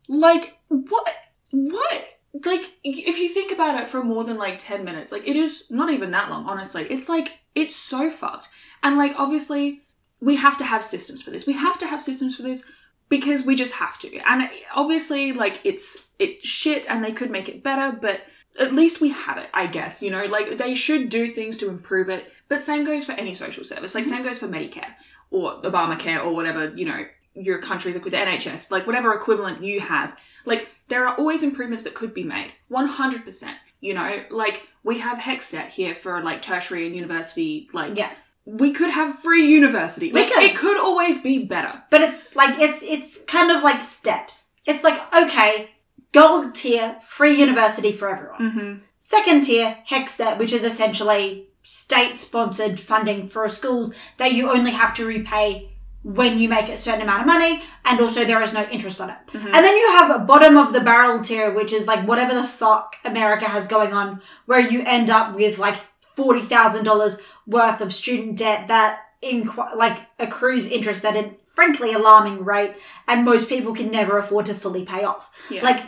Like, 0.08 0.58
what? 0.68 1.14
What? 1.50 2.04
Like, 2.44 2.72
if 2.82 3.18
you 3.18 3.28
think 3.28 3.52
about 3.52 3.80
it 3.80 3.88
for 3.88 4.02
more 4.02 4.24
than 4.24 4.36
like 4.36 4.58
10 4.58 4.84
minutes, 4.84 5.12
like, 5.12 5.26
it 5.26 5.36
is 5.36 5.64
not 5.70 5.92
even 5.92 6.10
that 6.10 6.30
long, 6.30 6.46
honestly. 6.46 6.84
It's 6.90 7.08
like, 7.08 7.40
it's 7.54 7.76
so 7.76 8.10
fucked. 8.10 8.48
And, 8.82 8.98
like, 8.98 9.14
obviously, 9.16 9.82
we 10.20 10.36
have 10.36 10.56
to 10.58 10.64
have 10.64 10.82
systems 10.82 11.22
for 11.22 11.30
this. 11.30 11.46
We 11.46 11.52
have 11.54 11.78
to 11.78 11.86
have 11.86 12.02
systems 12.02 12.36
for 12.36 12.42
this 12.42 12.64
because 13.08 13.44
we 13.44 13.54
just 13.54 13.74
have 13.74 13.98
to. 14.00 14.18
And 14.28 14.42
uh, 14.42 14.48
obviously, 14.74 15.32
like, 15.32 15.60
it's, 15.62 15.96
it's 16.18 16.46
shit 16.46 16.90
and 16.90 17.04
they 17.04 17.12
could 17.12 17.30
make 17.30 17.48
it 17.48 17.62
better, 17.62 17.96
but 17.96 18.22
at 18.58 18.72
least 18.72 19.00
we 19.00 19.10
have 19.10 19.38
it, 19.38 19.48
I 19.54 19.66
guess. 19.66 20.02
You 20.02 20.10
know, 20.10 20.24
like 20.26 20.58
they 20.58 20.74
should 20.74 21.08
do 21.08 21.28
things 21.28 21.56
to 21.58 21.68
improve 21.68 22.08
it. 22.08 22.32
But 22.48 22.64
same 22.64 22.84
goes 22.84 23.04
for 23.04 23.12
any 23.12 23.34
social 23.34 23.64
service. 23.64 23.94
Like 23.94 24.04
mm-hmm. 24.04 24.14
same 24.14 24.22
goes 24.24 24.38
for 24.38 24.48
Medicare 24.48 24.94
or 25.30 25.60
Obamacare 25.62 26.24
or 26.24 26.34
whatever, 26.34 26.72
you 26.76 26.84
know, 26.86 27.04
your 27.34 27.58
country's 27.58 27.94
like 27.96 28.04
with 28.04 28.12
the 28.12 28.18
NHS, 28.18 28.70
like 28.70 28.86
whatever 28.86 29.12
equivalent 29.12 29.62
you 29.64 29.80
have. 29.80 30.16
Like 30.44 30.68
there 30.88 31.06
are 31.06 31.16
always 31.16 31.42
improvements 31.42 31.84
that 31.84 31.94
could 31.94 32.14
be 32.14 32.22
made. 32.24 32.52
100%. 32.70 33.54
You 33.80 33.94
know, 33.94 34.22
like 34.30 34.62
we 34.82 34.98
have 35.00 35.18
HECS 35.18 35.50
Hexstat 35.52 35.68
here 35.68 35.94
for 35.94 36.22
like 36.22 36.40
tertiary 36.42 36.86
and 36.86 36.94
university, 36.94 37.68
like 37.72 37.96
Yeah. 37.98 38.14
we 38.44 38.72
could 38.72 38.90
have 38.90 39.14
free 39.14 39.46
university. 39.46 40.12
We 40.12 40.20
Like 40.20 40.32
could. 40.32 40.42
it 40.44 40.56
could 40.56 40.78
always 40.80 41.18
be 41.20 41.44
better. 41.44 41.82
But 41.90 42.00
it's 42.02 42.34
like 42.34 42.58
it's 42.58 42.80
it's 42.82 43.22
kind 43.24 43.50
of 43.50 43.62
like 43.62 43.82
steps. 43.82 44.48
It's 44.64 44.82
like 44.84 44.98
okay, 45.14 45.70
gold 46.12 46.54
tier, 46.54 46.96
free 47.02 47.34
university 47.38 47.92
for 47.92 48.08
everyone. 48.08 48.40
Mm-hmm. 48.40 48.78
Second 48.98 49.42
tier, 49.42 49.78
HECS 49.90 50.16
Hexstat, 50.16 50.38
which 50.38 50.52
is 50.52 50.64
essentially 50.64 51.48
state 51.64 52.18
sponsored 52.18 52.78
funding 52.78 53.26
for 53.26 53.48
schools 53.48 53.94
that 54.18 54.32
you 54.32 54.50
only 54.50 54.70
have 54.70 54.94
to 54.94 55.04
repay 55.04 55.70
when 56.02 56.38
you 56.38 56.50
make 56.50 56.68
a 56.68 56.76
certain 56.76 57.00
amount 57.00 57.22
of 57.22 57.26
money, 57.26 57.62
and 57.86 57.98
also 57.98 58.26
there 58.26 58.42
is 58.42 58.52
no 58.52 58.62
interest 58.64 59.00
on 59.00 59.08
it. 59.08 59.16
Mm-hmm. 59.28 59.46
And 59.46 59.54
then 59.64 59.74
you 59.74 59.90
have 59.92 60.14
a 60.14 60.22
bottom 60.22 60.58
of 60.58 60.74
the 60.74 60.80
barrel 60.80 61.22
tier, 61.22 61.50
which 61.50 61.72
is 61.72 61.86
like 61.86 62.06
whatever 62.06 62.34
the 62.34 62.46
fuck 62.46 62.96
America 63.04 63.46
has 63.46 63.66
going 63.66 63.94
on, 63.94 64.20
where 64.44 64.60
you 64.60 64.82
end 64.84 65.08
up 65.08 65.34
with 65.34 65.58
like 65.58 65.76
forty 66.00 66.42
thousand 66.42 66.84
dollars 66.84 67.16
worth 67.46 67.80
of 67.80 67.94
student 67.94 68.36
debt 68.36 68.68
that 68.68 69.00
in 69.22 69.50
like 69.76 70.02
accrues 70.18 70.66
interest 70.66 71.04
at 71.06 71.16
a 71.16 71.30
frankly 71.54 71.94
alarming 71.94 72.44
rate, 72.44 72.76
and 73.08 73.24
most 73.24 73.48
people 73.48 73.74
can 73.74 73.90
never 73.90 74.18
afford 74.18 74.44
to 74.44 74.54
fully 74.54 74.84
pay 74.84 75.04
off. 75.04 75.30
Yeah. 75.50 75.62
Like 75.62 75.84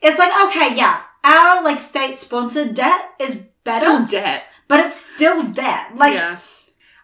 it's 0.00 0.18
like 0.18 0.32
okay, 0.46 0.74
yeah, 0.74 1.02
our 1.22 1.62
like 1.62 1.80
state 1.80 2.16
sponsored 2.16 2.72
debt 2.72 3.10
is 3.20 3.42
better, 3.64 3.80
Still 3.80 4.06
debt. 4.06 4.44
But 4.68 4.80
it's 4.80 5.06
still 5.14 5.42
debt. 5.44 5.94
Like 5.94 6.14
yeah. 6.14 6.38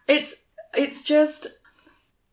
It's 0.07 0.45
it's 0.75 1.03
just 1.03 1.47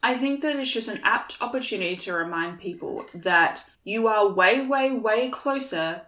I 0.01 0.15
think 0.15 0.41
that 0.41 0.55
it's 0.55 0.71
just 0.71 0.87
an 0.87 0.99
apt 1.03 1.35
opportunity 1.41 1.95
to 1.97 2.13
remind 2.13 2.59
people 2.59 3.05
that 3.13 3.63
you 3.83 4.07
are 4.07 4.27
way, 4.27 4.65
way, 4.65 4.91
way 4.91 5.29
closer 5.29 6.03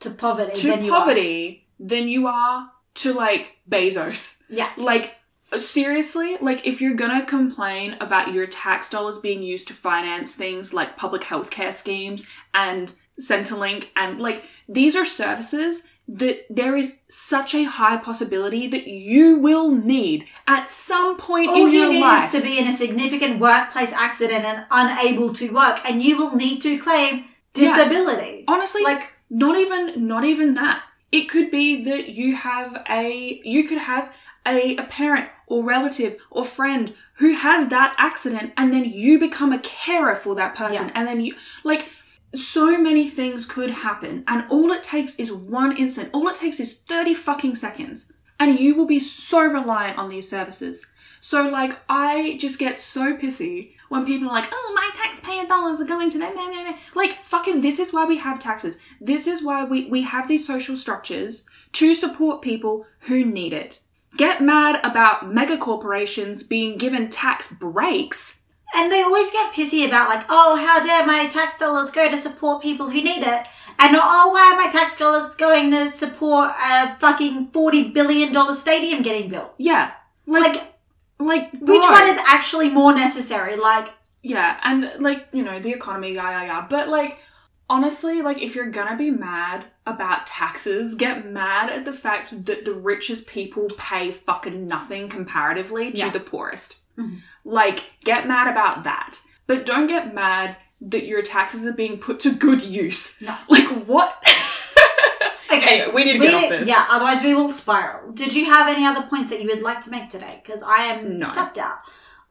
to 0.00 0.10
poverty. 0.10 0.52
to 0.60 0.68
than 0.68 0.84
you 0.84 0.94
are. 0.94 1.00
poverty 1.00 1.66
than 1.78 2.08
you 2.08 2.26
are 2.26 2.70
to 2.94 3.12
like 3.12 3.56
Bezos. 3.68 4.36
Yeah. 4.48 4.70
Like 4.76 5.16
seriously, 5.58 6.38
like 6.40 6.66
if 6.66 6.80
you're 6.80 6.94
gonna 6.94 7.26
complain 7.26 7.96
about 8.00 8.32
your 8.32 8.46
tax 8.46 8.88
dollars 8.88 9.18
being 9.18 9.42
used 9.42 9.68
to 9.68 9.74
finance 9.74 10.34
things 10.34 10.72
like 10.72 10.96
public 10.96 11.22
healthcare 11.22 11.74
schemes 11.74 12.26
and 12.54 12.94
Centrelink 13.20 13.88
and 13.94 14.18
like 14.20 14.44
these 14.68 14.96
are 14.96 15.04
services 15.04 15.82
that 16.08 16.44
there 16.50 16.76
is 16.76 16.94
such 17.08 17.54
a 17.54 17.64
high 17.64 17.96
possibility 17.96 18.66
that 18.66 18.86
you 18.88 19.38
will 19.38 19.70
need 19.70 20.26
at 20.46 20.68
some 20.68 21.16
point 21.16 21.48
All 21.50 21.56
in 21.66 21.70
you 21.72 21.80
your 21.80 21.92
need 21.92 22.00
life. 22.00 22.26
is 22.26 22.40
to 22.40 22.40
be 22.42 22.58
in 22.58 22.66
a 22.66 22.72
significant 22.76 23.38
workplace 23.38 23.92
accident 23.92 24.44
and 24.44 24.66
unable 24.70 25.32
to 25.34 25.48
work, 25.50 25.80
and 25.84 26.02
you 26.02 26.16
will 26.16 26.34
need 26.34 26.60
to 26.62 26.78
claim 26.78 27.26
disability. 27.54 28.44
Honestly, 28.48 28.82
Like- 28.82 29.08
not 29.30 29.56
even 29.56 30.06
not 30.06 30.24
even 30.24 30.54
that. 30.54 30.82
It 31.10 31.28
could 31.28 31.50
be 31.50 31.82
that 31.84 32.10
you 32.10 32.34
have 32.36 32.82
a 32.88 33.40
you 33.44 33.64
could 33.68 33.78
have 33.78 34.12
a, 34.46 34.76
a 34.76 34.82
parent 34.84 35.28
or 35.46 35.64
relative 35.64 36.16
or 36.30 36.44
friend 36.44 36.94
who 37.18 37.34
has 37.34 37.68
that 37.68 37.94
accident 37.98 38.52
and 38.56 38.72
then 38.74 38.84
you 38.84 39.18
become 39.18 39.52
a 39.52 39.58
carer 39.60 40.16
for 40.16 40.34
that 40.34 40.54
person 40.54 40.86
Yeah. 40.88 40.92
and 40.96 41.06
then 41.06 41.20
you 41.20 41.34
like 41.64 41.88
so 42.34 42.78
many 42.78 43.08
things 43.08 43.44
could 43.44 43.70
happen 43.70 44.24
and 44.26 44.44
all 44.50 44.70
it 44.72 44.82
takes 44.82 45.16
is 45.16 45.32
one 45.32 45.76
instant. 45.76 46.10
All 46.12 46.28
it 46.28 46.36
takes 46.36 46.60
is 46.60 46.74
30 46.74 47.14
fucking 47.14 47.54
seconds 47.56 48.12
and 48.40 48.58
you 48.58 48.74
will 48.74 48.86
be 48.86 48.98
so 48.98 49.40
reliant 49.40 49.98
on 49.98 50.08
these 50.08 50.28
services. 50.28 50.86
So 51.20 51.48
like 51.48 51.78
I 51.88 52.36
just 52.40 52.58
get 52.58 52.80
so 52.80 53.16
pissy 53.16 53.74
when 53.88 54.04
people 54.04 54.28
are 54.28 54.34
like, 54.34 54.48
"Oh, 54.50 54.72
my 54.74 54.90
taxpayer 54.94 55.46
dollars 55.46 55.80
are 55.80 55.84
going 55.84 56.10
to 56.10 56.18
them." 56.18 56.34
Meh, 56.34 56.48
meh, 56.48 56.64
meh." 56.64 56.76
Like 56.94 57.24
fucking 57.24 57.60
this 57.60 57.78
is 57.78 57.92
why 57.92 58.04
we 58.04 58.18
have 58.18 58.40
taxes. 58.40 58.78
This 59.00 59.28
is 59.28 59.42
why 59.42 59.62
we 59.64 59.86
we 59.86 60.02
have 60.02 60.26
these 60.26 60.46
social 60.46 60.76
structures 60.76 61.46
to 61.74 61.94
support 61.94 62.42
people 62.42 62.86
who 63.00 63.24
need 63.24 63.52
it. 63.52 63.80
Get 64.16 64.42
mad 64.42 64.80
about 64.84 65.32
mega 65.32 65.56
corporations 65.56 66.42
being 66.42 66.76
given 66.76 67.08
tax 67.08 67.48
breaks. 67.48 68.40
And 68.74 68.90
they 68.90 69.02
always 69.02 69.30
get 69.30 69.52
pissy 69.52 69.86
about 69.86 70.08
like, 70.08 70.24
oh, 70.28 70.56
how 70.56 70.80
dare 70.80 71.06
my 71.06 71.26
tax 71.28 71.58
dollars 71.58 71.90
go 71.90 72.10
to 72.10 72.20
support 72.22 72.62
people 72.62 72.88
who 72.88 73.02
need 73.02 73.22
it, 73.22 73.46
and 73.78 73.96
oh, 73.96 74.30
why 74.32 74.52
are 74.52 74.56
my 74.56 74.70
tax 74.70 74.96
dollars 74.96 75.34
going 75.34 75.70
to 75.72 75.90
support 75.90 76.50
a 76.62 76.94
fucking 76.96 77.48
forty 77.48 77.90
billion 77.90 78.32
dollar 78.32 78.54
stadium 78.54 79.02
getting 79.02 79.28
built? 79.28 79.52
Yeah. 79.58 79.92
Like 80.26 80.54
Like, 80.54 80.64
like 81.18 81.52
which 81.60 81.82
one 81.82 82.08
is 82.08 82.18
actually 82.26 82.70
more 82.70 82.94
necessary? 82.94 83.56
Like, 83.56 83.88
Yeah, 84.22 84.58
and 84.62 84.90
like, 85.00 85.26
you 85.32 85.42
know, 85.42 85.58
the 85.60 85.72
economy, 85.72 86.14
yeah, 86.14 86.30
yeah, 86.30 86.44
yeah. 86.44 86.66
But 86.68 86.88
like, 86.88 87.18
honestly, 87.68 88.22
like, 88.22 88.40
if 88.40 88.54
you're 88.54 88.70
gonna 88.70 88.96
be 88.96 89.10
mad 89.10 89.66
about 89.84 90.26
taxes, 90.28 90.94
get 90.94 91.26
mad 91.26 91.68
at 91.70 91.84
the 91.84 91.92
fact 91.92 92.44
that 92.46 92.64
the 92.64 92.72
richest 92.74 93.26
people 93.26 93.68
pay 93.76 94.12
fucking 94.12 94.66
nothing 94.68 95.08
comparatively 95.08 95.90
to 95.92 95.98
Yeah. 95.98 96.10
the 96.10 96.20
poorest. 96.20 96.76
Mhm. 96.98 97.20
Like, 97.44 97.82
get 98.04 98.26
mad 98.28 98.48
about 98.48 98.84
that. 98.84 99.20
But 99.46 99.66
don't 99.66 99.86
get 99.86 100.14
mad 100.14 100.56
that 100.80 101.04
your 101.06 101.22
taxes 101.22 101.66
are 101.66 101.72
being 101.72 101.98
put 101.98 102.20
to 102.20 102.32
good 102.32 102.62
use. 102.62 103.20
No. 103.20 103.36
Like, 103.48 103.68
what? 103.86 104.22
Okay, 105.50 105.80
Anyway, 105.82 105.92
we 105.94 106.04
need 106.04 106.12
to 106.14 106.18
get 106.18 106.32
off 106.34 106.48
this. 106.48 106.66
Yeah, 106.68 106.86
otherwise 106.88 107.22
we 107.22 107.34
will 107.34 107.50
spiral. 107.50 108.10
Did 108.12 108.32
you 108.34 108.46
have 108.46 108.68
any 108.74 108.86
other 108.86 109.02
points 109.02 109.28
that 109.28 109.42
you 109.42 109.48
would 109.48 109.60
like 109.62 109.82
to 109.82 109.90
make 109.90 110.08
today? 110.08 110.40
Because 110.42 110.62
I 110.62 110.84
am 110.84 111.18
No. 111.18 111.30
tapped 111.30 111.58
out. 111.58 111.76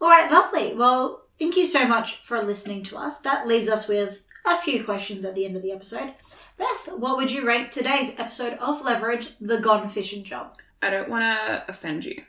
All 0.02 0.10
right, 0.10 0.30
lovely. 0.32 0.74
Well, 0.74 1.26
thank 1.38 1.56
you 1.56 1.66
so 1.66 1.86
much 1.88 2.16
for 2.18 2.42
listening 2.42 2.82
to 2.86 2.98
us. 2.98 3.20
That 3.20 3.48
leaves 3.48 3.70
us 3.70 3.88
with 3.88 4.24
a 4.44 4.58
few 4.58 4.84
questions 4.84 5.24
at 5.24 5.36
the 5.36 5.46
end 5.46 5.56
of 5.56 5.62
the 5.62 5.72
episode. 5.72 6.16
Beth, 6.58 6.90
what 6.98 7.16
would 7.16 7.30
you 7.30 7.46
rate 7.46 7.72
today's 7.72 8.12
episode 8.18 8.54
of 8.54 8.82
Leverage, 8.82 9.28
The 9.40 9.60
Gone 9.60 9.88
Fishing 9.88 10.24
Job? 10.24 10.58
I 10.82 10.90
don't 10.90 11.08
want 11.10 11.22
to 11.22 11.64
offend 11.70 12.06
you, 12.06 12.24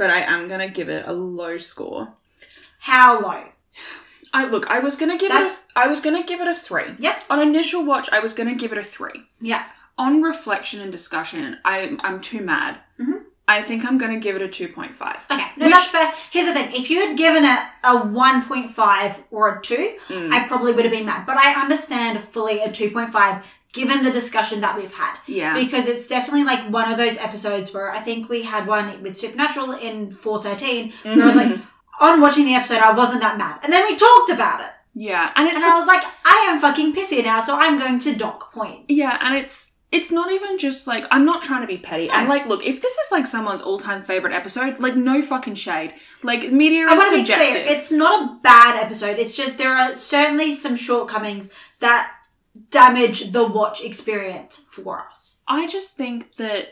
but 0.00 0.08
I 0.10 0.20
am 0.22 0.48
gonna 0.48 0.68
give 0.68 0.88
it 0.88 1.04
a 1.06 1.12
low 1.12 1.58
score. 1.58 2.14
How 2.80 3.20
low? 3.20 3.44
I 4.32 4.46
look. 4.46 4.70
I 4.70 4.78
was 4.80 4.96
gonna 4.96 5.18
give 5.18 5.28
That's- 5.30 5.58
it. 5.58 5.62
A, 5.76 5.80
I 5.80 5.86
was 5.88 6.00
gonna 6.00 6.22
give 6.24 6.40
it 6.40 6.48
a 6.48 6.54
three. 6.54 6.94
Yep. 6.98 7.24
On 7.30 7.38
initial 7.40 7.84
watch, 7.84 8.08
I 8.10 8.20
was 8.20 8.32
gonna 8.32 8.54
give 8.54 8.72
it 8.72 8.78
a 8.78 8.82
three. 8.82 9.24
Yeah. 9.40 9.64
On 9.98 10.22
reflection 10.22 10.80
and 10.80 10.90
discussion, 10.90 11.58
I 11.64 11.96
I'm 12.00 12.20
too 12.22 12.40
mad. 12.40 12.78
Mhm. 12.98 13.24
I 13.46 13.60
think 13.62 13.84
I'm 13.84 13.98
gonna 13.98 14.18
give 14.20 14.36
it 14.36 14.42
a 14.42 14.48
two 14.48 14.68
point 14.68 14.94
five. 14.94 15.26
Okay, 15.30 15.48
no, 15.58 15.66
Which- 15.66 15.74
that's 15.74 15.90
fair. 15.90 16.10
Here's 16.30 16.46
the 16.46 16.54
thing: 16.54 16.72
if 16.72 16.88
you 16.88 17.04
had 17.06 17.16
given 17.18 17.44
it 17.44 17.60
a 17.84 17.98
1.5 17.98 19.18
or 19.30 19.42
a 19.56 19.60
2, 19.60 19.96
Mm. 20.08 20.32
I 20.32 20.40
probably 20.48 20.72
would 20.72 20.84
have 20.86 20.92
been 20.92 21.04
mad. 21.06 21.26
But 21.26 21.36
I 21.36 21.60
understand 21.60 22.20
fully 22.32 22.60
a 22.62 22.70
2.5 22.70 23.42
given 23.72 24.02
the 24.02 24.10
discussion 24.10 24.60
that 24.62 24.76
we've 24.76 24.92
had. 24.92 25.16
Yeah. 25.26 25.54
Because 25.54 25.86
it's 25.88 26.06
definitely 26.06 26.44
like 26.44 26.68
one 26.70 26.90
of 26.90 26.98
those 26.98 27.16
episodes 27.16 27.72
where 27.72 27.90
I 27.92 28.00
think 28.00 28.28
we 28.28 28.42
had 28.42 28.66
one 28.66 29.02
with 29.02 29.16
Supernatural 29.18 29.72
in 29.72 30.10
413 30.10 30.92
where 31.02 31.22
I 31.22 31.26
was 31.26 31.34
like, 31.36 31.46
Mhm. 31.48 31.62
on 32.00 32.20
watching 32.20 32.44
the 32.46 32.54
episode, 32.54 32.78
I 32.78 32.92
wasn't 32.92 33.20
that 33.20 33.38
mad. 33.38 33.60
And 33.62 33.72
then 33.72 33.84
we 33.86 33.96
talked 33.96 34.30
about 34.30 34.60
it. 34.60 34.70
yeah, 34.94 35.30
and 35.36 35.46
it's 35.46 35.56
And 35.56 35.64
I 35.64 35.74
was 35.76 35.86
like, 35.86 36.02
I 36.24 36.48
am 36.50 36.58
fucking 36.60 36.94
pissy 36.94 37.22
now, 37.22 37.38
so 37.40 37.54
I'm 37.56 37.78
going 37.78 37.98
to 38.00 38.14
dock 38.14 38.52
points. 38.52 38.86
yeah, 38.88 39.18
and 39.20 39.36
it's 39.36 39.68
it's 39.92 40.12
not 40.12 40.30
even 40.30 40.56
just 40.56 40.86
like 40.86 41.04
I'm 41.10 41.24
not 41.24 41.42
trying 41.42 41.62
to 41.62 41.66
be 41.66 41.76
petty. 41.76 42.06
No. 42.06 42.14
And 42.14 42.28
like, 42.28 42.46
look, 42.46 42.64
if 42.64 42.80
this 42.80 42.92
is 42.92 43.10
like 43.10 43.26
someone's 43.26 43.60
all 43.62 43.78
time 43.78 44.02
favorite 44.02 44.32
episode, 44.32 44.78
like 44.78 44.94
no 44.96 45.20
fucking 45.20 45.56
shade. 45.56 45.94
Like 46.22 46.52
media 46.52 46.84
is 46.84 46.90
want 46.90 47.10
to 47.10 47.16
be 47.16 47.26
subjective. 47.26 47.62
clear, 47.64 47.76
it's 47.76 47.90
not 47.90 48.22
a 48.22 48.40
bad 48.40 48.80
episode. 48.84 49.18
It's 49.18 49.36
just 49.36 49.58
there 49.58 49.74
are 49.76 49.96
certainly 49.96 50.52
some 50.52 50.76
shortcomings 50.76 51.50
that 51.80 52.08
damage 52.70 53.32
the 53.32 53.46
watch 53.46 53.82
experience 53.82 54.56
for 54.56 55.00
us. 55.00 55.36
I 55.48 55.66
just 55.66 55.96
think 55.96 56.34
that 56.36 56.68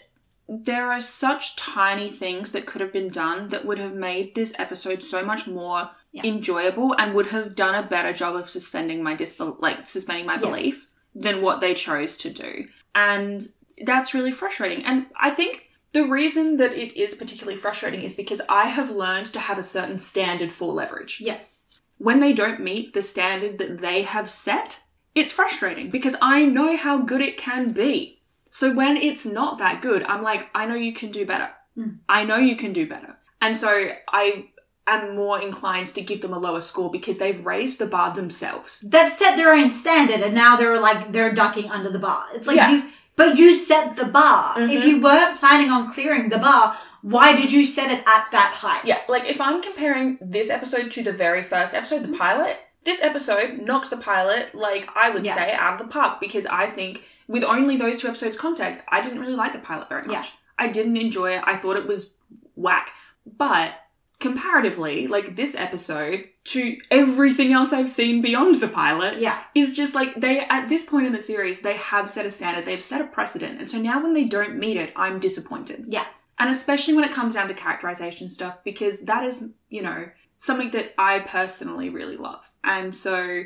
there 0.48 0.90
are 0.90 1.00
such 1.00 1.56
tiny 1.56 2.10
things 2.10 2.52
that 2.52 2.64
could 2.66 2.80
have 2.80 2.92
been 2.92 3.08
done 3.08 3.48
that 3.48 3.66
would 3.66 3.78
have 3.78 3.94
made 3.94 4.34
this 4.34 4.54
episode 4.58 5.02
so 5.02 5.22
much 5.24 5.46
more 5.46 5.90
Yeah. 6.12 6.22
enjoyable 6.24 6.94
and 6.98 7.12
would 7.14 7.26
have 7.26 7.54
done 7.54 7.74
a 7.74 7.82
better 7.86 8.14
job 8.14 8.34
of 8.34 8.48
suspending 8.48 9.02
my 9.02 9.14
disbel 9.14 9.58
like 9.60 9.86
suspending 9.86 10.24
my 10.24 10.34
Yeah. 10.34 10.40
belief 10.40 10.86
than 11.14 11.42
what 11.42 11.60
they 11.60 11.74
chose 11.74 12.16
to 12.18 12.30
do. 12.30 12.66
And 12.94 13.46
that's 13.84 14.14
really 14.14 14.32
frustrating. 14.32 14.84
And 14.86 15.06
I 15.20 15.30
think 15.30 15.64
the 15.92 16.06
reason 16.06 16.56
that 16.56 16.72
it 16.72 16.96
is 16.98 17.14
particularly 17.14 17.58
frustrating 17.58 18.00
is 18.02 18.14
because 18.14 18.40
I 18.48 18.66
have 18.68 18.90
learned 18.90 19.26
to 19.34 19.40
have 19.40 19.58
a 19.58 19.62
certain 19.62 19.98
standard 19.98 20.52
for 20.52 20.72
leverage 20.72 21.20
Yes. 21.20 21.64
when 21.98 22.20
they 22.20 22.32
don't 22.32 22.60
meet 22.60 22.94
the 22.94 23.02
standard 23.02 23.58
that 23.58 23.80
they 23.82 24.02
have 24.02 24.30
set, 24.30 24.80
it's 25.14 25.32
frustrating 25.32 25.90
because 25.90 26.16
I 26.20 26.44
know 26.44 26.76
how 26.76 26.98
good 26.98 27.20
it 27.20 27.36
can 27.36 27.72
be. 27.72 28.20
So 28.50 28.72
when 28.72 28.96
it's 28.96 29.26
not 29.26 29.58
that 29.58 29.82
good, 29.82 30.02
I'm 30.04 30.22
like, 30.22 30.48
I 30.54 30.66
know 30.66 30.74
you 30.74 30.92
can 30.92 31.10
do 31.10 31.26
better. 31.26 31.50
Mm. 31.76 31.98
I 32.08 32.24
know 32.24 32.36
you 32.36 32.56
can 32.56 32.72
do 32.72 32.88
better. 32.88 33.16
And 33.40 33.56
so 33.58 33.88
I 34.08 34.46
am 34.86 35.14
more 35.14 35.40
inclined 35.40 35.86
to 35.86 36.00
give 36.00 36.22
them 36.22 36.32
a 36.32 36.38
lower 36.38 36.60
score 36.62 36.90
because 36.90 37.18
they've 37.18 37.44
raised 37.44 37.78
the 37.78 37.86
bar 37.86 38.14
themselves. 38.14 38.80
They've 38.80 39.08
set 39.08 39.36
their 39.36 39.52
own 39.54 39.70
standard 39.70 40.20
and 40.20 40.34
now 40.34 40.56
they're 40.56 40.80
like 40.80 41.12
they're 41.12 41.34
ducking 41.34 41.70
under 41.70 41.90
the 41.90 41.98
bar. 41.98 42.26
It's 42.34 42.46
like 42.46 42.56
Yeah. 42.56 42.70
you 42.72 42.82
but 43.16 43.36
you 43.36 43.52
set 43.52 43.96
the 43.96 44.04
bar. 44.04 44.54
Mhm. 44.56 44.72
If 44.72 44.84
you 44.84 45.00
weren't 45.00 45.38
planning 45.40 45.70
on 45.70 45.88
clearing 45.90 46.28
the 46.28 46.38
bar, 46.38 46.76
why 47.02 47.34
did 47.34 47.50
you 47.50 47.64
set 47.64 47.90
it 47.90 48.04
at 48.06 48.30
that 48.30 48.54
height? 48.54 48.82
Yeah, 48.84 49.00
like 49.08 49.24
if 49.26 49.40
I'm 49.40 49.60
comparing 49.60 50.18
this 50.20 50.50
episode 50.50 50.92
to 50.92 51.02
the 51.02 51.12
very 51.12 51.42
first 51.42 51.74
episode, 51.74 52.04
the 52.04 52.16
pilot, 52.16 52.56
this 52.88 53.02
episode 53.02 53.60
knocks 53.68 53.88
the 53.90 53.96
pilot, 53.98 54.54
like 54.54 54.88
I 54.96 55.10
would 55.10 55.24
Yeah. 55.24 55.34
say, 55.34 55.52
out 55.52 55.74
of 55.74 55.78
the 55.80 55.92
park 55.92 56.20
because 56.20 56.46
I 56.46 56.66
think 56.66 57.02
with 57.26 57.44
only 57.44 57.76
those 57.76 58.00
two 58.00 58.08
episodes 58.08 58.36
context, 58.36 58.82
I 58.88 59.00
didn't 59.02 59.20
really 59.20 59.34
like 59.36 59.52
the 59.52 59.58
pilot 59.58 59.88
very 59.90 60.02
much. 60.06 60.12
Yeah. 60.16 60.24
I 60.58 60.68
didn't 60.68 60.96
enjoy 60.96 61.32
it. 61.36 61.42
I 61.44 61.56
thought 61.56 61.76
it 61.76 61.86
was 61.86 62.12
whack. 62.56 62.92
But 63.26 63.74
comparatively, 64.20 65.06
like 65.06 65.36
this 65.36 65.54
episode 65.54 66.28
to 66.44 66.76
everything 66.90 67.52
else 67.52 67.72
I've 67.72 67.88
seen 67.90 68.22
beyond 68.22 68.56
the 68.56 68.68
pilot 68.68 69.18
Yeah. 69.20 69.38
is 69.54 69.74
just 69.76 69.94
like 69.94 70.14
they 70.14 70.40
at 70.40 70.68
this 70.68 70.82
point 70.84 71.06
in 71.06 71.12
the 71.12 71.20
series 71.20 71.60
they 71.60 71.76
have 71.76 72.08
set 72.08 72.24
a 72.26 72.30
standard, 72.30 72.64
they've 72.64 72.82
set 72.82 73.00
a 73.00 73.04
precedent. 73.04 73.58
And 73.60 73.68
so 73.70 73.78
now 73.78 74.02
when 74.02 74.14
they 74.14 74.24
don't 74.24 74.56
meet 74.56 74.76
it, 74.76 74.92
I'm 74.96 75.18
disappointed. 75.20 75.84
Yeah. 75.88 76.06
And 76.38 76.48
especially 76.50 76.94
when 76.94 77.04
it 77.04 77.12
comes 77.12 77.34
down 77.34 77.48
to 77.48 77.54
characterization 77.54 78.28
stuff, 78.28 78.62
because 78.64 79.00
that 79.00 79.22
is, 79.24 79.44
you 79.68 79.82
know, 79.82 80.08
something 80.38 80.70
that 80.70 80.94
I 80.96 81.20
personally 81.20 81.90
really 81.90 82.16
love. 82.16 82.50
And 82.64 82.94
so, 82.94 83.44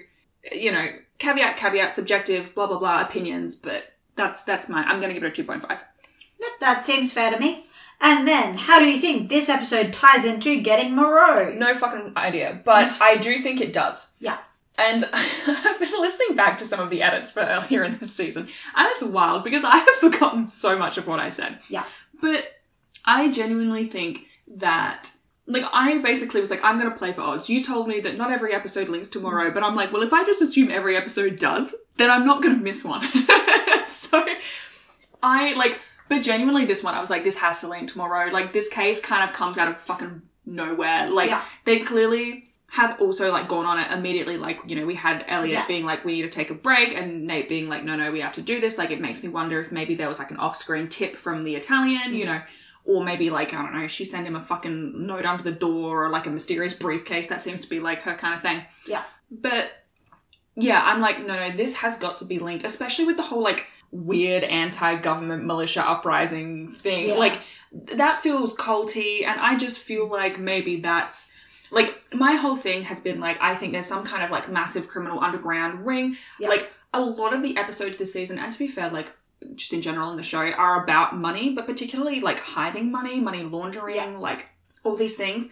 you 0.52 0.70
know, 0.70 0.88
caveat, 1.18 1.56
caveat, 1.56 1.94
subjective, 1.94 2.54
blah 2.54 2.66
blah 2.66 2.78
blah, 2.78 3.00
opinions, 3.00 3.56
but 3.56 3.96
that's 4.14 4.44
that's 4.44 4.68
mine. 4.68 4.84
I'm 4.86 5.00
gonna 5.00 5.14
give 5.14 5.24
it 5.24 5.28
a 5.28 5.30
two 5.30 5.44
point 5.44 5.66
five. 5.66 5.78
Yep, 6.40 6.50
that 6.60 6.84
seems 6.84 7.12
fair 7.12 7.30
to 7.30 7.38
me. 7.38 7.64
And 8.00 8.26
then, 8.26 8.58
how 8.58 8.80
do 8.80 8.86
you 8.86 9.00
think 9.00 9.28
this 9.28 9.48
episode 9.48 9.92
ties 9.92 10.24
into 10.24 10.60
getting 10.60 10.94
Moreau? 10.94 11.54
No 11.54 11.72
fucking 11.72 12.14
idea, 12.16 12.60
but 12.64 12.92
I 13.00 13.16
do 13.16 13.40
think 13.42 13.60
it 13.60 13.72
does. 13.72 14.10
Yeah. 14.18 14.38
And 14.76 15.08
I've 15.12 15.78
been 15.78 16.00
listening 16.00 16.34
back 16.34 16.58
to 16.58 16.64
some 16.64 16.80
of 16.80 16.90
the 16.90 17.02
edits 17.02 17.30
for 17.30 17.40
earlier 17.40 17.84
in 17.84 17.98
this 17.98 18.14
season, 18.14 18.48
and 18.74 18.88
it's 18.90 19.02
wild 19.02 19.44
because 19.44 19.64
I 19.64 19.76
have 19.76 19.88
forgotten 20.00 20.46
so 20.46 20.76
much 20.76 20.98
of 20.98 21.06
what 21.06 21.20
I 21.20 21.30
said. 21.30 21.60
Yeah. 21.68 21.84
But 22.20 22.60
I 23.04 23.30
genuinely 23.30 23.86
think 23.86 24.26
that, 24.56 25.11
like, 25.52 25.64
I 25.72 25.98
basically 25.98 26.40
was 26.40 26.50
like, 26.50 26.64
I'm 26.64 26.78
going 26.78 26.90
to 26.90 26.96
play 26.96 27.12
for 27.12 27.20
odds. 27.20 27.48
You 27.48 27.62
told 27.62 27.88
me 27.88 28.00
that 28.00 28.16
not 28.16 28.30
every 28.30 28.52
episode 28.52 28.88
links 28.88 29.08
to 29.10 29.20
Moreau, 29.20 29.50
but 29.50 29.62
I'm 29.62 29.76
like, 29.76 29.92
well, 29.92 30.02
if 30.02 30.12
I 30.12 30.24
just 30.24 30.42
assume 30.42 30.70
every 30.70 30.96
episode 30.96 31.38
does, 31.38 31.74
then 31.98 32.10
I'm 32.10 32.24
not 32.24 32.42
going 32.42 32.56
to 32.56 32.62
miss 32.62 32.82
one. 32.82 33.04
so 33.86 34.26
I, 35.22 35.54
like, 35.54 35.80
but 36.08 36.22
genuinely, 36.22 36.64
this 36.64 36.82
one, 36.82 36.94
I 36.94 37.00
was 37.00 37.10
like, 37.10 37.24
this 37.24 37.36
has 37.38 37.60
to 37.60 37.68
link 37.68 37.92
to 37.92 37.98
Moreau. 37.98 38.30
Like, 38.32 38.52
this 38.52 38.68
case 38.68 39.00
kind 39.00 39.28
of 39.28 39.34
comes 39.34 39.58
out 39.58 39.68
of 39.68 39.78
fucking 39.78 40.22
nowhere. 40.46 41.10
Like, 41.10 41.30
Yeah. 41.30 41.42
they 41.64 41.80
clearly 41.80 42.48
have 42.72 42.98
also 43.02 43.30
like 43.30 43.48
gone 43.48 43.66
on 43.66 43.78
it 43.78 43.90
immediately 43.90 44.38
like 44.38 44.58
you 44.66 44.74
know 44.74 44.86
we 44.86 44.94
had 44.94 45.26
eliot 45.28 45.52
Yeah. 45.52 45.66
being 45.66 45.84
like 45.84 46.06
we 46.06 46.14
need 46.14 46.22
to 46.22 46.30
take 46.30 46.48
a 46.48 46.54
break 46.54 46.94
and 46.94 47.26
nate 47.26 47.46
being 47.46 47.68
like 47.68 47.84
no 47.84 47.96
no 47.96 48.10
we 48.10 48.20
have 48.20 48.32
to 48.32 48.40
do 48.40 48.62
this 48.62 48.78
like 48.78 48.90
it 48.90 48.98
makes 48.98 49.22
me 49.22 49.28
wonder 49.28 49.60
if 49.60 49.70
maybe 49.70 49.94
there 49.94 50.08
was 50.08 50.18
like 50.18 50.30
an 50.30 50.38
off-screen 50.38 50.88
tip 50.88 51.16
from 51.16 51.44
the 51.44 51.54
italian 51.54 52.14
you 52.14 52.24
mm-hmm. 52.24 52.36
know 52.36 52.42
or 52.84 53.04
maybe 53.04 53.30
like 53.30 53.52
i 53.54 53.62
don't 53.62 53.74
know 53.74 53.86
she 53.86 54.04
sent 54.04 54.26
him 54.26 54.34
a 54.36 54.42
fucking 54.42 55.06
note 55.06 55.24
under 55.24 55.42
the 55.42 55.52
door 55.52 56.04
or 56.04 56.10
like 56.10 56.26
a 56.26 56.30
mysterious 56.30 56.74
briefcase 56.74 57.28
that 57.28 57.40
seems 57.40 57.60
to 57.60 57.68
be 57.68 57.80
like 57.80 58.00
her 58.00 58.14
kind 58.14 58.34
of 58.34 58.42
thing 58.42 58.62
Yeah. 58.86 59.04
but 59.30 59.70
yeah 60.56 60.82
i'm 60.84 61.00
like 61.00 61.20
no 61.26 61.34
no 61.36 61.50
this 61.56 61.76
has 61.76 61.96
got 61.96 62.18
to 62.18 62.24
be 62.24 62.38
linked 62.38 62.64
especially 62.64 63.04
with 63.04 63.16
the 63.16 63.22
whole 63.22 63.42
like 63.42 63.66
weird 63.90 64.42
anti-government 64.44 65.44
militia 65.44 65.86
uprising 65.86 66.68
thing 66.68 67.10
Yeah. 67.10 67.14
like 67.14 67.40
that 67.72 68.18
feels 68.20 68.54
culty 68.54 69.24
and 69.24 69.40
i 69.40 69.56
just 69.56 69.82
feel 69.82 70.08
like 70.08 70.38
maybe 70.38 70.80
that's 70.80 71.30
like 71.70 72.02
my 72.12 72.32
whole 72.34 72.56
thing 72.56 72.82
has 72.82 73.00
been 73.00 73.20
like 73.20 73.38
i 73.40 73.54
think 73.54 73.72
there's 73.72 73.86
some 73.86 74.04
kind 74.04 74.22
of 74.22 74.30
like 74.30 74.50
massive 74.50 74.88
criminal 74.88 75.20
underground 75.20 75.86
ring 75.86 76.16
Yeah. 76.38 76.48
like 76.48 76.70
a 76.94 77.00
lot 77.00 77.32
of 77.32 77.42
the 77.42 77.56
episodes 77.56 77.96
this 77.96 78.12
season 78.12 78.38
and 78.38 78.52
to 78.52 78.58
be 78.58 78.68
fair 78.68 78.90
like 78.90 79.10
just 79.54 79.72
in 79.72 79.82
general 79.82 80.10
in 80.10 80.16
the 80.16 80.22
show 80.22 80.38
are 80.38 80.82
about 80.84 81.16
money 81.16 81.50
but 81.54 81.66
particularly 81.66 82.20
like 82.20 82.40
hiding 82.40 82.90
money 82.90 83.20
money 83.20 83.42
laundering 83.42 83.96
Yeah. 83.96 84.16
like 84.18 84.46
all 84.84 84.96
these 84.96 85.16
things 85.16 85.48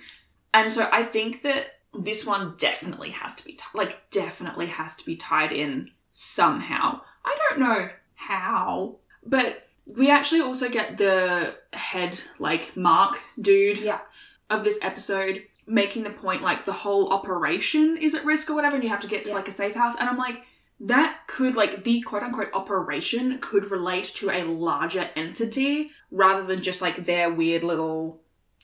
and 0.55 0.73
so 0.73 0.89
i 0.93 1.03
think 1.03 1.43
that 1.43 1.67
this 1.93 2.25
one 2.27 2.55
definitely 2.57 3.11
has 3.11 3.35
to 3.37 3.45
be 3.45 3.53
t- 3.53 3.65
like 3.75 4.11
definitely 4.11 4.67
has 4.67 4.95
to 4.97 5.05
be 5.05 5.17
tied 5.17 5.53
in 5.53 5.91
somehow 6.13 7.01
i 7.25 7.37
don't 7.49 7.61
know 7.61 7.89
how 8.15 8.97
but 9.25 9.67
we 9.97 10.11
actually 10.11 10.41
also 10.41 10.69
get 10.69 10.99
the 10.99 11.57
head 11.73 12.21
like 12.39 12.77
mark 12.77 13.21
dude 13.41 13.79
Yeah. 13.79 14.01
of 14.49 14.63
this 14.65 14.79
episode 14.83 15.43
making 15.67 16.03
the 16.03 16.11
point 16.11 16.43
like 16.43 16.65
the 16.65 16.73
whole 16.73 17.13
operation 17.13 17.97
is 17.97 18.15
at 18.15 18.25
risk 18.25 18.51
or 18.51 18.55
whatever 18.55 18.75
and 18.77 18.85
you 18.85 18.91
have 18.91 19.01
to 19.01 19.07
get 19.09 19.25
to 19.25 19.31
Yeah. 19.31 19.37
like 19.37 19.49
a 19.49 19.53
safe 19.53 19.75
house 19.75 19.95
and 19.99 20.09
i'm 20.09 20.19
like 20.19 20.43
that 20.81 21.21
could 21.27 21.55
like 21.55 21.85
the 21.85 22.01
quote 22.01 22.23
unquote 22.23 22.51
operation 22.53 23.39
could 23.39 23.71
relate 23.71 24.05
to 24.05 24.31
a 24.31 24.45
larger 24.45 25.11
entity 25.15 25.91
rather 26.11 26.45
than 26.45 26.63
just 26.63 26.81
like 26.81 27.05
their 27.05 27.33
weird 27.33 27.63
little 27.63 28.21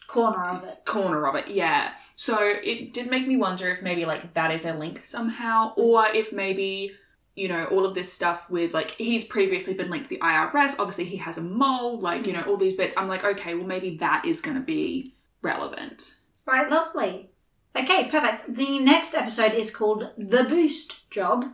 Corner 0.08 0.44
of 0.44 0.64
it. 0.64 0.84
corner 0.84 1.26
of 1.26 1.34
it 1.34 1.48
yeah 1.48 1.90
so 2.14 2.38
it 2.40 2.94
did 2.94 3.10
make 3.10 3.26
me 3.26 3.36
wonder 3.36 3.68
if 3.70 3.82
maybe 3.82 4.04
like 4.04 4.34
that 4.34 4.52
is 4.52 4.64
a 4.64 4.72
link 4.72 5.04
somehow 5.04 5.72
or 5.76 6.06
if 6.06 6.32
maybe 6.32 6.92
you 7.34 7.48
know 7.48 7.64
all 7.66 7.84
of 7.84 7.94
this 7.94 8.12
stuff 8.12 8.48
with 8.48 8.72
like 8.72 8.92
he's 8.92 9.24
previously 9.24 9.74
been 9.74 9.90
linked 9.90 10.08
to 10.08 10.10
the 10.10 10.20
irs 10.20 10.78
obviously 10.78 11.04
he 11.04 11.16
has 11.16 11.36
a 11.36 11.42
mole 11.42 11.98
like 11.98 12.24
you 12.24 12.32
know 12.32 12.42
all 12.42 12.56
these 12.56 12.74
bits 12.74 12.94
i'm 12.96 13.08
like 13.08 13.24
okay 13.24 13.54
well 13.56 13.66
maybe 13.66 13.96
that 13.96 14.24
is 14.24 14.40
going 14.40 14.56
to 14.56 14.62
be 14.62 15.12
relevant 15.42 16.14
Right, 16.46 16.70
lovely. 16.70 17.30
Okay, 17.76 18.08
perfect. 18.08 18.54
The 18.54 18.78
next 18.78 19.14
episode 19.14 19.52
is 19.52 19.70
called 19.70 20.10
The 20.16 20.44
Boost 20.44 21.10
Job. 21.10 21.46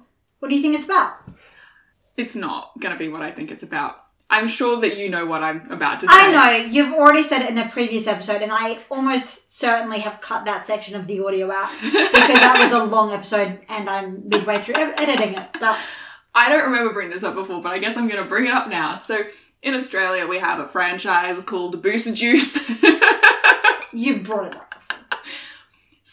What 0.42 0.48
do 0.48 0.56
you 0.56 0.62
think 0.62 0.74
it's 0.74 0.86
about? 0.86 1.20
it's 2.16 2.34
not 2.34 2.72
going 2.80 2.92
to 2.92 2.98
be 2.98 3.08
what 3.08 3.22
I 3.22 3.30
think 3.30 3.52
it's 3.52 3.62
about. 3.62 3.96
I'm 4.28 4.48
sure 4.48 4.80
that 4.80 4.96
you 4.96 5.08
know 5.08 5.24
what 5.24 5.44
I'm 5.44 5.70
about 5.70 6.00
to 6.00 6.08
say. 6.08 6.12
I 6.12 6.32
know, 6.32 6.66
you've 6.66 6.92
already 6.94 7.22
said 7.22 7.42
it 7.42 7.50
in 7.50 7.58
a 7.58 7.68
previous 7.68 8.08
episode, 8.08 8.42
and 8.42 8.50
I 8.50 8.80
almost 8.90 9.48
certainly 9.48 10.00
have 10.00 10.20
cut 10.20 10.44
that 10.46 10.66
section 10.66 10.96
of 10.96 11.06
the 11.06 11.20
audio 11.24 11.48
out 11.52 11.70
because 11.80 12.00
that 12.02 12.58
was 12.60 12.72
a 12.72 12.84
long 12.84 13.12
episode 13.12 13.60
and 13.68 13.88
I'm 13.88 14.28
midway 14.28 14.60
through 14.60 14.74
editing 14.74 15.34
it. 15.34 15.48
But 15.60 15.78
I 16.34 16.48
don't 16.48 16.64
remember 16.64 16.92
bringing 16.92 17.12
this 17.12 17.22
up 17.22 17.34
before, 17.34 17.62
but 17.62 17.70
I 17.70 17.78
guess 17.78 17.96
I'm 17.96 18.08
going 18.08 18.20
to 18.20 18.28
bring 18.28 18.46
it 18.46 18.52
up 18.52 18.68
now. 18.68 18.98
So 18.98 19.20
in 19.62 19.76
Australia, 19.76 20.26
we 20.26 20.40
have 20.40 20.58
a 20.58 20.66
franchise 20.66 21.40
called 21.42 21.80
Booster 21.82 22.12
Juice. 22.12 22.58
you've 23.92 24.24
brought 24.24 24.48
it 24.48 24.56
up 24.56 24.72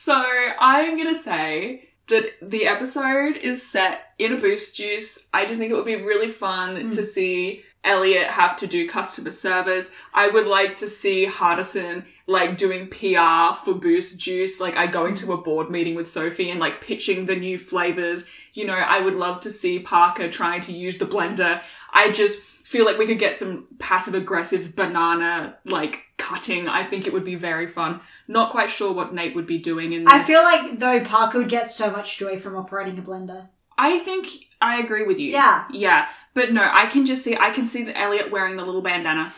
so 0.09 0.15
I'm 0.59 0.97
going 0.97 1.13
to 1.13 1.19
say 1.19 1.88
that 2.09 2.33
the 2.41 2.65
episode 2.65 3.37
is 3.37 3.65
set 3.65 4.13
in 4.17 4.33
a 4.33 4.37
Boost 4.37 4.75
Juice. 4.75 5.25
I 5.33 5.45
just 5.45 5.59
think 5.59 5.71
it 5.71 5.75
would 5.75 5.85
be 5.85 5.95
really 5.95 6.29
fun 6.29 6.75
hmm. 6.79 6.89
to 6.91 7.03
see 7.03 7.63
Eliot 7.83 8.27
have 8.27 8.57
to 8.57 8.67
do 8.67 8.89
customer 8.89 9.31
service. 9.31 9.89
I 10.13 10.27
would 10.27 10.47
like 10.47 10.75
to 10.77 10.87
see 10.87 11.25
Hardison 11.25 12.03
like 12.27 12.57
doing 12.57 12.87
PR 12.87 13.55
for 13.55 13.73
Boost 13.73 14.19
Juice, 14.19 14.59
like 14.59 14.75
I 14.75 14.85
going 14.85 15.15
to 15.15 15.33
a 15.33 15.37
board 15.37 15.71
meeting 15.71 15.95
with 15.95 16.09
Sophie 16.09 16.51
and 16.51 16.59
like 16.59 16.81
pitching 16.81 17.25
the 17.25 17.35
new 17.35 17.57
flavors. 17.57 18.25
You 18.53 18.65
know, 18.65 18.75
I 18.75 18.99
would 18.99 19.15
love 19.15 19.39
to 19.41 19.51
see 19.51 19.79
Parker 19.79 20.29
trying 20.29 20.61
to 20.61 20.73
use 20.73 20.97
the 20.97 21.05
blender. 21.05 21.63
I 21.93 22.11
just 22.11 22.41
feel 22.69 22.85
like 22.85 22.99
we 22.99 23.07
could 23.07 23.17
get 23.17 23.35
some 23.35 23.65
passive 23.79 24.13
aggressive 24.13 24.75
banana 24.75 25.57
like 25.65 26.03
cutting. 26.17 26.67
I 26.67 26.83
think 26.83 27.07
it 27.07 27.13
would 27.13 27.25
be 27.25 27.33
very 27.33 27.65
fun. 27.65 27.99
Not 28.27 28.51
quite 28.51 28.69
sure 28.69 28.93
what 28.93 29.11
Nate 29.11 29.33
would 29.33 29.47
be 29.47 29.57
doing 29.57 29.91
in 29.91 30.03
this. 30.03 30.13
I 30.13 30.21
feel 30.21 30.43
like 30.43 30.77
though 30.77 31.03
Parker 31.03 31.39
would 31.39 31.49
get 31.49 31.65
so 31.65 31.89
much 31.89 32.19
joy 32.19 32.37
from 32.37 32.55
operating 32.55 32.99
a 32.99 33.01
blender. 33.01 33.47
I 33.75 33.97
think 33.97 34.27
I 34.61 34.77
agree 34.77 35.03
with 35.03 35.17
you. 35.17 35.31
Yeah. 35.31 35.65
Yeah. 35.71 36.09
But 36.35 36.53
no, 36.53 36.69
I 36.71 36.85
can 36.85 37.07
just 37.07 37.23
see 37.23 37.35
I 37.35 37.49
can 37.49 37.65
see 37.65 37.83
the 37.83 37.97
Eliot 37.97 38.29
wearing 38.29 38.55
the 38.55 38.65
little 38.65 38.83
bandana. 38.83 39.33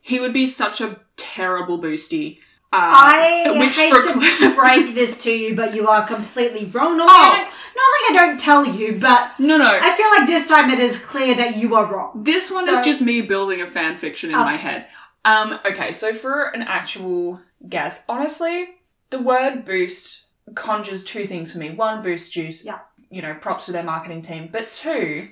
He 0.00 0.18
would 0.18 0.32
be 0.32 0.46
such 0.46 0.80
a 0.80 1.00
terrible 1.18 1.78
boosty. 1.78 2.38
I 2.76 3.68
hate 3.74 3.90
for- 3.90 4.46
to 4.48 4.54
break 4.60 4.94
this 4.94 5.22
to 5.24 5.30
you, 5.30 5.54
but 5.54 5.74
you 5.74 5.86
are 5.88 6.06
completely 6.06 6.66
wrong. 6.66 6.96
Not, 6.98 7.08
Oh. 7.10 7.12
like 7.12 7.32
I 7.32 7.36
don't, 7.36 7.46
not 7.76 7.88
like 7.94 8.10
I 8.10 8.26
don't 8.26 8.40
tell 8.40 8.66
you, 8.66 8.98
but 8.98 9.38
No, 9.38 9.56
no. 9.58 9.78
I 9.80 9.94
feel 9.96 10.10
like 10.18 10.26
this 10.26 10.48
time 10.48 10.70
it 10.70 10.78
is 10.78 10.98
clear 10.98 11.34
that 11.36 11.56
you 11.56 11.74
are 11.76 11.86
wrong. 11.92 12.22
This 12.24 12.50
one 12.50 12.64
So- 12.66 12.72
is 12.74 12.80
just 12.82 13.00
me 13.00 13.20
building 13.22 13.60
a 13.60 13.66
fan 13.66 13.96
fiction 13.96 14.30
in 14.30 14.36
Okay. 14.36 14.44
my 14.44 14.56
head. 14.56 14.86
Um, 15.24 15.58
okay, 15.64 15.92
so 15.92 16.12
for 16.12 16.48
an 16.54 16.62
actual 16.62 17.40
guess, 17.68 18.02
honestly, 18.08 18.68
the 19.10 19.18
word 19.20 19.64
boost 19.64 20.24
conjures 20.54 21.02
two 21.02 21.26
things 21.26 21.52
for 21.52 21.58
me. 21.58 21.70
One, 21.70 22.02
boost 22.02 22.30
juice. 22.32 22.64
Yeah. 22.64 22.80
You 23.10 23.22
know, 23.22 23.34
props 23.34 23.66
to 23.66 23.72
their 23.72 23.82
marketing 23.84 24.20
team. 24.22 24.48
But 24.52 24.72
two, 24.72 25.28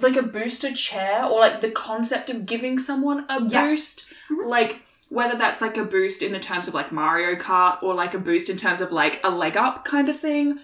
like 0.00 0.16
a 0.16 0.22
booster 0.22 0.72
chair 0.72 1.24
or 1.24 1.40
like 1.40 1.60
the 1.60 1.70
concept 1.70 2.30
of 2.30 2.46
giving 2.46 2.78
someone 2.78 3.24
a 3.28 3.42
Yeah. 3.42 3.64
boost. 3.64 4.04
Like 4.44 4.82
whether 5.10 5.36
that's 5.36 5.60
like 5.60 5.76
a 5.76 5.84
boost 5.84 6.22
in 6.22 6.32
the 6.32 6.38
terms 6.38 6.68
of 6.68 6.74
like 6.74 6.92
Mario 6.92 7.34
Kart 7.36 7.82
or 7.82 7.94
like 7.94 8.14
a 8.14 8.18
boost 8.18 8.48
in 8.50 8.56
terms 8.56 8.80
of 8.80 8.92
like 8.92 9.20
a 9.24 9.30
leg 9.30 9.56
up 9.56 9.84
kind 9.84 10.08
of 10.08 10.18
thing. 10.18 10.58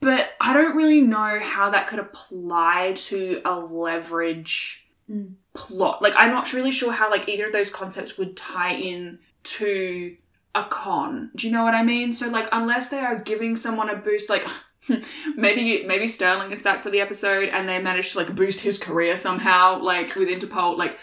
But 0.00 0.30
I 0.40 0.52
don't 0.52 0.76
really 0.76 1.00
know 1.00 1.40
how 1.42 1.70
that 1.70 1.86
could 1.88 1.98
apply 1.98 2.94
to 2.96 3.40
a 3.44 3.58
leverage 3.58 4.82
Mm. 5.08 5.34
plot. 5.54 6.02
Like 6.02 6.14
I'm 6.16 6.32
not 6.32 6.52
really 6.52 6.72
sure 6.72 6.90
how 6.90 7.08
like 7.08 7.28
either 7.28 7.46
of 7.46 7.52
those 7.52 7.70
concepts 7.70 8.18
would 8.18 8.36
tie 8.36 8.72
in 8.74 9.20
to 9.44 10.16
a 10.52 10.64
con. 10.64 11.30
Do 11.36 11.46
you 11.46 11.52
know 11.52 11.62
what 11.62 11.74
I 11.76 11.84
mean? 11.84 12.12
So 12.12 12.26
like 12.26 12.48
unless 12.50 12.88
they 12.88 12.98
are 12.98 13.16
giving 13.16 13.54
someone 13.54 13.88
a 13.88 13.94
boost 13.94 14.28
like 14.28 14.44
maybe 15.36 15.84
maybe 15.86 16.08
Sterling 16.08 16.50
is 16.50 16.60
back 16.60 16.82
for 16.82 16.90
the 16.90 17.00
episode 17.00 17.50
and 17.50 17.68
they 17.68 17.80
managed 17.80 18.12
to 18.12 18.18
like 18.18 18.34
boost 18.34 18.62
his 18.62 18.78
career 18.78 19.16
somehow 19.16 19.80
like 19.80 20.16
with 20.16 20.28
Interpol 20.28 20.76
like 20.76 20.98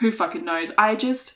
who 0.00 0.10
fucking 0.10 0.44
knows. 0.44 0.72
I 0.76 0.96
just 0.96 1.34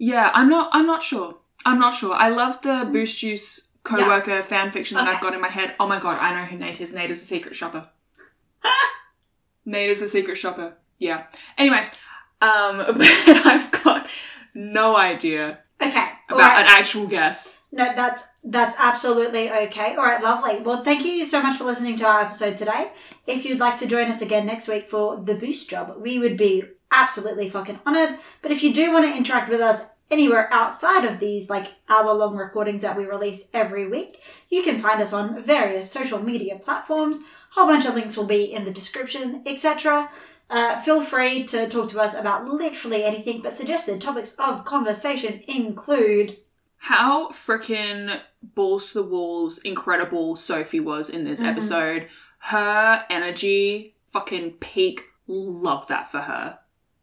yeah, 0.00 0.30
I'm 0.32 0.48
not 0.48 0.70
I'm 0.72 0.86
not 0.86 1.02
sure. 1.02 1.36
I'm 1.66 1.78
not 1.78 1.94
sure. 1.94 2.14
I 2.14 2.30
love 2.30 2.62
the 2.62 2.88
Boost 2.90 3.18
Juice 3.18 3.68
co-worker 3.84 4.42
fan 4.42 4.70
fiction 4.70 4.96
that 4.96 5.06
I've 5.06 5.20
got 5.20 5.34
in 5.34 5.40
my 5.42 5.48
head. 5.48 5.74
Oh 5.78 5.86
my 5.86 6.00
god, 6.00 6.16
I 6.18 6.32
know 6.32 6.46
who 6.46 6.56
Nate 6.56 6.80
is. 6.80 6.92
Nate 6.94 7.10
is 7.10 7.20
the 7.20 7.26
secret 7.26 7.54
shopper. 7.54 7.90
Nate 9.66 9.90
is 9.90 10.00
the 10.00 10.08
secret 10.08 10.36
shopper. 10.36 10.78
Yeah. 10.98 11.26
Anyway, 11.58 11.86
um, 12.40 12.78
but 12.96 12.98
I've 13.00 13.70
got 13.70 14.08
no 14.54 14.96
idea 14.96 15.58
Okay. 15.82 16.08
about 16.28 16.38
right. 16.40 16.60
an 16.62 16.66
actual 16.68 17.06
guess. 17.06 17.60
No, 17.70 17.84
that's 17.94 18.22
that's 18.42 18.74
absolutely 18.78 19.50
okay. 19.50 19.96
All 19.96 20.04
right, 20.04 20.22
lovely. 20.22 20.60
Well, 20.60 20.82
thank 20.82 21.04
you 21.04 21.24
so 21.26 21.42
much 21.42 21.56
for 21.58 21.64
listening 21.64 21.96
to 21.96 22.06
our 22.06 22.22
episode 22.22 22.56
today. 22.56 22.90
If 23.26 23.44
you'd 23.44 23.60
like 23.60 23.76
to 23.78 23.86
join 23.86 24.10
us 24.10 24.22
again 24.22 24.46
next 24.46 24.66
week 24.66 24.86
for 24.86 25.20
the 25.20 25.34
boost 25.34 25.68
job, 25.68 25.94
we 25.98 26.18
would 26.18 26.38
be 26.38 26.64
absolutely 26.90 27.48
fucking 27.48 27.80
honored. 27.86 28.18
But 28.42 28.52
if 28.52 28.62
you 28.62 28.72
do 28.72 28.92
want 28.92 29.04
to 29.06 29.16
interact 29.16 29.48
with 29.50 29.60
us 29.60 29.84
anywhere 30.10 30.52
outside 30.52 31.04
of 31.04 31.20
these 31.20 31.48
like 31.48 31.68
hour 31.88 32.12
long 32.12 32.36
recordings 32.36 32.82
that 32.82 32.96
we 32.96 33.04
release 33.04 33.44
every 33.54 33.86
week, 33.88 34.20
you 34.48 34.62
can 34.62 34.76
find 34.78 35.00
us 35.00 35.12
on 35.12 35.40
various 35.42 35.90
social 35.90 36.20
media 36.22 36.56
platforms. 36.56 37.20
whole 37.52 37.66
bunch 37.66 37.84
of 37.86 37.94
links 37.94 38.16
will 38.16 38.26
be 38.26 38.44
in 38.52 38.64
the 38.64 38.70
description, 38.70 39.42
etc. 39.46 40.10
Uh, 40.48 40.76
feel 40.78 41.00
free 41.00 41.44
to 41.44 41.68
talk 41.68 41.88
to 41.88 42.00
us 42.00 42.12
about 42.14 42.44
literally 42.48 43.04
anything, 43.04 43.40
but 43.40 43.52
suggested 43.52 44.00
topics 44.00 44.34
of 44.38 44.64
conversation 44.64 45.42
include 45.46 46.36
How 46.78 47.28
freaking 47.28 48.20
balls 48.42 48.88
to 48.88 48.94
the 48.94 49.02
walls 49.04 49.58
incredible 49.58 50.34
Sophie 50.34 50.80
was 50.80 51.08
in 51.10 51.24
this 51.24 51.38
Mhm. 51.40 51.46
episode. 51.46 52.08
Her 52.38 53.04
energy, 53.10 53.94
fucking 54.12 54.54
peak. 54.54 55.04
Love 55.28 55.86
that 55.88 56.10
for 56.10 56.20
her. 56.22 56.58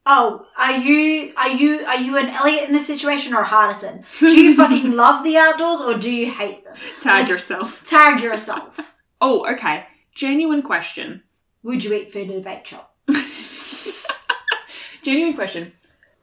Oh, 0.09 0.45
are 0.57 0.77
you 0.77 1.33
are 1.35 1.49
you 1.49 1.79
are 1.85 1.97
you 1.99 2.15
an 2.17 2.29
Eliot 2.29 2.63
in 2.67 2.71
this 2.73 2.87
situation 2.87 3.33
or 3.33 3.41
a 3.41 3.45
Hardison? 3.45 4.05
Do 4.19 4.33
you 4.39 4.55
fucking 4.61 4.93
love 4.93 5.23
the 5.23 5.35
outdoors 5.37 5.81
or 5.81 5.95
do 5.97 6.09
you 6.09 6.31
hate 6.31 6.63
them? 6.63 6.75
Tag 7.01 7.21
Like- 7.23 7.29
yourself. 7.29 7.83
Tag 7.83 8.21
yourself. 8.21 8.93
Oh, 9.19 9.51
okay. 9.51 9.87
Genuine 10.13 10.61
question. 10.61 11.23
Would 11.63 11.83
you 11.83 11.91
eat 11.93 12.11
food 12.11 12.29
at 12.29 12.37
a 12.37 12.39
bait 12.39 12.67
shop? 12.67 12.95
Genuine 15.03 15.33
question. 15.33 15.73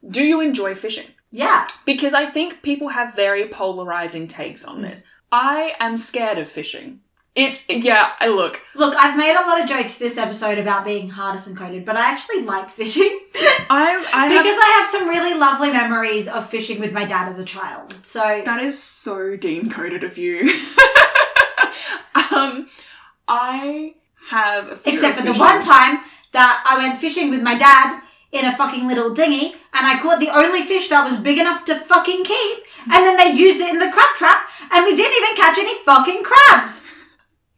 Do 0.08 0.22
you 0.22 0.40
enjoy 0.40 0.76
fishing? 0.76 1.06
Yeah. 1.32 1.66
Because 1.84 2.14
I 2.14 2.24
think 2.26 2.62
people 2.62 2.88
have 2.90 3.16
very 3.16 3.48
polarizing 3.48 4.28
takes 4.28 4.64
on 4.64 4.82
this. 4.82 5.02
I 5.32 5.74
am 5.80 5.96
scared 5.96 6.38
of 6.38 6.48
fishing. 6.48 7.00
It's 7.34 7.64
yeah, 7.68 8.12
I 8.20 8.28
look. 8.28 8.60
Look, 8.76 8.94
I've 8.96 9.18
made 9.18 9.34
a 9.34 9.42
lot 9.42 9.60
of 9.60 9.68
jokes 9.68 9.98
this 9.98 10.16
episode 10.16 10.56
about 10.58 10.84
being 10.84 11.10
Hardison 11.10 11.56
coded, 11.56 11.84
but 11.84 11.96
I 11.96 12.08
actually 12.10 12.42
like 12.42 12.70
fishing 12.70 13.20
I 13.68 14.06
I 14.12 14.28
because 14.28 14.46
have 14.46 14.58
I 14.58 14.74
have 14.78 14.86
some 14.86 15.08
really 15.08 15.36
lovely 15.36 15.72
memories 15.72 16.28
of 16.28 16.48
fishing 16.48 16.78
with 16.78 16.92
my 16.92 17.04
dad 17.04 17.28
as 17.28 17.40
a 17.40 17.44
child. 17.44 17.96
So 18.02 18.42
that 18.44 18.62
is 18.62 18.80
so 18.80 19.36
dean 19.36 19.68
coded 19.68 20.04
of 20.04 20.16
you. 20.16 20.42
um 22.30 22.68
I 23.26 23.94
have 24.28 24.68
a 24.68 24.88
except 24.88 25.18
for 25.18 25.24
the 25.24 25.34
one 25.34 25.60
time 25.60 26.00
that 26.32 26.64
I 26.64 26.78
went 26.78 26.98
fishing 26.98 27.30
with 27.30 27.42
my 27.42 27.56
dad 27.56 28.00
in 28.30 28.44
a 28.44 28.56
fucking 28.56 28.86
little 28.86 29.12
dinghy 29.12 29.54
and 29.72 29.86
I 29.86 29.98
caught 30.00 30.20
the 30.20 30.30
only 30.30 30.62
fish 30.62 30.88
that 30.88 31.04
was 31.04 31.16
big 31.16 31.38
enough 31.38 31.64
to 31.64 31.74
fucking 31.74 32.24
keep 32.24 32.58
and 32.92 33.04
then 33.04 33.16
they 33.16 33.32
used 33.32 33.60
it 33.60 33.70
in 33.70 33.78
the 33.80 33.90
crab 33.90 34.14
trap 34.14 34.48
and 34.70 34.84
we 34.84 34.94
didn't 34.94 35.16
even 35.16 35.36
catch 35.36 35.58
any 35.58 35.82
fucking 35.84 36.22
crabs. 36.22 36.82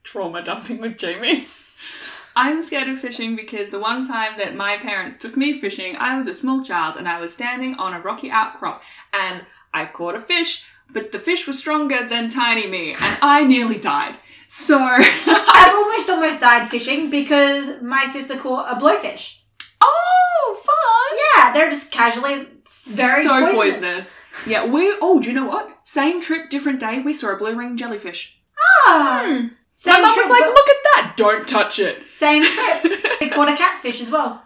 Trauma 0.06 0.42
dumping 0.42 0.80
with 0.80 0.96
Jamie. 0.96 1.46
I'm 2.36 2.60
scared 2.62 2.88
of 2.88 2.98
fishing 2.98 3.34
because 3.34 3.70
the 3.70 3.78
one 3.78 4.06
time 4.06 4.36
that 4.38 4.54
my 4.54 4.76
parents 4.76 5.16
took 5.16 5.36
me 5.36 5.58
fishing, 5.58 5.96
I 5.96 6.16
was 6.18 6.26
a 6.26 6.34
small 6.34 6.62
child 6.62 6.96
and 6.96 7.08
I 7.08 7.18
was 7.18 7.32
standing 7.32 7.74
on 7.74 7.92
a 7.94 8.00
rocky 8.00 8.30
outcrop 8.30 8.82
and 9.12 9.42
I 9.72 9.86
caught 9.86 10.14
a 10.14 10.20
fish, 10.20 10.64
but 10.90 11.12
the 11.12 11.18
fish 11.18 11.46
was 11.46 11.58
stronger 11.58 12.06
than 12.06 12.28
tiny 12.30 12.66
me 12.66 12.90
and 12.90 13.18
I 13.22 13.44
nearly 13.44 13.78
died. 13.78 14.16
So, 14.48 14.78
I've 14.78 15.74
almost 15.74 16.08
almost 16.08 16.40
died 16.40 16.68
fishing 16.68 17.10
because 17.10 17.82
my 17.82 18.04
sister 18.06 18.36
caught 18.36 18.70
a 18.70 18.78
blowfish. 18.80 19.38
oh, 19.80 20.62
fun! 20.62 21.18
Yeah, 21.36 21.52
they're 21.52 21.70
just 21.70 21.90
casually 21.90 22.46
very 22.86 23.24
so 23.24 23.30
poisonous. 23.40 23.56
poisonous. 23.56 24.20
Yeah, 24.46 24.66
we, 24.66 24.94
oh, 25.00 25.20
do 25.20 25.28
you 25.28 25.34
know 25.34 25.48
what? 25.48 25.80
Same 25.84 26.20
trip, 26.20 26.50
different 26.50 26.80
day, 26.80 27.00
we 27.00 27.12
saw 27.12 27.32
a 27.32 27.36
blue 27.36 27.56
ring 27.56 27.76
jellyfish. 27.76 28.38
Ah, 28.86 29.22
My 29.26 29.50
same 29.78 30.00
mum 30.00 30.16
was 30.16 30.30
like, 30.30 30.40
look 30.40 30.68
at 30.70 30.76
that, 30.84 31.14
don't 31.18 31.46
touch 31.46 31.78
it. 31.78 32.08
same 32.08 32.42
trip. 32.42 32.82
they 33.20 33.28
caught 33.28 33.50
a 33.50 33.54
catfish 33.54 34.00
as 34.00 34.10
well. 34.10 34.42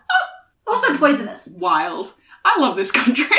Also 0.66 0.97
poisonous. 0.97 1.47
Wild. 1.47 2.15
I 2.44 2.59
love 2.59 2.74
this 2.77 2.90
country. 2.90 3.27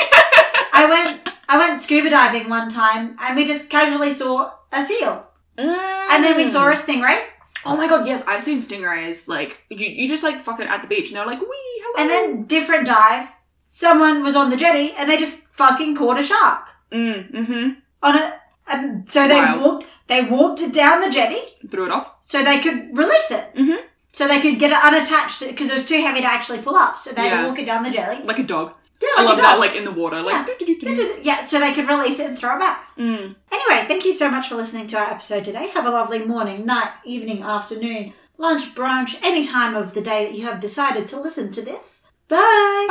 I 0.74 0.88
went 0.90 1.28
I 1.50 1.58
went 1.58 1.82
scuba 1.82 2.10
diving 2.10 2.48
one 2.48 2.70
time 2.70 3.18
and 3.20 3.36
we 3.36 3.46
just 3.46 3.70
casually 3.70 4.10
saw 4.10 4.54
a 4.72 4.82
seal. 4.82 5.28
And 5.58 6.24
then 6.24 6.38
we 6.38 6.48
saw 6.48 6.70
a 6.70 6.76
stingray. 6.76 7.26
Oh 7.66 7.76
my 7.76 7.88
god, 7.90 8.08
yes, 8.08 8.26
I've 8.26 8.42
seen 8.42 8.60
stingrays. 8.60 9.28
Like, 9.28 9.62
you, 9.70 9.86
you 9.86 10.08
just 10.08 10.24
like 10.24 10.40
fucking 10.40 10.68
at 10.68 10.82
the 10.82 10.88
beach 10.88 11.10
and 11.10 11.18
they're 11.18 11.26
like, 11.26 11.42
wee, 11.42 11.48
hello. 11.84 12.02
And 12.02 12.10
then 12.10 12.46
different 12.46 12.86
dive. 12.86 13.28
Someone 13.68 14.24
was 14.24 14.38
on 14.38 14.50
the 14.50 14.56
jetty 14.56 14.94
and 14.98 15.10
they 15.10 15.18
just 15.18 15.42
fucking 15.52 15.98
caught 15.98 16.18
a 16.18 16.24
shark. 16.24 16.70
Mm, 16.90 17.32
mm-hmm. 17.34 17.70
On 18.02 18.16
it. 18.18 18.34
And 18.68 19.12
so 19.12 19.28
they 19.28 19.36
Wild. 19.36 19.62
walked 19.62 19.86
they 20.12 20.22
walked 20.24 20.60
it 20.62 20.74
down 20.74 21.02
the 21.02 21.10
jetty 21.10 21.42
Threw 21.70 21.86
it 21.86 21.92
off. 21.92 22.12
so 22.26 22.44
they 22.44 22.60
could 22.60 22.96
release 22.98 23.32
it. 23.32 23.56
Mhm. 23.56 23.78
So 24.14 24.28
they 24.28 24.42
could 24.42 24.60
get 24.60 24.72
it 24.72 24.78
unattached 24.84 25.40
because 25.40 25.70
it 25.70 25.74
was 25.74 25.86
too 25.86 26.00
heavy 26.02 26.22
to 26.22 26.28
actually 26.28 26.60
pull 26.60 26.76
up. 26.76 27.00
So 27.00 27.12
they 27.12 27.22
had 27.24 27.32
Yeah. 27.32 27.42
to 27.44 27.48
walk 27.48 27.60
it 27.60 27.66
down 27.66 27.84
the 27.84 27.90
jelly. 27.90 28.20
Like 28.26 28.40
a 28.40 28.44
dog. 28.44 28.74
Yeah, 29.02 29.08
I 29.18 29.22
like 29.22 29.30
love 29.30 29.40
a 29.40 29.42
that, 29.42 29.52
dog. 29.54 29.60
like 29.62 29.76
in 29.76 29.84
the 29.84 29.92
water. 29.92 30.22
Like, 30.22 30.48
Yeah. 30.82 31.06
Yeah, 31.24 31.42
so 31.42 31.60
they 31.60 31.74
could 31.74 31.88
release 31.88 32.20
it 32.20 32.28
and 32.28 32.38
throw 32.38 32.56
it 32.56 32.60
back. 32.60 32.96
Mm. 32.98 33.36
Anyway, 33.52 33.86
thank 33.88 34.06
you 34.06 34.14
so 34.14 34.30
much 34.30 34.48
for 34.48 34.56
listening 34.56 34.86
to 34.88 34.98
our 35.00 35.10
episode 35.10 35.44
today. 35.46 35.70
Have 35.70 35.88
a 35.88 35.90
lovely 35.90 36.20
morning, 36.20 36.66
night, 36.66 36.92
evening, 37.04 37.42
afternoon, 37.42 38.14
lunch, 38.38 38.76
brunch, 38.76 39.18
any 39.24 39.44
time 39.44 39.76
of 39.76 39.94
the 39.96 40.02
day 40.02 40.26
that 40.26 40.36
you 40.38 40.46
have 40.46 40.60
decided 40.60 41.08
to 41.08 41.20
listen 41.20 41.52
to 41.54 41.62
this. 41.64 42.02
Bye. 42.28 42.86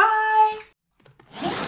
Bye. 1.41 1.67